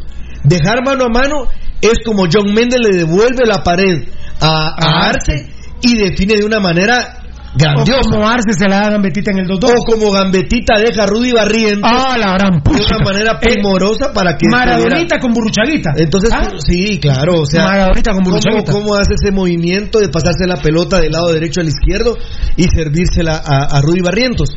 [0.43, 1.47] dejar mano a mano
[1.79, 4.03] es como John Méndez le devuelve la pared
[4.41, 5.47] a, a A Arce
[5.81, 7.20] y define de una manera
[7.55, 8.01] grandiosa.
[8.07, 9.73] O como Arce se la da Gambetita en el 2-2.
[9.77, 14.13] O como Gambetita deja a Rudy Barrientos Ah, la gran de una manera Eh, primorosa
[14.13, 15.91] para que Maradonita con Burruchaguita.
[15.97, 16.49] entonces, ¿Ah?
[16.67, 18.71] sí, claro, o sea, Maradonita con ¿cómo, Burruchaguita.
[18.71, 22.17] cómo hace ese movimiento de pasarse la pelota del lado derecho al izquierdo
[22.55, 24.49] y servírsela a, a Rudy Barrientos?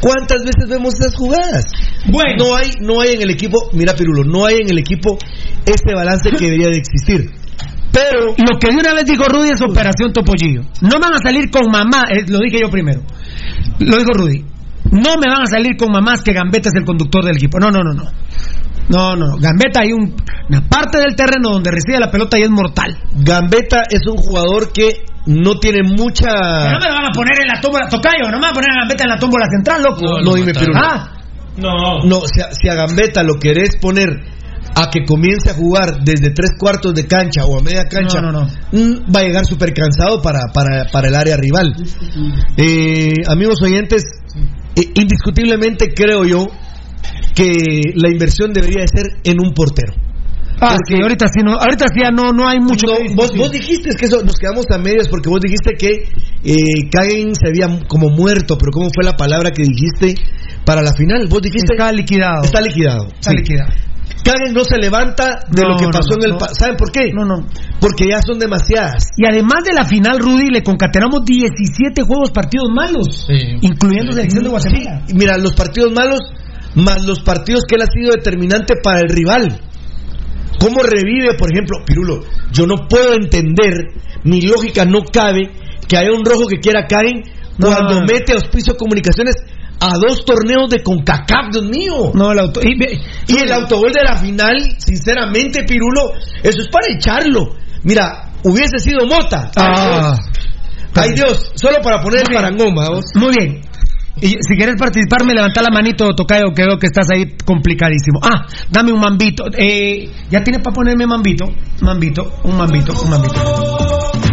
[0.00, 1.64] ¿Cuántas veces vemos esas jugadas?
[2.06, 2.44] Bueno.
[2.44, 5.18] No hay, no hay en el equipo, mira Pirulo, no hay en el equipo
[5.66, 7.30] este balance que debería de existir.
[7.92, 10.62] Pero Lo que de una vez dijo Rudy es Operación Topollillo.
[10.82, 13.02] No van a salir con mamá, eh, lo dije yo primero.
[13.80, 14.44] Lo dijo Rudy.
[14.92, 17.58] No me van a salir con mamás que Gambetta es el conductor del equipo.
[17.58, 18.04] No, no, no, no.
[18.88, 19.36] No, no, no.
[19.38, 20.14] Gambetta hay un-
[20.48, 22.96] una parte del terreno donde recibe la pelota y es mortal.
[23.14, 27.40] Gambetta es un jugador que no tiene mucha Pero no me lo van a poner
[27.42, 29.82] en la tómbola, tocayo, no me van a poner a Gambetta en la tómbola central,
[29.82, 30.00] loco.
[30.02, 30.80] No, no, dime, Pirulo.
[30.82, 31.08] Ah,
[31.56, 31.98] No.
[32.04, 34.08] No, si a, si a Gambetta lo querés poner
[34.74, 38.32] a que comience a jugar desde tres cuartos de cancha o a media cancha, No,
[38.32, 38.42] no,
[38.72, 39.12] no.
[39.14, 41.74] va a llegar súper cansado para, para, para el área rival.
[42.56, 44.02] Eh, amigos oyentes,
[44.76, 46.46] eh, indiscutiblemente creo yo
[47.34, 49.92] que la inversión debería de ser en un portero.
[50.60, 52.86] ah sí, ahorita sí, no, ahorita sí ya no, no hay mucho.
[52.86, 55.90] No, que vos, vos dijiste que eso nos quedamos a medias porque vos dijiste que
[56.44, 60.14] eh, Kagen se había como muerto, pero ¿cómo fue la palabra que dijiste
[60.64, 61.26] para la final?
[61.28, 62.42] Vos dijiste Está liquidado.
[62.44, 63.06] está liquidado.
[63.08, 63.36] Está sí.
[63.38, 63.72] liquidado.
[64.24, 66.38] Kagen no se levanta de No, lo que pasó no, en el no.
[66.38, 67.10] pa- ¿Saben por qué?
[67.12, 67.46] No, no.
[67.80, 69.06] Porque ya son demasiadas.
[69.16, 73.56] Y además de la final, Rudy, le concatenamos 17 juegos partidos malos, Sí.
[73.62, 75.02] incluyendo selección de Guatemala.
[75.08, 76.20] Y Mira, los partidos malos
[76.74, 79.60] más los partidos que él ha sido determinante para el rival.
[80.58, 82.20] ¿Cómo revive, por ejemplo, Pirulo?
[82.52, 83.72] Yo no puedo entender,
[84.24, 85.50] mi lógica no cabe
[85.88, 87.22] que haya un rojo que quiera Kagen
[87.58, 89.34] cuando mete a Auspicio Comunicaciones
[89.80, 92.12] a dos torneos de CONCACAF, Dios mío.
[92.14, 92.60] No, el auto.
[92.62, 97.56] Y, el autogol de la final, sinceramente, Pirulo, eso es para echarlo.
[97.82, 99.50] Mira, hubiese sido Mota.
[99.56, 100.18] Ah.
[100.94, 103.04] Ay Dios, solo para poner el parangón, vamos.
[103.14, 103.62] Muy bien.
[104.20, 108.20] Y si quieres participar, me levanta la manito, Tocayo, que veo que estás ahí complicadísimo.
[108.22, 109.44] Ah, dame un mambito.
[109.56, 111.46] Eh, ¿Ya tienes para ponerme mambito?
[111.80, 114.29] Mambito, un mambito, un mambito.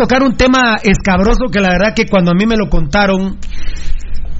[0.00, 3.36] Tocar un tema escabroso que la verdad que cuando a mí me lo contaron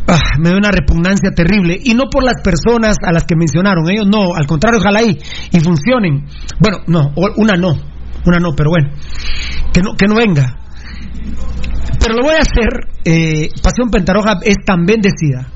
[0.09, 3.91] ah, me dio una repugnancia terrible y no por las personas a las que mencionaron,
[3.91, 5.19] ellos no, al contrario, ojalá y,
[5.53, 6.25] y funcionen.
[6.59, 7.77] Bueno, no, una no,
[8.25, 8.89] una no, pero bueno,
[9.71, 10.57] que no, que no venga.
[11.99, 12.89] Pero lo voy a hacer.
[13.05, 15.47] Eh, Pasión Pentaroja es tan bendecida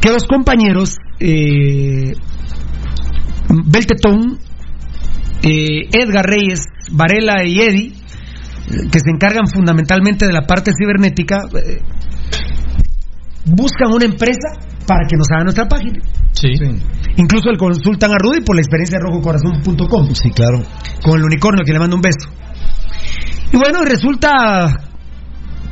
[0.00, 2.12] que los compañeros eh,
[3.48, 4.38] Beltetón,
[5.42, 6.60] eh, Edgar Reyes,
[6.92, 8.01] Varela y Eddie,
[8.66, 11.80] que se encargan fundamentalmente de la parte cibernética, eh,
[13.44, 14.48] buscan una empresa
[14.86, 16.00] para que nos haga nuestra página.
[16.32, 16.52] Sí.
[17.16, 20.14] Incluso le consultan a Rudy por la experiencia de rojocorazón.com.
[20.14, 20.62] Sí, claro.
[21.04, 22.28] Con el unicornio que le mando un beso.
[23.52, 24.88] Y bueno, resulta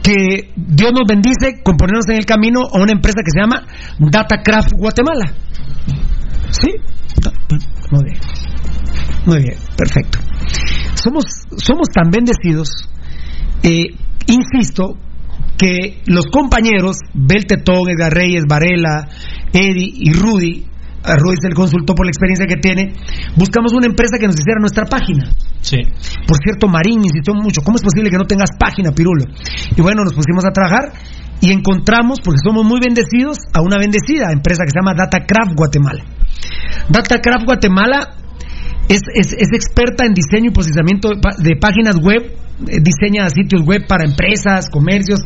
[0.03, 3.67] que Dios nos bendice con ponernos en el camino a una empresa que se llama
[3.99, 5.33] Datacraft Guatemala.
[6.51, 6.75] ¿Sí?
[7.91, 8.19] Muy bien.
[9.27, 10.19] Muy bien, perfecto.
[11.03, 11.25] Somos,
[11.57, 12.69] somos tan bendecidos,
[13.63, 13.97] eh,
[14.27, 14.97] insisto,
[15.57, 19.09] que los compañeros, Beltetón, Edgar Reyes, Varela,
[19.53, 20.67] Eddie y Rudy,
[21.03, 22.93] a Rudy se le consultó por la experiencia que tiene,
[23.37, 25.33] buscamos una empresa que nos hiciera nuestra página.
[25.61, 25.79] Sí.
[26.27, 29.25] Por cierto, Marín insistió mucho, ¿cómo es posible que no tengas página, Pirulo?
[29.77, 30.93] Y bueno, nos pusimos a trabajar
[31.41, 36.05] y encontramos, porque somos muy bendecidos, a una bendecida empresa que se llama Datacraft Guatemala.
[36.89, 38.20] Datacraft Guatemala
[38.91, 42.27] es, es, es experta en diseño y posicionamiento de, páginas web,
[42.67, 45.21] eh, diseña sitios web para empresas, comercios,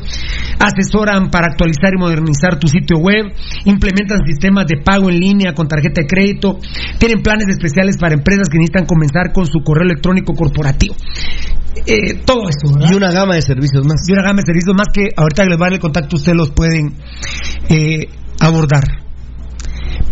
[0.59, 3.33] asesoran para actualizar y modernizar tu sitio web,
[3.65, 6.59] implementan sistemas de pago en línea con tarjeta de crédito,
[6.99, 10.95] tienen planes especiales para empresas que necesitan comenzar con su correo electrónico corporativo.
[11.87, 12.93] Eh, todo eso, ¿verdad?
[12.93, 14.07] Y una gama de servicios más.
[14.07, 16.17] y una gama de servicios más que ahorita que les va a dar el contacto
[16.17, 16.95] ustedes los pueden
[17.71, 18.09] eh,
[18.41, 19.05] abordar.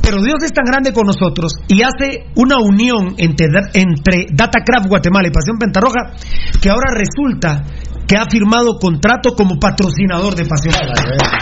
[0.03, 4.89] Pero Dios es tan grande con nosotros y hace una unión entre, da- entre Datacraft
[4.89, 6.13] Guatemala y Pasión Pentarroja
[6.61, 7.63] que ahora resulta
[8.07, 11.39] que ha firmado contrato como patrocinador de Pasión Pentarroja.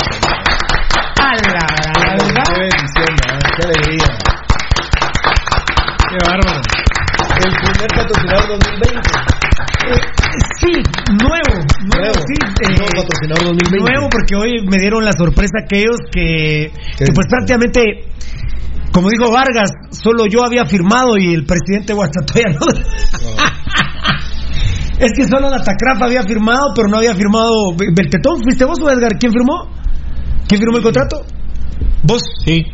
[1.20, 2.44] ¡A la gran verdad!
[2.55, 3.16] Qué bendición,
[3.56, 4.08] qué alegría.
[6.10, 6.60] Qué bárbaro.
[7.36, 9.10] El primer patrocinador 2020.
[10.60, 10.72] Sí,
[11.22, 11.64] nuevo,
[11.97, 13.78] nuevo, sí, eh, Nuevo patrocinador 2020.
[13.90, 17.80] nuevo porque hoy me dieron la sorpresa aquellos que, ¿Qué que pues prácticamente,
[18.93, 22.60] como dijo Vargas, solo yo había firmado y el presidente Guastatoya no.
[24.99, 28.43] es que solo Datacraft había firmado, pero no había firmado Be- Beltetón.
[28.43, 29.19] ¿Fuiste vos o Edgar?
[29.19, 29.69] ¿Quién firmó?
[30.49, 31.25] ¿Quién firmó el contrato?
[32.02, 32.23] ¿Vos?
[32.44, 32.65] Sí.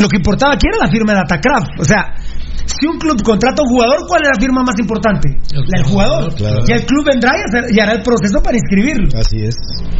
[0.00, 1.80] Lo que importaba aquí era la firma de Datacraft.
[1.80, 2.14] O sea,
[2.66, 5.28] si un club contrata a un jugador, ¿cuál es la firma más importante?
[5.52, 6.34] La del jugador.
[6.34, 6.62] Claro.
[6.66, 9.08] Y el club vendrá y hacer- y hará el proceso para inscribirlo.
[9.18, 9.56] Así es.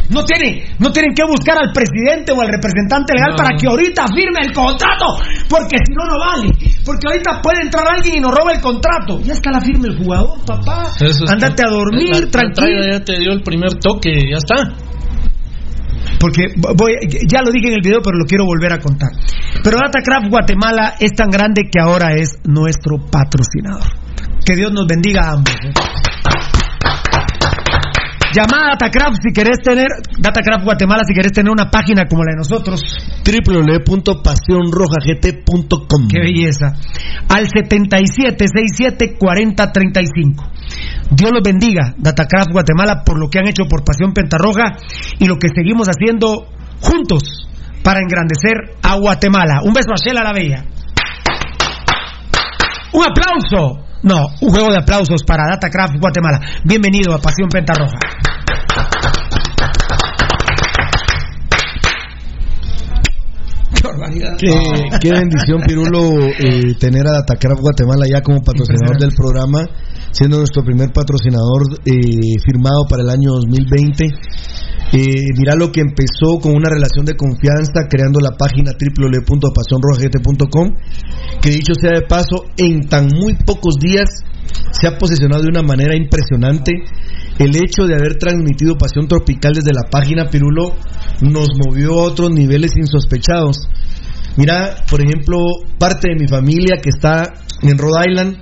[0.09, 3.37] No tienen, no tienen que buscar al presidente o al representante legal No.
[3.37, 5.05] para que ahorita firme el contrato,
[5.49, 6.49] porque si no, no vale.
[6.85, 9.19] Porque ahorita puede entrar alguien y nos roba el contrato.
[9.21, 10.89] Ya está la firma el jugador, papá.
[10.99, 12.83] Eso es- Ándate a dormir, la- tranquilo.
[12.91, 14.73] ya te dio el primer toque, ya está.
[16.19, 16.43] Porque
[16.75, 16.93] voy,
[17.27, 19.09] ya lo dije en el video, pero lo quiero volver a contar.
[19.63, 23.87] Pero Datacraft Guatemala es tan grande que ahora es nuestro patrocinador.
[24.45, 25.53] Que Dios nos bendiga a ambos.
[25.53, 25.71] ¿eh?
[28.31, 29.87] Llamada a Datacraft si querés tener,
[30.19, 32.83] Datacraft Guatemala si querés tener una página como la de nosotros.
[33.25, 36.75] www.pasionrojagt.com Qué belleza.
[37.27, 40.47] Al 77674035.
[41.09, 44.77] Dios los bendiga, Datacraft Guatemala, por lo que han hecho por Pasión Pentarroja
[45.17, 46.45] y lo que seguimos haciendo
[46.81, 47.47] juntos
[47.83, 49.61] para engrandecer a Guatemala.
[49.63, 50.65] Un beso a Shela la Bella.
[52.93, 53.88] Un aplauso.
[54.01, 56.39] No, un juego de aplausos para Datacraft Guatemala.
[56.63, 57.99] Bienvenido a Pasión Pentarroja.
[64.37, 69.67] Qué qué bendición, Pirulo, eh, tener a Datacraft Guatemala ya como patrocinador del programa,
[70.11, 74.05] siendo nuestro primer patrocinador eh, firmado para el año 2020.
[74.91, 80.75] Eh, mira lo que empezó con una relación de confianza, creando la página www.pasionrojagt.com,
[81.41, 84.09] que dicho sea de paso, en tan muy pocos días
[84.71, 86.73] se ha posicionado de una manera impresionante.
[87.37, 90.75] El hecho de haber transmitido Pasión Tropical desde la página Pirulo
[91.21, 93.69] nos movió a otros niveles insospechados.
[94.37, 95.37] Mira, por ejemplo,
[95.77, 97.31] parte de mi familia que está
[97.61, 98.37] en Rhode Island,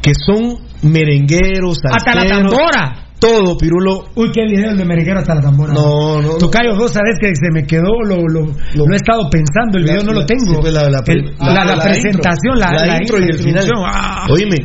[0.00, 3.00] que son merengueros, Hasta la tambora.
[3.18, 4.04] todo, Pirulo.
[4.16, 5.72] Uy, qué video el de merenguero hasta la tambora.
[5.72, 6.36] No, no.
[6.36, 8.40] Tocayo, vos sabés que se me quedó, lo, lo,
[8.74, 10.62] lo he estado pensando, el La- video no lo tengo.
[10.62, 13.64] sí, la- la- El- la- presentación, la, La intro y el final.
[13.86, 14.26] Ah.
[14.30, 14.56] Oíme,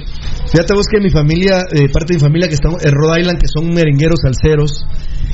[0.52, 3.40] fíjate vos que mi familia, eh, parte de mi familia que está en Rhode Island,
[3.40, 4.86] que son merengueros salseros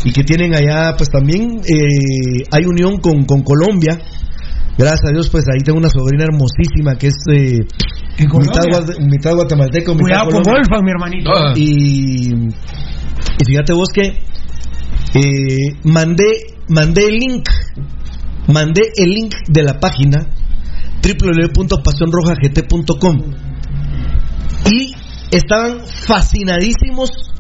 [0.04, 4.00] y que tienen allá, pues también eh, hay unión con, con Colombia.
[4.78, 7.60] Gracias a Dios, pues ahí tengo una sobrina hermosísima que es eh.
[8.18, 8.64] Mitad,
[9.00, 10.58] mitad guatemalteco, mitad Cuidado con colombiano.
[10.58, 11.32] Wolfgang, mi hermanito.
[11.34, 11.54] Ah.
[11.56, 14.18] Y, y fíjate vos que
[15.14, 17.50] eh, mandé, mandé el link,
[18.48, 20.28] mandé el link de la página
[21.02, 23.22] www.pasionrojagt.com
[24.66, 24.94] y
[25.32, 27.34] estaban fascinadísimos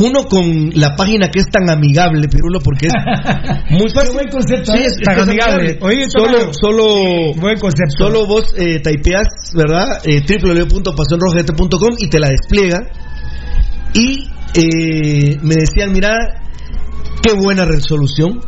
[0.00, 2.92] Uno con la página que es tan amigable, Pirulo, porque es
[3.70, 4.12] muy fácil.
[4.14, 4.86] buen concepto, Sí, ¿eh?
[4.86, 5.78] es, Tan es amigable.
[5.82, 7.96] Oye, solo, solo, Buen concepto.
[7.98, 8.80] solo vos eh,
[9.54, 9.86] ¿verdad?
[10.04, 12.80] Eh, www.pasionrojete.com y te la despliega.
[13.94, 16.16] Y eh, me decían, mira,
[17.22, 18.40] qué buena resolución,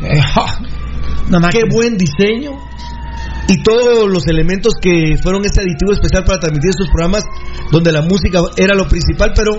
[1.50, 2.52] qué buen diseño
[3.50, 7.24] y todos los elementos que fueron ese aditivo especial para transmitir estos programas
[7.72, 9.50] donde la música era lo principal, pero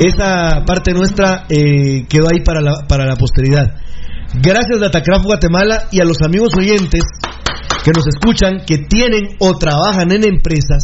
[0.00, 3.74] esa parte nuestra eh, quedó ahí para la, para la posteridad.
[4.32, 7.02] Gracias Datacraft Guatemala y a los amigos oyentes
[7.84, 10.82] que nos escuchan, que tienen o trabajan en empresas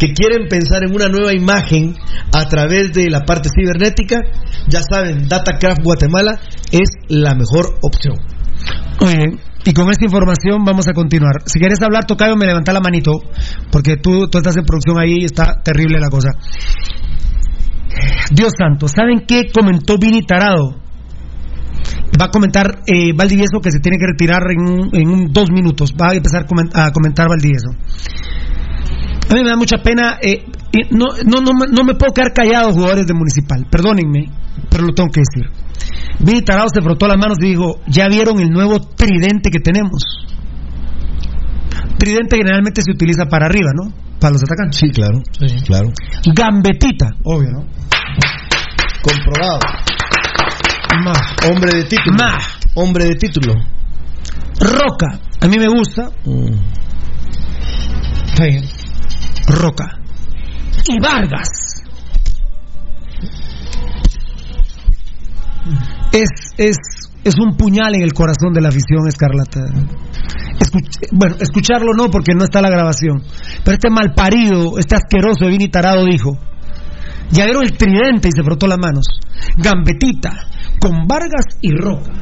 [0.00, 1.94] que quieren pensar en una nueva imagen
[2.32, 4.18] a través de la parte cibernética,
[4.68, 6.40] ya saben, Datacraft Guatemala
[6.72, 8.16] es la mejor opción.
[9.00, 9.51] Muy bien.
[9.64, 11.42] Y con esta información vamos a continuar.
[11.46, 13.12] Si quieres hablar, Tocayo, me levanta la manito,
[13.70, 16.30] porque tú, tú estás en producción ahí y está terrible la cosa.
[18.30, 20.76] Dios santo, ¿saben qué comentó Vini Tarado?
[22.20, 25.92] Va a comentar eh, Valdivieso que se tiene que retirar en, en dos minutos.
[26.00, 27.70] Va a empezar a comen- a comentar Valdivieso.
[29.30, 30.18] A mí me da mucha pena.
[30.20, 30.44] eh,
[30.90, 33.66] no, no, no, no me puedo quedar callado, jugadores de Municipal.
[33.70, 34.26] Perdónenme,
[34.70, 35.50] pero lo tengo que decir.
[36.20, 40.02] Vini Tarado se frotó las manos y dijo: ¿Ya vieron el nuevo tridente que tenemos?
[41.98, 43.92] Tridente generalmente se utiliza para arriba, ¿no?
[44.20, 44.78] Para los atacantes.
[44.78, 45.22] Sí, claro.
[45.66, 45.92] Claro.
[46.34, 47.66] Gambetita, obvio, ¿no?
[49.02, 49.58] Comprobado.
[51.50, 52.16] Hombre de título.
[52.74, 53.54] Hombre de título.
[54.60, 56.10] Roca, a mí me gusta.
[58.26, 58.64] Está bien.
[59.48, 59.98] Roca.
[60.88, 61.81] Y Vargas.
[66.12, 66.76] Es, es,
[67.24, 69.60] es un puñal en el corazón de la afición escarlata.
[71.12, 73.22] Bueno, escucharlo no porque no está la grabación.
[73.64, 76.38] Pero este malparido, este asqueroso Vini Tarado dijo:
[77.30, 79.04] Ya vieron el tridente y se frotó las manos.
[79.56, 80.48] Gambetita,
[80.80, 82.12] con Vargas y Roca.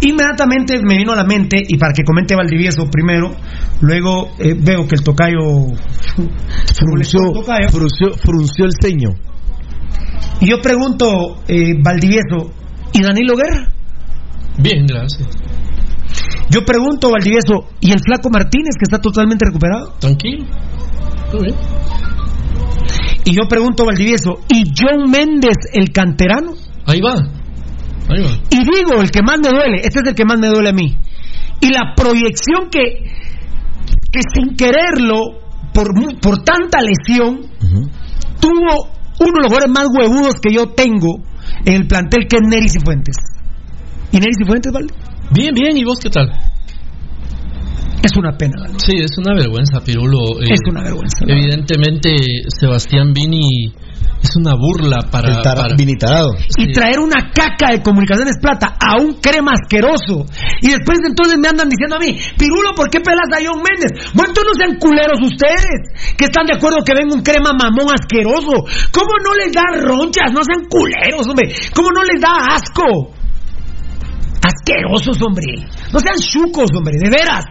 [0.00, 3.34] Inmediatamente me vino a la mente, y para que comente Valdivieso primero,
[3.80, 5.40] luego eh, veo que el tocayo
[6.74, 7.20] Frunció,
[7.70, 9.10] frunció, frunció el ceño.
[10.40, 12.52] Y yo pregunto, eh, Valdivieso,
[12.92, 13.68] ¿y Danilo Guerra?
[14.58, 15.28] Bien, gracias.
[16.50, 19.94] Yo pregunto, Valdivieso, ¿y el Flaco Martínez que está totalmente recuperado?
[19.98, 20.44] Tranquilo.
[21.30, 21.56] Todo bien.
[23.24, 26.52] Y yo pregunto, Valdivieso, ¿y John Méndez, el canterano?
[26.86, 27.14] Ahí va.
[28.08, 28.30] Ahí va.
[28.50, 30.72] Y digo, el que más me duele, este es el que más me duele a
[30.72, 30.94] mí.
[31.60, 32.82] Y la proyección que,
[34.12, 35.40] que sin quererlo,
[35.72, 35.88] por,
[36.20, 37.46] por tanta lesión,
[38.40, 41.20] tuvo uno de los jugadores más huevudos que yo tengo
[41.64, 43.16] en el plantel, que es Nery Cifuentes.
[44.12, 44.88] ¿Y Nery Cifuentes, vale?
[45.30, 45.76] Bien, bien.
[45.76, 46.30] ¿Y vos qué tal?
[48.04, 48.74] Es una pena, ¿vale?
[48.78, 50.38] Sí, es una vergüenza, Pirulo.
[50.40, 51.24] Eh, Es una vergüenza.
[51.26, 51.32] ¿no?
[51.32, 52.10] Evidentemente,
[52.60, 53.72] Sebastián Vini
[54.22, 55.28] es una burla para.
[55.28, 56.30] El tar- para- vinitarado.
[56.58, 60.26] y traer una caca de comunicaciones plata a un crema asqueroso.
[60.60, 63.62] Y después de entonces me andan diciendo a mí, Pirulo, ¿por qué pelas a John
[63.64, 64.12] Méndez?
[64.12, 67.88] Bueno, entonces no sean culeros ustedes, que están de acuerdo que venga un crema mamón
[67.88, 68.64] asqueroso.
[68.92, 70.28] ¿Cómo no les da ronchas?
[70.32, 71.48] No sean culeros, hombre.
[71.74, 73.12] ¿Cómo no les da asco?
[74.44, 75.46] Asquerosos, hombre.
[75.92, 77.44] No sean chucos, hombre, de veras.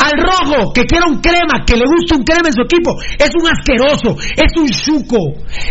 [0.00, 3.30] Al rojo, que quiera un crema, que le guste un crema en su equipo, es
[3.34, 5.18] un asqueroso, es un chuco.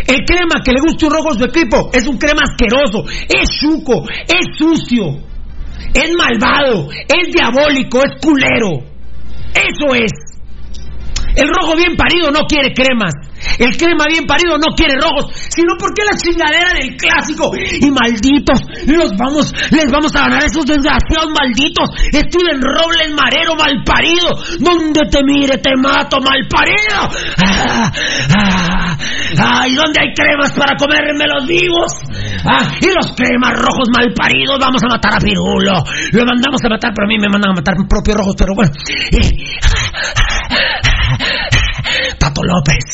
[0.06, 3.50] El crema que le guste un rojo en su equipo, es un crema asqueroso, es
[3.58, 5.18] chuco, es sucio,
[5.92, 8.86] es malvado, es diabólico, es culero.
[9.52, 10.29] Eso es.
[11.36, 13.12] El rojo bien parido no quiere cremas.
[13.58, 15.32] El crema bien parido no quiere rojos.
[15.48, 17.50] Sino porque la chingadera del clásico.
[17.56, 21.88] Y malditos, los vamos, les vamos a ganar esos desgraciados malditos.
[22.12, 24.28] Steven Robles Marero malparido.
[24.58, 27.08] Donde te mire te mato malparido.
[27.46, 27.92] Ah,
[28.36, 28.96] ah,
[29.38, 31.92] ah, ¿y dónde hay cremas para comérmelos vivos?
[32.44, 35.72] Ah, y los cremas rojos malparidos vamos a matar a Pirulo.
[36.12, 38.70] Lo mandamos a matar, pero a mí me mandan a matar propios rojos, pero bueno.
[39.12, 40.39] Y-
[42.18, 42.84] Tato López.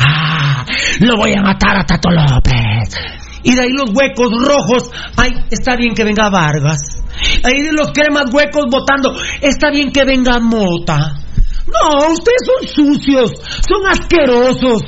[0.00, 0.64] Ah,
[1.00, 2.94] lo voy a matar a Tato López.
[3.42, 4.90] Y de ahí los huecos rojos.
[5.16, 7.02] Ay, está bien que venga Vargas.
[7.44, 9.12] Ahí de los cremas huecos votando.
[9.40, 11.14] Está bien que venga Mota.
[11.66, 13.30] No, ustedes son sucios.
[13.68, 14.82] Son asquerosos.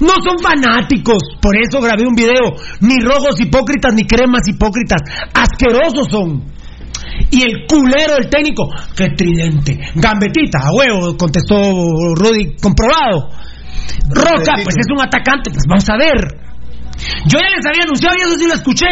[0.00, 1.22] No son fanáticos.
[1.40, 2.56] Por eso grabé un video.
[2.80, 5.00] Ni rojos hipócritas ni cremas hipócritas.
[5.34, 6.44] Asquerosos son.
[7.30, 9.78] Y el culero del técnico, qué tridente.
[9.94, 11.56] Gambetita, a huevo, contestó
[12.14, 13.30] Rudy, comprobado.
[14.08, 16.50] Roca, pues es un atacante, pues vamos a ver.
[17.26, 18.86] Yo ya les había anunciado y eso sí lo escuché.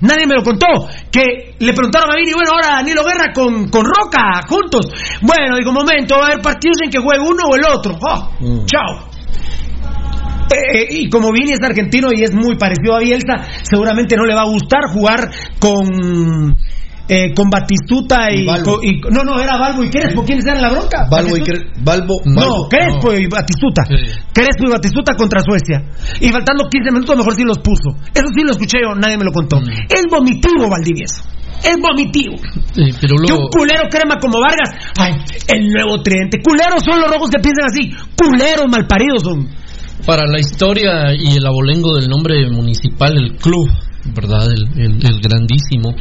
[0.00, 0.88] Nadie me lo contó.
[1.10, 4.90] Que le preguntaron a Vini, bueno, ahora Danilo Guerra con, con Roca, juntos.
[5.22, 7.96] Bueno, digo, momento, va a haber partidos en que juegue uno o el otro.
[8.00, 9.08] Oh, Chao.
[10.52, 14.34] Eh, y como Vini es argentino y es muy parecido a Bielsa, seguramente no le
[14.34, 16.54] va a gustar jugar con
[17.08, 18.76] eh, con Batistuta y, Y Balbo.
[18.76, 20.24] con- y- no no era Balbo y Crespo.
[20.24, 22.68] Quiénes eran la bronca Balbo y Batistuta- Cre- Balbo, no.
[22.68, 23.82] Crespo y Batistuta.
[24.32, 25.82] Crespo y Batistuta contra Suecia.
[26.20, 27.90] Y faltando 15 minutos mejor sí los puso.
[28.14, 29.60] Eso sí lo escuché yo nadie me lo contó.
[29.60, 29.68] Mm.
[29.88, 31.22] es vomitivo Valdivieso.
[31.62, 32.34] Es vomitivo.
[32.76, 34.70] Eh, pero lo- un culero crema como Vargas.
[34.98, 35.12] Ay
[35.48, 36.38] el nuevo tridente.
[36.42, 37.90] Culeros son los rojos que piensan así.
[38.16, 39.48] Culeros malparidos son
[40.06, 43.68] para la historia y el abolengo del nombre municipal, el club,
[44.14, 44.48] ¿verdad?
[44.50, 45.94] El, el- grandísimo.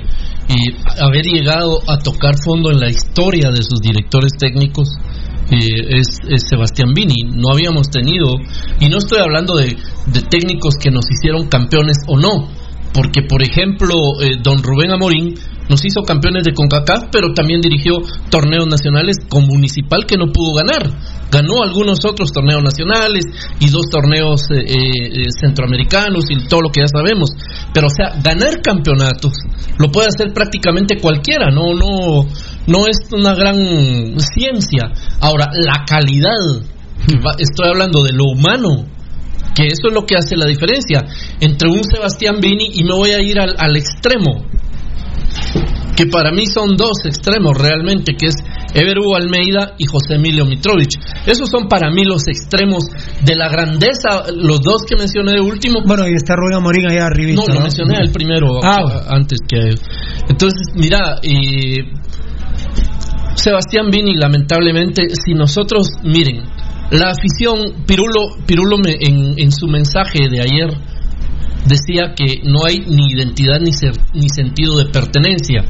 [0.50, 4.90] Y haber llegado a tocar fondo en la historia de sus directores técnicos
[5.52, 7.24] eh, es, es Sebastián Vini.
[7.36, 8.36] No habíamos tenido,
[8.80, 12.50] y no estoy hablando de, de técnicos que nos hicieron campeones o no,
[12.94, 15.34] porque por ejemplo, eh, don Rubén Amorín
[15.70, 17.98] nos hizo campeones de CONCACAF, pero también dirigió
[18.30, 20.92] torneos nacionales con Municipal que no pudo ganar.
[21.32, 23.26] Ganó algunos otros torneos nacionales
[23.60, 27.32] y dos torneos eh, eh, centroamericanos y todo lo que ya sabemos.
[27.74, 29.34] Pero o sea, ganar campeonatos
[29.80, 32.28] lo puede hacer prácticamente cualquiera, no, no,
[32.68, 33.56] no es una gran
[34.20, 34.92] ciencia.
[35.20, 36.38] Ahora, la calidad,
[37.40, 38.86] estoy hablando de lo humano,
[39.56, 41.06] que eso es lo que hace la diferencia
[41.40, 44.46] entre un Sebastián Vini y me voy a ir al, al extremo
[45.96, 48.36] que para mí son dos extremos realmente, que es
[48.74, 50.98] Ever Hugo Almeida y José Emilio Mitrovich.
[51.26, 52.84] Esos son para mí los extremos
[53.24, 55.82] de la grandeza, los dos que mencioné de último.
[55.86, 57.44] Bueno, y está Rubén Amorín allá arriba.
[57.46, 59.80] No, lo mencioné al primero Ah, antes que él.
[60.28, 61.86] Entonces, mira, eh,
[63.36, 66.44] Sebastián Vini, lamentablemente, si nosotros, miren,
[66.94, 70.70] la afición, Pirulo, me- en, en su mensaje de ayer
[71.66, 75.64] decía que no hay ni identidad ni, ser- ni sentido de pertenencia.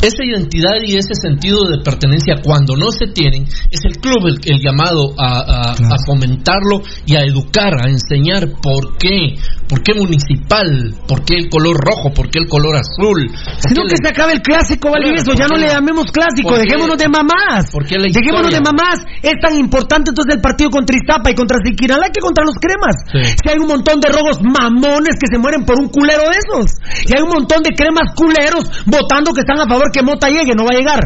[0.00, 4.38] Esa identidad y ese sentido de pertenencia, cuando no se tienen, es el club el,
[4.44, 9.36] el llamado a, a- a fomentarlo y a educar, a enseñar por qué,
[9.68, 13.30] por qué municipal, por qué el color rojo, por qué el color azul.
[13.68, 17.70] Sino que se acabe el clásico, Valdivieso, ya no le llamemos clásico, dejémonos de mamás.
[17.70, 18.98] ¿Por qué la Dejémonos de mamás.
[19.22, 22.96] Es tan importante entonces el partido contra Iztapa y contra Siquirala que contra los cremas.
[23.06, 23.22] Sí.
[23.38, 26.74] Si hay un montón de rojos mamones que se mueren por un culero de esos.
[27.06, 30.54] Y hay un montón de cremas culeros votando que están a favor que Mota llegue,
[30.54, 31.00] no va a llegar.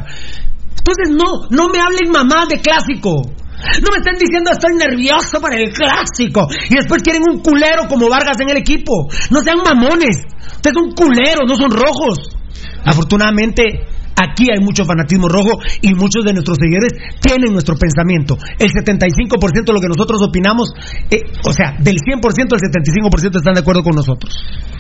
[0.77, 3.23] Entonces no, no me hablen mamás de clásico.
[3.57, 6.47] No me estén diciendo estoy nervioso para el clásico.
[6.69, 9.09] Y después quieren un culero como Vargas en el equipo.
[9.31, 10.19] No sean mamones.
[10.57, 12.37] Ustedes son culeros, no son rojos.
[12.85, 18.37] Afortunadamente, aquí hay mucho fanatismo rojo y muchos de nuestros seguidores tienen nuestro pensamiento.
[18.59, 20.73] El 75% de lo que nosotros opinamos,
[21.11, 24.35] eh, o sea, del 100%, el 75% están de acuerdo con nosotros.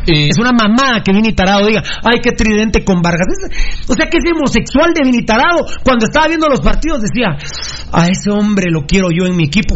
[0.07, 3.27] Eh, Es una mamá que Vini Tarado diga, ay, qué tridente con Vargas.
[3.27, 7.37] Es- o sea, que ese homosexual de Vini Tarado, cuando estaba viendo los partidos, decía,
[7.93, 9.75] a ese hombre lo quiero yo en mi equipo.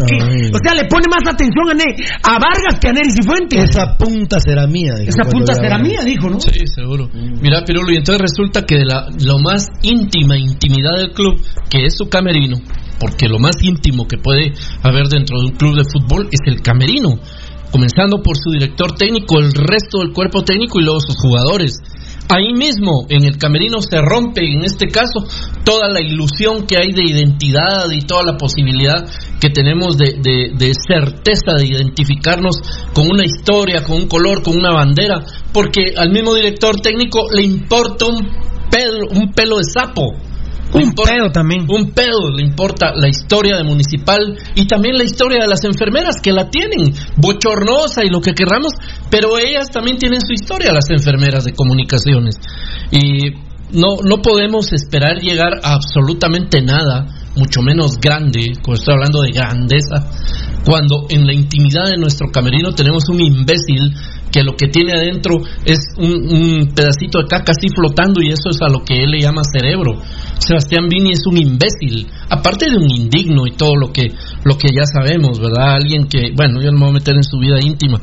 [0.54, 3.64] O sea, le pone más atención a, Ne- a Vargas que a Neris y Fuentes.
[3.70, 4.94] Esa punta será mía.
[4.96, 6.38] dijo Esa punta será mía, dijo, ¿no?
[6.40, 7.10] Sí, seguro.
[7.12, 9.49] Mira, Pirulo, y entonces resulta que la, lo más
[9.82, 12.58] íntima intimidad del club, que es su camerino,
[12.98, 16.60] porque lo más íntimo que puede haber dentro de un club de fútbol es el
[16.62, 17.18] camerino,
[17.72, 21.76] comenzando por su director técnico, el resto del cuerpo técnico y luego sus jugadores.
[22.28, 25.24] Ahí mismo, en el camerino, se rompe, en este caso,
[25.64, 29.04] toda la ilusión que hay de identidad y toda la posibilidad
[29.40, 32.56] que tenemos de, de- de certeza de identificarnos
[32.92, 37.42] con una historia, con un color, con una bandera, porque al mismo director técnico le
[37.42, 38.28] importa un
[38.70, 40.14] pelo, un pelo de sapo.
[40.72, 41.66] Un importa- pedo también.
[41.68, 46.20] un pedo le importa la historia de Municipal y también la historia de las enfermeras
[46.22, 48.72] que la tienen, bochornosa y lo que querramos,
[49.10, 52.36] pero ellas también tienen su historia, las enfermeras de comunicaciones.
[52.92, 53.30] Y
[53.72, 59.30] no, no podemos esperar llegar a absolutamente nada, mucho menos grande, como estoy hablando de
[59.32, 60.08] grandeza,
[60.64, 63.92] cuando en la intimidad de nuestro camerino tenemos un imbécil
[64.30, 68.60] que lo que tiene adentro es un, pedacito de caca así flotando y eso es
[68.62, 70.00] a lo que él le llama cerebro.
[70.38, 74.08] Sebastián Vini es un imbécil, aparte de un indigno y todo lo que
[74.44, 75.74] lo que ya sabemos, ¿verdad?
[75.74, 78.00] Alguien que, bueno, yo no me voy a meter en su vida íntima,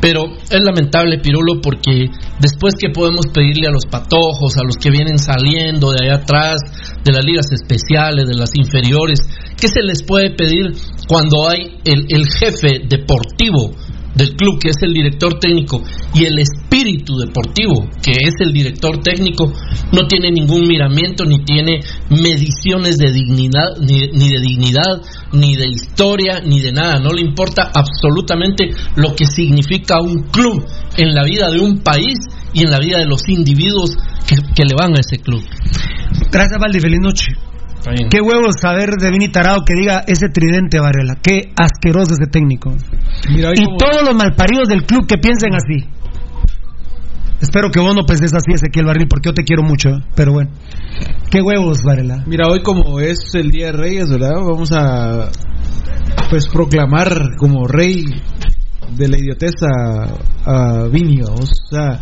[0.00, 4.90] pero es lamentable Pirulo porque después que podemos pedirle a los patojos, a los que
[4.90, 6.60] vienen saliendo de allá atrás,
[7.04, 9.20] de las ligas especiales, de las inferiores,
[9.58, 10.74] ¿qué se les puede pedir
[11.08, 13.72] cuando hay el jefe deportivo
[14.18, 15.82] del club, que es el director técnico,
[16.12, 19.52] y el espíritu deportivo, que es el director técnico,
[19.92, 21.80] no tiene ningún miramiento, ni tiene
[22.10, 25.00] mediciones de dignidad, ni, ni de dignidad,
[25.32, 26.98] ni de historia, ni de nada.
[26.98, 30.66] No le importa absolutamente lo que significa un club
[30.96, 32.18] en la vida de un país
[32.52, 35.42] y en la vida de los individuos que, que le van a ese club.
[36.32, 36.80] Gracias, Valdi.
[36.80, 37.47] Feliz noche.
[38.10, 41.16] Qué huevos saber de Vini Tarado que diga ese tridente, Varela.
[41.22, 42.74] Qué asqueroso ese técnico.
[43.28, 43.42] y
[43.78, 45.88] todos los malparidos del club que piensen así.
[47.40, 49.90] Espero que vos no penses así, Ezequiel Barril, porque yo te quiero mucho.
[49.90, 50.02] ¿eh?
[50.16, 50.50] Pero bueno,
[51.30, 52.24] qué huevos, Varela.
[52.26, 54.34] Mira, hoy como es el Día de Reyes, ¿verdad?
[54.34, 55.30] Vamos a
[56.30, 58.04] pues proclamar como rey
[58.96, 61.36] de la idiotez a, a Vini, o
[61.70, 62.00] sea,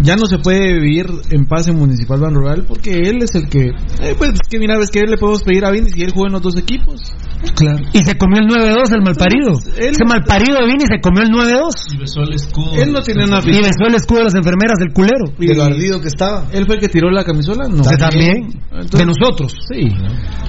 [0.00, 3.48] ya no se puede vivir en paz en Municipal Ban Rural porque él es el
[3.48, 6.12] que, eh, pues que mira, ves que él le podemos pedir a Vini si él
[6.12, 7.12] juega en los dos equipos.
[7.54, 7.84] Claro.
[7.92, 9.58] Y se comió el 9-2 el malparido.
[9.76, 11.94] Ese malparido de Vini se comió el 9-2.
[11.94, 12.74] Y besó el escudo.
[12.80, 15.26] Él no tiene una Y besó el escudo de las enfermeras del culero.
[15.36, 16.46] De lo ardido que estaba.
[16.52, 17.68] ¿Él fue el que tiró la camisola?
[17.68, 17.82] No.
[17.82, 18.60] También.
[18.70, 19.54] de nosotros.
[19.68, 19.88] Sí.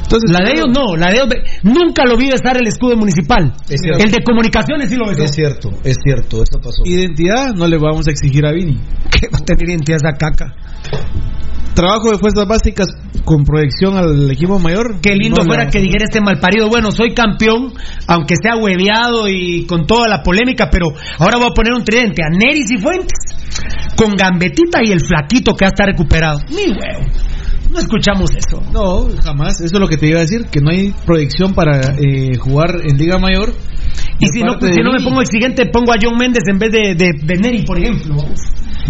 [0.03, 1.27] Entonces, la de ellos no, la de ellos
[1.63, 3.53] nunca lo vi besar el escudo municipal.
[3.69, 5.23] El de comunicaciones sí lo besó.
[5.23, 6.83] Es cierto, es cierto, eso pasó.
[6.85, 8.79] Identidad no le vamos a exigir a Vini.
[9.13, 10.53] ¿Qué va a tener identidad esa caca?
[11.73, 12.87] Trabajo de fuerzas básicas
[13.25, 14.99] con proyección al equipo mayor.
[15.01, 17.73] Qué lindo No fuera que dijera este malparido, bueno, soy campeón,
[18.07, 22.21] aunque sea hueveado y con toda la polémica, pero ahora voy a poner un tridente
[22.23, 23.19] a Neris y Fuentes,
[23.95, 26.39] con Gambetita y el flaquito que hasta recuperado.
[26.49, 27.09] Mi huevo.
[27.71, 28.61] No escuchamos eso.
[28.71, 29.59] No, jamás.
[29.59, 32.81] Eso es lo que te iba a decir, que no hay proyección para eh, jugar
[32.83, 33.51] en Liga Mayor.
[34.19, 36.71] Y si no, parte si no me pongo exigente, pongo a John Méndez en vez
[36.71, 38.15] de, de, de Neri, por ejemplo.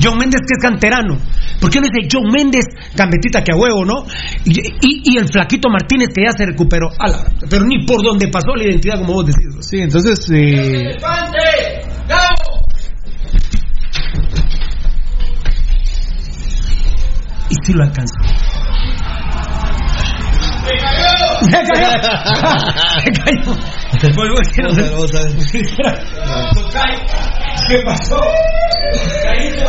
[0.02, 1.18] John Méndez que es canterano.
[1.60, 2.66] ¿Por qué no dice John Méndez,
[2.96, 4.06] gambetita que a huevo, no?
[4.46, 6.90] Y, y- y el flaquito Martínez que ya se recuperó.
[7.00, 9.46] A la- pero ni por donde pasó la identidad, como vos decís.
[9.62, 10.30] Sí, entonces.
[10.32, 10.98] Eh,
[17.50, 18.16] Y si lo alcanza.
[20.64, 21.94] Se cayó.
[23.00, 23.54] Se cayó.
[24.44, 25.20] Decir, no sé.
[27.68, 28.20] ¿Qué pasó?
[29.24, 29.64] Caíste,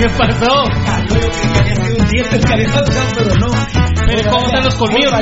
[0.00, 0.64] ¿Qué pasó?
[0.64, 2.84] un diente el cabezón,
[3.18, 3.48] pero no.
[4.06, 5.12] Pero ¿cómo están los colmillos?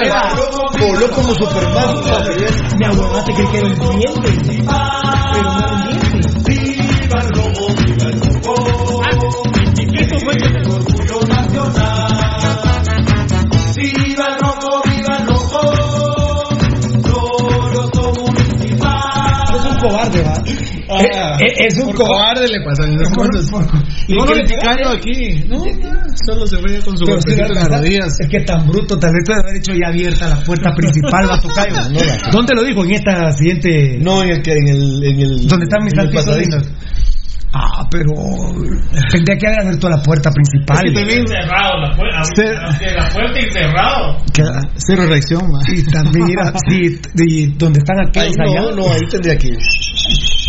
[0.78, 1.96] Voló como Superman.
[2.78, 4.62] Mi abuela te creí que era un diente.
[5.32, 6.18] Pero no era un diente.
[6.46, 9.02] Viva el robo, viva el robo.
[9.74, 10.34] Chiquito fue
[10.70, 12.08] orgullo nacional.
[13.74, 14.37] Viva el
[19.82, 20.42] un cobarde, va.
[20.90, 22.46] Ah, Eh, eh, es un por cobarde.
[22.46, 22.88] cobarde le cosas.
[24.08, 25.44] Y no lo criticando aquí.
[25.48, 25.64] No,
[26.26, 27.78] solo se fue con su golpecito en las ¿verdad?
[27.78, 28.20] rodillas.
[28.20, 31.34] Es que tan bruto, tal vez te haber hecho ya abierta la puerta principal, va
[31.34, 31.70] a tocar.
[31.70, 32.00] No, no.
[32.32, 32.84] ¿Dónde lo dijo?
[32.84, 33.98] En esta siguiente.
[34.00, 36.62] No, en el que en el en el ¿Dónde están mis en
[37.52, 38.12] Ah, pero
[39.10, 40.84] tendría que haber abierto la puerta principal.
[40.86, 42.22] Es que también- cerrado la puerta.
[42.34, 44.16] Se- La puerta y cerrado.
[44.34, 45.58] Que- Cero reacción, ma.
[45.74, 48.60] Y también mira, sí, y donde están Ahí aquellos allá.
[48.70, 49.58] no, no, ahí tendría que ir.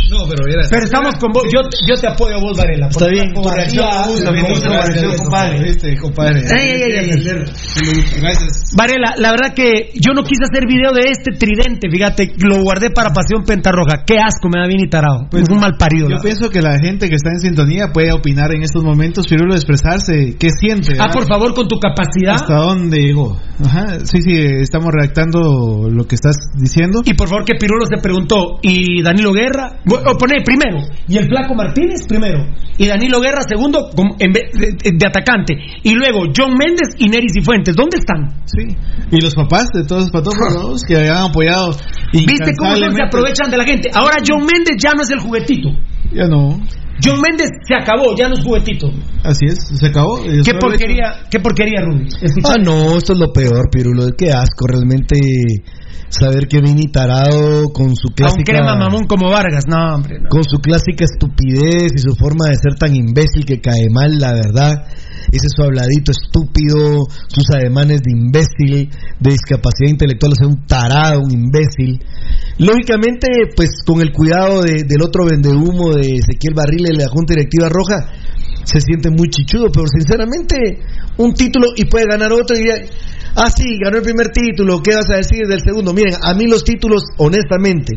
[0.09, 0.63] No, pero mira.
[0.69, 1.43] Pero estamos con vos.
[1.53, 2.87] Yo, yo te apoyo a vos, Varela.
[2.87, 3.29] Está bien.
[3.33, 3.85] Reacción
[4.25, 5.63] reacción, compadre.
[5.63, 6.41] Viste, compadre.
[6.49, 8.19] Ay, ay, ay, ay.
[8.19, 8.73] Gracias.
[8.75, 12.89] Varela, la verdad que yo no quise hacer video de este tridente, fíjate, lo guardé
[12.89, 14.03] para Pasión Pentarroja.
[14.05, 15.27] Qué asco me da bien y tarado.
[15.29, 16.09] Pues, es un mal parido.
[16.09, 19.55] Yo pienso que la gente que está en sintonía puede opinar en estos momentos, Pirulo,
[19.55, 20.93] expresarse, qué siente.
[20.93, 21.13] Ah, ¿verdad?
[21.13, 22.35] por favor, con tu capacidad.
[22.35, 23.37] ¿Hasta dónde llegó?
[23.63, 27.01] Ajá, sí, sí, estamos redactando lo que estás diciendo.
[27.05, 29.79] Y por favor, que Pirulo se preguntó, ¿y Danilo Guerra?
[30.05, 32.45] O primero, y el Flaco Martínez primero,
[32.77, 37.33] y Danilo Guerra segundo como- en vez de, atacante, y luego John Méndez y Neris
[37.35, 37.75] y Fuentes.
[37.75, 38.41] ¿Dónde están?
[38.45, 38.75] Sí.
[39.11, 41.71] Y los papás de todos los patojos que habían apoyado.
[42.13, 43.89] ¿Viste cómo se aprovechan de la gente?
[43.93, 45.69] Ahora John Méndez ya no es el juguetito.
[46.13, 46.59] Ya no.
[47.03, 48.91] John Méndez se acabó, ya no es juguetito.
[49.23, 50.21] Así es, se acabó.
[50.23, 52.07] ¿Qué porquería, qué porquería, Rudy?
[52.45, 54.07] Ah, no, esto es lo peor, Pirulo.
[54.17, 55.17] Qué asco realmente
[56.09, 59.65] saber que Vini Tarado con su clásica crema mamón como Vargas.
[59.67, 60.19] No, hombre.
[60.19, 60.29] no.
[60.29, 64.33] con su clásica estupidez y su forma de ser tan imbécil que cae mal, la
[64.33, 64.87] verdad.
[65.31, 71.21] Ese su habladito estúpido, sus ademanes de imbécil, de discapacidad intelectual, o sea, un tarado,
[71.21, 71.99] un imbécil.
[72.57, 77.33] Lógicamente, pues con el cuidado de- del otro vendehumo de Ezequiel Barril de la Junta
[77.33, 78.09] Directiva Roja,
[78.63, 80.57] se siente muy chichudo, pero sinceramente,
[81.17, 82.75] un título y puede ganar otro y diría,
[83.35, 85.93] ah, sí, ganó el primer título, ¿qué vas a decir del segundo?
[85.93, 87.93] Miren, a mí los títulos, honestamente,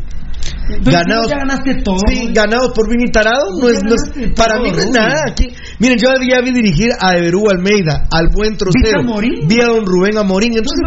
[0.85, 1.97] ganados ya ganaste todo.
[2.09, 3.45] Sí, ganados por Vini Tarado.
[3.61, 5.21] No es, no es- para mí no es nada.
[5.31, 5.49] Aquí,
[5.79, 9.01] miren, yo ya vi dirigir a Everú Almeida, al buen trocero.
[9.49, 10.53] Vi a don Rubén Amorín.
[10.57, 10.81] Entonces,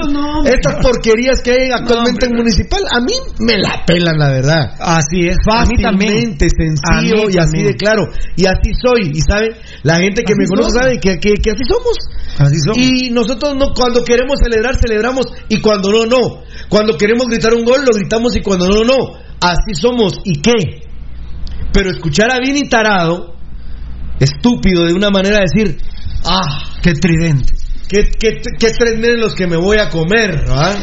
[0.46, 4.76] estas porquerías que hay actualmente en Municipal, a mí me la pelan, la verdad.
[4.80, 5.36] Así es.
[5.46, 8.04] Fácilmente, sencillo y así de claro.
[8.36, 9.12] Y así soy.
[9.14, 9.50] Y saben,
[9.84, 11.96] la gente que Así me conoce sabe que, que, que así somos.
[12.38, 12.78] Así somos.
[12.78, 15.26] Y nosotros no, cuando queremos celebrar, celebramos.
[15.50, 16.44] Y cuando no, no.
[16.70, 18.36] Cuando queremos gritar un gol, lo gritamos.
[18.36, 19.25] Y cuando no, no.
[19.42, 20.20] Así somos.
[20.24, 20.84] ¿Y qué?
[21.72, 23.36] Pero escuchar a Vini Tarado,
[24.20, 25.78] estúpido de una manera de decir,
[26.26, 27.52] ah, Qué tridente.
[27.90, 30.38] ¿Qué, qué, qué tres meses los que me voy a comer?
[30.38, 30.78] ¿verdad?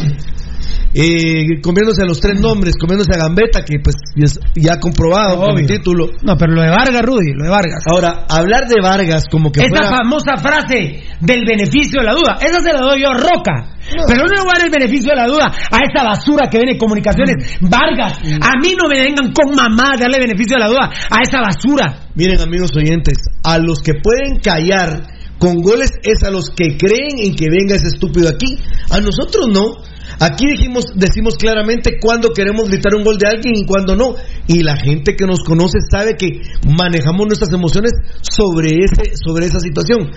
[0.95, 5.59] Eh, comiéndose a los tres nombres, comiéndose a Gambetta, que pues ya ya comprobado con
[5.59, 6.11] el título.
[6.23, 7.85] No, pero lo de Vargas, Rudy, lo de Vargas.
[7.87, 9.97] Ahora, hablar de Vargas como que Esa fuera...
[9.97, 13.73] famosa frase del beneficio de la duda, esa se la doy yo a Roca.
[14.07, 16.59] Pero no le voy a dar el beneficio de la duda a esa basura que
[16.59, 17.59] viene en comunicaciones.
[17.61, 17.69] Mm.
[17.69, 21.41] Vargas, a mí no me vengan con mamá darle beneficio de la duda a esa
[21.41, 22.09] basura.
[22.15, 25.03] Miren, amigos oyentes, a los que pueden callar
[25.39, 28.59] con goles es a los que creen en que venga ese estúpido aquí.
[28.91, 29.83] A nosotros no.
[30.21, 34.15] Aquí dijimos, decimos claramente cuándo queremos gritar un gol de alguien y cuándo no.
[34.47, 39.61] Y la gente que nos conoce sabe que manejamos nuestras emociones sobre, ese, sobre esa
[39.61, 40.11] situación.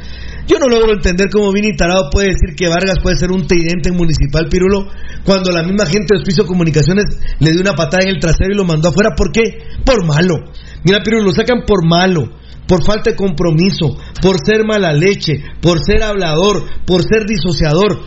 [0.48, 3.90] Yo no logro entender cómo Vini Tarado puede decir que Vargas puede ser un tridente
[3.90, 4.88] en Municipal Pirulo
[5.24, 7.06] cuando la misma gente de Hospicio Comunicaciones
[7.40, 9.15] le dio una patada en el trasero y lo mandó afuera.
[9.15, 9.41] ¿Por qué?
[9.83, 10.35] Por malo.
[10.83, 12.30] Mira, Pirulo, lo sacan por malo
[12.67, 17.99] por falta de compromiso, por ser mala leche, por ser hablador, por ser disociador.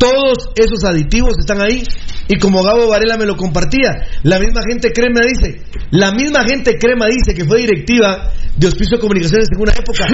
[0.00, 1.84] Todos esos aditivos están ahí.
[2.26, 6.78] Y como Gabo Varela me lo compartía, la misma gente crema dice, la misma gente
[6.78, 10.06] crema dice que fue directiva de Hospicio de Comunicaciones en una época.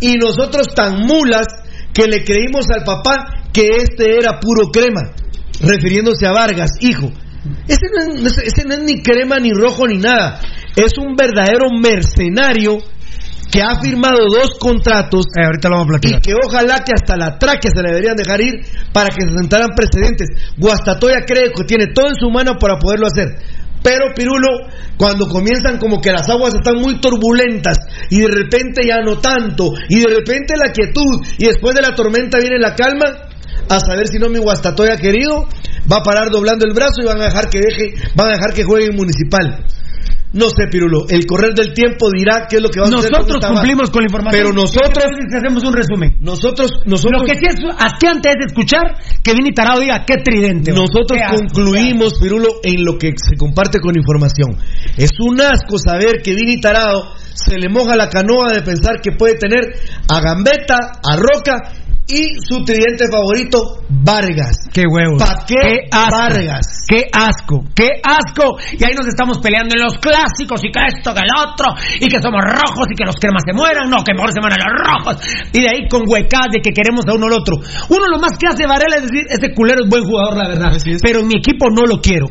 [0.00, 1.46] Y nosotros tan mulas
[1.92, 5.12] que le creímos al papá que este era puro crema,
[5.60, 7.10] refiriéndose a Vargas, hijo.
[7.66, 10.40] Ese no, es, ese no es ni crema ni rojo ni nada,
[10.76, 12.78] es un verdadero mercenario
[13.52, 16.18] que ha firmado dos contratos Eh, ahorita lo vamos a platicar.
[16.18, 18.54] y que ojalá que hasta la tráquea se le deberían dejar ir
[18.92, 20.28] para que se sentaran precedentes.
[20.56, 23.28] Guastatoya cree que tiene todo en su mano para poderlo hacer.
[23.82, 24.48] Pero Pirulo,
[24.96, 27.76] cuando comienzan como que las aguas están muy turbulentas
[28.10, 31.94] y de repente ya no tanto y de repente la quietud y después de la
[31.94, 33.04] tormenta viene la calma,
[33.68, 35.46] a saber si no mi Guastatoya querido
[35.90, 38.54] va a parar doblando el brazo y van a dejar que deje, van a dejar
[38.54, 39.64] que juegue en municipal.
[40.32, 43.10] No sé, Pirulo, el correr del tiempo dirá qué es lo que va a hacer.
[43.10, 44.40] Nosotros cumplimos con la información.
[44.40, 45.04] Pero nosotros,
[45.36, 46.16] hacemos un resumen.
[46.20, 50.72] nosotros, nosotros, Lo que sí es asqueante es escuchar que Vini Tarado diga qué tridente.
[50.72, 54.56] Nosotros Qué asco, concluimos, Pirulo, en lo que se comparte con información.
[54.96, 59.12] Es un asco saber que Vini Tarado se le moja la canoa de pensar que
[59.12, 59.64] puede tener
[60.08, 61.72] a Gambetta, a Roca
[62.12, 64.68] y su tridente favorito, Vargas.
[64.72, 65.16] Qué huevos.
[65.16, 66.84] ¿Pa' qué asco, Vargas?
[66.86, 68.60] Qué asco, qué asco.
[68.76, 72.08] Y ahí nos estamos peleando en los clásicos y que esto, que el otro, y
[72.08, 74.74] que somos rojos y que los cremas se mueran, no, que mejor se mueran los
[74.76, 75.16] rojos.
[75.52, 77.56] Y de ahí con huecas de que queremos a uno al otro.
[77.88, 80.76] Uno lo más que hace Varela es decir, este culero es buen jugador, la verdad.
[81.00, 82.28] Pero en mi equipo no lo quiero.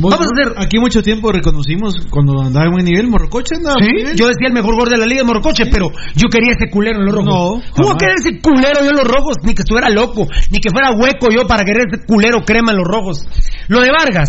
[0.00, 3.86] Vamos a hacer- Aquí mucho tiempo reconocimos cuando andaba en buen nivel, Morrocoche andaba Sí,
[3.92, 4.16] nivel.
[4.16, 6.98] yo decía el mejor gol de la liga de Morcoche, pero yo quería ese culero
[7.00, 7.26] en los rojos.
[7.64, 9.36] No, ¿Cómo querer ese culero yo en los rojos?
[9.42, 12.78] Ni que estuviera loco, ni que fuera hueco yo para querer ese culero crema en
[12.78, 13.24] los rojos.
[13.68, 14.28] Lo de Vargas,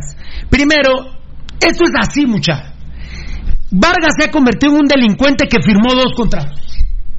[0.49, 0.91] primero,
[1.59, 2.73] esto es así, mucha.
[3.71, 6.59] Vargas se ha convertido en un delincuente que firmó dos contratos.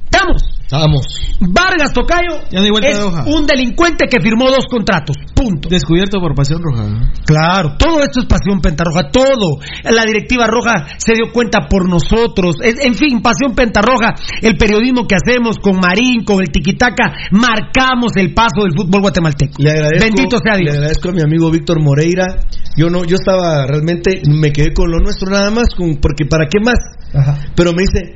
[0.05, 0.41] ¿Estamos?
[0.71, 1.05] Vamos.
[1.39, 3.23] Vargas Tocayo Ya vuelta es de hoja.
[3.25, 5.15] un delincuente que firmó dos contratos.
[5.33, 5.69] Punto.
[5.69, 7.11] Descubierto por Pasión Roja.
[7.25, 9.59] Claro, todo esto es pasión pentarroja, todo.
[9.83, 12.57] La directiva roja se dio cuenta por nosotros.
[12.61, 18.11] Es- En fin, pasión pentarroja, el periodismo que hacemos con Marín, con el tiquitaca, marcamos
[18.17, 19.53] el paso del fútbol guatemalteco.
[19.63, 20.71] Le agradezco, Bendito sea Dios.
[20.71, 22.25] Le agradezco a mi amigo Víctor Moreira.
[22.77, 26.45] Yo no, yo estaba realmente, me quedé con lo nuestro nada más, con, porque para
[26.47, 26.77] qué más.
[27.55, 28.15] Pero me dice,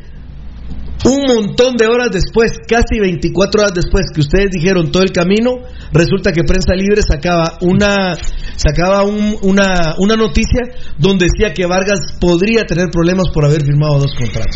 [1.05, 5.55] un montón de horas después, casi 24 horas después que ustedes dijeron todo el camino,
[5.91, 8.15] resulta que Prensa Libre sacaba una,
[8.55, 10.61] sacaba un- una, una noticia
[10.97, 14.55] donde decía que Vargas podría tener problemas por haber firmado dos contratos.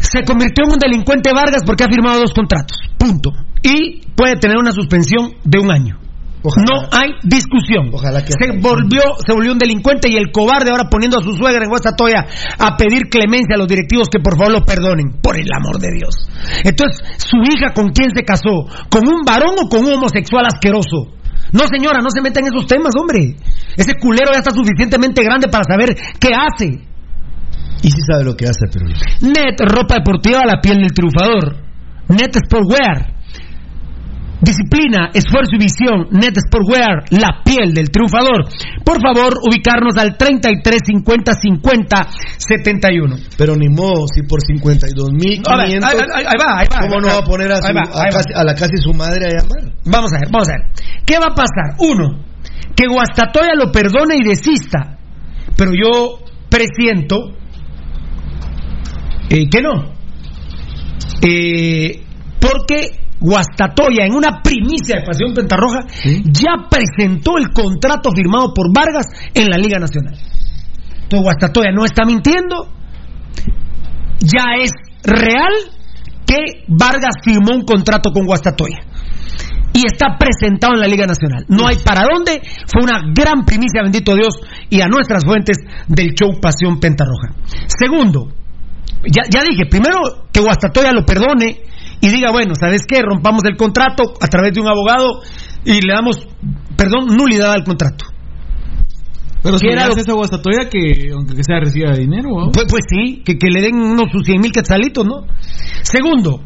[0.00, 2.76] Se convirtió en un delincuente Vargas porque ha firmado dos contratos.
[2.98, 3.30] Punto.
[3.62, 5.98] Y puede tener una suspensión de un año.
[6.44, 7.88] No hay discusión.
[7.90, 11.32] Ojalá que se volvió, se volvió un delincuente y el cobarde ahora poniendo a su
[11.32, 12.26] suegra en Guastatoya
[12.58, 15.88] a pedir clemencia a los directivos que por favor lo perdonen, por el amor de
[15.96, 16.28] Dios.
[16.62, 21.16] Entonces, su hija con quién se casó, con un varón o con un homosexual asqueroso.
[21.52, 23.36] No, señora, no se meta en esos temas, hombre.
[23.76, 26.94] Ese culero ya está suficientemente grande para saber qué hace.
[27.80, 28.86] Y sí sabe lo que hace, pero...
[28.86, 31.56] Net, ropa deportiva a la piel del triunfador.
[32.08, 33.13] Net Sportwear.
[34.44, 38.44] Disciplina, esfuerzo y visión, Net Sportwear, la piel del triunfador.
[38.84, 43.16] Por favor, ubicarnos al 33 50 50 71.
[43.38, 46.80] Pero ni modo, si por 52 mil ver, ahí, ahí- ahí va, ahí va.
[46.80, 49.30] ¿cómo no va a poner a, su- va, casi- a la casi su madre a
[49.30, 49.72] llamar?
[49.86, 50.70] Vamos a ver, vamos a ver.
[51.06, 51.76] ¿Qué va a pasar?
[51.78, 52.20] Uno,
[52.76, 54.98] que Guastatoya lo perdone y desista.
[55.56, 56.18] Pero yo
[56.50, 57.16] presiento
[59.30, 59.92] eh, que no.
[61.22, 62.02] Eh,
[62.40, 65.86] porque Guastatoya, en una primicia de Pasión Pentarroja,
[66.24, 70.12] ya presentó el contrato firmado por Vargas en la Liga Nacional.
[70.12, 72.68] Entonces Guastatoya no está mintiendo.
[74.20, 74.72] Ya es
[75.02, 75.52] real
[76.26, 78.80] que Vargas firmó un contrato con Guastatoya
[79.72, 81.46] y está presentado en la Liga Nacional.
[81.48, 82.42] No hay para dónde.
[82.70, 84.36] Fue una gran primicia, bendito Dios,
[84.68, 85.56] y a nuestras fuentes
[85.88, 87.34] del show Pasión Pentarroja.
[87.66, 88.28] Segundo,
[89.02, 91.62] ya, ya dije, primero que Guastatoya lo perdone
[92.06, 93.00] y diga, bueno, ¿sabes qué?
[93.02, 95.22] Rompamos el contrato a través de un abogado
[95.64, 96.26] y le damos,
[96.76, 98.04] perdón, nulidad al contrato.
[99.42, 102.50] Pero si ¿Qué le era lo- haces a Guastatoya que, aunque sea reciba dinero, ¿o?
[102.52, 105.26] Pues, pues sí, que, que le den unos sus 100 mil quetzalitos, ¿no?
[105.82, 106.40] Segundo,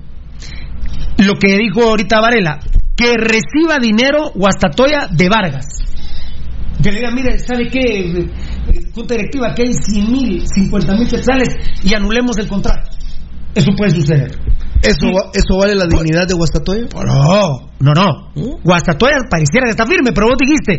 [1.19, 2.59] lo que dijo ahorita Varela,
[2.97, 5.67] que reciba dinero Guastatoya de Vargas.
[6.83, 8.27] Que le diga, mire, ¿sabe qué?
[8.95, 11.49] Junta directiva, que hay 100 mil, 50 mil quetzales
[11.85, 12.91] y anulemos el contrato.
[13.55, 14.31] Eso puede suceder.
[14.83, 16.87] ¿Eso, va- ¿Eso vale la dignidad de Guastatoya?
[17.05, 18.31] No, no, no.
[18.63, 20.79] Guastatoya pareciera que está firme, pero vos dijiste.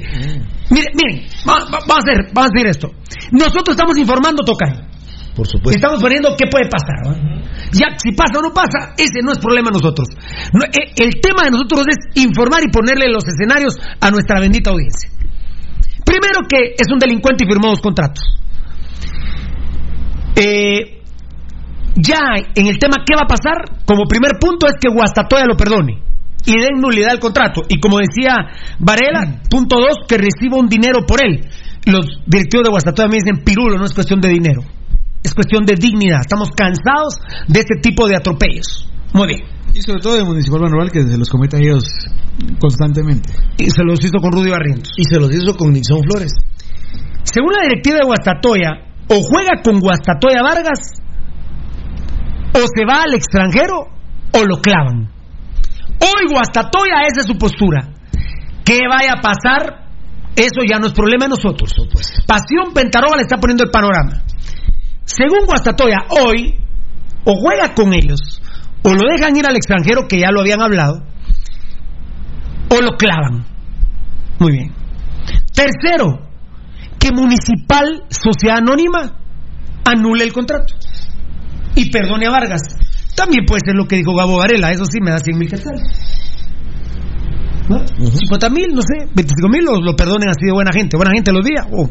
[0.72, 2.88] Miren, miren, va- va- vamos a hacer, vamos a hacer esto.
[3.32, 4.88] Nosotros estamos informando, Tocayo.
[5.36, 5.78] Por supuesto.
[5.78, 7.00] Estamos poniendo qué puede pasar.
[7.06, 7.14] ¿no?
[7.72, 10.08] Ya, si pasa o no pasa, ese no es problema de nosotros.
[10.54, 14.72] No, eh, el tema de nosotros es informar y ponerle los escenarios a nuestra bendita
[14.72, 15.10] audiencia.
[16.04, 18.24] Primero que es un delincuente y firmó dos contratos.
[20.36, 20.99] Eh,
[21.96, 22.20] ya
[22.56, 26.04] en el tema qué va a pasar, como primer punto es que Guastatoya lo perdone
[26.46, 27.62] y den nulidad al contrato.
[27.68, 28.36] Y como decía
[28.80, 31.48] Varela, punto dos, que reciba un dinero por él.
[31.86, 34.62] Los directivos de Guastatoya me dicen, pirulo, no es cuestión de dinero,
[35.24, 36.22] es cuestión de dignidad.
[36.22, 38.90] Estamos cansados de este tipo de atropellos.
[39.14, 39.42] Muy bien.
[39.74, 41.84] Y sobre todo de Municipal Manuel que se los comete a ellos
[42.60, 43.30] constantemente.
[43.58, 44.92] Y se los hizo con Rudy Barrientos.
[44.98, 46.34] Y se los hizo con Nixon Flores.
[47.24, 48.70] Según la directiva de Guastatoya,
[49.08, 51.02] o juega con Guastatoya Vargas,
[52.54, 53.88] o se va al extranjero,
[54.34, 55.10] o lo clavan.
[56.02, 57.90] Hoy Guastatoya, esa es su postura.
[58.64, 59.90] ¿Qué vaya a pasar?
[60.36, 61.72] Eso ya no es problema de nosotros.
[62.26, 64.24] Pasión Pentaroba le está poniendo el panorama.
[65.04, 66.56] Según Guastatoya, hoy,
[67.26, 68.42] o juega con ellos,
[68.84, 71.04] o lo dejan ir al extranjero, que ya lo habían hablado,
[72.70, 73.46] o lo clavan.
[74.40, 74.74] Muy bien.
[75.54, 76.30] Tercero,
[77.00, 79.18] que Municipal Sociedad Anónima
[79.84, 80.74] anule el contrato
[81.76, 82.62] y perdone a Vargas.
[83.16, 85.82] También puede ser lo que dijo Gabo Varela, eso sí me da 100 mil quetzales.
[87.68, 87.86] ¿No?
[87.88, 91.32] 50 mil, no sé, 25 mil lo, lo perdonen así de buena gente, buena gente
[91.32, 91.68] los días.
[91.72, 91.90] Oh.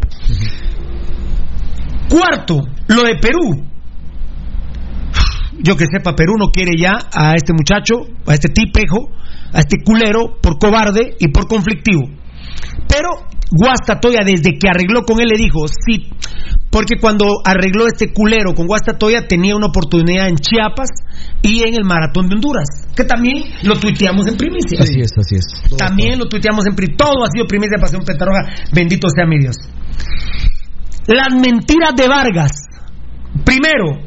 [2.09, 3.65] Cuarto, lo de Perú.
[5.61, 9.11] Yo que sepa, Perú no quiere ya a este muchacho, a este tipejo,
[9.53, 12.09] a este culero por cobarde y por conflictivo.
[12.89, 16.11] Pero Guastatoya, desde que arregló con él, le dijo, sí,
[16.71, 20.91] porque cuando arregló este culero con Guastatoya tenía una oportunidad en Chiapas
[21.41, 24.81] y en el Maratón de Honduras, que también lo tuiteamos en primicia.
[24.81, 25.77] Así es, así es.
[25.79, 26.97] También lo tuiteamos en primicia.
[26.99, 28.41] Todo ha sido primicia de Pasión Pentarroja.
[28.73, 29.57] Bendito sea mi Dios.
[31.07, 32.53] Las mentiras de Vargas.
[33.45, 34.03] Primero,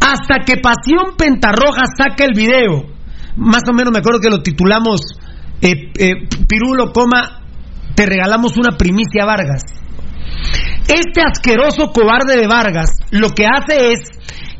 [0.00, 2.86] hasta que Pasión Pentarroja saca el video.
[3.36, 5.00] Más o menos me acuerdo que lo titulamos
[5.60, 6.14] eh, eh,
[6.48, 7.39] Pirulo, coma,
[7.94, 9.62] te regalamos una primicia Vargas.
[10.88, 14.00] Este asqueroso cobarde de Vargas lo que hace es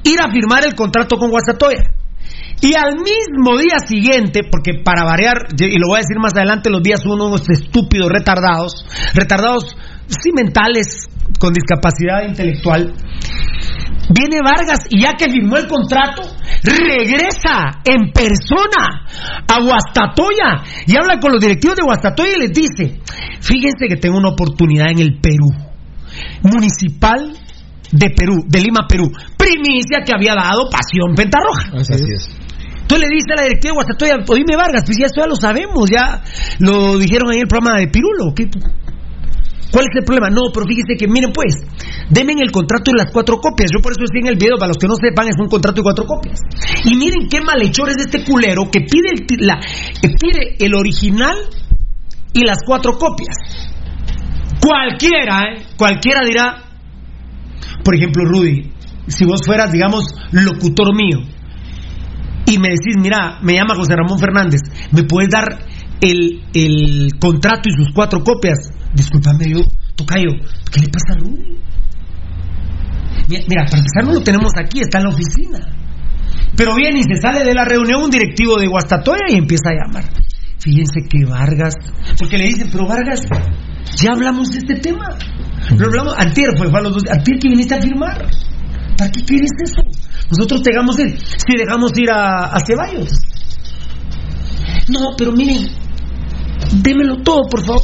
[0.05, 1.83] ir a firmar el contrato con Guastatoya.
[2.62, 6.68] Y al mismo día siguiente, porque para variar, y lo voy a decir más adelante,
[6.68, 8.84] los días son unos estúpidos retardados,
[9.15, 9.76] retardados
[10.10, 11.08] sí mentales,
[11.39, 12.92] con discapacidad intelectual,
[14.10, 16.22] viene Vargas y ya que firmó el contrato,
[16.62, 19.06] regresa en persona
[19.47, 23.00] a Guastatoya y habla con los directivos de Guastatoya y les dice,
[23.40, 25.48] fíjense que tengo una oportunidad en el Perú,
[26.42, 27.32] municipal
[27.92, 31.70] de Perú, de Lima, Perú, primicia que había dado Pasión Pentarroja.
[31.80, 32.36] Así es.
[32.82, 35.36] Entonces le dice a la directiva de Guastatoya, oíme Vargas, pues ya esto ya lo
[35.36, 36.22] sabemos, ya
[36.58, 38.34] lo dijeron ahí en el programa de Pirulo.
[38.34, 38.50] ¿qué?
[39.70, 40.31] ¿Cuál es el problema?
[40.31, 41.55] No, pero fíjese que, miren pues,
[42.10, 43.70] denme el contrato y las cuatro copias.
[43.70, 45.81] Yo por eso decía en el video, para los que no sepan, es un contrato
[45.81, 46.40] y cuatro copias.
[46.84, 49.60] Y miren qué malhechor es este culero que pide el, ti- la,
[50.02, 51.36] que pide el original
[52.32, 53.36] y las cuatro copias.
[54.60, 55.62] Cualquiera, ¿eh?
[55.76, 56.62] Cualquiera dirá,
[57.84, 58.73] por ejemplo, Rudy,
[59.07, 61.20] si vos fueras, digamos, locutor mío,
[62.47, 64.60] y me decís, mira, me llama José Ramón Fernández,
[64.92, 65.44] ¿me puedes dar
[66.00, 68.70] el, el contrato y sus cuatro copias.
[68.94, 69.60] Disculpame, yo,
[69.94, 70.30] Tocayo,
[70.72, 71.58] ¿qué le pasa a Rudy?
[73.28, 75.58] Mira, para empezar no lo tenemos aquí, está en la oficina.
[76.56, 79.74] Pero viene y se sale de la reunión un directivo de Guastatoya y empieza a
[79.74, 80.04] llamar.
[80.58, 81.74] Fíjense que Vargas,
[82.18, 83.22] porque le dicen, pero Vargas,
[84.02, 85.08] ya hablamos de este tema.
[85.76, 88.28] Lo hablamos, antier fue, fue a los dos, antier que viniste a firmar.
[88.98, 89.82] ¿Para qué quieres eso?
[90.30, 93.10] Nosotros dejamos ir, si dejamos ir a, a Ceballos.
[94.88, 95.68] No, pero miren,
[96.73, 97.82] démelo todo, por favor.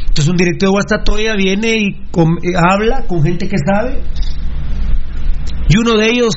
[0.00, 4.02] Entonces un directivo de Guastatoya viene y eh, habla con gente que sabe.
[5.68, 6.34] Y uno de ellos,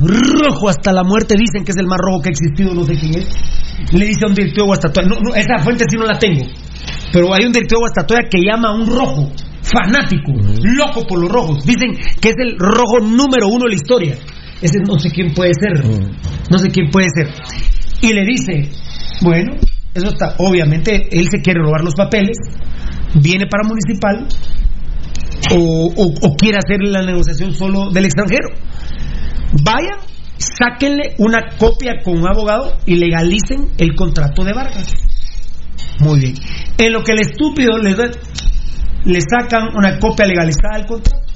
[0.00, 2.94] rojo hasta la muerte, dicen que es el más rojo que ha existido, no sé
[2.94, 3.28] quién es.
[3.92, 6.44] Le dice a un directivo de Guastatoya, no, no, esa fuente sí no la tengo.
[7.12, 9.32] Pero hay un directivo de Guastatoya que llama a un rojo,
[9.62, 10.32] fanático,
[10.62, 11.64] loco por los rojos.
[11.66, 14.16] Dicen que es el rojo número uno de la historia.
[14.62, 15.84] Ese no sé quién puede ser.
[16.48, 17.28] No sé quién puede ser.
[18.02, 18.70] Y le dice,
[19.22, 19.56] bueno,
[19.96, 22.36] eso está, obviamente él se quiere robar los papeles,
[23.14, 24.26] viene para municipal
[25.54, 28.48] o, o- quiere hacer la negociación solo del extranjero.
[29.62, 29.98] Vayan,
[30.38, 34.92] sáquenle una copia con un abogado y legalicen el contrato de Vargas.
[36.00, 36.34] Muy bien.
[36.78, 38.10] En lo que el estúpido le, da-
[39.04, 41.26] le sacan una copia legalizada del contrato.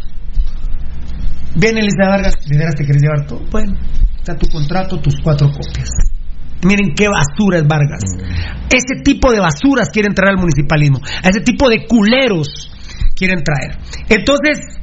[1.56, 3.40] Viene Elisa Vargas, ¿de te quieres llevar todo?
[3.50, 3.72] Bueno,
[4.18, 5.88] está tu contrato, tus cuatro copias.
[6.62, 8.02] Miren qué basura es Vargas.
[8.68, 10.98] Ese tipo de basuras quieren traer al municipalismo.
[11.22, 12.70] A ese tipo de culeros
[13.14, 13.78] quieren traer.
[14.08, 14.80] Entonces,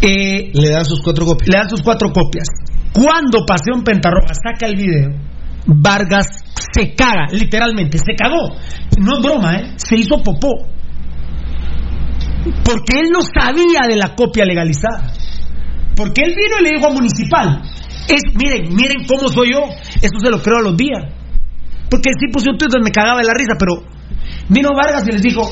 [0.00, 1.48] eh, Le dan sus cuatro copias.
[1.48, 2.48] le dan sus cuatro copias.
[2.92, 5.10] Cuando Pasión Pentarroja saca el video,
[5.66, 6.26] Vargas
[6.72, 8.56] se caga, literalmente, se cagó.
[8.98, 9.72] No es broma, ¿eh?
[9.76, 10.68] Se hizo popó.
[12.64, 15.12] Porque él no sabía de la copia legalizada.
[15.96, 17.62] Porque él vino y le dijo a Municipal,
[18.08, 19.60] es, miren, miren cómo soy yo.
[20.00, 21.02] Eso se lo creo a los días.
[21.90, 23.84] Porque sí puse un tweet donde me cagaba de la risa, pero
[24.48, 25.42] vino Vargas y les dijo,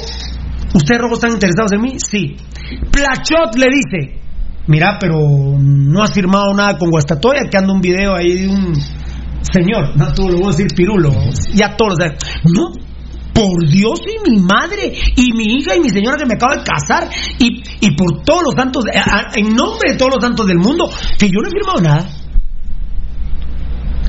[0.74, 1.97] ¿ustedes rojos están interesados en mí?
[1.98, 2.36] Sí.
[2.90, 4.20] Plachot le dice,
[4.66, 5.18] mira, pero
[5.58, 8.74] no has firmado nada con Guastatoya, que anda un video ahí de un
[9.52, 11.12] señor, no tú lo voy a decir pirulo,
[11.55, 11.98] ya todos.
[12.44, 12.73] No,
[13.32, 16.62] por Dios y mi madre, y mi hija y mi señora que me acaba de
[16.64, 17.08] casar,
[17.39, 18.84] y, y por todos los santos,
[19.36, 22.23] en nombre de todos los santos del mundo, que yo no he firmado nada.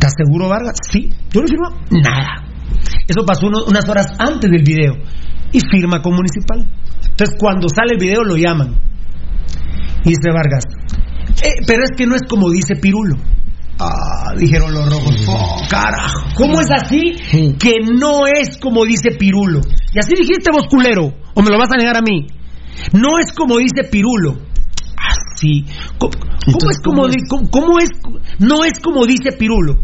[0.06, 0.76] ¿Estás seguro, Vargas?
[0.92, 2.44] Sí, yo no he firmado nada.
[3.08, 4.94] Eso pasó uno- unas horas antes del video.
[5.52, 6.60] Y firma con Municipal.
[7.10, 8.76] Entonces, cuando sale el video, lo llaman.
[10.04, 10.64] Y dice Vargas,
[11.42, 13.16] "Eh, pero es que no es como dice Pirulo.
[13.80, 15.26] Ah, dijeron los rojos.
[15.28, 16.28] Oh, carajo.
[16.36, 17.16] ¿Cómo es así
[17.60, 19.60] que no es como dice Pirulo?
[19.94, 21.14] Y así dijiste vos, culero.
[21.34, 22.28] ¿O me lo vas a negar a mí?
[22.94, 24.38] No es como dice Pirulo.
[24.98, 25.66] Así.
[25.98, 26.14] ¿Cómo,
[26.54, 27.90] cómo es como cómo- cómo es?
[28.40, 29.80] No es como dice Pirulo.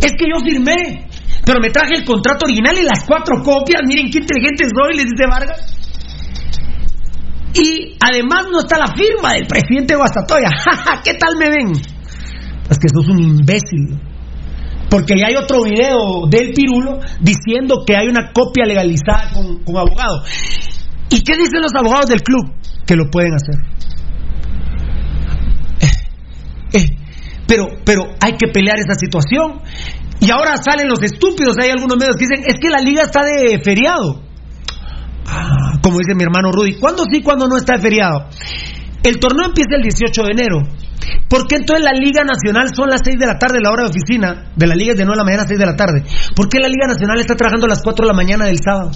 [0.00, 1.08] Es que yo firmé,
[1.44, 3.82] pero me traje el contrato original y las cuatro copias.
[3.86, 5.76] Miren qué inteligente soy, les dice Vargas.
[7.54, 10.48] Y además no está la firma del presidente de Guastatoya.
[11.04, 11.72] ¿Qué tal me ven?
[12.70, 14.00] Es que sos un imbécil.
[14.88, 19.76] Porque ya hay otro video del Pirulo diciendo que hay una copia legalizada con, con
[19.76, 20.22] abogado.
[21.10, 22.52] ¿Y qué dicen los abogados del club?
[22.86, 23.56] Que lo pueden hacer.
[25.80, 26.96] Eh, eh,
[27.50, 29.58] pero, pero hay que pelear esa situación.
[30.20, 31.58] Y ahora salen los estúpidos.
[31.58, 34.22] Hay algunos medios que dicen: es que la liga está de feriado.
[35.26, 38.28] Ah, como dice mi hermano Rudy, ¿cuándo sí, cuándo no está de feriado?
[39.02, 40.58] El torneo empieza el 18 de enero.
[41.28, 43.90] ¿Por qué entonces la Liga Nacional son las 6 de la tarde, la hora de
[43.90, 44.52] oficina?
[44.54, 46.04] De la Liga es de 9 de la mañana a 6 de la tarde.
[46.36, 48.90] ¿Por qué la Liga Nacional está trabajando a las 4 de la mañana del sábado?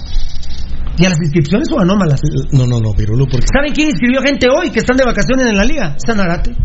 [0.97, 2.21] ¿Y a las inscripciones son anómalas?
[2.53, 3.47] No, no, no, Pirulo, porque.
[3.51, 5.95] ¿Saben quién inscribió gente hoy que están de vacaciones en la Liga?
[5.97, 6.55] Sanarate.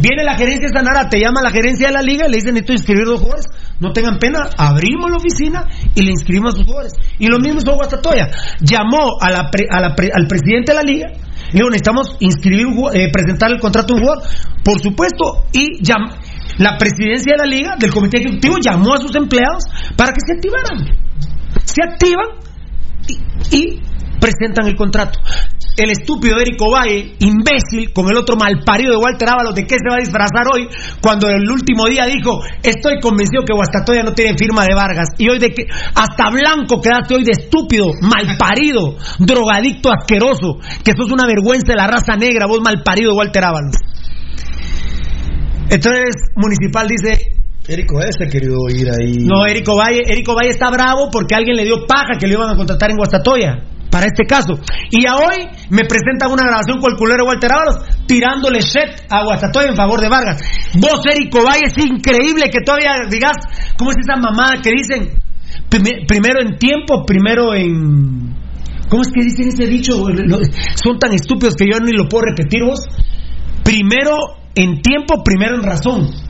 [0.00, 2.54] Viene la gerencia de Sanarate, llama a la gerencia de la Liga y le dicen:
[2.54, 3.46] Necesito inscribir dos jugadores.
[3.80, 6.92] No tengan pena, abrimos la oficina y le inscribimos a sus jugadores.
[7.18, 8.28] Y lo mismo hizo Guastatoya.
[8.60, 9.50] Llamó a la
[10.14, 11.06] al presidente de la Liga
[11.52, 14.24] le dijo, necesitamos inscribir, eh, presentar el contrato de un jugador.
[14.64, 16.10] Por supuesto, y llam-
[16.58, 19.62] la presidencia de la liga, del comité ejecutivo, llamó a sus empleados
[19.96, 20.98] para que se activaran.
[21.64, 22.26] Se activan
[23.06, 23.82] y, y
[24.20, 25.18] presentan el contrato.
[25.76, 29.88] El estúpido Érico Valle, imbécil, con el otro malparido de Walter Ábalos, ¿de qué se
[29.90, 30.68] va a disfrazar hoy?
[31.02, 35.08] Cuando el último día dijo, estoy convencido que Guastatoya no tiene firma de Vargas.
[35.18, 41.12] Y hoy de que, hasta blanco quedaste hoy de estúpido, malparido, drogadicto asqueroso, que sos
[41.12, 43.76] una vergüenza de la raza negra, vos malparido de Walter Ábalos.
[45.68, 47.36] Entonces, Municipal dice,
[47.68, 49.26] Érico ese querido ir ahí.
[49.26, 52.48] no, Érico Valle, Érico Valle está bravo porque alguien le dio paja que le iban
[52.48, 53.75] a contratar en Guastatoya.
[53.90, 54.54] Para este caso.
[54.90, 59.24] Y a hoy me presentan una grabación con el culero Walter Ábalos tirándole shit a
[59.24, 60.42] Guastatoya en favor de Vargas.
[60.74, 63.36] Vos, Érico Valle, es increíble que todavía digas,
[63.78, 65.26] ¿cómo es esa mamada que dicen?
[65.68, 68.34] primero en tiempo, primero en.
[68.88, 69.94] ¿Cómo es que dicen ese dicho?
[70.82, 72.80] Son tan estúpidos que yo ni lo puedo repetir vos.
[73.64, 74.16] Primero
[74.54, 76.25] en tiempo, primero en razón.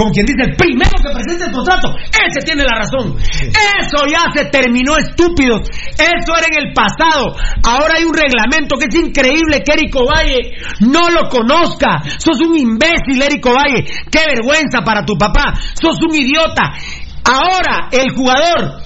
[0.00, 3.18] Como quien dice, el primero que presente el contrato, ese tiene la razón.
[3.20, 5.68] Eso ya se terminó, estúpidos.
[5.92, 7.36] Eso era en el pasado.
[7.62, 12.00] Ahora hay un reglamento que es increíble que Erico Valle no lo conozca.
[12.16, 13.84] Sos un imbécil, Erico Valle.
[14.10, 15.52] Qué vergüenza para tu papá.
[15.78, 16.72] Sos un idiota.
[17.22, 18.80] Ahora el jugador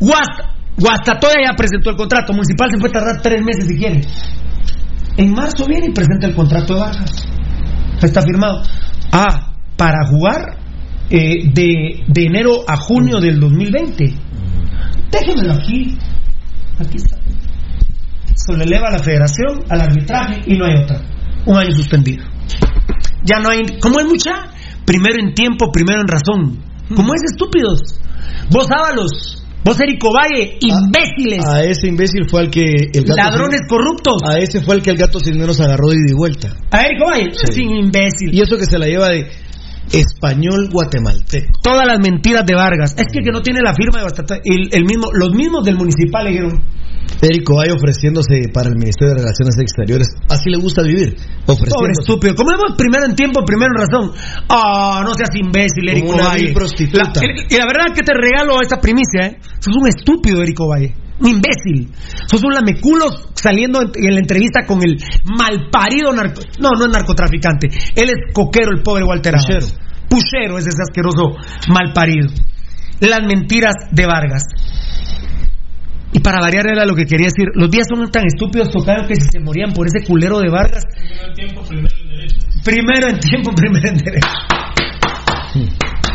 [0.00, 2.32] Guastatoya ya presentó el contrato.
[2.32, 4.00] Municipal se puede tardar tres meses si quiere.
[5.18, 7.28] En marzo viene y presenta el contrato de Vargas.
[8.00, 8.62] Está firmado.
[9.12, 10.58] Ah, para jugar
[11.10, 14.14] eh, de, de, enero a junio del 2020.
[15.10, 15.96] Déjenmelo aquí.
[16.78, 17.16] Aquí está.
[18.34, 21.00] Se le eleva a la federación, al arbitraje y no hay otra.
[21.46, 22.24] Un año suspendido.
[23.24, 23.60] Ya no hay.
[23.80, 24.32] ¿Cómo es mucha?
[24.84, 26.62] Primero en tiempo, primero en razón.
[26.94, 27.80] ¿Cómo es estúpidos?
[28.50, 31.42] Vos Ábalos, Vos, Erico Valle, imbéciles.
[31.46, 34.16] A, ese imbécil fue al que el gato Ladrones corruptos.
[34.28, 36.48] A ese fue el que el gato Cisneros agarró de ida y vuelta.
[36.70, 38.34] A Erico Valle, sin imbécil.
[38.34, 39.26] Y eso que se la lleva de
[39.92, 41.52] español guatemalteco.
[41.62, 42.94] Todas las mentiras de Vargas.
[42.96, 44.36] Es que, que no tiene la firma de Bastata.
[44.44, 46.62] El, el mismo, los mismos del municipal le dijeron.
[47.20, 50.08] Erico Valle ofreciéndose para el Ministerio de Relaciones Exteriores.
[50.28, 51.16] Así le gusta vivir.
[51.46, 52.34] Pobre estúpido.
[52.34, 54.12] Como vemos primero en tiempo, primero en razón.
[54.48, 56.52] Ah, no seas imbécil, una Valle.
[56.52, 57.20] prostituta.
[57.22, 59.38] y la verdad que te regalo esta primicia, ¿eh?
[59.60, 60.94] Sos un estúpido, Erico Valle.
[61.20, 61.92] Un imbécil.
[62.26, 66.42] Sos un lameculo saliendo en la entrevista con el malparido narco...
[66.58, 67.68] No, no es narcotraficante.
[67.94, 69.66] Él es coquero, el pobre Walter Puchero.
[70.08, 71.36] Puchero es ese asqueroso
[71.68, 72.28] malparido.
[73.00, 74.44] Las mentiras de Vargas.
[76.12, 77.48] Y para variar era lo que quería decir.
[77.54, 80.84] Los días son tan estúpidos tocaron que si se morían por ese culero de Vargas.
[80.94, 82.36] Primero en tiempo, primero en derecho.
[82.64, 84.28] Primero en tiempo, primero en derecho.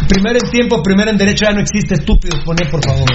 [0.07, 3.07] Primero en tiempo, primero en derecho ya no existe, estúpidos, poner por favor.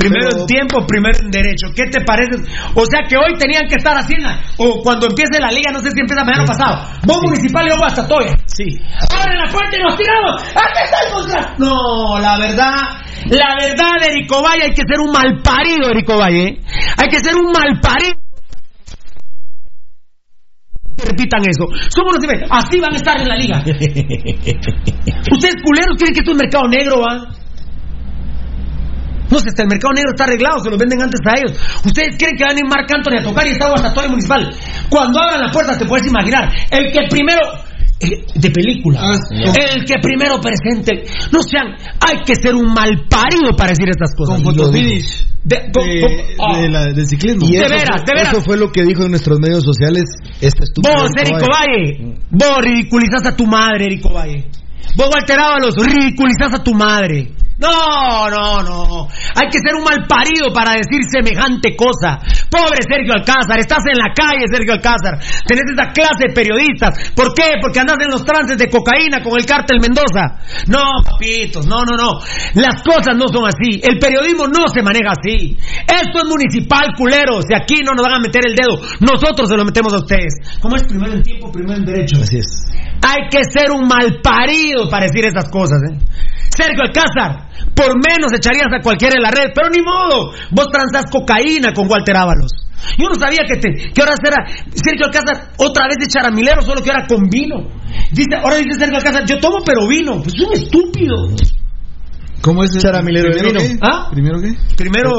[0.00, 1.68] Primero en tiempo, primero en derecho.
[1.76, 2.40] ¿Qué te parece?
[2.74, 5.90] O sea que hoy tenían que estar haciendo, o cuando empiece la liga, no sé
[5.90, 6.88] si empieza mañana pasado.
[7.04, 8.32] Vos municipal y vos hasta Toya.
[8.46, 8.80] Sí.
[9.12, 10.40] Abren la puerta y nos tiramos.
[10.56, 11.52] ¡Aquí está el contrato!
[11.58, 12.80] No, la verdad,
[13.28, 16.60] la verdad, Erico Valle, hay que ser un mal parido, Erico Valle.
[16.96, 18.14] Hay que ser un mal parido.
[20.96, 21.66] Repitan eso.
[21.88, 23.58] Somos los Así van a estar en la liga.
[25.32, 27.39] Ustedes culeros creen que esto es mercado negro, ¿va?
[29.30, 31.58] No sé, hasta el mercado negro está arreglado, se los venden antes a ellos.
[31.84, 34.50] Ustedes creen que van a ir Marc Anthony a tocar y está Guastatoya Municipal.
[34.88, 36.50] Cuando abran la puerta te puedes imaginar.
[36.70, 37.40] El que primero
[38.00, 39.00] de película.
[39.30, 41.04] El que primero presente.
[41.32, 44.36] No sean, hay que ser un mal parido para decir estas cosas.
[44.36, 45.26] Con fotofinish.
[45.42, 47.46] De, de, la, de, ciclismo.
[47.46, 48.32] Y de veras, de veras.
[48.32, 50.04] Eso fue lo que dijo en nuestros medios sociales
[50.40, 50.94] este estúpido.
[50.94, 52.18] Vos, Erico Valle.
[52.30, 54.48] Vos ridiculizás a tu madre, Erico Valle.
[54.96, 57.32] Vos, Walter Ábalos, ridiculizás a tu madre.
[57.60, 59.08] No, no, no.
[59.36, 62.16] Hay que ser un mal parido para decir semejante cosa.
[62.48, 65.20] Pobre Sergio Alcázar, estás en la calle, Sergio Alcázar.
[65.44, 67.12] Tenés esa clase de periodistas.
[67.14, 67.60] ¿Por qué?
[67.60, 70.40] Porque andas en los trances de cocaína con el cártel Mendoza.
[70.68, 72.20] No, papitos, no, no, no.
[72.54, 73.80] Las cosas no son así.
[73.84, 75.58] El periodismo no se maneja así.
[75.84, 77.44] Esto es municipal, culeros.
[77.44, 78.80] Y aquí no nos van a meter el dedo.
[79.00, 80.32] Nosotros se lo metemos a ustedes.
[80.60, 82.16] ¿Cómo es primero en tiempo, primero en derecho?
[82.22, 82.72] Así es.
[83.04, 85.98] Hay que ser un mal parido para decir esas cosas, ¿eh?
[86.50, 91.10] Sergio Alcázar, por menos echarías a cualquiera en la red, pero ni modo, vos transas
[91.10, 92.52] cocaína con Walter Ábalos.
[92.98, 94.36] Yo no sabía que, te, que ahora será
[94.74, 97.56] Sergio Alcázar otra vez de charamilero, solo que ahora con vino.
[98.10, 100.22] Dice, ahora dice Sergio Alcázar, yo tomo pero vino.
[100.22, 101.16] Pues es un estúpido.
[102.40, 103.60] ¿Cómo es charamilero de vino?
[103.60, 103.78] Qué?
[103.82, 104.08] ¿Ah?
[104.10, 104.54] ¿Primero qué?
[104.76, 105.10] Primero...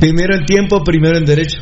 [0.00, 1.60] Primero en tiempo, primero en derecho.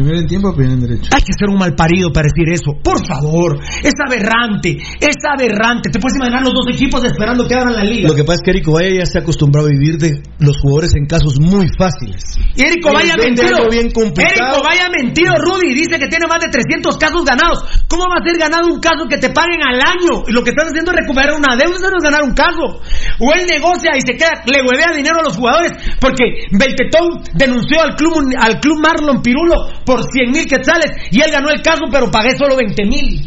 [0.00, 1.10] Primero en tiempo, primero en derecho.
[1.12, 2.72] Hay que ser un mal parido para decir eso.
[2.72, 5.92] Por favor, es aberrante, es aberrante.
[5.92, 8.08] Te puedes imaginar los dos equipos esperando que abran la liga.
[8.08, 10.56] Lo que pasa es que Erico Valle ya se ha acostumbrado a vivir de los
[10.56, 12.24] jugadores en casos muy fáciles.
[12.56, 13.68] Y Erico Valle ha mentido.
[13.68, 15.74] Erico Valle ha mentido, Rudy.
[15.74, 17.60] Dice que tiene más de 300 casos ganados.
[17.86, 20.24] ¿Cómo va a ser ganado un caso que te paguen al año?
[20.26, 22.80] Y lo que estás haciendo es recuperar una deuda, eso no es ganar un caso.
[23.20, 27.82] O él negocia y se queda, le huevea dinero a los jugadores porque Beltetón denunció
[27.82, 31.82] al club, al club Marlon Pirulo por 100 mil quetzales y él ganó el caso,
[31.90, 33.26] pero pagué solo 20 mil.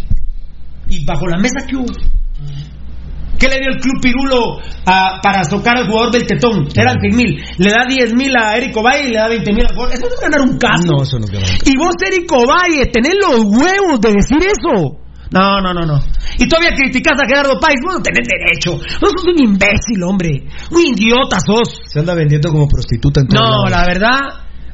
[0.87, 1.91] ¿Y bajo la mesa qué hubo?
[3.37, 6.69] ¿Qué le dio el Club Pirulo a, para socar al jugador del Tetón?
[6.73, 7.43] Eran 100 mil.
[7.57, 9.93] Le da 10 mil a Erico Valle y le da 20 mil a.
[9.93, 10.85] Eso no es ganar un caso.
[10.85, 11.49] No, eso no es ganar.
[11.65, 14.99] Y vos, Erico Valle, tenés los huevos de decir eso.
[15.31, 15.99] No, no, no, no.
[16.37, 17.81] Y todavía criticas a Gerardo Páez.
[17.83, 18.79] Vos no tenés derecho.
[19.01, 20.47] Vos sos un imbécil, hombre.
[20.71, 21.81] Un idiota sos.
[21.87, 24.19] Se anda vendiendo como prostituta en todo No, la verdad,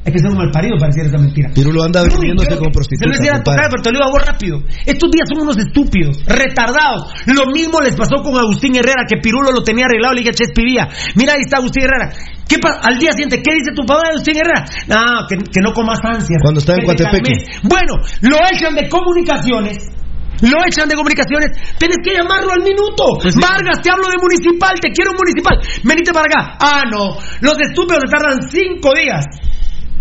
[0.04, 1.50] Hay que ser un mal parido para decir esa mentira.
[1.52, 3.16] Pirulo anda vendiéndose como que Se lo prostituta.
[3.20, 4.56] decía a tocar, pero te lo iba a vos rápido.
[4.88, 7.12] Estos días son unos estúpidos, retardados.
[7.26, 10.38] Lo mismo les pasó con Agustín Herrera, que Pirulo lo tenía arreglado, le dije a
[10.40, 10.88] Chespivía.
[11.16, 12.16] Mira, ahí está Agustín Herrera.
[12.48, 14.64] ¿Qué Al día siguiente, ¿qué dice tu papá de Agustín Herrera?
[14.88, 16.40] No, que, que no comas ansias.
[16.40, 17.34] Cuando estaba en que te Coatepeque.
[17.68, 20.00] Bueno, lo echan de comunicaciones.
[20.40, 23.04] Lo echan de comunicaciones, tienes que llamarlo al minuto.
[23.20, 25.60] Pues Vargas, te hablo de municipal, te quiero municipal.
[25.84, 26.56] Venite para acá.
[26.58, 27.20] Ah, no.
[27.44, 29.26] Los estúpidos le tardan cinco días.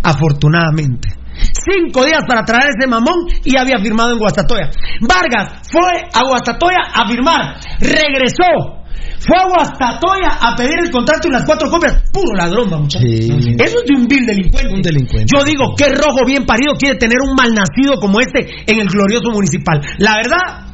[0.09, 1.09] Afortunadamente.
[1.39, 4.69] Cinco días para traer ese mamón y había firmado en Guastatoya.
[5.01, 7.59] Vargas fue a Guastatoya a firmar.
[7.79, 8.79] Regresó.
[9.19, 12.03] Fue a Guastatoya a pedir el contrato y las cuatro copias.
[12.11, 13.07] Puro ladrón, muchachos.
[13.07, 14.73] Eso es de un vil delincuente.
[14.73, 15.27] Un delincuente.
[15.33, 19.29] Yo digo, qué rojo bien parido quiere tener un malnacido como este en el glorioso
[19.31, 19.79] municipal.
[19.99, 20.69] La verdad,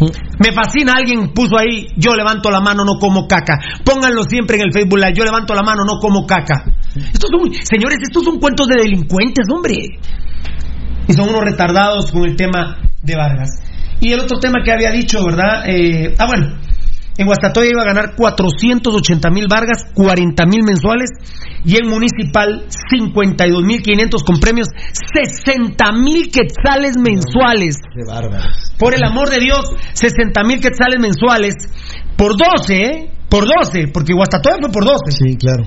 [0.00, 3.58] me fascina, alguien puso ahí, yo levanto la mano, no como caca.
[3.84, 6.64] Pónganlo siempre en el Facebook Live, yo levanto la mano, no como caca.
[6.96, 9.98] Estos son, señores, estos son cuentos de delincuentes, hombre.
[11.06, 13.50] Y son unos retardados con el tema de Vargas.
[14.00, 15.64] Y el otro tema que había dicho, ¿verdad?
[15.66, 16.58] Eh, ah, bueno,
[17.18, 21.10] en Guastatoya iba a ganar 480 mil Vargas, 40 mil mensuales,
[21.64, 24.68] y en Municipal 52 mil 500 con premios,
[25.14, 27.76] 60 mil quetzales mensuales.
[27.92, 28.44] Qué bárbaro.
[28.78, 31.54] Por el amor de Dios, 60 mil quetzales mensuales
[32.16, 33.10] por 12, ¿eh?
[33.28, 35.10] Por 12, porque Guastatoya fue por 12.
[35.10, 35.64] Sí, claro.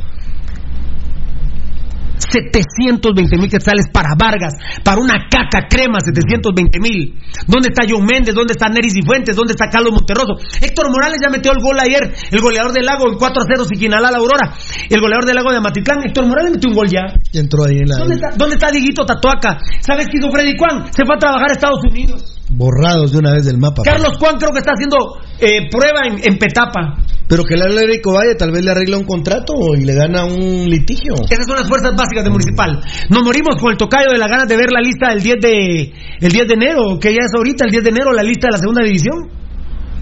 [2.22, 7.16] 720 mil quetzales para Vargas, para una caca crema, 720 mil.
[7.48, 8.35] ¿Dónde está John Méndez?
[8.35, 9.35] ¿Dónde está Neris y Fuentes?
[9.35, 10.38] ¿Dónde está Carlos Monterroso?
[10.61, 13.66] Héctor Morales ya metió el gol ayer, el goleador del lago en 4 a 0
[13.66, 14.53] Siquinalá la Aurora.
[14.90, 17.14] El goleador del lago de Amatitlán, Héctor Morales metió un gol ya.
[17.32, 17.98] Y entró ahí en la.
[17.98, 19.58] ¿Dónde está, dónde está Diguito Tatuaca?
[19.82, 20.91] ¿Sabes qué hizo Freddy Juan?
[20.93, 22.31] Se fue a trabajar a Estados Unidos.
[22.54, 23.84] Borrados de una vez del mapa.
[23.84, 24.98] Carlos Juan creo que está haciendo
[25.40, 26.98] eh, prueba en, en Petapa.
[27.32, 29.96] Pero que le hable a Erico Valle, tal vez le arregla un contrato y le
[29.96, 31.16] gana un litigio.
[31.30, 32.84] Esas son las fuerzas básicas de Municipal.
[33.08, 35.94] Nos morimos con el tocayo de la ganas de ver la lista del 10 de
[36.20, 38.52] el 10 de enero, que ya es ahorita el 10 de enero la lista de
[38.52, 39.32] la segunda división.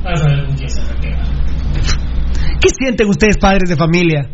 [0.04, 0.48] Vas a ver.
[2.60, 4.28] ¿Qué sienten ustedes padres de familia?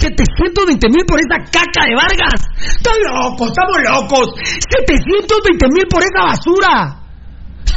[0.00, 2.42] 720 mil por esa caca de Vargas.
[2.58, 4.34] Están locos, estamos locos.
[4.66, 7.01] 720 mil por esa basura.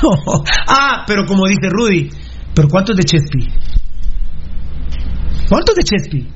[0.03, 0.43] No.
[0.67, 2.09] Ah, pero como dice Rudy,
[2.53, 3.47] ¿pero cuánto es de Chespi?
[5.49, 6.27] ¿Cuánto es de Chespi?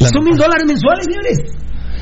[0.00, 1.38] La Son mil dólares mensuales, señores.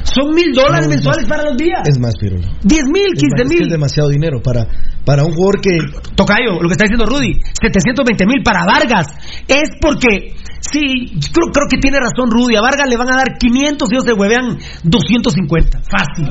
[0.04, 1.36] Son mil dólares mensuales más.
[1.38, 1.80] para los días.
[1.86, 2.46] Es más, Pirulo.
[2.62, 3.62] 10 mil, Es 15 más, es que mil.
[3.66, 4.66] es demasiado dinero para,
[5.04, 5.78] para un jugador que.
[6.14, 9.08] Tocayo, lo que está diciendo Rudy, 720 mil para Vargas.
[9.48, 12.56] Es porque, sí, creo, creo que tiene razón Rudy.
[12.56, 15.80] A Vargas le van a dar 500 y ellos se huevean 250.
[15.90, 16.28] Fácil.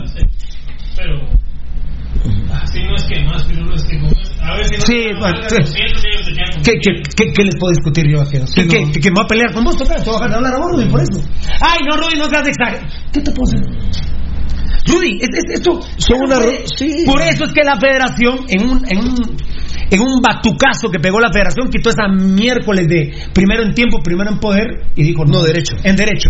[0.96, 1.45] Pero.
[2.54, 4.82] Así no es que más, pero no es que como es- A ver si no.
[4.82, 5.56] Sí, no, bueno, no, sí.
[5.56, 8.38] 200 y ellos se quedan con ¿Qué, qué, qué, qué les puedo discutir yo aquí?
[8.56, 9.78] ¿Qué, qué, qué- que me voy a pelear con vos?
[9.78, 11.22] ¿Te voy a dejar de hablar a vos, Rudy, por eso?
[11.62, 12.88] Ay, no, Rudy, no seas exagerado.
[13.14, 13.62] ¿Qué te puedo hacer?
[14.88, 15.80] Rudy, es, es- esto...
[15.98, 17.04] Son una por, ro- sí.
[17.06, 19.38] por eso es que la federación, en un, en un,
[19.90, 24.30] en un batucazo que pegó la federación, quitó esa miércoles de primero en tiempo, primero
[24.32, 25.26] en poder, y dijo...
[25.26, 25.76] No, derecho.
[25.84, 26.30] En derecho.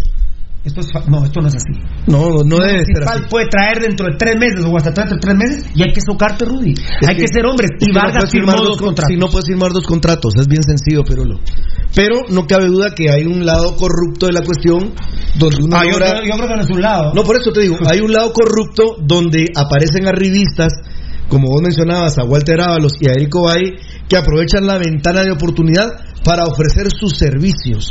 [0.66, 1.80] Esto es, no, esto no es así.
[2.08, 3.24] No, no debe ser así.
[3.30, 6.02] puede traer dentro de tres meses o hasta dentro de tres meses y hay que
[6.02, 6.74] socarte, Rudy.
[6.74, 7.70] Es hay que, ser hombres.
[7.80, 9.10] es Y no Vargas firmó firmar dos con- contratos.
[9.14, 11.40] sí, no puedes firmar dos contratos, es bien sencillo, Pirulo.
[11.96, 14.92] Pero no cabe duda que hay un lado corrupto de la cuestión
[15.38, 17.14] donde uno Ah, yo, logra- yo- yo creo que no es un lado.
[17.14, 20.74] No, por eso te digo, hay un lado corrupto donde aparecen arribistas,
[21.30, 23.76] como vos mencionabas, a Walter Ábalos y a Erico Valle,
[24.10, 25.90] que aprovechan la ventana de oportunidad
[26.24, 27.88] para ofrecer sus servicios.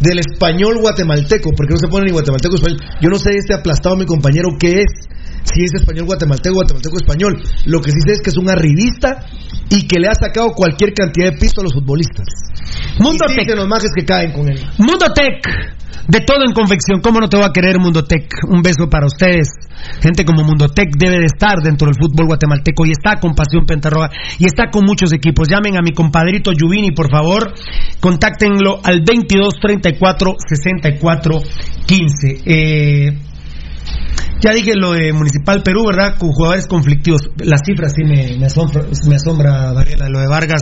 [0.00, 2.80] Del español guatemalteco, porque no se pone ni guatemalteco español.
[3.00, 5.08] Yo no sé este aplastado mi compañero qué es,
[5.44, 7.42] si es español guatemalteco, guatemalteco español.
[7.66, 9.26] Lo que sí sé es que es un arribista
[9.70, 12.26] y que le ha sacado cualquier cantidad de pisto a los futbolistas.
[12.98, 13.56] Mundo y Tech.
[13.56, 14.58] los majes que caen con él.
[14.78, 15.44] Mundo Tech,
[16.08, 17.00] de todo en confección.
[17.00, 18.26] ¿Cómo no te va a querer Mundo Tech?
[18.48, 19.48] Un beso para ustedes.
[20.00, 23.66] Gente como Mundo Tech debe de estar dentro del fútbol guatemalteco y está con Pasión
[23.66, 25.48] Pentarroja y está con muchos equipos.
[25.48, 27.52] Llamen a mi compadrito Yuvini, por favor.
[28.00, 31.42] Contáctenlo al 22 34 64
[31.86, 32.42] 15.
[32.46, 33.18] Eh,
[34.40, 36.18] ya dije lo de Municipal Perú, ¿verdad?
[36.18, 37.30] Con jugadores conflictivos.
[37.38, 40.60] Las cifras sí me, me asombra, me lo de Vargas.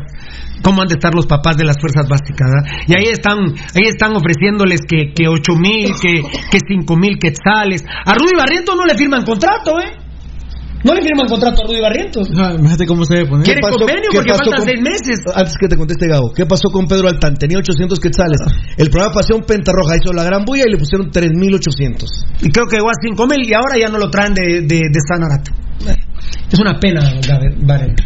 [0.63, 2.49] ¿Cómo han de estar los papás de las fuerzas básicas?
[2.49, 2.85] ¿verdad?
[2.87, 3.39] Y ahí están,
[3.75, 7.85] ahí están ofreciéndoles que, que 8 mil, que, que 5 mil quetzales.
[8.07, 10.02] A Rudy Barrientos no le firman contrato, ¿eh?
[10.85, 12.29] No le firman contrato a Rudy Barrientos.
[12.37, 13.45] Ah, Imagínate cómo se debe poner.
[13.45, 15.21] Quiere ¿Qué pasó- convenio porque pasó faltan con- seis meses.
[15.35, 17.35] Antes que te conteste Gabo, ¿qué pasó con Pedro Altán?
[17.37, 18.39] Tenía 800 quetzales.
[18.77, 22.11] El programa Pasión Pentarroja hizo la gran bulla y le pusieron 3800.
[22.43, 24.77] Y creo que llegó a 5 mil y ahora ya no lo traen de, de,
[24.91, 25.51] de Sanarate.
[26.51, 27.01] Es una pena.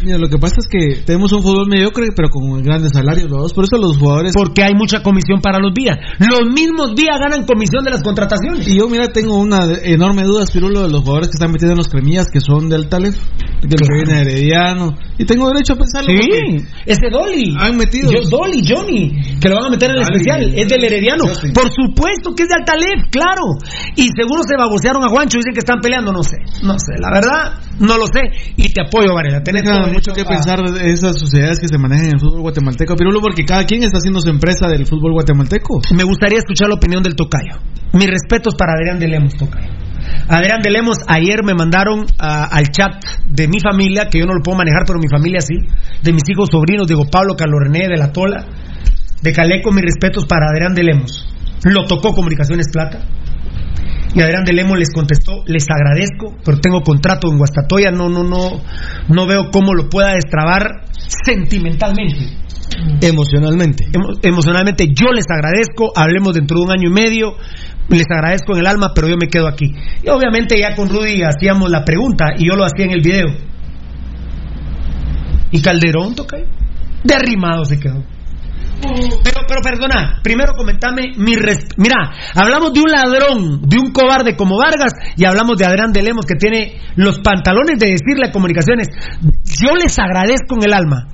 [0.03, 3.53] Mira, lo que pasa es que tenemos un fútbol mediocre, pero con grandes salarios, dos.
[3.53, 4.31] Por eso los jugadores.
[4.33, 5.97] Porque hay mucha comisión para los días.
[6.19, 8.67] Los mismos días ganan comisión de las contrataciones.
[8.67, 11.77] Y yo, mira, tengo una enorme duda, Pirulo, de los jugadores que están metidos en
[11.77, 13.15] los cremillas, que son del Talef,
[13.61, 14.05] que claro.
[14.05, 14.97] viene Herediano.
[15.17, 16.07] Y tengo derecho a pensarlo.
[16.09, 17.53] Sí, ese Dolly.
[17.59, 18.11] Han metido.
[18.11, 20.53] Yo, Dolly, Johnny, que lo van a meter en el especial.
[20.55, 21.25] Es del Herediano.
[21.53, 23.59] Por supuesto que es de Altalef, claro.
[23.95, 26.37] Y seguro se babosearon a Juancho, dicen que están peleando, no sé.
[26.63, 28.53] No sé, la verdad, no lo sé.
[28.55, 29.43] Y te apoyo, Varela.
[29.43, 33.21] Tenés mucho que pensar de esas sociedades que se manejan en el fútbol guatemalteco, Pirulo,
[33.21, 35.81] porque cada quien está haciendo su empresa del fútbol guatemalteco.
[35.95, 37.59] Me gustaría escuchar la opinión del Tocayo.
[37.93, 39.69] Mis respetos para Adrián de Lemos, Tocayo.
[40.29, 44.33] Adrián de Lemos, ayer me mandaron a, al chat de mi familia, que yo no
[44.33, 45.55] lo puedo manejar, pero mi familia sí,
[46.01, 48.45] de mis hijos sobrinos, Diego Pablo, Carlos René, de la Tola,
[49.21, 51.27] de Caleco, mis respetos para Adrián de Lemos.
[51.63, 52.99] Lo tocó Comunicaciones Plata.
[54.17, 58.23] Y Adrián de Lemos les contestó, les agradezco, pero tengo contrato en Guastatoya, no, no,
[58.23, 58.63] no,
[59.09, 60.85] no veo cómo lo pueda destrabar
[61.23, 62.25] sentimentalmente.
[62.99, 63.85] Emocionalmente.
[63.93, 67.35] Emo emocionalmente, yo les agradezco, hablemos dentro de un año y medio,
[67.89, 69.71] les agradezco en el alma, pero yo me quedo aquí.
[70.01, 73.27] Y obviamente ya con Rudy hacíamos la pregunta y yo lo hacía en el video.
[75.51, 76.37] ¿Y Calderón toca?
[77.03, 78.03] Derrimado se quedó.
[78.79, 81.35] Pero, pero perdona, primero comentame mi
[81.77, 86.03] Mira, hablamos de un ladrón, de un cobarde como Vargas y hablamos de Adrián de
[86.03, 88.87] Lemos que tiene los pantalones de decirle a comunicaciones.
[89.43, 91.07] Yo les agradezco en el alma,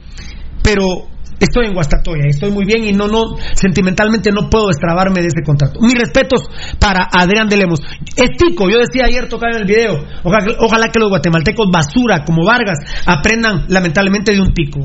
[0.62, 1.08] pero
[1.40, 5.44] estoy en Guastatoya, estoy muy bien y no, no, sentimentalmente no puedo destrabarme de ese
[5.46, 5.80] contrato.
[5.82, 6.42] Mis respetos
[6.80, 7.80] para Adrián de Lemos.
[8.16, 12.24] Es tico, yo decía ayer tocar en el video, ojalá, ojalá que los guatemaltecos basura
[12.26, 14.80] como Vargas aprendan lamentablemente de un tico.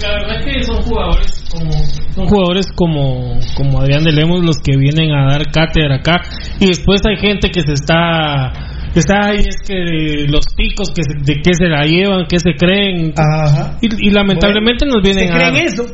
[0.00, 4.56] La verdad es que son jugadores como son jugadores como como Adrián de Lemos los
[4.58, 6.20] que vienen a dar cátedra acá
[6.60, 8.52] y después hay gente que se está
[8.92, 12.38] que está ahí es que los picos que se, de qué se la llevan, qué
[12.38, 13.78] se creen Ajá.
[13.80, 15.84] Y, y, lamentablemente bueno, nos vienen ¿se a creen dar, eso?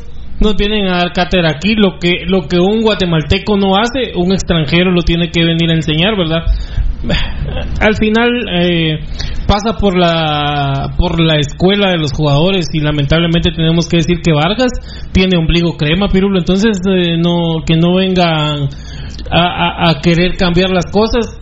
[0.43, 1.75] Nos vienen a dar cátedra aquí.
[1.75, 5.75] Lo que lo que un guatemalteco no hace un extranjero lo tiene que venir a
[5.75, 6.45] enseñar verdad
[7.81, 8.31] al final
[8.63, 9.01] eh,
[9.47, 14.33] pasa por la por la escuela de los jugadores y lamentablemente tenemos que decir que
[14.33, 14.71] Vargas
[15.13, 16.39] tiene ombligo crema pirulo.
[16.39, 18.69] Entonces eh, no que no vengan
[19.31, 21.42] a, a, a querer cambiar las cosas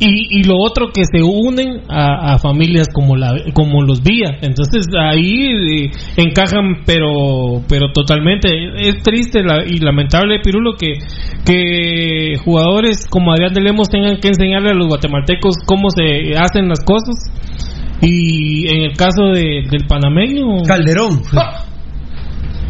[0.00, 4.38] y, y, lo otro que se unen a, a, familias como la como los Vía.
[4.42, 8.48] Entonces ahí eh, encajan pero pero totalmente.
[8.80, 10.94] Es triste la, y lamentable Pirulo que
[11.44, 16.68] que jugadores como Adrián de Lemos tengan que enseñarle a los guatemaltecos cómo se hacen
[16.68, 17.32] las cosas.
[18.00, 21.22] Y en el caso de, del panameño Calderón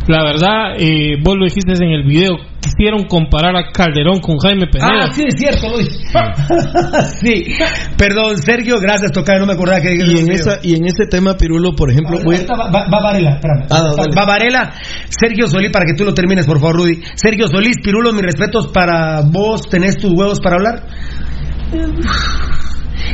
[0.08, 4.66] la verdad, eh, vos lo dijiste en el video, quisieron comparar a Calderón con Jaime
[4.66, 5.04] Peneda.
[5.04, 6.00] Ah, sí, es cierto, Luis.
[7.20, 7.54] sí.
[7.98, 9.94] Perdón, Sergio, gracias, tocar, no me acordaba que...
[9.94, 12.18] Y en, esa, y en ese tema, Pirulo, por ejemplo...
[12.18, 12.36] Ah, voy...
[12.36, 13.66] va, va, va, Varela, espérame.
[13.70, 14.72] Ah, va, Varela,
[15.10, 17.02] Sergio Solís, para que tú lo termines, por favor, Rudy.
[17.14, 20.86] Sergio Solís, Pirulo, mis respetos para vos, ¿tenés tus huevos para hablar?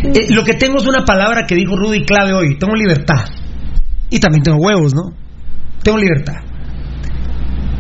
[0.04, 3.24] Eh, lo que tengo es una palabra que dijo Rudy clave hoy, tengo libertad.
[4.10, 5.12] Y también tengo huevos, ¿no?
[5.82, 6.53] Tengo libertad.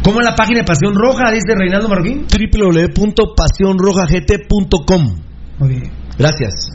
[0.04, 1.32] ¿Cómo es la página de Pasión Roja?
[1.32, 2.26] Dice Reinaldo Marroquín.
[2.28, 5.02] www.pasionrojagt.com.
[5.58, 5.90] Muy bien.
[6.18, 6.68] Gracias.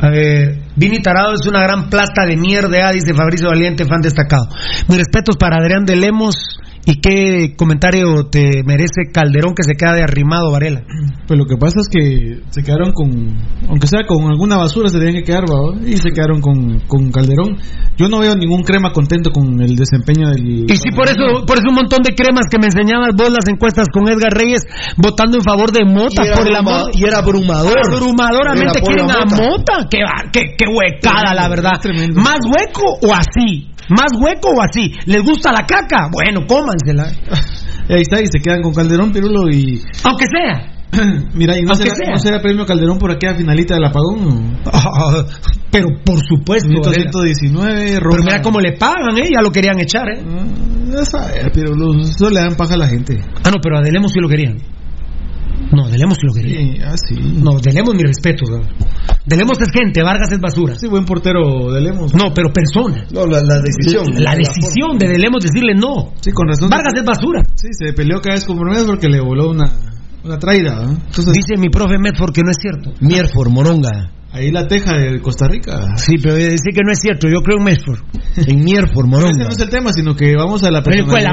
[0.00, 4.46] A ver, Vini Tarado es una gran plasta de mierda, dice Fabricio Valiente, fan destacado.
[4.88, 6.60] Mis respetos para Adrián de Lemos.
[6.88, 10.82] ¿Y qué comentario te merece Calderón que se queda de arrimado, Varela?
[11.26, 13.10] Pues lo que pasa es que se quedaron con,
[13.68, 15.74] aunque sea con alguna basura, se tenían que quedar, ¿va?
[15.84, 17.58] y se quedaron con, con Calderón.
[17.96, 20.70] Yo no veo ningún crema contento con el desempeño del.
[20.70, 23.48] Y sí, por eso, por eso un montón de cremas que me enseñabas vos las
[23.50, 24.62] encuestas con Edgar Reyes
[24.96, 26.90] votando en favor de Mota, y por el amor.
[26.94, 27.74] Y era abrumador.
[27.90, 29.88] Abrumadoramente quieren a Mota.
[29.90, 29.98] Qué,
[30.30, 31.80] qué, qué huecada, la verdad.
[32.14, 33.74] ¿Más hueco o así?
[33.88, 34.92] ¿Más hueco o así?
[35.06, 36.08] ¿Les gusta la caca?
[36.10, 37.04] Bueno, cómansela.
[37.88, 39.80] Ahí está, y se quedan con Calderón, Pirulo, y...
[40.02, 40.76] Aunque sea.
[41.34, 42.12] Mira, ¿y no será, sea.
[42.12, 44.58] no será, premio Calderón por aquella finalita del apagón?
[44.72, 45.24] Oh,
[45.70, 46.68] pero por supuesto.
[46.68, 49.28] 119, Pero mira cómo le pagan, ¿eh?
[49.32, 50.22] Ya lo querían echar, ¿eh?
[50.92, 53.20] Ya sabes, Pirulo, eso le dan paja a la gente.
[53.44, 54.56] Ah, no, pero a Delemos sí lo querían.
[55.72, 56.74] No, Delemos sí lo querían.
[56.74, 57.40] Sí, ah, sí.
[57.42, 58.44] No, Delemos mi respeto.
[58.48, 58.62] ¿no?
[59.26, 60.74] Delemos es gente, Vargas es basura.
[60.78, 62.14] Sí, buen portero Delemos.
[62.14, 63.04] No, pero persona.
[63.12, 64.06] No, la, la decisión.
[64.14, 66.12] La, la decisión de Delemos decirle no.
[66.20, 66.70] Sí, con razón.
[66.70, 67.42] Vargas es basura.
[67.54, 69.70] Sí, se peleó cada vez con Morales porque le voló una,
[70.24, 70.86] una traída.
[70.86, 72.92] Dice mi profe Medford que no es cierto.
[73.00, 74.12] Mierfor, Moronga.
[74.32, 75.96] ahí la teja de Costa Rica.
[75.96, 77.26] Sí, pero dice que no es cierto.
[77.28, 77.98] Yo creo en Medford.
[78.46, 79.44] En Mierfor, Ese Moronga.
[79.44, 81.24] no es el tema, sino que vamos a la Pero ¿cuál?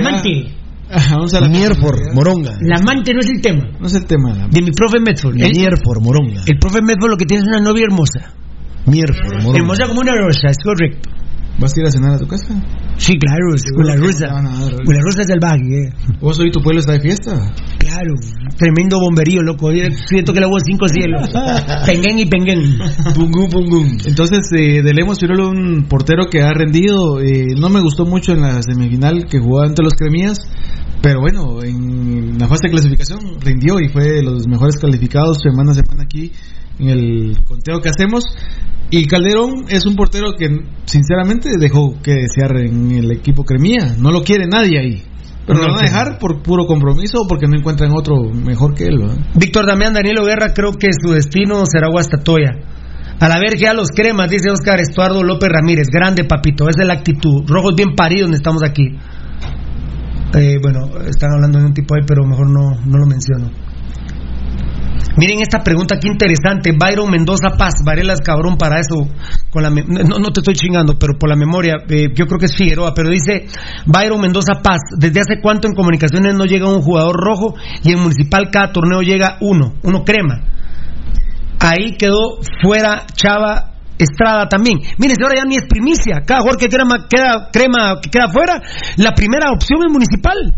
[0.94, 2.14] Ajá, vamos a la Mierfor.
[2.14, 2.58] Moronga.
[2.62, 3.64] La amante no es el tema.
[3.80, 4.34] No es el tema.
[4.34, 5.36] la- De mi profe Medford.
[5.40, 6.44] Él- Mierfor, Moronga.
[6.46, 8.34] el profe Medford lo que tiene es una novia hermosa.
[8.86, 9.56] Miércoles, morón.
[9.62, 11.10] Hermosa como una rosa, es correcto.
[11.60, 12.48] ¿Vas a ir a cenar a tu casa?
[12.98, 14.28] Sí, claro, es con la rusa.
[14.28, 15.94] Con la rusa del valle, eh.
[16.20, 17.32] ¿Vos hoy tu pueblo está de fiesta?
[17.78, 18.12] Claro,
[18.58, 19.72] tremendo bomberío, loco.
[19.72, 21.30] Yo Siento que la voz cinco cielos.
[21.86, 22.78] Penguén y penguén.
[23.14, 23.98] Pungum, pungum.
[24.04, 27.20] Entonces, eh, de Lemos Pirulo, un portero que ha rendido.
[27.22, 30.40] eh, no me gustó mucho en la semifinal que jugó ante los Cremías.
[31.04, 35.72] Pero bueno, en la fase de clasificación rindió y fue de los mejores calificados semana
[35.72, 36.32] a semana aquí
[36.80, 38.24] en el conteo que hacemos.
[38.90, 40.48] Y Calderón es un portero que
[40.86, 43.98] sinceramente dejó que desear en el equipo Cremía.
[43.98, 45.04] No lo quiere nadie ahí.
[45.46, 48.74] Pero No lo van a dejar por puro compromiso o porque no encuentran otro mejor
[48.74, 49.04] que él.
[49.36, 52.52] Víctor Damián Danilo Guerra, creo que su destino será Guastatoya.
[53.20, 55.88] A la verga a los cremas, dice Oscar Estuardo López Ramírez.
[55.92, 56.70] Grande, papito.
[56.70, 57.44] Esa es la actitud.
[57.46, 58.86] Rojos bien paridos, estamos aquí.
[60.36, 63.52] Eh, bueno, están hablando de un tipo ahí, pero mejor no, no lo menciono.
[65.16, 66.72] Miren esta pregunta, qué interesante.
[66.72, 69.08] Byron Mendoza Paz, Varelas cabrón para eso.
[69.52, 72.46] Con la no, no te estoy chingando, pero por la memoria, eh, yo creo que
[72.46, 73.46] es Figueroa, pero dice
[73.86, 77.54] Byron Mendoza Paz, ¿desde hace cuánto en comunicaciones no llega un jugador rojo
[77.84, 80.42] y en municipal cada torneo llega uno, uno crema?
[81.60, 84.80] Ahí quedó fuera Chava Estrada también.
[84.98, 86.22] Miren, ahora ya ni es primicia.
[86.26, 88.62] Cada jugador que crema, queda, crema que queda fuera,
[88.98, 90.56] la primera opción es municipal.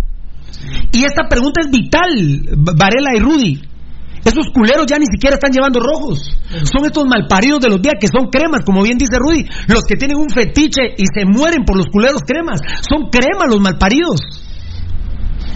[0.92, 2.10] Y esta pregunta es vital,
[2.56, 3.62] Varela y Rudy.
[4.26, 6.34] Esos culeros ya ni siquiera están llevando rojos.
[6.64, 9.46] Son estos malparidos de los días que son cremas, como bien dice Rudy.
[9.68, 12.60] Los que tienen un fetiche y se mueren por los culeros cremas.
[12.90, 14.22] Son cremas los malparidos.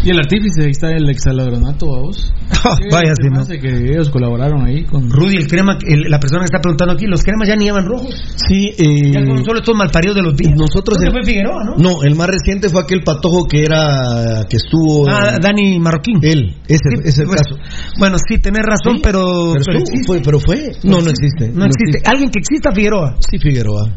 [0.03, 2.33] Y el artífice, ahí está el exalagronato, vos.
[2.91, 3.45] vaya, sí, ¿no?
[3.45, 5.09] que ellos colaboraron ahí con.
[5.09, 7.85] Rudy, el crema, el- la persona que está preguntando aquí, los cremas ya ni llevan
[7.85, 8.15] rojos.
[8.47, 10.53] Sí, eh, Ya son solo estos malparidos de los días.
[10.55, 10.97] nosotros.
[10.97, 11.75] ¿Dónde el- fue Figueroa, no?
[11.77, 14.45] No, el más reciente fue aquel patojo que era.
[14.49, 15.07] que estuvo.
[15.09, 16.19] Ah, Dani Marroquín.
[16.21, 17.55] Él, ese Sí, es el pues, caso.
[17.99, 19.53] Bueno, sí, tenés razón, pero.
[19.53, 20.05] Pero, existe.
[20.07, 20.71] fue, pero fue.
[20.83, 21.49] No, no existe.
[21.53, 22.01] No existe.
[22.09, 23.15] Alguien que exista Figueroa.
[23.19, 23.89] Sí, Figueroa.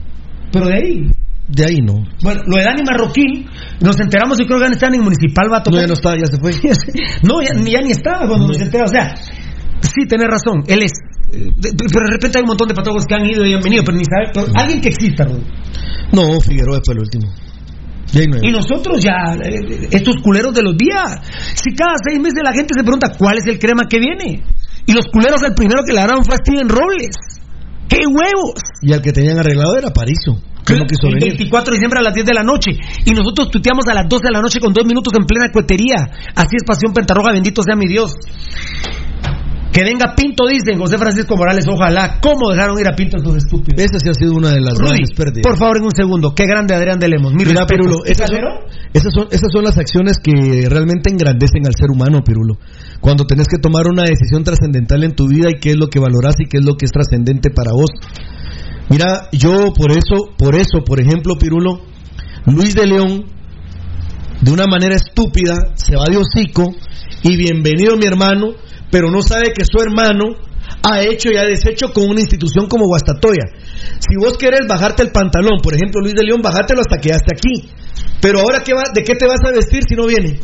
[0.52, 1.10] Pero de ahí.
[1.54, 2.02] De ahí no.
[2.22, 3.46] Bueno, lo de Dani Marroquín,
[3.80, 5.80] nos enteramos y creo que están en Municipal va a No, tocar.
[5.82, 6.52] ya no está, ya se fue.
[7.22, 8.90] no, ya, ni- ya ni estaba cuando nos enteramos.
[8.90, 9.14] O sea,
[9.82, 10.92] sí, tenés razón, él es.
[11.32, 11.50] eh,
[11.92, 13.98] pero de repente hay un montón de patojos que han ido y han venido, pero
[13.98, 14.30] ni sabe.
[14.32, 15.44] pero alguien que exista, Rudy.
[16.12, 17.26] No, Figueroa fue el último.
[18.14, 18.38] No.
[18.46, 21.20] Y nosotros ya, eh, estos culeros de los días,
[21.54, 24.42] si cada seis meses la gente se pregunta cuál es el crema que viene.
[24.86, 27.16] Y los culeros, el primero que le agarraron fue a Steven Robles.
[27.88, 28.60] ¡Qué huevos!
[28.82, 30.40] Y al que tenían arreglado era Parizo.
[30.64, 31.28] Que no quiso El venir.
[31.38, 32.70] 24 de diciembre a las 10 de la noche.
[33.04, 35.96] Y nosotros tuteamos a las 12 de la noche con dos minutos en plena cuetería.
[36.34, 38.14] Así es Pasión Pentarroja, bendito sea mi Dios.
[39.72, 42.20] Que venga Pinto, dicen José Francisco Morales, ojalá.
[42.20, 43.82] ¿Cómo dejaron ir a Pinto estos estúpidos?
[43.82, 45.42] Esa sí ha sido una de las Rudy, grandes pérdidas.
[45.42, 46.34] por favor, en un segundo.
[46.34, 47.32] Qué grande Adrián de Lemos.
[47.32, 47.64] Mi Mira.
[47.64, 48.40] Pirulo, esas son,
[48.92, 52.58] esas, son, esas son las acciones que realmente engrandecen al ser humano, Pirulo.
[53.00, 55.98] Cuando tenés que tomar una decisión trascendental en tu vida y qué es lo que
[55.98, 57.90] valorás y qué es lo que es trascendente para vos.
[58.92, 61.80] Mira, yo por eso, por eso, por ejemplo, Pirulo,
[62.44, 63.24] Luis de León,
[64.42, 66.74] de una manera estúpida, se va de hocico
[67.22, 68.48] y bienvenido mi hermano,
[68.90, 70.36] pero no sabe que su hermano
[70.82, 73.44] ha hecho y ha deshecho con una institución como Guastatoya.
[73.98, 77.70] Si vos querés bajarte el pantalón, por ejemplo, Luis de León, bajátelo hasta que aquí.
[78.20, 80.38] Pero ahora, ¿qué va, ¿de qué te vas a vestir si no viene?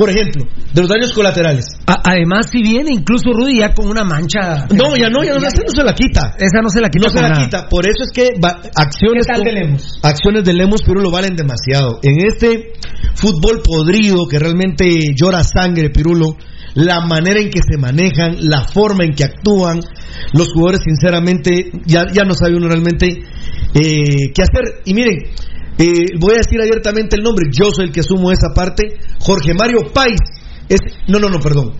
[0.00, 1.66] Por ejemplo, de los daños colaterales.
[1.86, 4.64] A- además, si viene incluso Rudy ya con una mancha.
[4.72, 6.34] No, ya no, ya no, esa no se la quita.
[6.38, 7.04] Esa no se la quita.
[7.06, 7.44] No se la nada.
[7.44, 7.68] quita.
[7.68, 10.00] Por eso es que va- acciones, ¿Qué tal con- de Lemos?
[10.02, 12.00] acciones de Lemos, Pirulo, valen demasiado.
[12.02, 12.72] En este
[13.14, 16.34] fútbol podrido que realmente llora sangre, Pirulo,
[16.74, 19.80] la manera en que se manejan, la forma en que actúan,
[20.32, 23.06] los jugadores, sinceramente, ya, ya no sabe uno realmente
[23.74, 24.80] eh, qué hacer.
[24.86, 25.18] Y miren,
[25.80, 29.54] eh, voy a decir abiertamente el nombre, yo soy el que asumo esa parte, Jorge
[29.54, 30.20] Mario Pais.
[30.68, 30.78] Es,
[31.08, 31.72] no, no, no, perdón.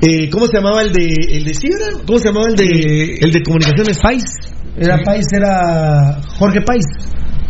[0.00, 1.86] Eh, ¿Cómo se llamaba el de el de Cibra?
[2.06, 3.98] ¿Cómo se llamaba el de el de comunicaciones?
[3.98, 4.22] Pais.
[4.76, 6.84] Era Pais, era Jorge Pais.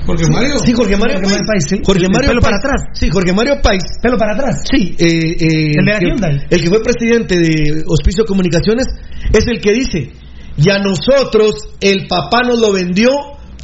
[0.07, 0.59] Jorge Mario.
[0.65, 1.47] Sí, Jorge Mario Jorge Mario Pais.
[1.47, 1.77] Pais, sí.
[1.85, 2.51] Jorge Mario pelo Pais.
[2.51, 2.81] para atrás.
[2.95, 3.83] Sí, Jorge Mario Pais.
[4.03, 4.65] Pelo para atrás.
[4.65, 8.87] Sí, eh, eh, El de la el que fue presidente de Hospicio Comunicaciones
[9.33, 10.11] es el que dice,
[10.57, 13.11] y a nosotros el papá nos lo vendió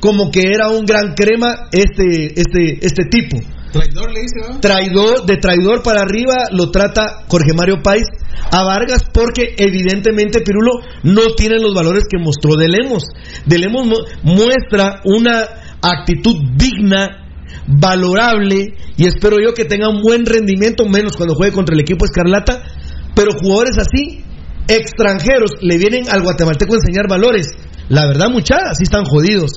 [0.00, 3.38] como que era un gran crema este, este, este tipo.
[3.72, 4.60] Traidor le dice, ¿no?
[4.60, 8.04] Traidor, de traidor para arriba lo trata Jorge Mario Pais
[8.50, 13.02] a Vargas porque evidentemente Pirulo no tiene los valores que mostró de Lemos.
[13.44, 15.44] De Lemos mu- muestra una
[15.82, 17.26] actitud digna,
[17.66, 22.04] valorable y espero yo que tenga un buen rendimiento, menos cuando juegue contra el equipo
[22.06, 22.62] Escarlata,
[23.14, 24.24] pero jugadores así,
[24.66, 27.48] extranjeros, le vienen al guatemalteco a enseñar valores.
[27.88, 29.52] La verdad, muchachos, así están jodidos.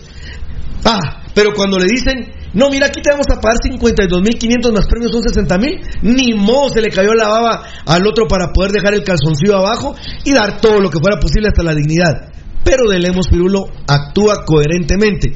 [0.84, 5.12] Ah, pero cuando le dicen, no, mira, aquí te vamos a pagar 52.500 más premios
[5.12, 9.04] son 60.000, ni modo se le cayó la baba al otro para poder dejar el
[9.04, 9.96] calzoncillo abajo
[10.26, 12.30] y dar todo lo que fuera posible hasta la dignidad.
[12.64, 15.34] pero de Lemos Pirulo actúa coherentemente.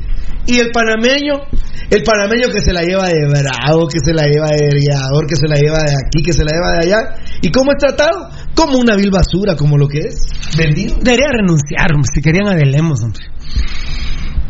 [0.48, 1.42] Y el panameño,
[1.90, 5.36] el panameño que se la lleva de bravo, que se la lleva de guiador, que
[5.36, 7.16] se la lleva de aquí, que se la lleva de allá.
[7.42, 8.30] ¿Y cómo es tratado?
[8.54, 10.28] Como una vil basura, como lo que es.
[10.56, 10.98] Vendido.
[11.02, 13.24] Debería renunciar, hombre, si querían a Delemos, hombre.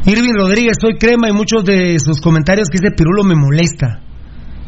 [0.06, 4.02] Irving Rodríguez, soy crema y muchos de sus comentarios que dice Pirulo me molesta.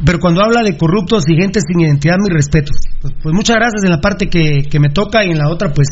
[0.03, 2.77] Pero cuando habla de corruptos y gente sin identidad, mis respetos.
[3.01, 5.71] Pues, pues muchas gracias en la parte que, que me toca y en la otra,
[5.73, 5.87] pues,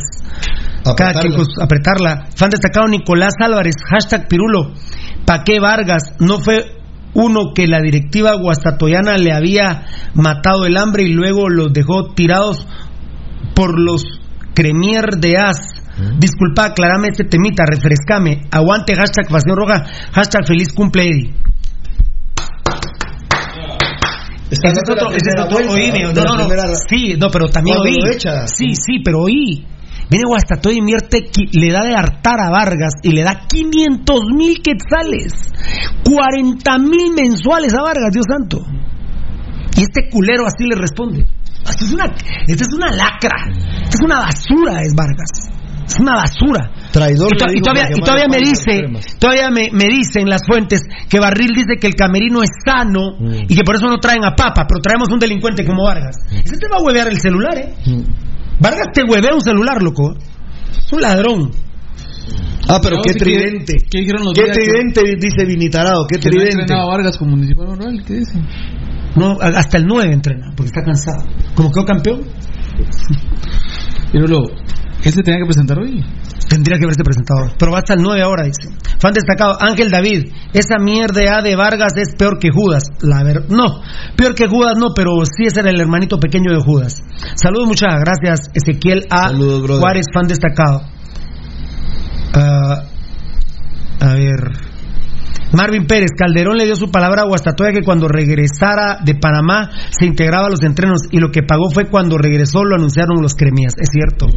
[0.84, 1.22] cada Apretarla.
[1.22, 2.28] quien pues, apretarla.
[2.36, 4.74] Fan destacado Nicolás Álvarez, hashtag Pirulo.
[5.26, 6.16] ¿Pa' qué Vargas?
[6.20, 6.76] No fue
[7.14, 12.68] uno que la directiva guastatoyana le había matado el hambre y luego los dejó tirados
[13.56, 14.04] por los
[14.54, 15.85] Cremier de As.
[16.20, 18.42] Disculpa, aclarame este temita, refrescame.
[18.52, 21.34] Aguante, hashtag Pasión Roja, hashtag Feliz Cumple Eddie.
[24.52, 27.78] Ese es otro, ese es otro, oí, no, no, no, primera- sí, no, pero también
[27.82, 27.96] oí.
[28.48, 29.66] Sí, sí, pero oí.
[30.08, 35.34] Viene Guastatoya invierte, le da de hartar a Vargas y le da 500 mil quetzales,
[36.04, 38.64] 40 mil mensuales a Vargas, Dios santo.
[39.78, 41.26] Y este culero así le responde.
[41.68, 43.50] Esto es una, esto es una lacra,
[43.84, 45.50] esto es una basura, es Vargas.
[45.86, 46.72] Es una basura.
[46.92, 50.42] Traidor Y, to- y todavía, y todavía me dice, con todavía me, me dicen las
[50.48, 53.46] fuentes que Barril dice que el camerino es sano Mm.
[53.48, 56.16] y que por eso no traen a Papa, pero traemos un delincuente como Vargas.
[56.32, 57.74] Ese te va a huevear el celular, ¿eh?
[57.86, 58.02] Mm.
[58.60, 60.16] Vargas te huevea un celular, loco.
[60.72, 61.52] Es un ladrón.
[62.68, 63.74] Ah, pero No, qué sí, ¿qué- tridente.
[63.92, 66.74] qué dijeron los Qué que- tridente, dice Vinitarado, qué Que no tridente.
[66.74, 68.44] a Vargas como municipal Manuel, ¿qué dicen?
[69.16, 71.24] No, hasta el 9 entrena, porque está cansado.
[71.54, 72.22] Como quedó campeón,
[74.12, 74.44] Pero lo,
[75.04, 76.04] él se tenía que presentar hoy.
[76.50, 77.54] tendría que haberse presentado.
[77.58, 78.74] Pero va hasta el 9 ahora, dice.
[79.00, 80.32] Fan destacado, Ángel David.
[80.54, 82.84] Esa mierda de Vargas es peor que Judas.
[83.02, 83.50] La ver...
[83.50, 83.82] No,
[84.16, 87.04] peor que Judas no, pero sí ese era el hermanito pequeño de Judas.
[87.36, 89.30] Saludos, muchas gracias, Ezequiel A.
[89.30, 89.82] Saludos, brother.
[89.82, 90.82] Juárez, fan destacado.
[92.34, 92.84] Ah,
[94.02, 94.65] a ver.
[95.56, 100.06] Marvin Pérez, Calderón le dio su palabra a Guastatoya que cuando regresara de Panamá se
[100.06, 103.74] integraba a los entrenos y lo que pagó fue cuando regresó lo anunciaron los cremías.
[103.78, 104.28] Es cierto.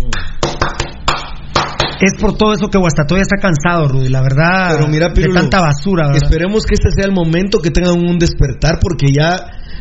[2.00, 4.76] Es por todo eso que Guastatoya está cansado, Rudy, la verdad.
[4.76, 6.22] Pero mira, de tanta basura, ¿verdad?
[6.22, 9.34] Esperemos que este sea el momento que tengan un despertar porque ya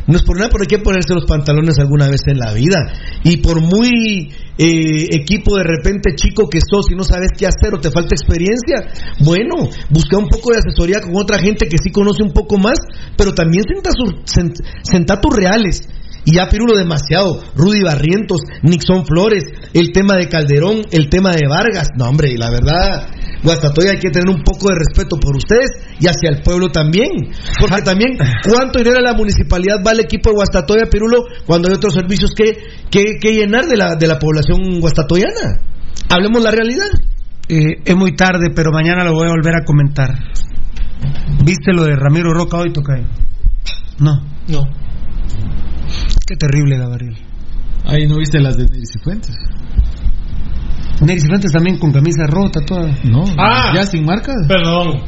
[0.08, 2.78] no es por que ponerse los pantalones alguna vez en la vida.
[3.24, 7.74] Y por muy eh, equipo de repente chico que sos y no sabes qué hacer
[7.74, 8.88] o te falta experiencia,
[9.20, 12.78] bueno, busca un poco de asesoría con otra gente que sí conoce un poco más,
[13.18, 13.90] pero también senta,
[14.82, 15.86] senta tus reales.
[16.28, 21.48] Y ya Pirulo demasiado, Rudy Barrientos, Nixon Flores, el tema de Calderón, el tema de
[21.48, 21.88] Vargas.
[21.96, 23.08] No, hombre, la verdad,
[23.42, 27.32] Guastatoya hay que tener un poco de respeto por ustedes y hacia el pueblo también.
[27.58, 31.76] Porque también, ¿cuánto dinero a la municipalidad va el equipo de Guastatoya, Pirulo, cuando hay
[31.76, 32.58] otros servicios que,
[32.90, 35.62] que, que llenar de la, de la población guastatoyana?
[36.10, 36.90] Hablemos la realidad.
[37.48, 40.10] Eh, es muy tarde, pero mañana lo voy a volver a comentar.
[41.42, 43.06] ¿Viste lo de Ramiro Roca hoy, Tocayo?
[43.98, 44.20] No.
[44.46, 44.88] No.
[46.28, 47.16] Qué terrible, Gabriel.
[47.86, 49.34] Ahí no viste las de Neris y Fuentes.
[51.00, 52.90] Nery Cifuentes también con camisa rota, toda.
[53.04, 53.72] No, Ah.
[53.74, 54.34] ya sin marcas.
[54.46, 55.00] Perdón.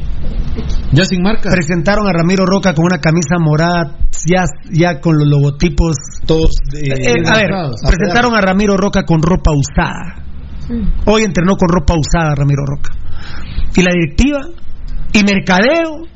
[0.93, 1.53] Ya sin marcas.
[1.53, 5.97] Presentaron a Ramiro Roca con una camisa morada, ya, ya con los logotipos.
[6.27, 6.53] Todos.
[6.75, 7.51] eh, Eh, a ver,
[7.87, 10.25] presentaron a Ramiro Roca con ropa usada.
[11.07, 12.91] Hoy entrenó con ropa usada Ramiro Roca.
[13.77, 14.41] Y la directiva,
[15.13, 16.07] y mercadeo.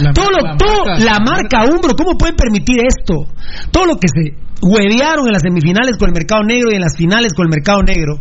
[0.00, 3.26] La todo lo, la todo, marca- la marca Umbro, ¿cómo pueden permitir esto?
[3.70, 6.96] Todo lo que se huevearon en las semifinales con el mercado negro y en las
[6.96, 8.18] finales con el mercado negro.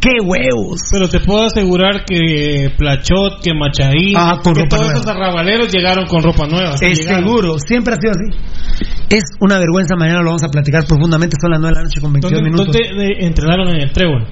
[0.00, 0.80] ¡Qué huevos!
[0.90, 4.92] Pero te puedo asegurar que Plachot, que Machaín, Ah, que todos nueva.
[4.94, 6.74] esos arrabaleros llegaron con ropa nueva.
[6.80, 8.86] Es seguro, siempre ha sido así.
[9.10, 12.00] Es una vergüenza, mañana lo vamos a platicar profundamente, son las 9 de la noche
[12.00, 12.66] con 22 ¿Dónde, minutos.
[12.74, 14.26] dónde, eh, entrenaron en el trébol?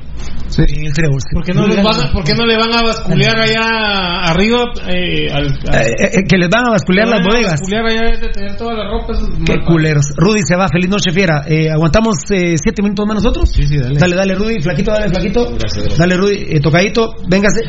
[0.49, 1.35] Sí, en el trébol, sí.
[1.35, 4.65] ¿Por qué no, los van a- por qué no le van a basculear allá arriba?
[4.89, 7.53] Eh, al, al- Eh, eh, que les van a basculear le las van a bodegas.
[7.61, 9.13] basculear allá de tener toda la ropa.
[9.47, 10.07] Qué mal- culeros.
[10.17, 11.45] Rudy se va, feliz noche, fiera.
[11.47, 13.51] Eh, ¿Aguantamos eh, siete minutos más nosotros?
[13.53, 13.99] Sí, sí, dale.
[13.99, 15.53] Dale, dale, Rudy, flaquito, dale, flaquito.
[15.99, 17.61] Dale, Rudy, eh, tocadito, véngase.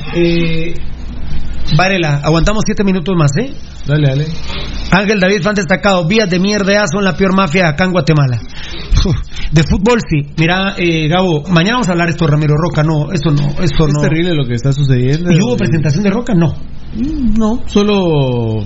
[1.77, 3.53] Varela, aguantamos siete minutos más, ¿eh?
[3.85, 4.25] Dale, dale.
[4.91, 6.05] Ángel David, fan destacado.
[6.07, 8.39] Vías de mierda son la peor mafia acá en Guatemala.
[9.05, 9.15] Uf,
[9.51, 10.27] De fútbol, sí.
[10.37, 12.83] Mira, eh, Gabo, mañana vamos a hablar esto de Ramiro Roca.
[12.83, 14.01] No, eso no, eso Es no.
[14.01, 15.31] terrible lo que está sucediendo.
[15.31, 16.33] ¿Y hubo presentación de Roca?
[16.33, 16.53] No.
[17.37, 18.63] No, solo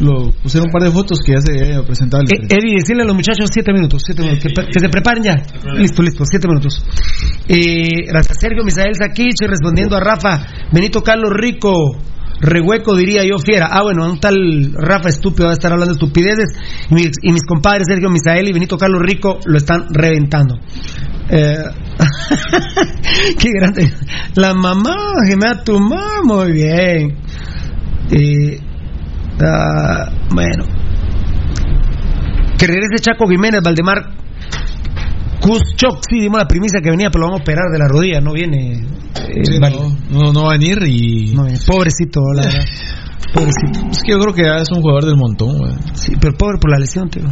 [0.00, 3.02] lo pusieron un par de fotos que ya se había presentado el Eh, Eddie, decirle
[3.02, 4.42] a los muchachos siete minutos, siete minutos,
[4.72, 5.36] que se preparen ya.
[5.76, 6.84] Listo, listo, siete minutos.
[7.48, 11.96] Eh, gracias, Sergio Misael Saquich, respondiendo a Rafa, Benito Carlos Rico,
[12.40, 13.68] rehueco diría yo fiera.
[13.70, 16.56] Ah, bueno, un tal Rafa estúpido va a estar hablando de estupideces
[16.90, 20.58] y mis, compadres Sergio Misael y Benito Carlos Rico lo están reventando.
[21.30, 21.56] Eh,
[23.38, 23.92] qué grande.
[24.36, 24.96] La mamá,
[25.28, 27.16] que me tu mamá, muy bien.
[28.10, 28.60] Eh,
[30.34, 30.64] bueno.
[32.58, 34.23] Que regrese Chaco Jiménez, Valdemar
[35.44, 38.20] Kuzchok, sí, dimos la primicia que venía, pero lo vamos a operar de la rodilla,
[38.20, 38.72] no viene.
[38.72, 41.34] eh, Sí, no, no, no va a venir y.
[41.34, 41.58] no viene.
[41.66, 42.60] Pobrecito, la verdad.
[43.34, 43.90] Pobrecito.
[43.90, 45.72] Es que yo creo que es un jugador del montón, güey.
[45.92, 47.24] Sí, pero pobre por la lesión, tío.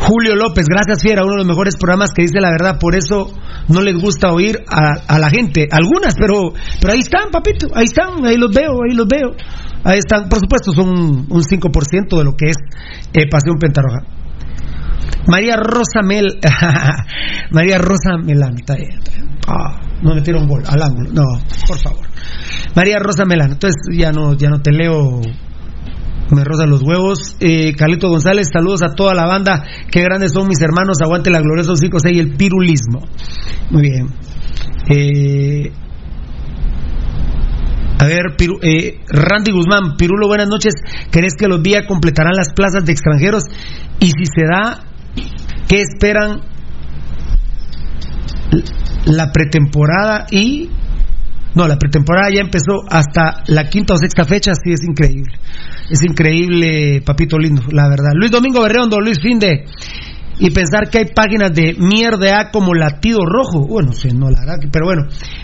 [0.00, 3.32] Julio López, gracias Fiera, uno de los mejores programas que dice la verdad, por eso
[3.68, 7.84] no les gusta oír a, a la gente, algunas, pero pero ahí están, papito, ahí
[7.84, 9.32] están, ahí los veo, ahí los veo.
[9.84, 12.56] Ahí están, por supuesto, son un, un 5% de lo que es
[13.12, 14.00] eh, Pasión Pentarroja.
[15.26, 16.38] María Rosa Mel
[17.50, 19.28] María Rosa Melano, está bien, está bien.
[19.46, 21.24] Ah, no un gol al ángulo, no,
[21.66, 22.06] por favor.
[22.74, 25.20] María Rosa Melano, entonces ya no, ya no te leo
[26.30, 27.36] me rozan los huevos.
[27.40, 27.72] Eh,
[28.08, 29.64] González, saludos a toda la banda.
[29.90, 30.98] Qué grandes son mis hermanos.
[31.02, 33.00] Aguante la gloriosa 5 y el pirulismo.
[33.70, 34.08] Muy bien.
[34.90, 35.72] Eh,
[38.00, 40.74] a ver, Piru- eh, Randy Guzmán, Pirulo, buenas noches.
[41.10, 43.44] ¿Crees que los días completarán las plazas de extranjeros?
[44.00, 44.84] Y si se da,
[45.68, 46.40] ¿qué esperan
[49.06, 50.70] la pretemporada y
[51.54, 55.32] no, la pretemporada ya empezó hasta la quinta o sexta fecha, sí, es increíble.
[55.90, 58.12] Es increíble, papito lindo, la verdad.
[58.14, 59.64] Luis Domingo Berreondo, Luis Finde.
[60.40, 63.66] Y pensar que hay páginas de mierda A como Latido Rojo.
[63.66, 65.02] Bueno, sí, no, la verdad, que- pero bueno,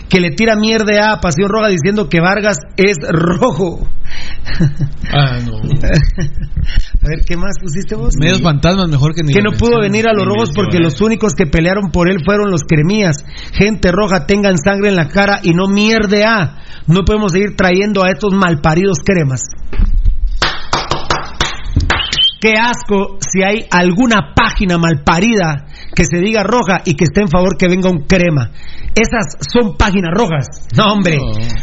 [0.09, 3.87] que le tira mierda A Pasión Roja diciendo que Vargas es rojo.
[5.11, 5.57] Ah, no.
[7.05, 8.15] A ver, ¿qué más pusiste vos?
[8.19, 11.33] Medios fantasmas mejor que ni que no pudo venir a los rojos porque los únicos
[11.35, 13.17] que pelearon por él fueron los cremías.
[13.53, 16.57] Gente roja, tengan sangre en la cara y no mierde a.
[16.87, 19.41] No podemos seguir trayendo a estos malparidos cremas.
[22.45, 25.65] Qué asco si hay alguna página malparida
[25.95, 28.51] que se diga roja y que esté en favor que venga un crema.
[28.93, 30.45] Esas son páginas rojas.
[30.77, 31.17] No, hombre,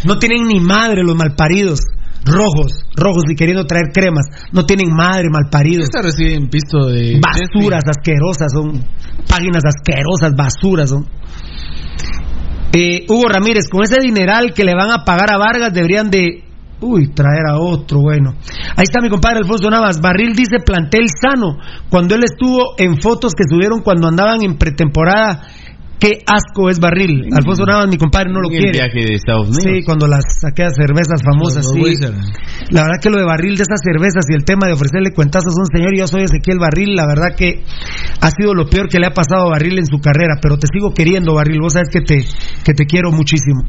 [0.05, 1.83] no tienen ni madre los malparidos.
[2.25, 4.25] Rojos, rojos y queriendo traer cremas.
[4.51, 5.85] No tienen madre malparidos.
[5.85, 7.21] Esta reciben pisto de.
[7.21, 8.85] Basuras asquerosas son.
[9.29, 11.07] Páginas asquerosas, basuras son.
[12.73, 16.43] Eh, Hugo Ramírez, con ese dineral que le van a pagar a Vargas deberían de...
[16.83, 18.35] Uy, traer a otro, bueno.
[18.77, 20.01] Ahí está mi compadre Alfonso Navas.
[20.01, 21.57] Barril dice plantel sano.
[21.89, 25.43] Cuando él estuvo en fotos que subieron cuando andaban en pretemporada.
[26.03, 27.29] Qué asco es Barril.
[27.33, 28.79] Alfonso Navas, mi compadre, no lo En el quiere.
[28.79, 29.63] viaje de Estados Unidos.
[29.63, 31.81] Sí, cuando las aquellas cervezas famosas, sí.
[32.71, 35.55] La verdad que lo de barril de esas cervezas y el tema de ofrecerle cuentazos
[35.57, 37.63] a un señor, yo soy Ezequiel Barril, la verdad que
[38.21, 40.67] ha sido lo peor que le ha pasado a Barril en su carrera, pero te
[40.75, 42.25] sigo queriendo, Barril, vos sabes que te,
[42.65, 43.63] que te quiero muchísimo.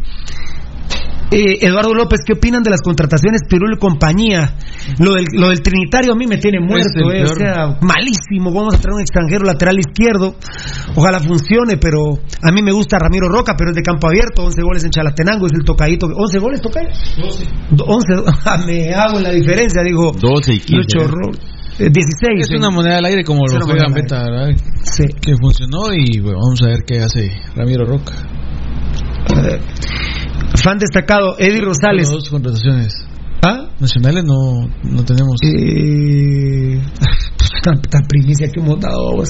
[1.31, 4.55] Eh, Eduardo López, ¿qué opinan de las contrataciones Pirulo y compañía?
[4.99, 8.53] Lo del, lo del Trinitario a mí me tiene muerto, eh, o sea, malísimo.
[8.53, 10.35] Vamos a traer un extranjero lateral izquierdo.
[10.95, 11.99] Ojalá funcione, pero
[12.41, 14.43] a mí me gusta Ramiro Roca, pero es de campo abierto.
[14.43, 16.07] 11 goles en Chalatenango, es el tocadito.
[16.07, 16.81] ¿11 goles toca?
[16.81, 18.65] 11.
[18.67, 20.11] me hago en la diferencia, digo.
[20.11, 20.75] 12 y 15.
[20.75, 21.31] Lucho Ro-
[21.79, 22.41] eh, 16.
[22.41, 22.57] Es eh.
[22.57, 24.49] una moneda al aire como Es lo fue Gambetta, ¿verdad?
[24.83, 25.05] Sí.
[25.19, 28.13] Que funcionó y bueno, vamos a ver qué hace Ramiro Roca.
[29.35, 29.59] Eh,
[30.55, 32.09] fan destacado, Eddie Rosales.
[32.09, 32.93] Dos contrataciones.
[33.41, 33.67] ¿Ah?
[33.79, 35.35] Nacionales no, no tenemos.
[35.43, 36.79] Eh,
[37.63, 39.29] tan, tan primicia que hemos dado vos.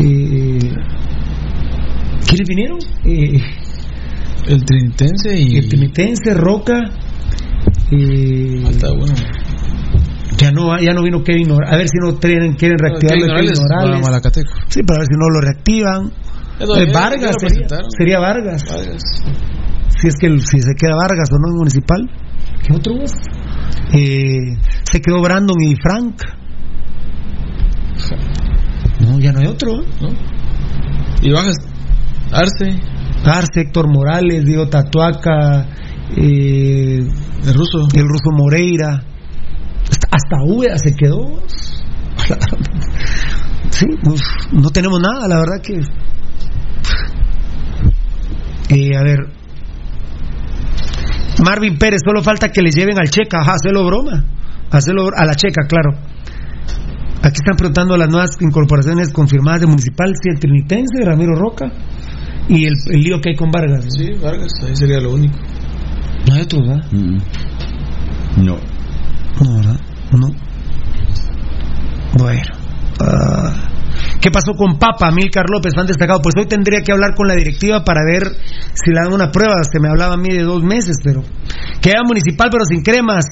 [0.00, 0.58] Eh,
[2.26, 2.78] ¿Quiénes vinieron?
[3.04, 3.40] Eh,
[4.48, 5.56] El Trinitense y.
[5.58, 6.74] el Trinitense, Roca.
[7.90, 9.14] Eh, Falta uno.
[10.38, 13.46] ya no ya no vino Kevin Nor- A ver si no quieren, quieren reactivarlo Kevin
[13.52, 14.02] Kevin Morales.
[14.02, 14.50] Malacateco.
[14.68, 16.12] Sí, para ver si no lo reactivan.
[16.60, 18.64] Es lo- Eh, Vargas sería, sería Vargas.
[18.66, 19.02] Vargas.
[20.04, 22.10] Si es que el- si se queda Vargas o no en municipal.
[22.62, 23.10] ¿Qué otro vos?
[23.94, 24.36] Eh,
[24.92, 26.20] se quedó Brandon y Frank.
[29.00, 29.76] No, ya no hay otro.
[30.02, 30.08] ¿no?
[31.22, 31.56] Y bajas
[32.30, 32.78] Arce,
[33.24, 35.68] Arce, Héctor Morales, Diego Tatuaca,
[36.18, 37.88] eh, el ruso.
[37.94, 39.02] el ruso Moreira.
[39.90, 41.42] Hasta, hasta Úbeda se quedó.
[43.70, 44.20] Sí, uf,
[44.52, 45.80] no tenemos nada, la verdad que.
[48.68, 49.43] Eh, a ver.
[51.44, 53.40] Marvin Pérez, solo falta que le lleven al Checa.
[53.40, 54.24] Ajá, hacerlo broma.
[54.70, 55.90] Hacerlo a la Checa, claro.
[57.22, 61.72] Aquí están preguntando las nuevas incorporaciones confirmadas de Municipal, sí, el Trinitense, Ramiro Roca
[62.48, 63.84] y el, el lío que hay con Vargas.
[63.84, 63.90] ¿no?
[63.90, 65.38] Sí, Vargas, ahí sería lo único.
[66.28, 66.84] No hay otro, ¿verdad?
[66.92, 67.18] Mm.
[68.44, 68.56] No.
[69.40, 69.80] No, ¿verdad?
[70.12, 70.28] No.
[72.18, 72.42] Bueno.
[73.00, 73.73] ah,
[74.24, 76.20] ¿Qué pasó con Papa, Milcar López, fan destacado?
[76.22, 78.22] Pues hoy tendría que hablar con la directiva para ver
[78.72, 79.56] si le dan una prueba.
[79.70, 81.22] Se me hablaba a mí de dos meses, pero.
[81.82, 83.26] Queda municipal, pero sin cremas.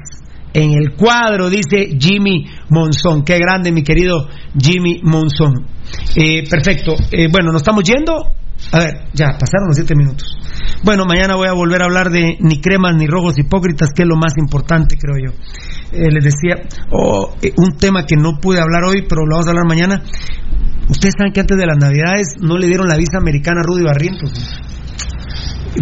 [0.52, 3.24] en el cuadro, dice Jimmy Monzón.
[3.24, 5.66] Qué grande, mi querido Jimmy Monzón.
[6.14, 6.92] Eh, perfecto.
[7.10, 8.26] Eh, bueno, nos estamos yendo.
[8.72, 10.36] A ver, ya, pasaron los siete minutos.
[10.84, 14.08] Bueno, mañana voy a volver a hablar de ni cremas ni rojos hipócritas, que es
[14.08, 15.32] lo más importante, creo yo.
[15.92, 16.56] Eh, les decía,
[16.90, 20.02] oh, un tema que no pude hablar hoy, pero lo vamos a hablar mañana.
[20.88, 23.82] Ustedes saben que antes de las Navidades no le dieron la visa americana a Rudy
[23.84, 24.32] Barrientos.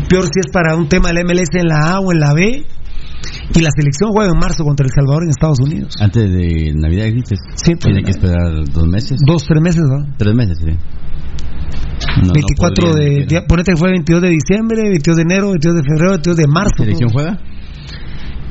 [0.08, 2.64] Peor si es para un tema del MLS en la A o en la B.
[3.52, 5.94] Y la selección juega en marzo contra El Salvador en Estados Unidos.
[6.00, 7.38] Antes de Navidad, dices.
[7.56, 9.18] Sí, Tiene que esperar dos meses.
[9.26, 10.06] Dos, tres meses, ¿no?
[10.16, 10.70] Tres meses, sí.
[12.24, 15.50] No, 24 no podría, de, de- Ponete que fue 22 de diciembre, 22 de enero,
[15.50, 16.70] 22 de febrero, 22 de marzo.
[16.78, 17.38] ¿La selección juega?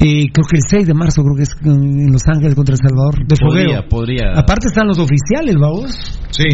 [0.01, 2.79] Y creo que el 6 de marzo, creo que es en Los Ángeles contra El
[2.79, 3.27] Salvador.
[3.27, 3.89] De Podría, fogueo.
[3.89, 4.23] podría.
[4.35, 5.91] Aparte están los oficiales, vamos.
[6.31, 6.47] Sí.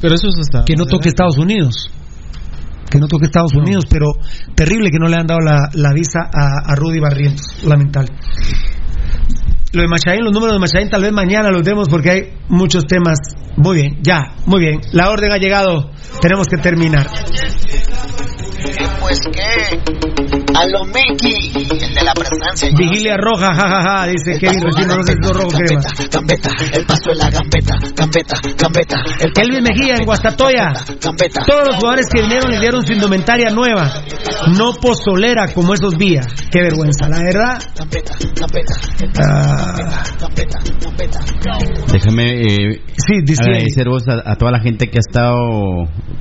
[0.00, 0.64] Pero eso es hasta.
[0.64, 1.90] Que no toque Estados Unidos.
[2.90, 4.06] Que no toque Estados Unidos, pero
[4.54, 7.64] terrible que no le han dado la, la visa a, a Rudy Barrientos.
[7.66, 8.10] Lamentable.
[9.72, 12.86] Lo de Machaín, los números de Machaín, tal vez mañana los demos porque hay muchos
[12.86, 13.18] temas.
[13.56, 14.80] Muy bien, ya, muy bien.
[14.92, 15.90] La orden ha llegado.
[16.20, 17.06] Tenemos que terminar.
[19.00, 20.03] Pues que
[20.54, 22.70] a lo Mickey, el de la presencia.
[22.76, 25.80] Vigilia roja, jajaja, dice Kevin Rocino, no sé si rojo crema.
[26.12, 28.96] Gambeta, el paso de la gambeta, gambeta, gambeta.
[29.20, 30.72] El Mejía en Guastatoya.
[31.00, 31.42] Gambeta.
[31.46, 34.02] Todos los jugadores que vinieron le dieron su indumentaria nueva,
[34.56, 36.26] no pozolera como esos días.
[36.50, 37.62] Qué vergüenza, la verdad.
[37.76, 38.74] Gambeta, gambeta,
[39.22, 41.20] Ah, gambeta, gambeta.
[41.92, 45.36] Déjame eh, sí, dice- agradecer vos a, a toda la gente que ha estado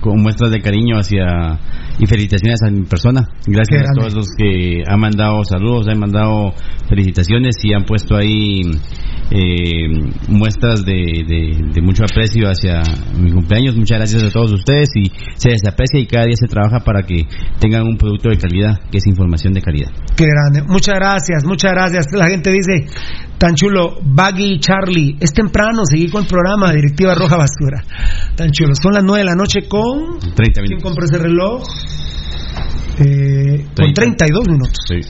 [0.01, 1.59] con muestras de cariño hacia
[1.99, 3.27] y felicitaciones a mi persona.
[3.47, 6.53] Gracias a todos los que han mandado saludos, han mandado
[6.89, 8.61] felicitaciones y han puesto ahí
[9.31, 9.88] eh,
[10.27, 10.93] muestras de,
[11.27, 12.81] de- de mucho aprecio hacia
[13.19, 13.75] mi cumpleaños.
[13.75, 17.03] Muchas gracias a todos ustedes y se les aprecia y cada día se trabaja para
[17.03, 17.25] que
[17.59, 19.89] tengan un producto de calidad, que es información de calidad.
[20.15, 20.61] Qué grande.
[20.72, 22.07] Muchas gracias, muchas gracias.
[22.13, 22.85] La gente dice,
[23.43, 27.83] tan chulo, Baggy Charlie, es temprano, seguí con el programa, Directiva Roja Basura.
[28.38, 28.72] Tan chulo.
[28.81, 30.17] Son las 9 de la noche con...
[30.17, 30.83] 30 ¿Quién minutos.
[30.83, 31.61] compró ese reloj?
[33.05, 34.77] Eh, con 32 minutos.
[34.88, 35.01] Sí.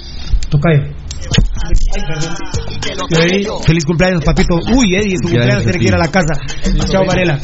[0.49, 0.81] Tocayo.
[3.09, 4.55] Y ahí, Feliz cumpleaños, papito.
[4.75, 6.33] Uy, Eddie, su cumpleaños tiene que ir a la casa.
[6.91, 7.39] Chao, Varela.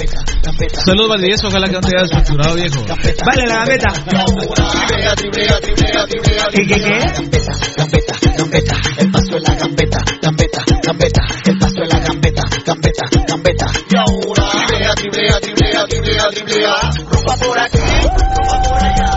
[0.86, 1.48] Saludos, Valdivieso.
[1.50, 2.84] Ojalá que no te hayas estructurado, viejo.
[3.26, 3.94] Vale, la gaveta.
[6.52, 7.00] ¿Qué, qué, qué?
[7.78, 13.06] Gambeta, gambeta, el paso de la gambeta, gambeta, gambeta, el paso de la gambeta, gambeta,
[13.28, 13.66] gambeta.
[13.90, 16.76] Y ahora, driblea, driblea, driblea, driblea, driblea.
[17.12, 19.10] Ropa por aquí, ropa por allá.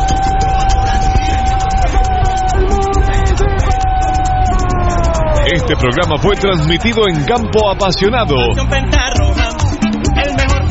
[5.55, 8.37] Este programa fue transmitido en Campo Apasionado.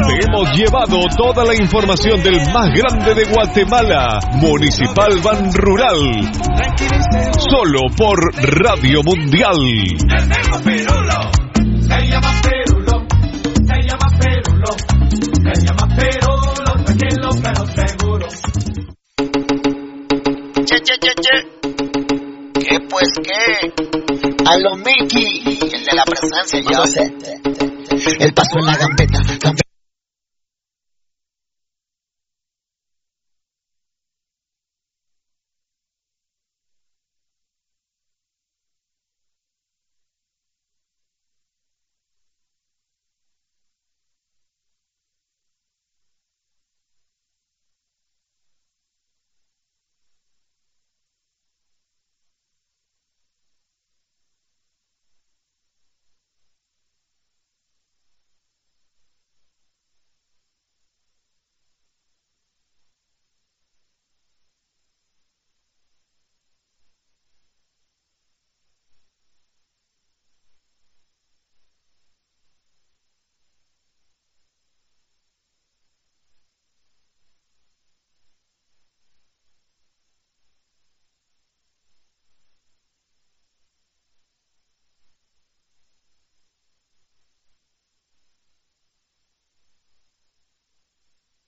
[0.08, 6.32] Te hemos llevado toda la información del más grande de Guatemala, Municipal Ban Rural.
[7.38, 8.20] Solo por
[8.60, 9.56] Radio Mundial.
[9.98, 11.32] Se llama Perulo,
[11.82, 12.42] se llama
[14.20, 14.76] Perulo,
[15.44, 18.28] se llama Perulo, tranquilo pero seguro.
[20.66, 21.36] Che, che, che, che.
[22.54, 23.74] ¿Qué pues qué?
[24.46, 27.14] A lo Mickey, el de la presencia, yo sé.
[28.20, 29.20] El paso en la gambeta,